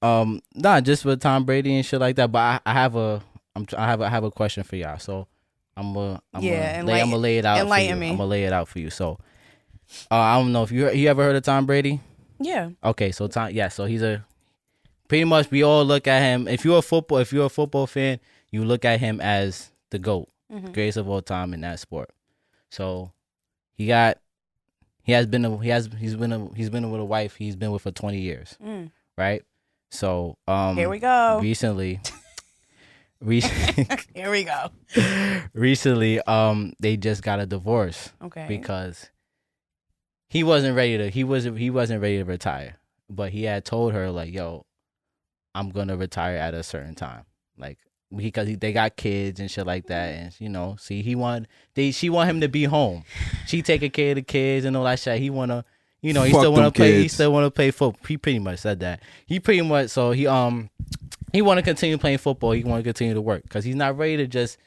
Um. 0.01 0.41
Not 0.55 0.83
just 0.83 1.05
with 1.05 1.21
Tom 1.21 1.45
Brady 1.45 1.75
and 1.75 1.85
shit 1.85 1.99
like 1.99 2.15
that, 2.17 2.31
but 2.31 2.39
I, 2.39 2.59
I 2.65 2.73
have 2.73 2.95
a 2.95 3.21
I'm 3.55 3.65
I 3.77 3.85
have 3.87 4.01
a, 4.01 4.05
I 4.05 4.09
have 4.09 4.23
a 4.23 4.31
question 4.31 4.63
for 4.63 4.75
y'all. 4.75 4.97
So. 4.99 5.27
I'm 5.77 5.93
gonna, 5.93 6.21
I'm 6.33 6.43
Yeah, 6.43 6.81
lay, 6.85 7.01
I'm 7.01 7.09
gonna 7.09 7.17
lay 7.21 7.37
it 7.37 7.45
out. 7.45 7.57
For 7.57 7.63
enlighten 7.63 7.95
you. 7.95 8.01
me. 8.01 8.09
I'm 8.09 8.17
gonna 8.17 8.29
lay 8.29 8.43
it 8.43 8.53
out 8.53 8.67
for 8.67 8.79
you. 8.79 8.89
So, 8.89 9.17
uh, 10.09 10.15
I 10.15 10.37
don't 10.37 10.51
know 10.51 10.63
if 10.63 10.71
you 10.71 10.89
you 10.91 11.07
ever 11.09 11.23
heard 11.23 11.35
of 11.35 11.43
Tom 11.43 11.65
Brady. 11.65 11.99
Yeah. 12.39 12.69
Okay, 12.83 13.11
so 13.11 13.27
Tom, 13.27 13.51
yeah, 13.51 13.67
so 13.69 13.85
he's 13.85 14.01
a 14.01 14.25
pretty 15.07 15.23
much 15.25 15.49
we 15.51 15.63
all 15.63 15.85
look 15.85 16.07
at 16.07 16.21
him. 16.21 16.47
If 16.47 16.65
you're 16.65 16.79
a 16.79 16.81
football, 16.81 17.19
if 17.19 17.31
you're 17.31 17.45
a 17.45 17.49
football 17.49 17.87
fan, 17.87 18.19
you 18.51 18.65
look 18.65 18.83
at 18.85 18.99
him 18.99 19.21
as 19.21 19.71
the 19.91 19.99
goat, 19.99 20.29
Mhm. 20.51 20.73
greatest 20.73 20.97
of 20.97 21.07
all 21.09 21.21
time 21.21 21.53
in 21.53 21.61
that 21.61 21.79
sport. 21.79 22.09
So 22.69 23.11
he 23.73 23.87
got, 23.87 24.17
he 25.03 25.11
has 25.13 25.25
been, 25.25 25.43
a, 25.45 25.57
he 25.61 25.69
has, 25.69 25.89
he's 25.99 26.15
been, 26.15 26.31
a, 26.31 26.47
he's 26.55 26.69
been 26.69 26.89
with 26.91 27.01
a 27.01 27.05
wife. 27.05 27.35
He's 27.35 27.55
been 27.55 27.71
with 27.71 27.81
for 27.83 27.91
twenty 27.91 28.19
years, 28.21 28.57
Mm. 28.63 28.91
right? 29.17 29.43
So 29.89 30.37
um, 30.47 30.77
Here 30.77 30.89
we 30.89 30.99
go. 30.99 31.39
recently, 31.41 31.99
re- 33.21 33.39
Here 34.15 34.29
we 34.31 34.43
go. 34.43 34.71
recently, 35.53 36.21
um, 36.21 36.73
they 36.79 36.97
just 36.97 37.23
got 37.23 37.39
a 37.39 37.45
divorce 37.45 38.11
Okay. 38.23 38.45
because 38.47 39.09
he 40.27 40.43
wasn't 40.43 40.75
ready 40.75 40.97
to 40.97 41.09
he 41.09 41.23
wasn't 41.23 41.57
he 41.57 41.69
wasn't 41.69 42.01
ready 42.01 42.17
to 42.17 42.23
retire 42.23 42.77
but 43.09 43.31
he 43.31 43.43
had 43.43 43.65
told 43.65 43.91
her 43.91 44.09
like 44.09 44.31
yo 44.33 44.65
i'm 45.53 45.69
gonna 45.71 45.97
retire 45.97 46.37
at 46.37 46.53
a 46.53 46.63
certain 46.63 46.95
time. 46.95 47.25
Like 47.57 47.77
because 48.15 48.47
he, 48.47 48.55
they 48.55 48.71
got 48.71 48.95
kids 48.95 49.39
and 49.41 49.51
shit 49.51 49.65
like 49.67 49.87
that 49.87 50.15
and 50.15 50.33
you 50.39 50.47
know 50.49 50.77
see 50.79 51.01
he 51.01 51.15
want 51.15 51.47
they 51.75 51.91
she 51.91 52.09
want 52.09 52.29
him 52.29 52.39
to 52.41 52.47
be 52.47 52.63
home. 52.63 53.03
She 53.45 53.61
taking 53.61 53.91
care 53.91 54.11
of 54.11 54.15
the 54.15 54.21
kids 54.21 54.65
and 54.65 54.75
all 54.77 54.85
that 54.85 54.99
shit. 54.99 55.19
He 55.19 55.29
wanna 55.29 55.65
you 56.01 56.13
know 56.13 56.23
he 56.23 56.31
Fuck 56.31 56.41
still 56.41 56.53
wanna 56.53 56.63
them 56.67 56.71
play 56.73 57.01
he 57.01 57.07
still 57.09 57.33
wanna 57.33 57.51
play 57.51 57.71
football 57.71 57.99
he 58.07 58.17
pretty 58.17 58.39
much 58.39 58.59
said 58.59 58.79
that. 58.79 59.01
He 59.25 59.41
pretty 59.41 59.61
much 59.61 59.89
so 59.89 60.11
he 60.11 60.27
um 60.27 60.69
he 61.33 61.41
want 61.41 61.57
to 61.57 61.61
continue 61.63 61.97
playing 61.97 62.17
football 62.17 62.51
he 62.51 62.63
want 62.63 62.79
to 62.79 62.83
continue 62.87 63.13
to 63.13 63.21
work 63.21 63.43
because 63.43 63.63
he's 63.65 63.75
not 63.75 63.97
ready 63.97 64.17
to 64.17 64.27
just 64.27 64.57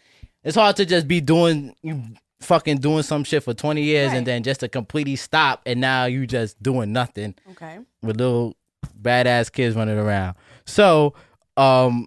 it's 0.43 0.57
hard 0.57 0.77
to 0.77 0.85
just 0.87 1.07
be 1.09 1.21
doing 1.21 1.75
you 1.83 2.03
fucking 2.41 2.79
doing 2.79 3.03
some 3.03 3.25
shit 3.25 3.43
for 3.43 3.55
20 3.55 3.83
years 3.83 4.09
Right. 4.11 4.19
and 4.19 4.27
then 4.27 4.43
just 4.43 4.61
to 4.61 4.69
completely 4.69 5.17
stop 5.17 5.62
and 5.67 5.81
now 5.81 6.05
you 6.05 6.27
just 6.27 6.62
doing 6.62 6.93
nothing 6.93 7.35
Okay. 7.53 7.79
with 8.03 8.17
little 8.19 8.55
badass 9.01 9.51
kids 9.51 9.75
running 9.77 9.99
around 9.99 10.37
so 10.67 11.15
um 11.57 12.07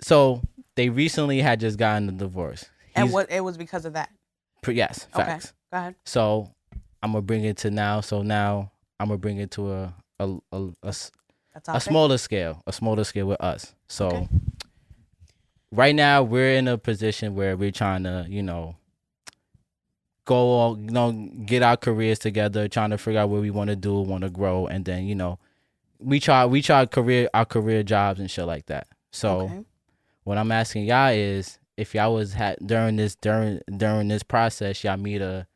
so 0.00 0.40
they 0.76 0.88
recently 0.88 1.40
had 1.40 1.60
just 1.60 1.78
gotten 1.78 2.08
a 2.08 2.12
divorce 2.12 2.64
And 2.94 3.04
He's- 3.08 3.12
what 3.14 3.30
it 3.30 3.42
was 3.42 3.56
because 3.58 3.84
of 3.84 3.92
that. 3.94 4.10
yes 4.66 5.06
Okay. 5.14 5.24
facts 5.24 5.52
Go 5.72 5.78
ahead. 5.78 5.94
so 6.06 6.48
i'm 7.02 7.12
gonna 7.12 7.22
bring 7.22 7.44
it 7.44 7.58
to 7.58 7.70
now 7.70 8.00
so 8.00 8.22
now 8.22 8.72
i'm 8.98 9.08
gonna 9.08 9.18
bring 9.18 9.36
it 9.38 9.50
to 9.52 9.70
a 9.72 9.94
a, 10.20 10.36
a, 10.52 10.62
a 10.84 10.88
s- 10.88 11.10
That's 11.52 11.68
a 11.68 11.80
smaller 11.80 12.16
scale, 12.18 12.62
a 12.66 12.72
smaller 12.72 13.02
scale 13.04 13.26
with 13.26 13.40
us. 13.40 13.74
So 13.94 14.28
right 15.70 15.94
now 15.94 16.22
we're 16.22 16.54
in 16.56 16.66
a 16.68 16.76
position 16.76 17.34
where 17.36 17.56
we're 17.56 17.70
trying 17.70 18.02
to, 18.04 18.26
you 18.28 18.42
know, 18.42 18.74
go 20.24 20.34
all, 20.36 20.78
you 20.78 20.90
know, 20.90 21.12
get 21.46 21.62
our 21.62 21.76
careers 21.76 22.18
together, 22.18 22.66
trying 22.68 22.90
to 22.90 22.98
figure 22.98 23.20
out 23.20 23.28
what 23.28 23.40
we 23.40 23.50
want 23.50 23.70
to 23.70 23.76
do, 23.76 24.00
want 24.00 24.24
to 24.24 24.30
grow, 24.30 24.66
and 24.66 24.84
then 24.84 25.04
you 25.06 25.14
know, 25.14 25.38
we 25.98 26.18
try 26.18 26.44
we 26.44 26.60
try 26.60 26.84
career 26.86 27.28
our 27.34 27.44
career 27.44 27.82
jobs 27.82 28.18
and 28.20 28.30
shit 28.30 28.46
like 28.46 28.66
that. 28.66 28.88
So 29.12 29.40
Okay. 29.42 29.64
what 30.24 30.38
I'm 30.38 30.50
asking 30.50 30.84
y'all 30.86 31.12
is 31.12 31.58
if 31.76 31.94
y'all 31.94 32.14
was 32.14 32.32
had 32.32 32.56
during 32.64 32.96
this 32.96 33.14
during 33.14 33.60
during 33.76 34.08
this 34.08 34.22
process, 34.24 34.82
y'all 34.82 34.96
meet 34.96 35.22
a 35.22 35.46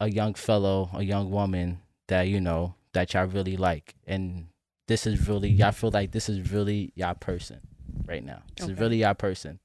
a 0.00 0.08
young 0.10 0.34
fellow, 0.34 0.90
a 0.94 1.02
young 1.02 1.30
woman 1.30 1.80
that 2.06 2.28
you 2.28 2.40
know 2.40 2.74
that 2.92 3.14
y'all 3.14 3.26
really 3.26 3.56
like, 3.56 3.94
and 4.06 4.46
this 4.86 5.06
is 5.06 5.28
really 5.28 5.48
y'all 5.48 5.72
feel 5.72 5.90
like 5.90 6.12
this 6.12 6.28
is 6.28 6.52
really 6.52 6.92
y'all 6.94 7.14
person 7.14 7.60
right 8.06 8.24
now. 8.24 8.42
This 8.56 8.68
is 8.68 8.78
really 8.78 8.98
y'all 8.98 9.14
person, 9.14 9.60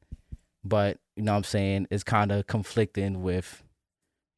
but 0.63 0.97
you 1.15 1.23
know 1.23 1.33
what 1.33 1.37
I'm 1.37 1.43
saying 1.43 1.87
it's 1.91 2.03
kind 2.03 2.31
of 2.31 2.47
conflicting 2.47 3.21
with 3.21 3.63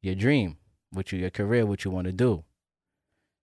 your 0.01 0.15
dream, 0.15 0.57
with 0.91 1.13
your 1.13 1.29
career, 1.29 1.65
what 1.65 1.85
you 1.85 1.91
want 1.91 2.07
to 2.07 2.13
do. 2.13 2.43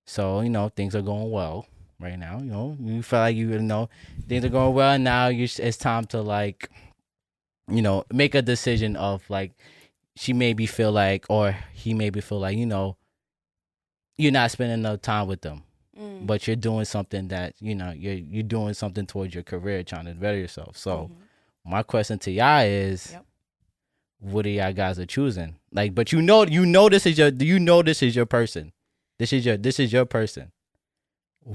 So 0.06 0.40
you 0.40 0.50
know 0.50 0.68
things 0.70 0.96
are 0.96 1.02
going 1.02 1.30
well 1.30 1.66
right 2.00 2.18
now. 2.18 2.38
You 2.38 2.50
know 2.50 2.76
you 2.80 3.02
feel 3.02 3.20
like 3.20 3.36
you 3.36 3.58
know 3.60 3.88
things 4.28 4.44
are 4.44 4.50
going 4.50 4.74
well. 4.74 4.98
Now 4.98 5.28
you 5.28 5.44
it's 5.44 5.76
time 5.76 6.06
to 6.06 6.20
like, 6.20 6.70
you 7.68 7.82
know, 7.82 8.04
make 8.12 8.34
a 8.34 8.42
decision 8.42 8.96
of 8.96 9.28
like 9.30 9.52
she 10.16 10.32
maybe 10.32 10.66
feel 10.66 10.90
like 10.90 11.26
or 11.28 11.56
he 11.72 11.94
maybe 11.94 12.20
feel 12.20 12.40
like 12.40 12.56
you 12.56 12.66
know 12.66 12.96
you're 14.16 14.32
not 14.32 14.50
spending 14.50 14.80
enough 14.80 15.00
time 15.00 15.28
with 15.28 15.42
them 15.42 15.62
Mm. 15.98 16.26
but 16.26 16.46
you're 16.46 16.54
doing 16.56 16.84
something 16.84 17.28
that 17.28 17.54
you 17.60 17.74
know 17.74 17.90
you're 17.90 18.14
you're 18.14 18.42
doing 18.44 18.72
something 18.74 19.04
towards 19.06 19.34
your 19.34 19.42
career 19.42 19.82
trying 19.82 20.04
to 20.06 20.14
better 20.14 20.38
yourself 20.38 20.76
so 20.76 21.10
Mhm. 21.10 21.16
my 21.72 21.82
question 21.82 22.18
to 22.20 22.30
y'all 22.30 22.62
is 22.64 23.10
Yep. 23.12 23.24
what 24.20 24.46
are 24.46 24.50
y'all 24.50 24.72
guys 24.72 24.98
are 24.98 25.06
choosing 25.06 25.56
like 25.72 25.94
but 25.94 26.12
you 26.12 26.22
know 26.22 26.44
you 26.44 26.64
know 26.64 26.88
this 26.88 27.04
is 27.06 27.18
your 27.18 27.30
do 27.32 27.44
you 27.44 27.58
know 27.58 27.82
this 27.82 28.00
is 28.02 28.14
your 28.14 28.26
person 28.26 28.72
this 29.18 29.32
is 29.32 29.44
your 29.44 29.56
this 29.56 29.80
is 29.80 29.92
your 29.92 30.04
person 30.04 30.52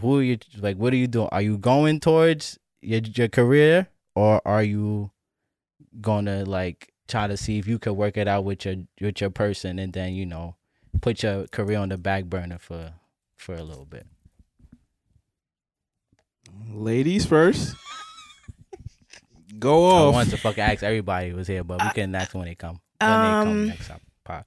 who 0.02 0.18
are 0.20 0.24
you 0.24 0.38
like 0.60 0.76
what 0.78 0.92
are 0.92 0.98
you 0.98 1.08
doing 1.08 1.30
are 1.32 1.42
you 1.42 1.58
going 1.58 2.00
towards 2.02 2.60
your 2.82 3.00
your 3.16 3.30
career 3.30 3.88
or 4.16 4.42
are 4.46 4.64
you 4.64 5.12
gonna 6.02 6.44
like 6.46 6.92
try 7.08 7.28
to 7.28 7.38
see 7.38 7.60
if 7.60 7.68
you 7.68 7.78
could 7.80 7.94
work 7.94 8.18
it 8.18 8.28
out 8.28 8.44
with 8.44 8.66
your 8.66 8.76
with 9.00 9.22
your 9.22 9.30
person 9.30 9.80
and 9.80 9.94
then 9.94 10.14
you 10.14 10.26
know 10.26 10.56
put 11.02 11.24
your 11.24 11.48
career 11.48 11.78
on 11.80 11.90
the 11.90 11.98
back 11.98 12.26
burner 12.26 12.58
for 12.60 12.94
for 13.36 13.56
a 13.56 13.64
little 13.64 13.86
bit 13.86 14.06
Ladies 16.72 17.26
first. 17.26 17.76
Go 19.60 19.86
off. 19.86 20.14
I 20.14 20.18
wanted 20.18 20.30
to 20.32 20.38
fucking 20.38 20.64
ask 20.64 20.84
everybody 20.84 21.30
who 21.30 21.36
was 21.38 21.48
here, 21.48 21.64
but 21.64 21.82
we 21.82 21.90
can 21.92 22.14
ask 22.16 22.34
when 22.34 22.46
they 22.46 22.56
come. 22.56 22.82
When 23.00 23.10
they 23.10 23.28
Um, 23.28 23.46
come 23.48 23.68
next 23.68 23.88
time. 23.88 24.00
Pod. 24.24 24.46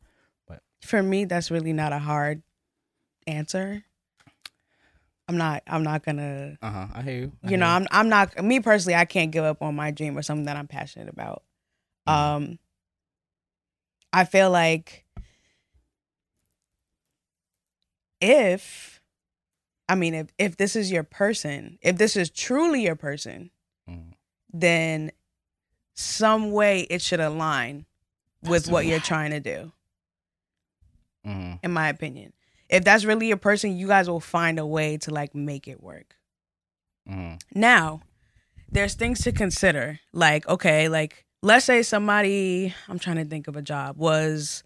For 0.82 1.02
me, 1.02 1.24
that's 1.24 1.50
really 1.50 1.72
not 1.72 1.92
a 1.92 1.98
hard 1.98 2.42
answer. 3.26 3.82
I'm 5.28 5.36
not. 5.36 5.62
I'm 5.66 5.82
not 5.82 6.04
gonna. 6.04 6.56
Uh 6.62 6.70
huh. 6.70 6.86
I 6.94 7.02
hear 7.02 7.18
you. 7.18 7.32
I 7.42 7.50
You 7.50 7.56
know, 7.56 7.66
hear 7.66 7.74
I'm. 7.74 7.86
I'm 7.90 8.08
not. 8.08 8.40
Me 8.44 8.60
personally, 8.60 8.94
I 8.94 9.04
can't 9.04 9.32
give 9.32 9.42
up 9.44 9.62
on 9.62 9.74
my 9.74 9.90
dream 9.90 10.16
or 10.16 10.22
something 10.22 10.44
that 10.44 10.56
I'm 10.56 10.68
passionate 10.68 11.08
about. 11.08 11.42
Mhm. 12.08 12.12
Um, 12.12 12.58
I 14.12 14.24
feel 14.24 14.50
like 14.50 15.04
if, 18.20 18.95
I 19.88 19.94
mean, 19.94 20.14
if 20.14 20.28
if 20.38 20.56
this 20.56 20.74
is 20.76 20.90
your 20.90 21.04
person, 21.04 21.78
if 21.82 21.96
this 21.96 22.16
is 22.16 22.30
truly 22.30 22.82
your 22.82 22.96
person, 22.96 23.50
Mhm. 23.88 24.14
then 24.52 25.12
some 25.94 26.50
way 26.52 26.80
it 26.90 27.00
should 27.02 27.20
align 27.20 27.86
with 28.42 28.68
what 28.68 28.86
you're 28.86 29.00
trying 29.00 29.30
to 29.30 29.40
do. 29.40 29.72
Mhm. 31.26 31.58
in 31.64 31.72
my 31.72 31.88
opinion. 31.88 32.32
If 32.68 32.84
that's 32.84 33.04
really 33.04 33.26
your 33.26 33.36
person, 33.36 33.76
you 33.76 33.88
guys 33.88 34.08
will 34.08 34.20
find 34.20 34.60
a 34.60 34.66
way 34.66 34.96
to 34.98 35.10
like 35.10 35.34
make 35.34 35.66
it 35.66 35.82
work. 35.82 36.14
Mhm. 37.08 37.40
Now, 37.52 38.02
there's 38.70 38.94
things 38.94 39.20
to 39.22 39.32
consider. 39.32 39.98
Like, 40.12 40.46
okay, 40.48 40.88
like 40.88 41.24
let's 41.42 41.64
say 41.64 41.82
somebody, 41.82 42.72
I'm 42.88 43.00
trying 43.00 43.16
to 43.16 43.24
think 43.24 43.48
of 43.48 43.56
a 43.56 43.62
job, 43.62 43.96
was 43.96 44.62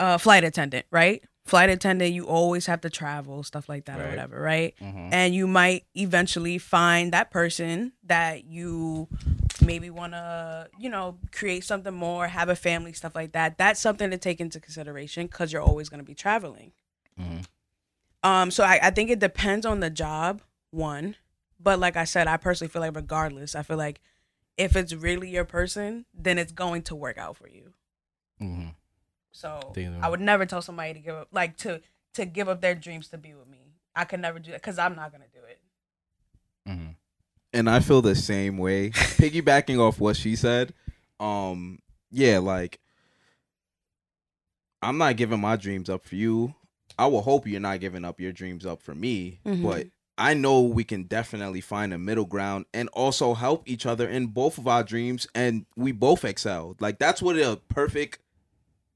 a 0.00 0.18
flight 0.18 0.42
attendant, 0.42 0.86
right? 0.90 1.22
Flight 1.48 1.70
attendant, 1.70 2.12
you 2.12 2.26
always 2.26 2.66
have 2.66 2.82
to 2.82 2.90
travel, 2.90 3.42
stuff 3.42 3.68
like 3.68 3.86
that 3.86 3.98
or 3.98 4.04
whatever, 4.10 4.40
right? 4.40 4.74
Mhm. 4.80 5.08
And 5.12 5.34
you 5.34 5.46
might 5.46 5.86
eventually 5.94 6.58
find 6.58 7.12
that 7.12 7.30
person 7.30 7.92
that 8.04 8.44
you 8.44 9.08
maybe 9.64 9.88
want 9.88 10.12
to, 10.12 10.68
you 10.78 10.90
know, 10.90 11.18
create 11.32 11.64
something 11.64 11.94
more, 11.94 12.28
have 12.28 12.48
a 12.50 12.54
family, 12.56 12.92
stuff 12.92 13.14
like 13.14 13.32
that. 13.32 13.56
That's 13.56 13.80
something 13.80 14.10
to 14.10 14.18
take 14.18 14.40
into 14.40 14.60
consideration 14.60 15.26
because 15.26 15.52
you're 15.52 15.62
always 15.62 15.88
going 15.88 16.00
to 16.00 16.04
be 16.04 16.14
traveling. 16.14 16.72
Mhm. 17.18 17.46
Um, 18.22 18.50
so 18.50 18.62
I, 18.64 18.78
I 18.82 18.90
think 18.90 19.10
it 19.10 19.18
depends 19.18 19.64
on 19.64 19.80
the 19.80 19.90
job, 19.90 20.42
one. 20.70 21.16
But 21.58 21.78
like 21.78 21.96
I 21.96 22.04
said, 22.04 22.28
I 22.28 22.36
personally 22.36 22.70
feel 22.70 22.82
like 22.82 22.94
regardless, 22.94 23.54
I 23.54 23.62
feel 23.62 23.78
like 23.78 24.00
if 24.56 24.76
it's 24.76 24.92
really 24.92 25.30
your 25.30 25.44
person, 25.44 26.04
then 26.12 26.36
it's 26.36 26.52
going 26.52 26.82
to 26.82 26.94
work 26.94 27.16
out 27.16 27.36
for 27.36 27.48
you. 27.48 27.72
Mhm. 28.40 28.74
So 29.38 29.72
I 30.02 30.08
would 30.08 30.18
never 30.20 30.46
tell 30.46 30.60
somebody 30.62 30.94
to 30.94 30.98
give 30.98 31.14
up, 31.14 31.28
like 31.30 31.56
to 31.58 31.80
to 32.14 32.24
give 32.26 32.48
up 32.48 32.60
their 32.60 32.74
dreams 32.74 33.06
to 33.10 33.18
be 33.18 33.34
with 33.34 33.46
me. 33.46 33.58
I 33.94 34.04
could 34.04 34.18
never 34.18 34.40
do 34.40 34.50
that 34.50 34.60
because 34.60 34.80
I'm 34.80 34.96
not 34.96 35.12
gonna 35.12 35.26
do 35.32 35.38
it. 35.48 35.60
Mhm. 36.68 36.96
and 37.52 37.70
I 37.70 37.78
feel 37.80 38.02
the 38.02 38.16
same 38.16 38.58
way. 38.58 38.90
Piggybacking 38.90 39.78
off 39.78 40.00
what 40.00 40.16
she 40.16 40.34
said, 40.36 40.74
um, 41.20 41.78
yeah, 42.10 42.38
like 42.38 42.80
I'm 44.82 44.98
not 44.98 45.16
giving 45.16 45.40
my 45.40 45.54
dreams 45.56 45.88
up 45.88 46.04
for 46.04 46.16
you. 46.16 46.54
I 46.98 47.06
will 47.06 47.22
hope 47.22 47.46
you're 47.46 47.60
not 47.60 47.78
giving 47.80 48.04
up 48.04 48.18
your 48.20 48.32
dreams 48.32 48.66
up 48.66 48.82
for 48.82 48.94
me, 48.94 49.40
Mhm. 49.46 49.62
but 49.62 49.86
I 50.18 50.34
know 50.34 50.62
we 50.62 50.82
can 50.82 51.04
definitely 51.04 51.60
find 51.60 51.94
a 51.94 51.98
middle 51.98 52.24
ground 52.26 52.66
and 52.74 52.88
also 52.88 53.34
help 53.34 53.68
each 53.68 53.86
other 53.86 54.08
in 54.08 54.26
both 54.26 54.58
of 54.58 54.66
our 54.66 54.82
dreams 54.82 55.28
and 55.32 55.64
we 55.76 55.92
both 55.92 56.24
excel. 56.24 56.76
Like 56.80 56.98
that's 56.98 57.22
what 57.22 57.36
a 57.38 57.60
perfect 57.68 58.18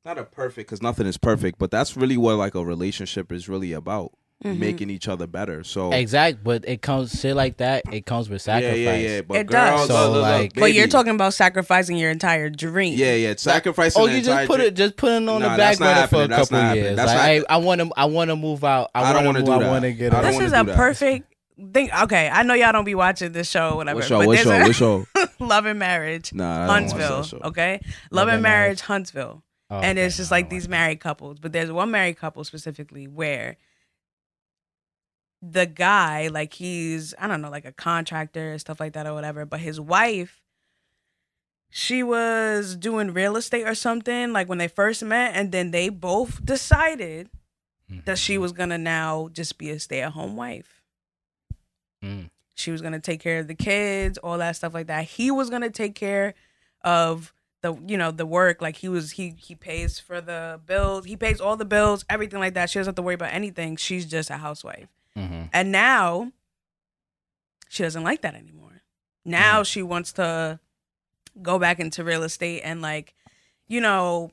not 0.05 0.19
a 0.19 0.25
perfect 0.25 0.71
cuz 0.71 0.83
nothing 0.83 1.07
is 1.07 1.17
perfect, 1.17 1.59
but 1.59 1.71
that's 1.71 1.97
really 1.97 2.17
what 2.17 2.37
like 2.37 2.55
a 2.55 2.65
relationship 2.65 3.31
is 3.33 3.49
really 3.49 3.73
about. 3.73 4.13
Mhm. 4.45 4.59
Making 4.59 4.91
each 4.91 5.07
other 5.07 5.29
better. 5.29 5.63
So 5.63 5.93
Exact, 5.93 6.43
but 6.43 6.65
it 6.67 6.83
comes 6.83 7.21
shit 7.21 7.37
like 7.37 7.59
that. 7.59 7.85
It 7.93 8.07
comes 8.07 8.29
with 8.29 8.43
sacrifice. 8.43 8.77
Yeah, 8.77 8.97
yeah, 8.97 9.09
yeah. 9.15 9.21
But 9.21 9.37
It 9.37 9.47
girls, 9.47 9.87
does. 9.87 9.89
So, 9.89 10.03
look, 10.07 10.13
look, 10.15 10.23
like- 10.25 10.55
But 10.57 10.73
you're 10.75 10.89
talking 10.89 11.15
about 11.15 11.33
sacrificing 11.35 11.97
your 11.97 12.11
entire 12.11 12.51
dream. 12.51 12.99
Yeah, 12.99 13.15
yeah. 13.15 13.35
Sacrificing. 13.37 14.03
Oh, 14.03 14.07
you 14.07 14.17
entire 14.17 14.39
just 14.39 14.47
put 14.49 14.57
dream. 14.57 14.67
it, 14.69 14.75
just 14.75 14.97
put 14.97 15.13
it 15.13 15.29
on 15.29 15.43
Nah, 15.43 15.53
the 15.53 15.57
back 15.57 15.79
burner 15.79 16.07
for 16.09 16.23
a. 16.25 16.27
That's 16.27 16.49
couple 16.51 16.67
not 16.67 16.77
years. 16.77 16.97
That's 16.97 17.07
like, 17.07 17.17
not- 17.19 17.25
hey, 17.27 17.45
I 17.49 17.57
want 17.59 17.81
to, 17.83 17.91
I 17.97 18.05
want 18.07 18.31
to 18.31 18.37
move 18.37 18.65
out. 18.65 18.91
I, 18.97 19.05
I 19.05 19.13
don't 19.13 19.25
want 19.27 19.37
to 19.39 19.43
wanna 19.45 19.45
move. 19.45 19.47
do 19.47 19.53
I 19.53 19.59
that. 19.61 19.71
want 19.71 19.83
to 19.85 19.93
get 19.93 20.13
out. 20.13 20.25
This 20.25 20.41
is 20.41 20.53
a 20.53 20.65
perfect 20.65 21.33
thing. 21.73 21.91
Okay, 22.03 22.29
I 22.29 22.43
know 22.43 22.55
y'all 22.55 22.73
don't 22.73 22.83
be 22.85 22.97
watching 22.97 23.31
this 23.31 23.49
show, 23.49 23.71
or 23.71 23.77
whatever. 23.77 24.01
What 24.01 24.09
show? 24.09 24.19
but 24.19 24.27
What 24.27 24.39
show? 24.41 24.51
a- 24.51 24.63
What 24.65 24.75
show? 24.75 25.07
Love 25.39 25.67
and 25.67 25.79
Marriage, 25.79 26.33
Nah, 26.35 26.65
I 26.65 26.67
don't 26.67 26.67
watch 26.67 26.95
that 26.95 27.01
Huntsville. 27.13 27.23
show. 27.41 27.47
Okay, 27.47 27.81
Love, 28.11 28.27
and 28.27 28.43
Marriage, 28.43 28.81
Huntsville, 28.81 29.45
Oh, 29.73 29.79
and 29.79 29.99
okay, 29.99 30.07
it's 30.07 30.19
just 30.19 30.31
like 30.31 30.51
these 30.51 30.65
want 30.65 30.73
married 30.73 31.01
couples. 31.01 31.39
But 31.39 31.53
there's 31.53 31.73
one 31.73 31.91
married 31.91 32.19
couple 32.19 32.45
specifically 32.45 33.07
where 33.07 33.57
the 35.41 35.65
guy, 35.65 36.29
like 36.29 36.53
he's 36.53 37.15
I 37.19 37.27
don't 37.27 37.41
know, 37.41 37.49
like 37.49 37.65
a 37.65 37.73
contractor 37.73 38.59
stuff 38.59 38.81
like 38.81 38.93
that 38.93 39.07
or 39.07 39.15
whatever. 39.15 39.47
But 39.47 39.61
his 39.61 39.81
wife, 39.81 40.43
she 41.71 42.03
was 42.03 42.77
doing 42.77 43.15
real 43.15 43.35
estate 43.35 43.67
or 43.67 43.75
something 43.75 44.35
like 44.35 44.47
when 44.47 44.59
they 44.59 44.69
first 44.69 45.03
met, 45.03 45.35
and 45.35 45.53
then 45.53 45.71
they 45.71 45.89
both 45.89 46.45
decided 46.45 47.31
that. 47.91 48.05
that 48.05 48.19
she 48.19 48.37
was 48.37 48.53
gonna 48.53 48.77
now 48.77 49.31
just 49.33 49.57
be 49.57 49.71
a 49.71 49.81
stay 49.81 50.03
at 50.03 50.13
home 50.13 50.37
wife. 50.37 50.83
Mm. 52.05 52.29
She 52.55 52.71
was 52.71 52.83
gonna 52.83 53.01
take 53.01 53.21
care 53.21 53.39
of 53.39 53.49
the 53.49 53.55
kids, 53.55 54.19
all 54.19 54.37
that 54.37 54.57
stuff 54.57 54.75
like 54.75 54.89
that. 54.89 55.05
He 55.05 55.31
was 55.31 55.49
gonna 55.49 55.71
take 55.71 55.95
care 55.95 56.35
of 56.85 57.33
the 57.63 57.75
you 57.87 57.97
know 57.97 58.11
the 58.11 58.27
work. 58.27 58.61
Like 58.61 58.77
he 58.77 58.89
was 58.89 59.13
he 59.13 59.35
he 59.39 59.55
pays 59.55 59.99
for 59.99 60.21
the 60.21 60.61
bills, 60.67 61.05
he 61.07 61.17
pays 61.17 61.41
all 61.41 61.57
the 61.57 61.65
bills, 61.65 62.05
everything 62.11 62.41
like 62.41 62.55
that. 62.55 62.71
She 62.71 62.79
doesn't 62.79 62.91
have 62.91 62.97
to 62.97 63.03
worry 63.03 63.15
about 63.15 63.33
anything. 63.33 63.77
She's 63.77 64.05
just 64.05 64.31
a 64.31 64.37
housewife. 64.37 64.89
Mhm. 65.17 65.49
And 65.53 65.73
now 65.73 66.33
she 67.69 67.83
doesn't 67.83 68.03
like 68.03 68.23
that 68.23 68.35
anymore. 68.35 68.83
Now 69.25 69.63
she 69.63 69.83
wants 69.83 70.13
to 70.15 70.59
go 71.41 71.59
back 71.59 71.81
into 71.81 72.05
real 72.05 72.23
estate 72.25 72.61
and 72.63 72.83
like, 72.83 73.15
you 73.67 73.81
know, 73.81 74.33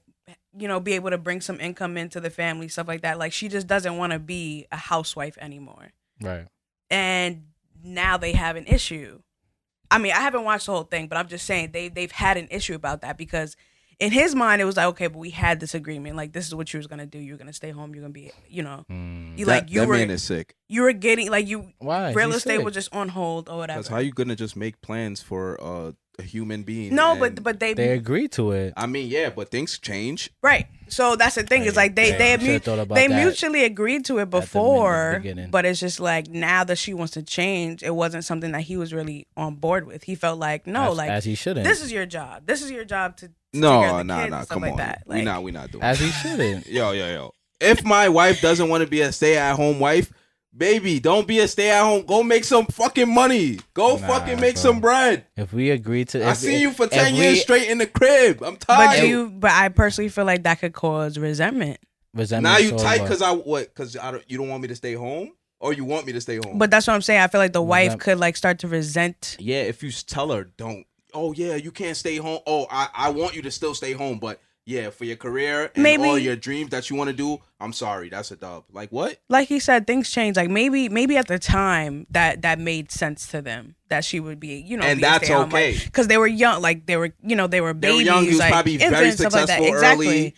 you 0.58 0.68
know, 0.68 0.80
be 0.80 0.94
able 0.94 1.12
to 1.12 1.18
bring 1.18 1.40
some 1.42 1.60
income 1.62 1.96
into 1.96 2.20
the 2.20 2.30
family, 2.30 2.68
stuff 2.68 2.88
like 2.88 3.02
that. 3.02 3.20
Like 3.20 3.32
she 3.32 3.48
just 3.48 3.68
doesn't 3.68 3.98
want 3.98 4.14
to 4.14 4.20
be 4.20 4.68
a 4.72 4.78
housewife 4.78 5.38
anymore. 5.40 5.92
Right. 6.20 6.48
And 6.90 7.44
now 7.84 8.18
they 8.18 8.34
have 8.34 8.56
an 8.56 8.66
issue. 8.66 9.22
I 9.92 9.98
mean, 9.98 10.12
I 10.14 10.20
haven't 10.22 10.44
watched 10.44 10.66
the 10.68 10.72
whole 10.74 10.84
thing, 10.84 11.08
but 11.08 11.18
I'm 11.18 11.28
just 11.28 11.46
saying 11.46 11.72
they 11.72 11.90
they've 11.90 12.12
had 12.12 12.38
an 12.38 12.48
issue 12.52 12.76
about 12.76 13.02
that 13.02 13.18
because 13.18 13.56
in 14.00 14.12
his 14.12 14.34
mind 14.34 14.62
it 14.62 14.66
was 14.66 14.78
like, 14.78 14.86
okay, 14.88 15.08
but 15.08 15.18
we 15.18 15.30
had 15.32 15.60
this 15.60 15.74
agreement. 15.74 16.16
Like 16.16 16.32
this 16.32 16.48
is 16.48 16.56
what 16.56 16.72
you 16.74 16.78
was 16.78 16.88
gonna 16.88 17.06
do. 17.06 17.20
You're 17.20 17.38
gonna 17.38 17.52
stay 17.54 17.72
home. 17.72 17.94
You're 17.94 18.02
gonna 18.04 18.14
be, 18.14 18.32
you 18.48 18.64
know, 18.64 18.86
Mm. 18.90 19.38
you 19.38 19.46
that, 19.46 19.52
like 19.64 19.72
you 19.72 19.82
that 19.82 19.88
were 19.88 19.96
man 19.98 20.10
is 20.12 20.24
sick. 20.24 20.56
you 20.68 20.84
were 20.84 20.94
getting 20.94 21.30
like 21.30 21.48
you 21.48 21.74
Why? 21.80 22.12
real 22.14 22.28
He's 22.28 22.38
estate 22.38 22.58
sick. 22.58 22.66
was 22.66 22.74
just 22.74 22.94
on 22.96 23.10
hold 23.10 23.50
or 23.50 23.58
whatever. 23.58 23.80
Because 23.80 23.90
how 23.90 23.98
you 24.00 24.12
gonna 24.12 24.36
just 24.38 24.56
make 24.56 24.80
plans 24.82 25.22
for 25.22 25.62
uh, 25.62 25.92
a 26.20 26.22
human 26.22 26.64
being? 26.64 26.94
no, 26.94 27.16
but 27.18 27.42
but 27.42 27.60
they, 27.60 27.74
They 27.74 27.94
agreed 27.94 28.32
to 28.34 28.52
it. 28.52 28.74
I 28.78 28.86
mean, 28.86 29.08
yeah, 29.10 29.30
but 29.30 29.50
things 29.50 29.80
change. 29.80 30.30
right. 30.44 30.68
So 30.92 31.16
that's 31.16 31.36
the 31.36 31.44
thing. 31.44 31.64
Is 31.66 31.76
Right, 31.76 31.84
like 31.84 31.96
they 31.96 32.10
right. 32.12 32.40
they 32.40 32.60
mu- 32.60 32.86
they 32.96 33.08
mutually 33.08 33.64
agreed 33.64 34.06
to 34.06 34.18
it 34.20 34.30
before, 34.32 35.24
but 35.52 35.64
it's 35.66 35.80
just 35.80 36.00
like 36.00 36.28
now 36.30 36.64
that 36.64 36.78
she 36.80 36.94
wants 36.96 37.14
to 37.14 37.22
change, 37.24 37.84
it 37.84 37.94
wasn't 37.94 38.24
something 38.26 38.52
that 38.54 38.62
he 38.62 38.76
was 38.76 38.92
really 38.94 39.28
on 39.38 39.56
board 39.56 39.86
with. 39.86 40.04
He 40.04 40.16
felt 40.16 40.40
like 40.40 40.66
no, 40.66 40.92
as, 40.92 40.98
like 40.98 41.10
as 41.12 41.26
he 41.26 41.36
shouldn't. 41.36 41.64
this 41.66 41.82
is 41.84 41.92
your 41.92 42.06
job. 42.08 42.48
This 42.48 42.62
is 42.64 42.72
your 42.72 42.86
job 42.86 43.18
to, 43.18 43.28
to 43.28 43.34
take 43.34 43.62
care 43.62 43.62
No, 43.62 43.98
the 43.98 44.04
nah, 44.04 44.20
kids 44.22 44.32
nah. 44.32 44.46
Come 44.46 44.62
like 44.64 44.72
on, 44.72 44.78
that. 44.78 45.04
we 45.06 45.16
Like, 45.18 45.24
not 45.26 45.44
we 45.44 45.52
not 45.52 45.72
doing. 45.72 45.84
as 45.84 46.00
that. 46.00 46.06
he 46.06 46.12
shouldn't. 46.12 46.66
Yo, 46.80 46.92
yo, 46.92 47.08
yo. 47.14 47.34
If 47.62 47.84
my 47.84 48.10
wife 48.10 48.42
doesn't 48.42 48.68
want 48.70 48.84
to 48.84 48.90
be 48.90 49.02
a 49.02 49.12
stay-at-home 49.12 49.80
wife, 49.80 50.12
baby, 50.56 51.00
don't 51.00 51.28
be 51.28 51.40
a 51.40 51.48
stay-at-home. 51.48 52.06
Go 52.06 52.24
make 52.24 52.44
some 52.44 52.66
fucking 52.66 53.14
money. 53.14 53.60
Go 53.74 53.98
Nah, 53.98 54.08
fucking 54.08 54.40
make 54.40 54.56
bro. 54.56 54.62
some 54.62 54.80
bread. 54.80 55.26
If 55.38 55.54
we 55.54 55.70
agree 55.72 56.06
to, 56.06 56.24
I 56.24 56.32
if- 56.32 56.38
seen 56.38 56.60
you 56.62 56.72
for 56.72 56.86
if 56.86 56.92
ten 56.92 57.14
we- 57.14 57.20
years 57.22 57.42
straight 57.42 57.70
in 57.70 57.78
the 57.78 57.88
crib. 57.88 58.42
I'm 58.44 58.58
tired. 58.58 58.96
but 58.98 59.02
do 59.02 59.08
you? 59.08 59.30
But 59.30 59.52
I 59.52 59.70
personally 59.70 60.10
feel 60.10 60.26
like 60.26 60.44
that 60.44 60.60
could 60.60 60.74
cause 60.74 61.18
resentment. 61.18 61.80
resentment 62.14 62.54
now 62.54 62.58
you 62.60 62.70
towards 62.70 62.84
tight 62.84 63.02
because 63.02 63.22
I 63.22 63.32
what? 63.32 63.68
Because 63.74 63.96
I 63.98 64.12
don't. 64.12 64.24
You 64.28 64.38
don't 64.38 64.50
want 64.50 64.62
me 64.62 64.68
to 64.70 64.76
stay 64.76 64.94
home, 64.94 65.32
or 65.60 65.74
you 65.74 65.86
want 65.86 66.06
me 66.08 66.14
to 66.14 66.22
stay 66.22 66.40
home? 66.44 66.58
But 66.58 66.72
that's 66.72 66.88
what 66.88 66.94
I'm 66.94 67.02
saying. 67.02 67.22
I 67.22 67.28
feel 67.28 67.40
like 67.40 67.54
the 67.54 67.62
wife 67.62 67.86
Resent- 67.88 68.02
could 68.02 68.20
like 68.20 68.36
start 68.36 68.60
to 68.60 68.68
resent. 68.68 69.38
yeah, 69.40 69.62
if 69.64 69.84
you 69.84 69.92
tell 69.92 70.32
her, 70.32 70.46
don't. 70.58 70.86
Oh 71.14 71.34
yeah, 71.34 71.56
you 71.56 71.72
can't 71.72 71.98
stay 71.98 72.18
home. 72.18 72.40
Oh, 72.46 72.68
I 72.70 72.88
I 72.94 73.10
want 73.12 73.36
you 73.36 73.42
to 73.44 73.52
still 73.52 73.74
stay 73.76 73.94
home, 73.94 74.20
but 74.20 74.40
yeah, 74.70 74.92
for 74.92 75.04
your 75.04 75.16
career 75.16 75.72
and 75.74 75.82
Maybe- 75.84 76.04
all 76.04 76.18
your 76.20 76.36
dreams 76.36 76.70
that 76.70 76.90
you 76.92 76.96
want 76.96 77.10
to 77.10 77.16
do, 77.16 77.40
I'm 77.60 77.74
sorry, 77.74 78.10
that's 78.10 78.30
a 78.30 78.36
dub. 78.36 78.66
Like 78.72 78.92
what? 78.92 79.18
like 79.28 79.48
he 79.48 79.60
said, 79.60 79.88
things 79.88 80.10
change. 80.12 80.38
Like 80.38 80.50
maybe, 80.50 80.88
maybe 80.90 81.18
at 81.18 81.28
the 81.28 81.40
time 81.40 82.06
that 82.12 82.44
that 82.44 82.60
made 82.60 82.92
sense 82.92 83.28
to 83.30 83.42
them 83.42 83.76
that 83.90 84.06
she 84.06 84.20
would 84.20 84.40
be, 84.40 84.58
you 84.62 84.78
know, 84.78 84.86
And 84.86 85.02
that's 85.02 85.30
okay. 85.30 85.76
because 85.84 86.08
they 86.08 86.18
were 86.20 86.28
young. 86.28 86.62
Like 86.62 86.86
they 86.86 86.98
were, 86.98 87.12
you 87.24 87.36
know, 87.36 87.48
they 87.48 87.62
were 87.62 87.74
They 87.74 87.90
were 87.90 87.96
babies. 87.96 88.06
young, 88.06 88.24
he 88.24 88.30
was 88.30 88.40
like 88.40 88.52
probably 88.52 88.78
very 88.78 89.12
stuff 89.12 89.34
like. 89.34 89.50
Exactly. 89.50 90.08
early. 90.08 90.36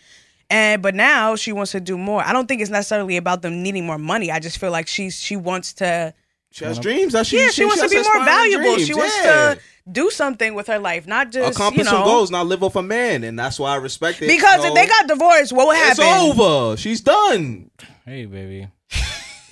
And 0.48 0.82
but 0.82 0.94
now 0.94 1.36
she 1.36 1.52
wants 1.52 1.72
to 1.72 1.80
do 1.80 1.96
more. 1.98 2.22
I 2.22 2.32
don't 2.32 2.46
think 2.46 2.60
it's 2.62 2.70
necessarily 2.70 3.16
about 3.18 3.42
them 3.42 3.62
needing 3.62 3.84
more 3.86 3.98
money. 3.98 4.30
I 4.30 4.38
just 4.38 4.56
feel 4.58 4.70
like 4.70 4.86
she's 4.88 5.20
she 5.20 5.36
wants 5.36 5.74
to. 5.74 6.14
She 6.50 6.64
has 6.66 6.78
dreams. 6.78 7.12
That 7.14 7.26
she 7.26 7.38
Yeah, 7.38 7.48
she, 7.48 7.64
wants 7.64 7.80
to 7.82 7.88
be 7.88 7.96
more 8.02 8.24
valuable. 8.24 8.74
dreams, 8.74 8.86
she 8.86 8.94
wants 8.94 9.16
yeah. 9.24 9.54
to 9.54 9.60
do 9.90 10.10
something 10.10 10.54
with 10.54 10.66
her 10.68 10.78
life, 10.78 11.06
not 11.06 11.30
just 11.32 11.56
accomplish 11.56 11.86
you 11.86 11.92
know. 11.92 11.98
some 11.98 12.04
goals, 12.04 12.30
not 12.30 12.46
live 12.46 12.62
off 12.62 12.76
a 12.76 12.82
man, 12.82 13.24
and 13.24 13.38
that's 13.38 13.58
why 13.58 13.72
I 13.72 13.76
respect 13.76 14.22
it. 14.22 14.28
Because 14.28 14.62
you 14.62 14.68
if 14.68 14.74
they 14.74 14.86
got 14.86 15.08
divorced, 15.08 15.52
what 15.52 15.66
would 15.66 15.76
it's 15.78 15.98
over. 15.98 16.76
She's 16.76 17.00
done. 17.00 17.70
Hey, 18.04 18.26
baby. 18.26 18.68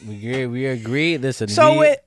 we 0.07 0.14
agree. 0.16 0.47
We 0.47 0.66
agree. 0.66 1.18
Listen. 1.18 1.49
So 1.49 1.72
we, 1.72 1.78
with 1.78 1.99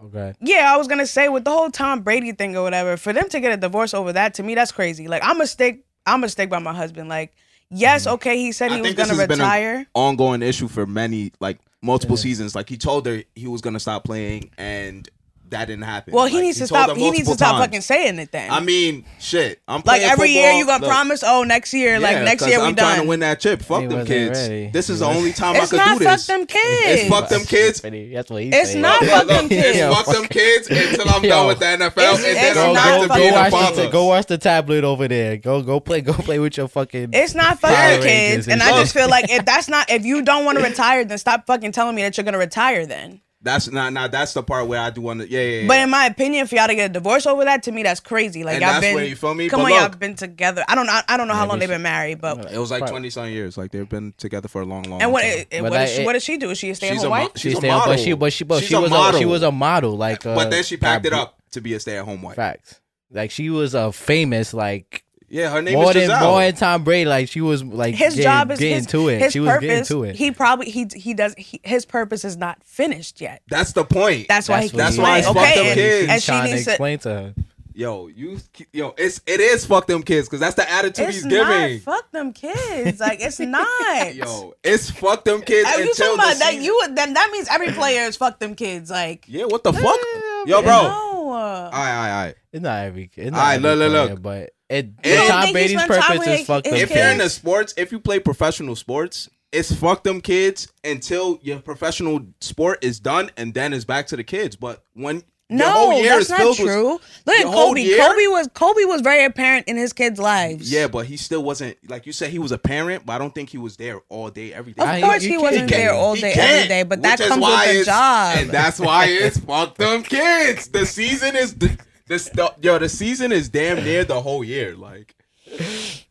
oh, 0.00 0.06
Okay. 0.06 0.34
Yeah, 0.40 0.72
I 0.72 0.76
was 0.76 0.88
gonna 0.88 1.06
say 1.06 1.28
with 1.28 1.44
the 1.44 1.50
whole 1.50 1.70
Tom 1.70 2.00
Brady 2.00 2.32
thing 2.32 2.56
or 2.56 2.62
whatever, 2.62 2.96
for 2.96 3.12
them 3.12 3.28
to 3.28 3.40
get 3.40 3.52
a 3.52 3.56
divorce 3.56 3.94
over 3.94 4.12
that, 4.12 4.34
to 4.34 4.42
me, 4.42 4.54
that's 4.54 4.72
crazy. 4.72 5.08
Like 5.08 5.22
I'm 5.24 5.40
a 5.40 5.46
stick, 5.46 5.84
I'm 6.06 6.24
a 6.24 6.28
stick 6.28 6.48
by 6.48 6.58
my 6.58 6.72
husband. 6.72 7.08
Like, 7.08 7.34
yes, 7.70 8.04
mm-hmm. 8.04 8.14
okay, 8.14 8.38
he 8.38 8.52
said 8.52 8.72
I 8.72 8.76
he 8.76 8.80
was 8.80 8.88
think 8.88 8.98
gonna 8.98 9.14
has 9.14 9.28
been 9.28 9.40
a- 9.40 9.44
retire. 9.44 9.86
Ongoing 9.94 10.42
issue 10.42 10.68
for 10.68 10.86
many, 10.86 11.32
like 11.40 11.58
multiple 11.82 12.16
Yeah. 12.16 12.22
seasons. 12.22 12.54
Like 12.54 12.68
he 12.68 12.76
told 12.78 13.06
her 13.06 13.22
he 13.34 13.46
was 13.46 13.60
gonna 13.60 13.80
stop 13.80 14.04
playing, 14.04 14.50
and 14.56 15.08
that 15.50 15.66
didn't 15.66 15.84
happen. 15.84 16.12
well, 16.14 16.26
he 16.26 16.36
Like, 16.36 16.42
needs 16.44 16.58
to 16.58 16.66
stop. 16.66 16.96
He 16.96 17.10
needs 17.10 17.28
to 17.28 17.34
stop 17.34 17.52
times. 17.52 17.64
fucking 17.66 17.80
saying 17.82 18.18
it 18.18 18.32
then. 18.32 18.50
I 18.50 18.60
mean, 18.60 19.04
shit. 19.18 19.60
I'm 19.68 19.76
like 19.76 19.84
playing 19.84 20.10
every 20.10 20.30
year 20.30 20.52
you 20.52 20.66
gonna 20.66 20.80
Look, 20.82 20.90
promise, 20.90 21.22
oh, 21.26 21.42
next 21.44 21.74
year, 21.74 21.98
like 22.00 22.22
next 22.24 22.46
year 22.46 22.58
we 22.60 22.66
I'm 22.66 22.74
trying 22.76 22.96
done. 22.96 23.04
to 23.04 23.08
win 23.08 23.20
that 23.20 23.40
chip. 23.40 23.62
Fuck 23.62 23.82
He 23.82 23.86
them 23.88 24.06
kids. 24.06 24.38
ready. 24.38 24.68
This 24.72 24.88
is 24.90 25.00
He 25.00 25.04
the 25.04 25.10
only 25.10 25.32
time 25.32 25.56
It's 25.56 25.72
I 25.72 25.76
could 25.76 25.80
It's 25.80 25.86
not 25.86 25.98
do 25.98 26.04
fuck 26.04 26.12
this. 26.16 26.26
them 26.26 26.46
kids. 26.46 27.00
It's 27.00 27.08
fuck 27.10 27.28
them 27.28 27.40
kids. 27.44 27.80
That's 27.80 28.30
what 28.30 28.42
he 28.42 28.48
It's 28.48 28.72
said. 28.72 28.80
not 28.80 29.02
Yeah, 29.02 29.18
fuck 29.18 29.26
them 29.28 29.48
kids. 29.48 29.78
It's 29.78 29.94
fuck 29.96 30.06
them 30.16 30.24
kids 30.26 30.68
until 30.70 31.08
I'm 31.10 31.22
done 31.22 31.46
with 31.48 31.58
the 31.58 31.64
NFL, 31.66 31.98
It's- 31.98 32.24
and 32.24 32.36
then 32.36 32.50
I'm 32.50 32.54
Go, 32.54 32.72
not 32.72 32.84
back 32.84 33.00
go, 33.00 33.06
to 33.14 33.20
being 33.20 33.32
a 33.32 33.36
watch 33.36 33.50
father. 33.52 33.82
the, 33.84 33.88
go 33.90 34.04
watch 34.06 34.26
the 34.26 34.38
tablet 34.38 34.84
over 34.84 35.08
there. 35.08 35.36
Go 35.36 35.62
go 35.62 35.80
play 35.80 36.00
go 36.00 36.12
play 36.12 36.38
with 36.38 36.56
your 36.56 36.68
fucking. 36.68 37.10
It's 37.12 37.34
not 37.34 37.58
fucking 37.60 38.02
kids, 38.02 38.46
and 38.48 38.60
and 38.60 38.62
I 38.62 38.78
just 38.80 38.94
feel 38.94 39.08
like 39.08 39.30
if 39.30 39.44
that's 39.44 39.68
not 39.68 39.90
if 39.90 40.04
you 40.04 40.22
don't 40.22 40.44
want 40.44 40.58
to 40.58 40.64
retire, 40.64 41.04
then 41.04 41.18
stop 41.18 41.46
fucking 41.46 41.72
telling 41.72 41.94
me 41.94 42.02
that 42.02 42.16
you're 42.16 42.24
gonna 42.24 42.38
retire. 42.38 42.86
Then, 42.86 43.20
That's 43.42 43.70
not 43.70 43.92
not. 43.94 44.10
That's 44.12 44.34
the 44.34 44.42
part 44.42 44.66
where 44.66 44.78
I 44.80 44.90
do 44.90 45.00
want 45.00 45.20
to. 45.20 45.28
Yeah, 45.30 45.40
yeah. 45.40 45.60
yeah. 45.62 45.66
but 45.68 45.78
in 45.78 45.88
my 45.88 46.04
opinion, 46.06 46.46
for 46.46 46.56
y'all 46.56 46.66
to 46.66 46.74
get 46.74 46.90
a 46.90 46.92
divorce 46.92 47.24
over 47.26 47.42
that, 47.44 47.62
to 47.62 47.72
me, 47.72 47.82
that's 47.82 47.98
crazy. 48.00 48.44
Like 48.44 48.56
And 48.56 48.62
y'all 48.62 48.70
that's 48.72 48.84
been, 48.84 48.94
where 48.94 49.04
you 49.06 49.16
feel 49.16 49.34
me? 49.34 49.48
come 49.48 49.60
But 49.62 49.72
on, 49.72 49.80
y'all 49.80 49.88
been 49.88 50.14
together. 50.14 50.62
I 50.68 50.74
don't 50.74 50.86
know. 50.86 51.00
I 51.08 51.16
don't 51.16 51.26
know 51.26 51.32
how 51.34 51.46
long 51.46 51.56
we 51.56 51.60
they've 51.60 51.68
been 51.70 51.80
married, 51.80 52.20
but 52.20 52.52
it 52.52 52.58
was 52.58 52.70
like 52.70 52.86
twenty 52.86 53.08
some 53.08 53.28
years. 53.28 53.56
Like 53.56 53.70
they've 53.70 53.88
been 53.88 54.12
together 54.18 54.48
for 54.48 54.60
a 54.60 54.66
long, 54.66 54.82
long. 54.82 55.00
and 55.00 55.10
what 55.10 55.22
time. 55.22 55.30
it, 55.30 55.48
it- 55.50 55.62
what, 55.62 55.72
like, 55.72 55.86
does 55.86 55.94
she, 55.96 56.02
it- 56.02 56.04
what 56.04 56.12
does 56.12 56.24
she 56.24 56.36
do? 56.36 56.50
Is 56.50 56.58
she 56.58 56.68
a 56.70 56.74
stay 56.74 56.88
at 56.88 56.92
She's 56.92 57.02
home 57.02 57.06
a 57.06 57.10
wife? 57.10 57.30
she's 57.36 57.40
She 57.40 57.48
a 57.52 57.56
stayed, 57.56 57.68
but 57.70 57.78
model. 57.78 57.96
she 57.96 58.12
but 58.12 58.32
she 58.34 58.44
but 58.44 58.58
She's 58.60 58.68
she 58.68 58.76
was 58.76 58.90
a, 58.90 58.94
model. 58.94 59.20
she 59.20 59.24
was 59.26 59.42
a 59.42 59.52
model 59.52 59.96
like. 59.96 60.26
Uh, 60.26 60.34
but 60.34 60.50
then 60.50 60.62
she 60.62 60.76
packed 60.76 61.06
it 61.06 61.12
up 61.14 61.38
to 61.52 61.60
be 61.62 61.72
a 61.72 61.80
stay 61.80 61.96
at 61.96 62.04
home 62.04 62.20
wife. 62.20 62.36
Facts. 62.36 62.80
Like 63.10 63.30
she 63.30 63.48
was 63.48 63.74
a 63.74 63.90
famous 63.90 64.52
like 64.52 65.02
Yeah, 65.30 65.50
her 65.50 65.62
name 65.62 65.74
more 65.74 65.90
is 65.90 65.94
than 65.94 66.08
Gisele. 66.08 66.28
more 66.28 66.40
than 66.40 66.54
Tom 66.56 66.82
Brady. 66.84 67.08
Like 67.08 67.28
she 67.28 67.40
was 67.40 67.62
like 67.62 67.94
his 67.94 68.14
getting, 68.16 68.22
job 68.24 68.50
is 68.50 68.58
getting 68.58 68.74
his, 68.78 68.86
to 68.88 69.08
it. 69.08 69.18
His 69.20 69.32
she 69.32 69.38
was 69.40 69.48
purpose, 69.48 69.66
getting 69.66 69.84
to 69.84 70.04
it. 70.04 70.16
He 70.16 70.32
probably 70.32 70.70
he 70.70 70.88
he 70.94 71.14
does 71.14 71.34
he, 71.38 71.60
his 71.62 71.86
purpose 71.86 72.24
is 72.24 72.36
not 72.36 72.62
finished 72.64 73.20
yet. 73.20 73.40
That's 73.48 73.72
the 73.72 73.84
point. 73.84 74.26
That's 74.28 74.48
why 74.48 74.62
he 74.62 74.66
what 74.66 74.70
keeps 74.72 74.76
That's 74.76 74.98
why 74.98 75.04
playing. 75.04 75.18
it's 75.20 75.28
okay, 75.28 75.40
fucked 75.40 75.58
up 75.58 75.64
and, 75.66 75.74
kids. 75.74 76.08
and 76.10 76.22
she 76.22 76.26
trying 76.32 76.50
needs 76.50 76.64
to 76.64 76.70
explain 76.72 76.98
to 76.98 77.08
her. 77.08 77.34
Yo, 77.72 78.08
you, 78.08 78.38
yo, 78.72 78.92
it's 78.98 79.20
it 79.26 79.38
is 79.38 79.64
fuck 79.64 79.86
them 79.86 80.02
kids 80.02 80.28
because 80.28 80.40
that's 80.40 80.56
the 80.56 80.68
attitude 80.70 81.06
It's 81.08 81.22
he's 81.22 81.26
giving. 81.26 81.78
fuck 81.78 82.10
them 82.10 82.32
kids. 82.32 82.98
Like 82.98 83.20
it's 83.20 83.38
not. 83.38 84.14
Yo, 84.14 84.54
it's 84.64 84.90
fuck 84.90 85.24
them 85.24 85.40
kids 85.42 85.68
Are 85.68 85.80
you 85.80 85.88
until 85.90 86.16
talking 86.16 86.32
about 86.32 86.38
that? 86.40 86.60
You 86.60 86.88
then 86.94 87.14
that 87.14 87.30
means 87.30 87.46
every 87.48 87.70
player 87.70 88.02
is 88.02 88.16
fuck 88.16 88.40
them 88.40 88.56
kids. 88.56 88.90
Like 88.90 89.24
Yeah, 89.28 89.44
what 89.44 89.62
the 89.62 89.72
fuck? 89.72 90.00
Yo, 90.46 90.60
bro. 90.60 90.82
no. 90.82 91.10
All 91.30 91.32
right, 91.32 91.66
all 91.66 91.70
right, 91.70 92.10
all 92.10 92.24
right. 92.26 92.34
It's 92.52 92.62
not 92.62 92.84
every. 92.84 93.08
It's 93.14 93.30
not 93.30 93.38
Alright, 93.38 93.56
every 93.64 93.76
look, 93.76 93.92
look, 93.92 94.10
look. 94.10 94.22
But 94.22 94.50
it. 94.70 94.86
You 95.04 95.14
don't 95.14 95.28
Tom 95.28 95.42
think 95.42 95.48
he 95.48 95.74
Brady's 95.74 95.82
purpose 95.86 96.26
is 96.26 96.46
fuck 96.46 96.64
his 96.64 96.72
them 96.72 96.82
If 96.82 96.90
you're 96.94 97.08
in 97.08 97.18
the 97.18 97.28
sports, 97.28 97.74
if 97.76 97.92
you 97.92 98.00
play 98.00 98.18
professional 98.20 98.76
sports, 98.76 99.28
it's 99.52 99.74
fuck 99.74 100.04
them 100.04 100.20
kids 100.20 100.68
until 100.84 101.38
your 101.42 101.58
professional 101.58 102.20
sport 102.40 102.82
is 102.84 103.00
done, 103.00 103.30
and 103.36 103.52
then 103.52 103.72
it's 103.72 103.84
back 103.84 104.06
to 104.08 104.16
the 104.16 104.22
kids. 104.24 104.54
But 104.56 104.84
when 104.94 105.16
your 105.48 105.58
No, 105.58 105.70
whole 105.72 105.94
year 106.00 106.10
that's 106.10 106.26
is 106.26 106.30
not 106.30 106.38
filled 106.38 106.56
true. 106.58 106.92
with 106.92 107.22
Look 107.26 107.36
at 107.36 107.44
Kobe. 107.46 107.80
year? 107.82 107.98
Kobe 107.98 108.26
was 108.28 108.48
Kobe 108.54 108.84
was 108.84 109.00
very 109.00 109.24
apparent 109.24 109.66
in 109.66 109.76
his 109.76 109.92
kids' 109.92 110.20
lives. 110.20 110.70
yeah, 110.70 110.86
but 110.86 111.06
he 111.06 111.16
still 111.16 111.42
wasn't 111.42 111.76
like 111.88 112.06
you 112.06 112.12
said. 112.12 112.30
He 112.30 112.38
was 112.38 112.52
a 112.52 112.58
parent, 112.58 113.04
but 113.04 113.14
I 113.14 113.18
don't 113.18 113.34
think 113.34 113.50
he 113.50 113.58
was 113.58 113.76
there 113.76 114.00
all 114.08 114.30
day, 114.30 114.54
every 114.54 114.72
day. 114.74 114.82
Of 114.84 114.88
I- 114.88 115.00
course 115.00 115.24
you 115.24 115.30
he 115.30 115.34
can't- 115.34 115.42
wasn't 115.42 115.70
he 115.70 115.76
there 115.76 115.92
all 115.94 116.14
He 116.14 116.20
day, 116.20 116.32
can't, 116.34 116.50
every 116.52 116.68
day, 116.68 116.82
but 116.84 117.02
that 117.02 117.18
which 117.18 117.22
is 117.26 117.28
comes 117.32 117.44
with 117.44 117.78
the 117.78 117.84
job. 117.86 118.38
and 118.38 118.50
that's 118.50 118.78
why 118.78 119.06
it's 119.06 119.38
fuck 119.38 119.76
them 119.76 120.04
kids. 120.04 120.68
The 120.68 120.86
season 120.86 121.34
is 121.34 121.54
the, 121.54 121.76
this 122.10 122.28
the, 122.28 122.52
yo. 122.60 122.78
The 122.78 122.88
season 122.88 123.30
is 123.30 123.48
damn 123.48 123.84
near 123.84 124.04
the 124.04 124.20
whole 124.20 124.42
year. 124.42 124.74
Like 124.76 125.14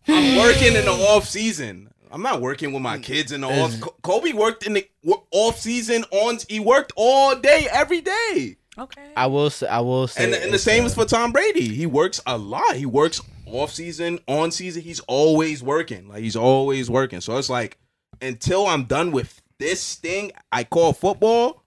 I'm 0.08 0.38
working 0.38 0.76
in 0.76 0.86
the 0.86 0.92
off 0.92 1.28
season. 1.28 1.92
I'm 2.10 2.24
not 2.24 2.42
working 2.42 2.72
with 2.72 2.82
my 2.82 2.98
kids 2.98 3.32
in 3.32 3.42
the 3.42 3.48
off. 3.48 3.80
Kobe 4.02 4.32
worked 4.32 4.66
in 4.66 4.74
the 4.74 4.88
off 5.32 5.60
season. 5.60 6.06
On 6.12 6.40
he 6.48 6.60
worked 6.60 6.94
all 6.96 7.36
day, 7.36 7.68
every 7.72 8.02
day. 8.02 8.56
okay. 8.78 9.12
I 9.16 9.28
will 9.28 9.50
say. 9.50 9.68
I 9.68 9.82
will 9.82 10.08
say. 10.08 10.24
And, 10.24 10.34
and 10.34 10.54
the 10.54 10.58
same 10.58 10.84
uh, 10.84 10.88
is 10.88 10.96
for 10.96 11.04
Tom 11.06 11.34
Brady. 11.34 11.68
He 11.68 11.86
works 11.86 12.22
a 12.26 12.38
lot. 12.38 12.78
He 12.78 12.86
works 12.86 13.22
off 13.46 13.72
season, 13.72 14.20
on 14.26 14.52
season. 14.52 14.82
He's 14.82 15.02
always 15.02 15.62
working. 15.62 16.08
Like 16.08 16.24
he's 16.24 16.38
always 16.38 16.90
working. 16.90 17.20
So 17.20 17.38
it's 17.38 17.50
like 17.50 17.78
until 18.22 18.68
I'm 18.68 18.86
done 18.86 19.12
with 19.12 19.42
this 19.58 19.96
thing 19.96 20.32
I 20.50 20.64
call 20.64 20.94
football, 20.94 21.59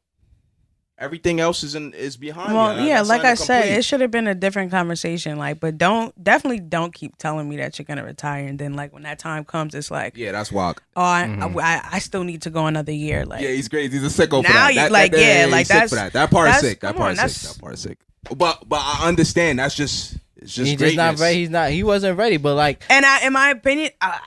everything 1.02 1.40
else 1.40 1.62
is 1.64 1.74
in 1.74 1.92
is 1.94 2.16
behind. 2.16 2.54
Well, 2.54 2.76
me. 2.76 2.88
yeah, 2.88 2.98
That's 2.98 3.08
like 3.08 3.24
I 3.24 3.34
something 3.34 3.46
said, 3.68 3.78
it 3.78 3.84
should 3.84 4.00
have 4.00 4.10
been 4.10 4.26
a 4.28 4.34
different 4.34 4.70
conversation. 4.70 5.36
Like, 5.36 5.60
but 5.60 5.76
don't 5.76 6.12
definitely 6.22 6.60
don't 6.60 6.94
keep 6.94 7.16
telling 7.18 7.48
me 7.48 7.56
that 7.56 7.78
you're 7.78 7.84
gonna 7.84 8.04
retire, 8.04 8.46
and 8.46 8.58
then 8.58 8.74
like 8.74 8.92
when 8.92 9.02
that 9.02 9.18
time 9.18 9.44
comes, 9.44 9.74
it's 9.74 9.90
like, 9.90 10.16
yeah, 10.16 10.32
that's 10.32 10.52
wild. 10.52 10.80
oh, 10.96 11.02
I, 11.02 11.24
Mhm. 11.24 11.60
I, 11.62 11.80
I 11.92 11.98
still 11.98 12.24
need 12.24 12.42
to 12.42 12.50
go 12.50 12.66
another 12.66 12.92
year. 12.92 13.26
Like, 13.26 13.42
Yeah, 13.42 13.50
he's 13.50 13.68
crazy. 13.68 13.98
He's 13.98 14.18
a 14.18 14.26
sicko 14.26 14.44
for 14.44 14.50
Now 14.52 14.66
that. 14.66 14.74
you- 14.74 14.80
That- 14.80 14.92
like, 14.92 15.12
that- 15.12 15.20
yeah, 15.20 15.42
he's 15.44 15.52
like, 15.52 15.68
that's- 15.68 15.90
that. 15.90 16.12
That 16.12 16.30
part 16.30 16.48
is 16.50 16.60
sick. 16.60 16.80
That 16.80 16.88
come 16.88 16.96
part 16.96 17.18
on, 17.18 17.24
is 17.26 17.36
sick. 17.36 17.52
That 17.52 17.60
part 17.60 17.74
is 17.74 17.80
sick. 17.80 17.98
But 18.36 18.68
but 18.68 18.80
I 18.82 19.08
understand. 19.08 19.58
That's 19.58 19.74
just 19.74 20.14
it's 20.36 20.54
just 20.54 20.70
He's 20.70 20.78
just 20.78 20.96
not 20.96 21.18
ready. 21.18 21.38
He's 21.40 21.50
not. 21.50 21.70
He 21.70 21.82
wasn't 21.82 22.16
ready. 22.16 22.36
But 22.36 22.54
like, 22.54 22.84
And 22.88 23.04
I, 23.04 23.26
in 23.26 23.32
my 23.32 23.50
opinion, 23.50 23.90
I, 24.00 24.20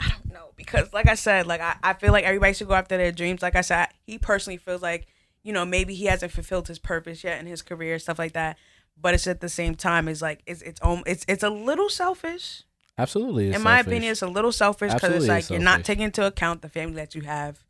I 0.00 0.08
don't 0.08 0.32
know 0.32 0.50
because, 0.56 0.92
like 0.92 1.08
I 1.08 1.14
said, 1.14 1.46
like 1.46 1.60
I, 1.60 1.76
I 1.82 1.92
feel 1.94 2.10
like 2.12 2.24
everybody 2.24 2.52
should 2.54 2.66
go 2.68 2.74
after 2.74 2.96
their 2.96 3.12
dreams. 3.12 3.40
Like 3.42 3.54
I 3.56 3.60
said, 3.60 3.88
he 4.06 4.18
personally 4.18 4.56
feels 4.56 4.82
like 4.82 5.06
you 5.42 5.52
know 5.52 5.64
maybe 5.64 5.94
he 5.94 6.06
hasn't 6.06 6.32
fulfilled 6.32 6.68
his 6.68 6.78
purpose 6.78 7.24
yet 7.24 7.40
in 7.40 7.46
his 7.46 7.62
career, 7.62 7.98
stuff 7.98 8.18
like 8.18 8.32
that. 8.32 8.56
But 9.00 9.14
it's 9.14 9.26
at 9.26 9.40
the 9.40 9.48
same 9.48 9.74
time, 9.74 10.08
it's 10.08 10.22
like 10.22 10.42
it's 10.46 10.62
it's 10.62 10.80
om- 10.82 11.04
it's 11.06 11.24
it's 11.28 11.42
a 11.42 11.50
little 11.50 11.88
selfish. 11.88 12.62
absolutely. 12.98 13.48
it's 13.48 13.56
in 13.56 13.62
my 13.62 13.76
selfish. 13.76 13.86
opinion, 13.90 14.12
it's 14.12 14.22
a 14.22 14.28
little 14.28 14.52
selfish 14.52 14.92
because 14.92 15.14
it's 15.14 15.28
like 15.28 15.40
it's 15.40 15.50
you're 15.50 15.60
not 15.60 15.84
taking 15.84 16.04
into 16.04 16.26
account 16.26 16.62
the 16.62 16.68
family 16.68 16.96
that 16.96 17.14
you 17.14 17.22
have 17.22 17.64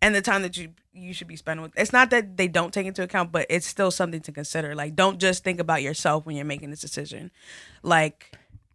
and 0.00 0.14
the 0.14 0.20
time 0.20 0.42
that 0.42 0.56
you 0.56 0.70
you 0.92 1.12
should 1.12 1.26
be 1.26 1.36
spending 1.36 1.62
with. 1.62 1.72
It's 1.76 1.92
not 1.92 2.10
that 2.10 2.36
they 2.36 2.46
don't 2.46 2.72
take 2.72 2.86
into 2.86 3.02
account, 3.02 3.32
but 3.32 3.46
it's 3.50 3.66
still 3.66 3.90
something 3.90 4.20
to 4.20 4.32
consider. 4.32 4.74
Like, 4.74 4.94
don't 4.94 5.18
just 5.18 5.42
think 5.42 5.58
about 5.58 5.82
yourself 5.82 6.24
when 6.24 6.36
you're 6.36 6.44
making 6.44 6.70
this 6.70 6.80
decision. 6.80 7.30
Like, 7.82 8.32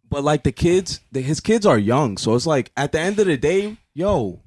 But 0.08 0.22
like 0.22 0.42
the 0.42 0.52
kids, 0.52 1.00
the, 1.12 1.22
his 1.22 1.40
kids 1.40 1.64
are 1.64 1.78
young, 1.78 2.18
so 2.18 2.34
it's 2.34 2.46
like 2.46 2.72
at 2.76 2.92
the 2.92 3.00
end 3.00 3.18
of 3.20 3.26
the 3.26 3.36
day, 3.38 3.76
yo, 3.94 4.40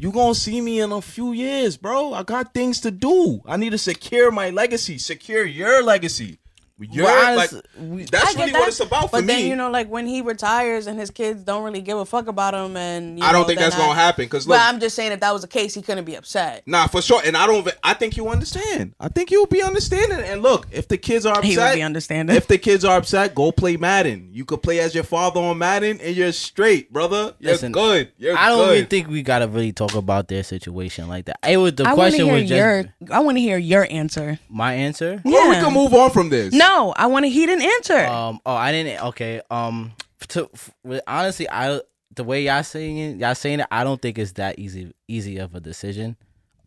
you 0.00 0.10
gonna 0.10 0.34
see 0.34 0.62
me 0.62 0.80
in 0.80 0.92
a 0.92 1.02
few 1.02 1.32
years, 1.32 1.76
bro. 1.76 2.14
I 2.14 2.22
got 2.22 2.54
things 2.54 2.80
to 2.80 2.90
do. 2.90 3.42
I 3.44 3.58
need 3.58 3.72
to 3.72 3.78
secure 3.78 4.30
my 4.30 4.48
legacy, 4.48 4.96
secure 4.96 5.44
your 5.44 5.82
legacy. 5.82 6.38
Your, 6.80 7.04
Well, 7.04 7.36
like, 7.36 7.50
we- 7.78 8.04
that's 8.04 8.34
I 8.36 8.40
really 8.40 8.52
that, 8.52 8.58
what 8.60 8.68
it's 8.68 8.80
about 8.80 9.02
for 9.10 9.18
but 9.18 9.24
me. 9.24 9.26
then 9.34 9.46
you 9.48 9.56
know, 9.56 9.70
like 9.70 9.88
when 9.90 10.06
he 10.06 10.22
retires 10.22 10.86
and 10.86 10.98
his 10.98 11.10
kids 11.10 11.42
don't 11.42 11.62
really 11.62 11.82
give 11.82 11.98
a 11.98 12.06
fuck 12.06 12.26
about 12.26 12.54
him, 12.54 12.74
and 12.76 13.18
you 13.18 13.24
I 13.24 13.32
don't 13.32 13.42
know, 13.42 13.46
think 13.48 13.58
then 13.58 13.68
that's 13.70 13.76
gonna 13.80 13.94
happen 13.94 14.24
because 14.24 14.46
But 14.46 14.60
I'm 14.60 14.80
just 14.80 14.96
saying, 14.96 15.12
if 15.12 15.20
that 15.20 15.32
was 15.32 15.42
the 15.42 15.48
case, 15.48 15.74
he 15.74 15.82
couldn't 15.82 16.04
be 16.06 16.14
upset. 16.14 16.62
nah, 16.66 16.86
for 16.86 17.02
sure. 17.02 17.20
And 17.24 17.36
I 17.36 17.46
don't. 17.46 17.68
I 17.84 17.92
think 17.94 18.16
you 18.16 18.28
understand. 18.28 18.94
I 18.98 19.08
think 19.08 19.30
you'll 19.30 19.46
be 19.46 19.60
understanding. 19.62 20.20
And 20.20 20.40
look, 20.42 20.68
if 20.72 20.88
the 20.88 20.96
kids 20.96 21.26
are 21.26 21.32
upset, 21.36 21.44
He 21.44 21.56
would 21.56 21.62
upset, 21.62 21.74
be 21.76 21.82
understanding. 21.82 22.36
if 22.36 22.46
the 22.48 22.56
kids 22.58 22.84
are 22.84 22.96
upset, 22.96 23.34
go 23.34 23.52
play 23.52 23.76
Madden. 23.76 24.30
You 24.32 24.44
could 24.46 24.62
play 24.62 24.80
as 24.80 24.94
your 24.94 25.04
father 25.04 25.40
on 25.40 25.58
Madden, 25.58 26.00
and 26.00 26.16
you're 26.16 26.32
straight, 26.32 26.90
brother. 26.92 27.34
You're 27.40 27.52
Listen, 27.52 27.72
good. 27.72 28.10
You're 28.16 28.36
I 28.38 28.48
don't 28.48 28.66
good. 28.68 28.76
even 28.78 28.88
think 28.88 29.08
we 29.08 29.22
gotta 29.22 29.48
really 29.48 29.72
talk 29.72 29.94
about 29.94 30.28
their 30.28 30.42
situation 30.44 31.08
like 31.08 31.26
that. 31.26 31.38
It 31.46 31.58
was 31.58 31.74
the 31.74 31.84
I 31.84 31.92
want 31.94 32.14
to 32.14 32.16
question 32.18 32.24
hear 32.26 32.34
was 32.34 32.42
just 32.48 33.00
your. 33.00 33.16
I 33.16 33.20
want 33.20 33.36
to 33.36 33.40
hear 33.42 33.58
your 33.58 33.86
answer. 33.90 34.38
my 34.48 34.74
answer. 34.74 35.20
Well, 35.24 35.48
we 35.48 35.54
Yeah. 35.56 35.64
can 35.64 35.74
move 35.74 35.92
on 35.94 36.10
from 36.10 36.30
this. 36.30 36.52
No, 36.54 36.69
I 36.96 37.06
want 37.06 37.24
to. 37.24 37.30
He 37.30 37.46
didn't 37.46 37.64
answer. 37.64 38.06
Um. 38.06 38.40
Oh, 38.46 38.54
I 38.54 38.72
didn't. 38.72 39.02
Okay. 39.08 39.40
Um. 39.50 39.92
To 40.28 40.48
f- 40.54 40.70
honestly, 41.06 41.48
I 41.50 41.80
the 42.14 42.24
way 42.24 42.42
y'all 42.44 42.62
saying 42.62 42.98
it, 42.98 43.16
y'all 43.18 43.34
saying 43.34 43.60
it, 43.60 43.66
I 43.70 43.84
don't 43.84 44.00
think 44.00 44.18
it's 44.18 44.32
that 44.32 44.58
easy 44.58 44.92
easy 45.08 45.38
of 45.38 45.54
a 45.54 45.60
decision 45.60 46.16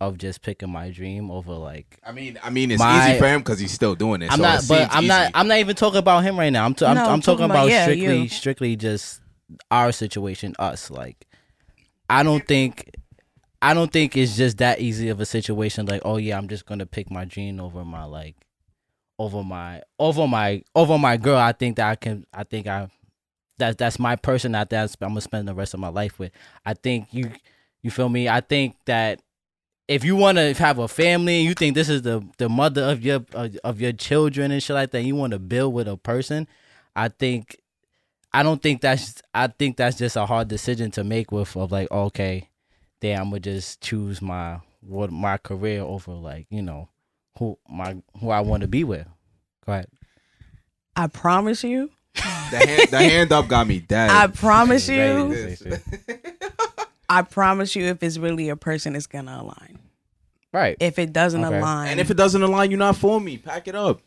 of 0.01 0.18
just 0.18 0.41
picking 0.41 0.70
my 0.70 0.89
dream 0.89 1.30
over 1.32 1.54
like. 1.54 1.97
I 2.06 2.12
mean, 2.12 2.38
I 2.43 2.49
mean, 2.49 2.72
it's 2.72 2.80
My- 2.80 3.10
easy 3.12 3.20
for 3.20 3.28
him 3.28 3.39
because 3.41 3.60
he's 3.60 3.72
still 3.72 3.95
doing 3.95 4.22
it. 4.22 4.32
I'm 4.32 4.38
so 4.38 4.41
not, 4.43 4.64
it 4.64 4.68
but 4.68 4.88
I'm 4.95 5.08
not. 5.08 5.32
I'm 5.34 5.47
not 5.47 5.60
even 5.60 5.76
talking 5.76 5.99
about 5.99 6.24
him 6.24 6.38
right 6.38 6.49
now. 6.51 6.66
I'm. 6.66 6.74
T- 6.74 6.86
I'm, 6.86 6.95
No, 6.95 7.04
I'm 7.06 7.10
I'm 7.14 7.22
talking 7.22 7.38
talking 7.39 7.45
about 7.45 7.66
about, 7.66 7.70
yeah, 7.72 7.84
strictly, 7.84 8.18
you. 8.24 8.30
strictly 8.30 8.76
just 8.76 9.22
our 9.72 9.91
situation, 9.91 10.56
us. 10.60 10.89
Like, 10.89 11.28
I 12.10 12.24
don't 12.24 12.45
think, 12.47 12.89
I 13.62 13.74
don't 13.74 13.91
think 13.93 14.18
it's 14.18 14.36
just 14.36 14.58
that 14.58 14.80
easy 14.82 15.10
of 15.10 15.20
a 15.22 15.26
situation. 15.26 15.86
Like, 15.86 16.01
oh 16.04 16.18
yeah, 16.18 16.38
I'm 16.38 16.47
just 16.47 16.66
gonna 16.66 16.86
pick 16.88 17.12
my 17.12 17.24
dream 17.26 17.60
over 17.62 17.86
my 17.86 18.04
like, 18.06 18.36
over 19.20 19.43
my, 19.43 19.82
over 19.99 20.28
my, 20.28 20.64
over 20.76 20.97
my 20.97 21.18
girl. 21.18 21.38
I 21.38 21.51
think 21.51 21.78
that 21.78 21.89
I 21.89 21.95
can. 21.95 22.26
I 22.34 22.43
think 22.43 22.68
I, 22.68 22.89
that 23.57 23.78
that's 23.78 23.99
my 23.99 24.16
person. 24.16 24.53
That 24.53 24.70
that's 24.70 24.95
I'm 25.01 25.09
gonna 25.09 25.22
spend 25.22 25.47
the 25.47 25.53
rest 25.53 25.74
of 25.74 25.80
my 25.80 25.89
life 25.89 26.20
with. 26.20 26.32
I 26.66 26.74
think 26.74 27.07
you, 27.11 27.32
you 27.82 27.91
feel 27.91 28.09
me. 28.09 28.28
I 28.28 28.41
think 28.41 28.76
that 28.86 29.22
if 29.88 30.03
you 30.03 30.16
want 30.16 30.38
to 30.38 30.53
have 30.53 30.80
a 30.80 30.88
family 30.88 31.39
and 31.39 31.45
you 31.45 31.53
think 31.53 31.76
this 31.76 31.89
is 31.89 32.01
the 32.01 32.26
the 32.38 32.49
mother 32.49 32.84
of 32.84 33.03
your 33.03 33.26
of, 33.34 33.55
of 33.64 33.82
your 33.82 33.91
children 33.91 34.51
and 34.51 34.64
shit 34.64 34.74
like 34.74 34.91
that, 34.91 35.03
you 35.03 35.16
want 35.16 35.32
to 35.32 35.39
build 35.39 35.74
with 35.74 35.88
a 35.88 35.97
person, 35.97 36.47
I 36.95 37.09
think 37.09 37.57
I 38.32 38.43
don't 38.43 38.61
think 38.61 38.82
that's 38.82 39.22
I 39.34 39.47
think 39.47 39.78
that's 39.78 39.97
just 39.97 40.16
a 40.16 40.26
hard 40.26 40.47
decision 40.47 40.91
to 40.91 41.03
make 41.03 41.32
with 41.32 41.55
of 41.55 41.72
like 41.72 41.91
okay, 41.91 42.49
then 43.01 43.20
I'm 43.20 43.30
gonna 43.30 43.41
just 43.41 43.82
choose 43.82 44.22
my 44.22 44.59
what 44.82 45.11
my 45.11 45.38
career 45.38 45.82
over 45.82 46.11
like 46.11 46.47
you 46.49 46.61
know 46.61 46.89
who 47.38 47.57
my 47.69 47.97
who 48.19 48.29
I 48.29 48.41
want 48.41 48.61
to 48.61 48.67
be 48.67 48.84
with. 48.84 49.07
Go 49.65 49.73
ahead. 49.73 49.88
I 50.95 51.07
promise 51.07 51.64
you. 51.64 51.89
the, 52.15 52.22
hand, 52.57 52.89
the 52.91 52.97
hand 52.99 53.31
up 53.31 53.47
got 53.47 53.65
me 53.68 53.80
dead. 53.80 54.10
I 54.11 54.27
promise 54.27 54.88
you. 54.88 55.01
right, 55.01 55.61
right. 55.65 56.19
I 57.10 57.22
promise 57.23 57.76
you. 57.76 57.85
If 57.85 58.03
it's 58.03 58.18
really 58.18 58.49
a 58.49 58.55
person, 58.55 58.95
it's 58.95 59.07
gonna 59.07 59.39
align. 59.41 59.80
Right. 60.51 60.77
If 60.80 60.99
it 60.99 61.11
doesn't 61.14 61.43
Okay. 61.43 61.57
align, 61.57 61.89
and 61.91 61.99
if 61.99 62.11
it 62.11 62.18
doesn't 62.18 62.41
align, 62.43 62.69
you're 62.69 62.77
not 62.77 62.95
for 62.97 63.19
me. 63.19 63.38
Pack 63.38 63.68
it 63.68 63.76
up. 63.76 64.01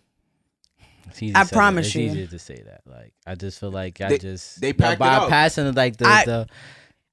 It's 1.09 1.21
easy 1.23 1.35
I 1.35 1.45
said, 1.45 1.53
promise 1.57 1.93
you. 1.95 2.07
it's 2.07 2.15
you. 2.15 2.23
easier 2.23 2.31
to 2.31 2.39
say 2.39 2.63
that. 2.67 2.83
Like 2.87 3.13
I 3.27 3.35
just 3.35 3.59
feel 3.59 3.71
like 3.73 4.01
I 4.01 4.11
They- 4.11 4.19
just 4.19 4.61
they 4.61 4.69
y'all 4.69 4.75
packed 4.77 5.01
it 5.01 5.07
up. 5.07 5.29
bypassing 5.31 5.75
like 5.77 5.97
the, 5.97 6.07
I- 6.07 6.25
the 6.25 6.47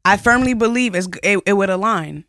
I 0.06 0.18
firmly 0.18 0.54
believe 0.54 0.94
it's, 0.96 1.08
it, 1.24 1.40
it 1.46 1.54
would 1.54 1.70
align. 1.70 2.26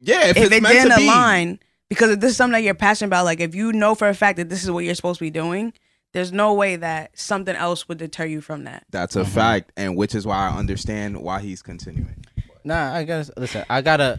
Yeah, 0.00 0.26
if, 0.28 0.36
If, 0.38 0.44
it's 0.46 0.54
it 0.56 0.62
meant 0.62 0.74
didn't 0.74 0.90
to 0.92 0.96
be. 0.96 1.04
align, 1.06 1.58
because 1.88 2.10
if 2.10 2.20
this 2.20 2.32
is 2.32 2.36
something 2.36 2.52
that 2.54 2.62
you're 2.62 2.74
passionate 2.74 3.08
about, 3.08 3.24
like 3.24 3.40
if 3.40 3.54
you 3.54 3.72
know 3.72 3.94
for 3.94 4.08
a 4.08 4.14
fact 4.14 4.36
that 4.38 4.48
this 4.48 4.62
is 4.64 4.70
what 4.70 4.84
you're 4.84 4.94
supposed 4.94 5.18
to 5.18 5.24
be 5.24 5.30
doing, 5.30 5.72
there's 6.12 6.32
no 6.32 6.54
way 6.54 6.76
that 6.76 7.18
something 7.18 7.54
else 7.54 7.88
would 7.88 7.98
deter 7.98 8.24
you 8.24 8.40
from 8.40 8.64
that. 8.64 8.84
That's 8.90 9.16
a 9.16 9.20
Mm-hmm. 9.20 9.30
fact, 9.30 9.72
and 9.76 9.96
which 9.96 10.14
is 10.14 10.26
why 10.26 10.48
I 10.48 10.56
understand 10.56 11.20
why 11.20 11.40
he's 11.40 11.62
continuing. 11.62 12.24
Nah, 12.64 12.94
I 12.94 13.04
guess 13.04 13.30
listen. 13.36 13.64
I 13.70 13.80
gotta, 13.82 14.18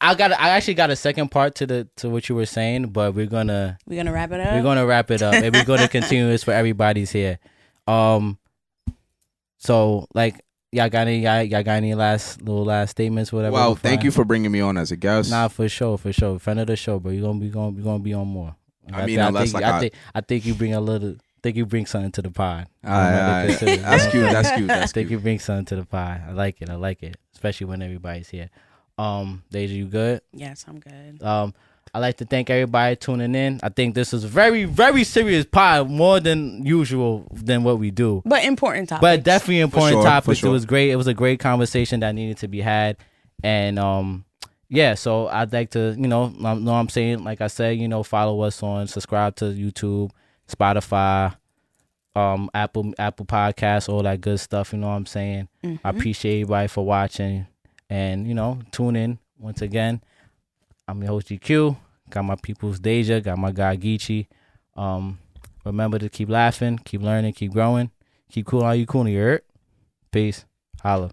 I 0.00 0.14
gotta. 0.14 0.40
I 0.40 0.50
actually 0.50 0.74
got 0.74 0.90
a 0.90 0.96
second 0.96 1.28
part 1.30 1.54
to 1.56 1.66
the 1.66 1.88
to 1.96 2.08
what 2.08 2.28
you 2.28 2.34
were 2.34 2.46
saying, 2.46 2.86
but 2.88 3.14
we're 3.14 3.26
gonna 3.26 3.78
We're 3.86 3.96
gonna 3.96 4.12
wrap 4.12 4.32
it 4.32 4.40
up. 4.40 4.54
we're 4.54 4.62
gonna 4.62 4.86
wrap 4.86 5.10
it 5.10 5.22
up 5.22 5.34
and 5.34 5.54
we're 5.54 5.64
gonna 5.64 5.88
continue 5.98 6.26
this 6.28 6.42
for 6.42 6.52
everybody's 6.52 7.10
here. 7.12 7.38
Um, 7.86 8.38
so 9.58 10.06
like 10.14 10.40
y'all 10.72 10.88
got 10.88 11.06
any 11.06 11.20
y'all, 11.20 11.42
y'all 11.42 11.62
got 11.62 11.72
any 11.72 11.94
last 11.94 12.40
little 12.42 12.64
last 12.64 12.90
statements, 12.90 13.32
whatever. 13.32 13.54
Well, 13.54 13.74
thank 13.74 14.00
I- 14.00 14.04
you 14.04 14.10
for 14.10 14.24
bringing 14.24 14.52
me 14.52 14.60
on 14.60 14.76
as 14.76 14.90
a 14.92 14.96
guest. 14.96 15.30
Nah, 15.30 15.48
for 15.48 15.68
sure, 15.68 15.98
for 15.98 16.12
sure. 16.12 16.38
Friend 16.38 16.60
of 16.60 16.66
the 16.66 16.76
show, 16.76 16.98
but 16.98 17.10
you 17.10 17.22
gonna 17.22 17.38
be 17.40 17.48
gonna, 17.48 17.76
you 17.76 17.82
gonna 17.82 17.98
be 17.98 18.14
on 18.14 18.28
more. 18.28 18.54
I 18.92 19.04
mean, 19.06 19.16
thi- 19.16 19.22
unless, 19.22 19.52
think, 19.52 19.54
like, 19.54 19.64
I, 19.64 19.76
I- 19.76 19.80
think 19.80 19.94
I 20.14 20.20
think 20.22 20.46
you 20.46 20.54
bring 20.54 20.74
a 20.74 20.80
little. 20.80 21.16
think 21.42 21.56
you 21.56 21.66
bring 21.66 21.86
something 21.86 22.12
to 22.12 22.22
the 22.22 22.30
pod. 22.30 22.66
All 22.84 22.90
right, 22.90 23.08
Another 23.10 23.52
all 23.66 23.66
right. 23.68 23.80
That's 23.82 24.06
cute. 24.10 24.22
That's 24.30 24.50
cute. 24.52 24.70
I 24.70 24.80
think 24.86 24.92
cute. 24.92 25.10
you 25.10 25.18
bring 25.20 25.38
something 25.38 25.66
to 25.66 25.76
the 25.76 25.84
pie. 25.84 26.22
I 26.26 26.32
like 26.32 26.60
it. 26.62 26.68
I 26.70 26.74
like 26.76 27.02
it, 27.02 27.16
especially 27.34 27.66
when 27.66 27.82
everybody's 27.82 28.28
here. 28.28 28.50
Um, 28.96 29.44
Deja, 29.50 29.74
you 29.74 29.86
good? 29.86 30.22
yes, 30.32 30.64
I'm 30.66 30.80
good. 30.80 31.22
Um, 31.22 31.54
I'd 31.98 32.02
like 32.02 32.18
to 32.18 32.24
thank 32.24 32.48
everybody 32.48 32.94
tuning 32.94 33.34
in. 33.34 33.58
I 33.60 33.70
think 33.70 33.96
this 33.96 34.14
is 34.14 34.22
very, 34.22 34.66
very 34.66 35.02
serious 35.02 35.44
pod, 35.44 35.90
more 35.90 36.20
than 36.20 36.64
usual 36.64 37.26
than 37.32 37.64
what 37.64 37.80
we 37.80 37.90
do. 37.90 38.22
But 38.24 38.44
important 38.44 38.88
topic. 38.88 39.00
But 39.00 39.24
definitely 39.24 39.58
important 39.58 39.94
sure, 39.94 40.02
for 40.02 40.08
topics. 40.08 40.38
sure. 40.38 40.50
It 40.50 40.52
was 40.52 40.64
great. 40.64 40.90
It 40.90 40.96
was 40.96 41.08
a 41.08 41.14
great 41.14 41.40
conversation 41.40 41.98
that 42.00 42.14
needed 42.14 42.38
to 42.38 42.46
be 42.46 42.60
had. 42.60 42.98
And 43.42 43.80
um 43.80 44.24
yeah, 44.68 44.94
so 44.94 45.26
I'd 45.26 45.52
like 45.52 45.70
to, 45.70 45.96
you 45.98 46.06
know, 46.06 46.28
know 46.28 46.54
what 46.54 46.72
I'm 46.72 46.88
saying, 46.88 47.24
like 47.24 47.40
I 47.40 47.48
said, 47.48 47.78
you 47.78 47.88
know, 47.88 48.04
follow 48.04 48.42
us 48.42 48.62
on 48.62 48.86
subscribe 48.86 49.34
to 49.36 49.46
YouTube, 49.46 50.12
Spotify, 50.48 51.34
um, 52.14 52.48
Apple 52.54 52.94
Apple 52.96 53.26
Podcasts, 53.26 53.88
all 53.88 54.04
that 54.04 54.20
good 54.20 54.38
stuff, 54.38 54.72
you 54.72 54.78
know 54.78 54.86
what 54.86 54.94
I'm 54.94 55.06
saying? 55.06 55.48
I 55.82 55.90
appreciate 55.90 56.42
everybody 56.42 56.68
for 56.68 56.86
watching 56.86 57.48
and, 57.90 58.28
you 58.28 58.34
know, 58.34 58.60
tune 58.70 58.94
in 58.94 59.18
once 59.36 59.62
again. 59.62 60.00
I'm 60.86 61.02
your 61.02 61.08
host 61.08 61.26
GQ. 61.26 61.76
Got 62.10 62.24
my 62.24 62.36
people's 62.36 62.78
Deja, 62.78 63.20
got 63.20 63.38
my 63.38 63.52
guy 63.52 63.76
Geechi. 63.76 64.26
Um, 64.76 65.18
remember 65.64 65.98
to 65.98 66.08
keep 66.08 66.28
laughing, 66.28 66.78
keep 66.84 67.02
learning, 67.02 67.32
keep 67.34 67.52
growing, 67.52 67.90
keep 68.30 68.46
cool 68.46 68.64
how 68.64 68.72
you 68.72 68.86
cool, 68.86 69.08
you 69.08 69.18
heard? 69.18 69.42
Peace. 70.10 70.44
Holla. 70.82 71.10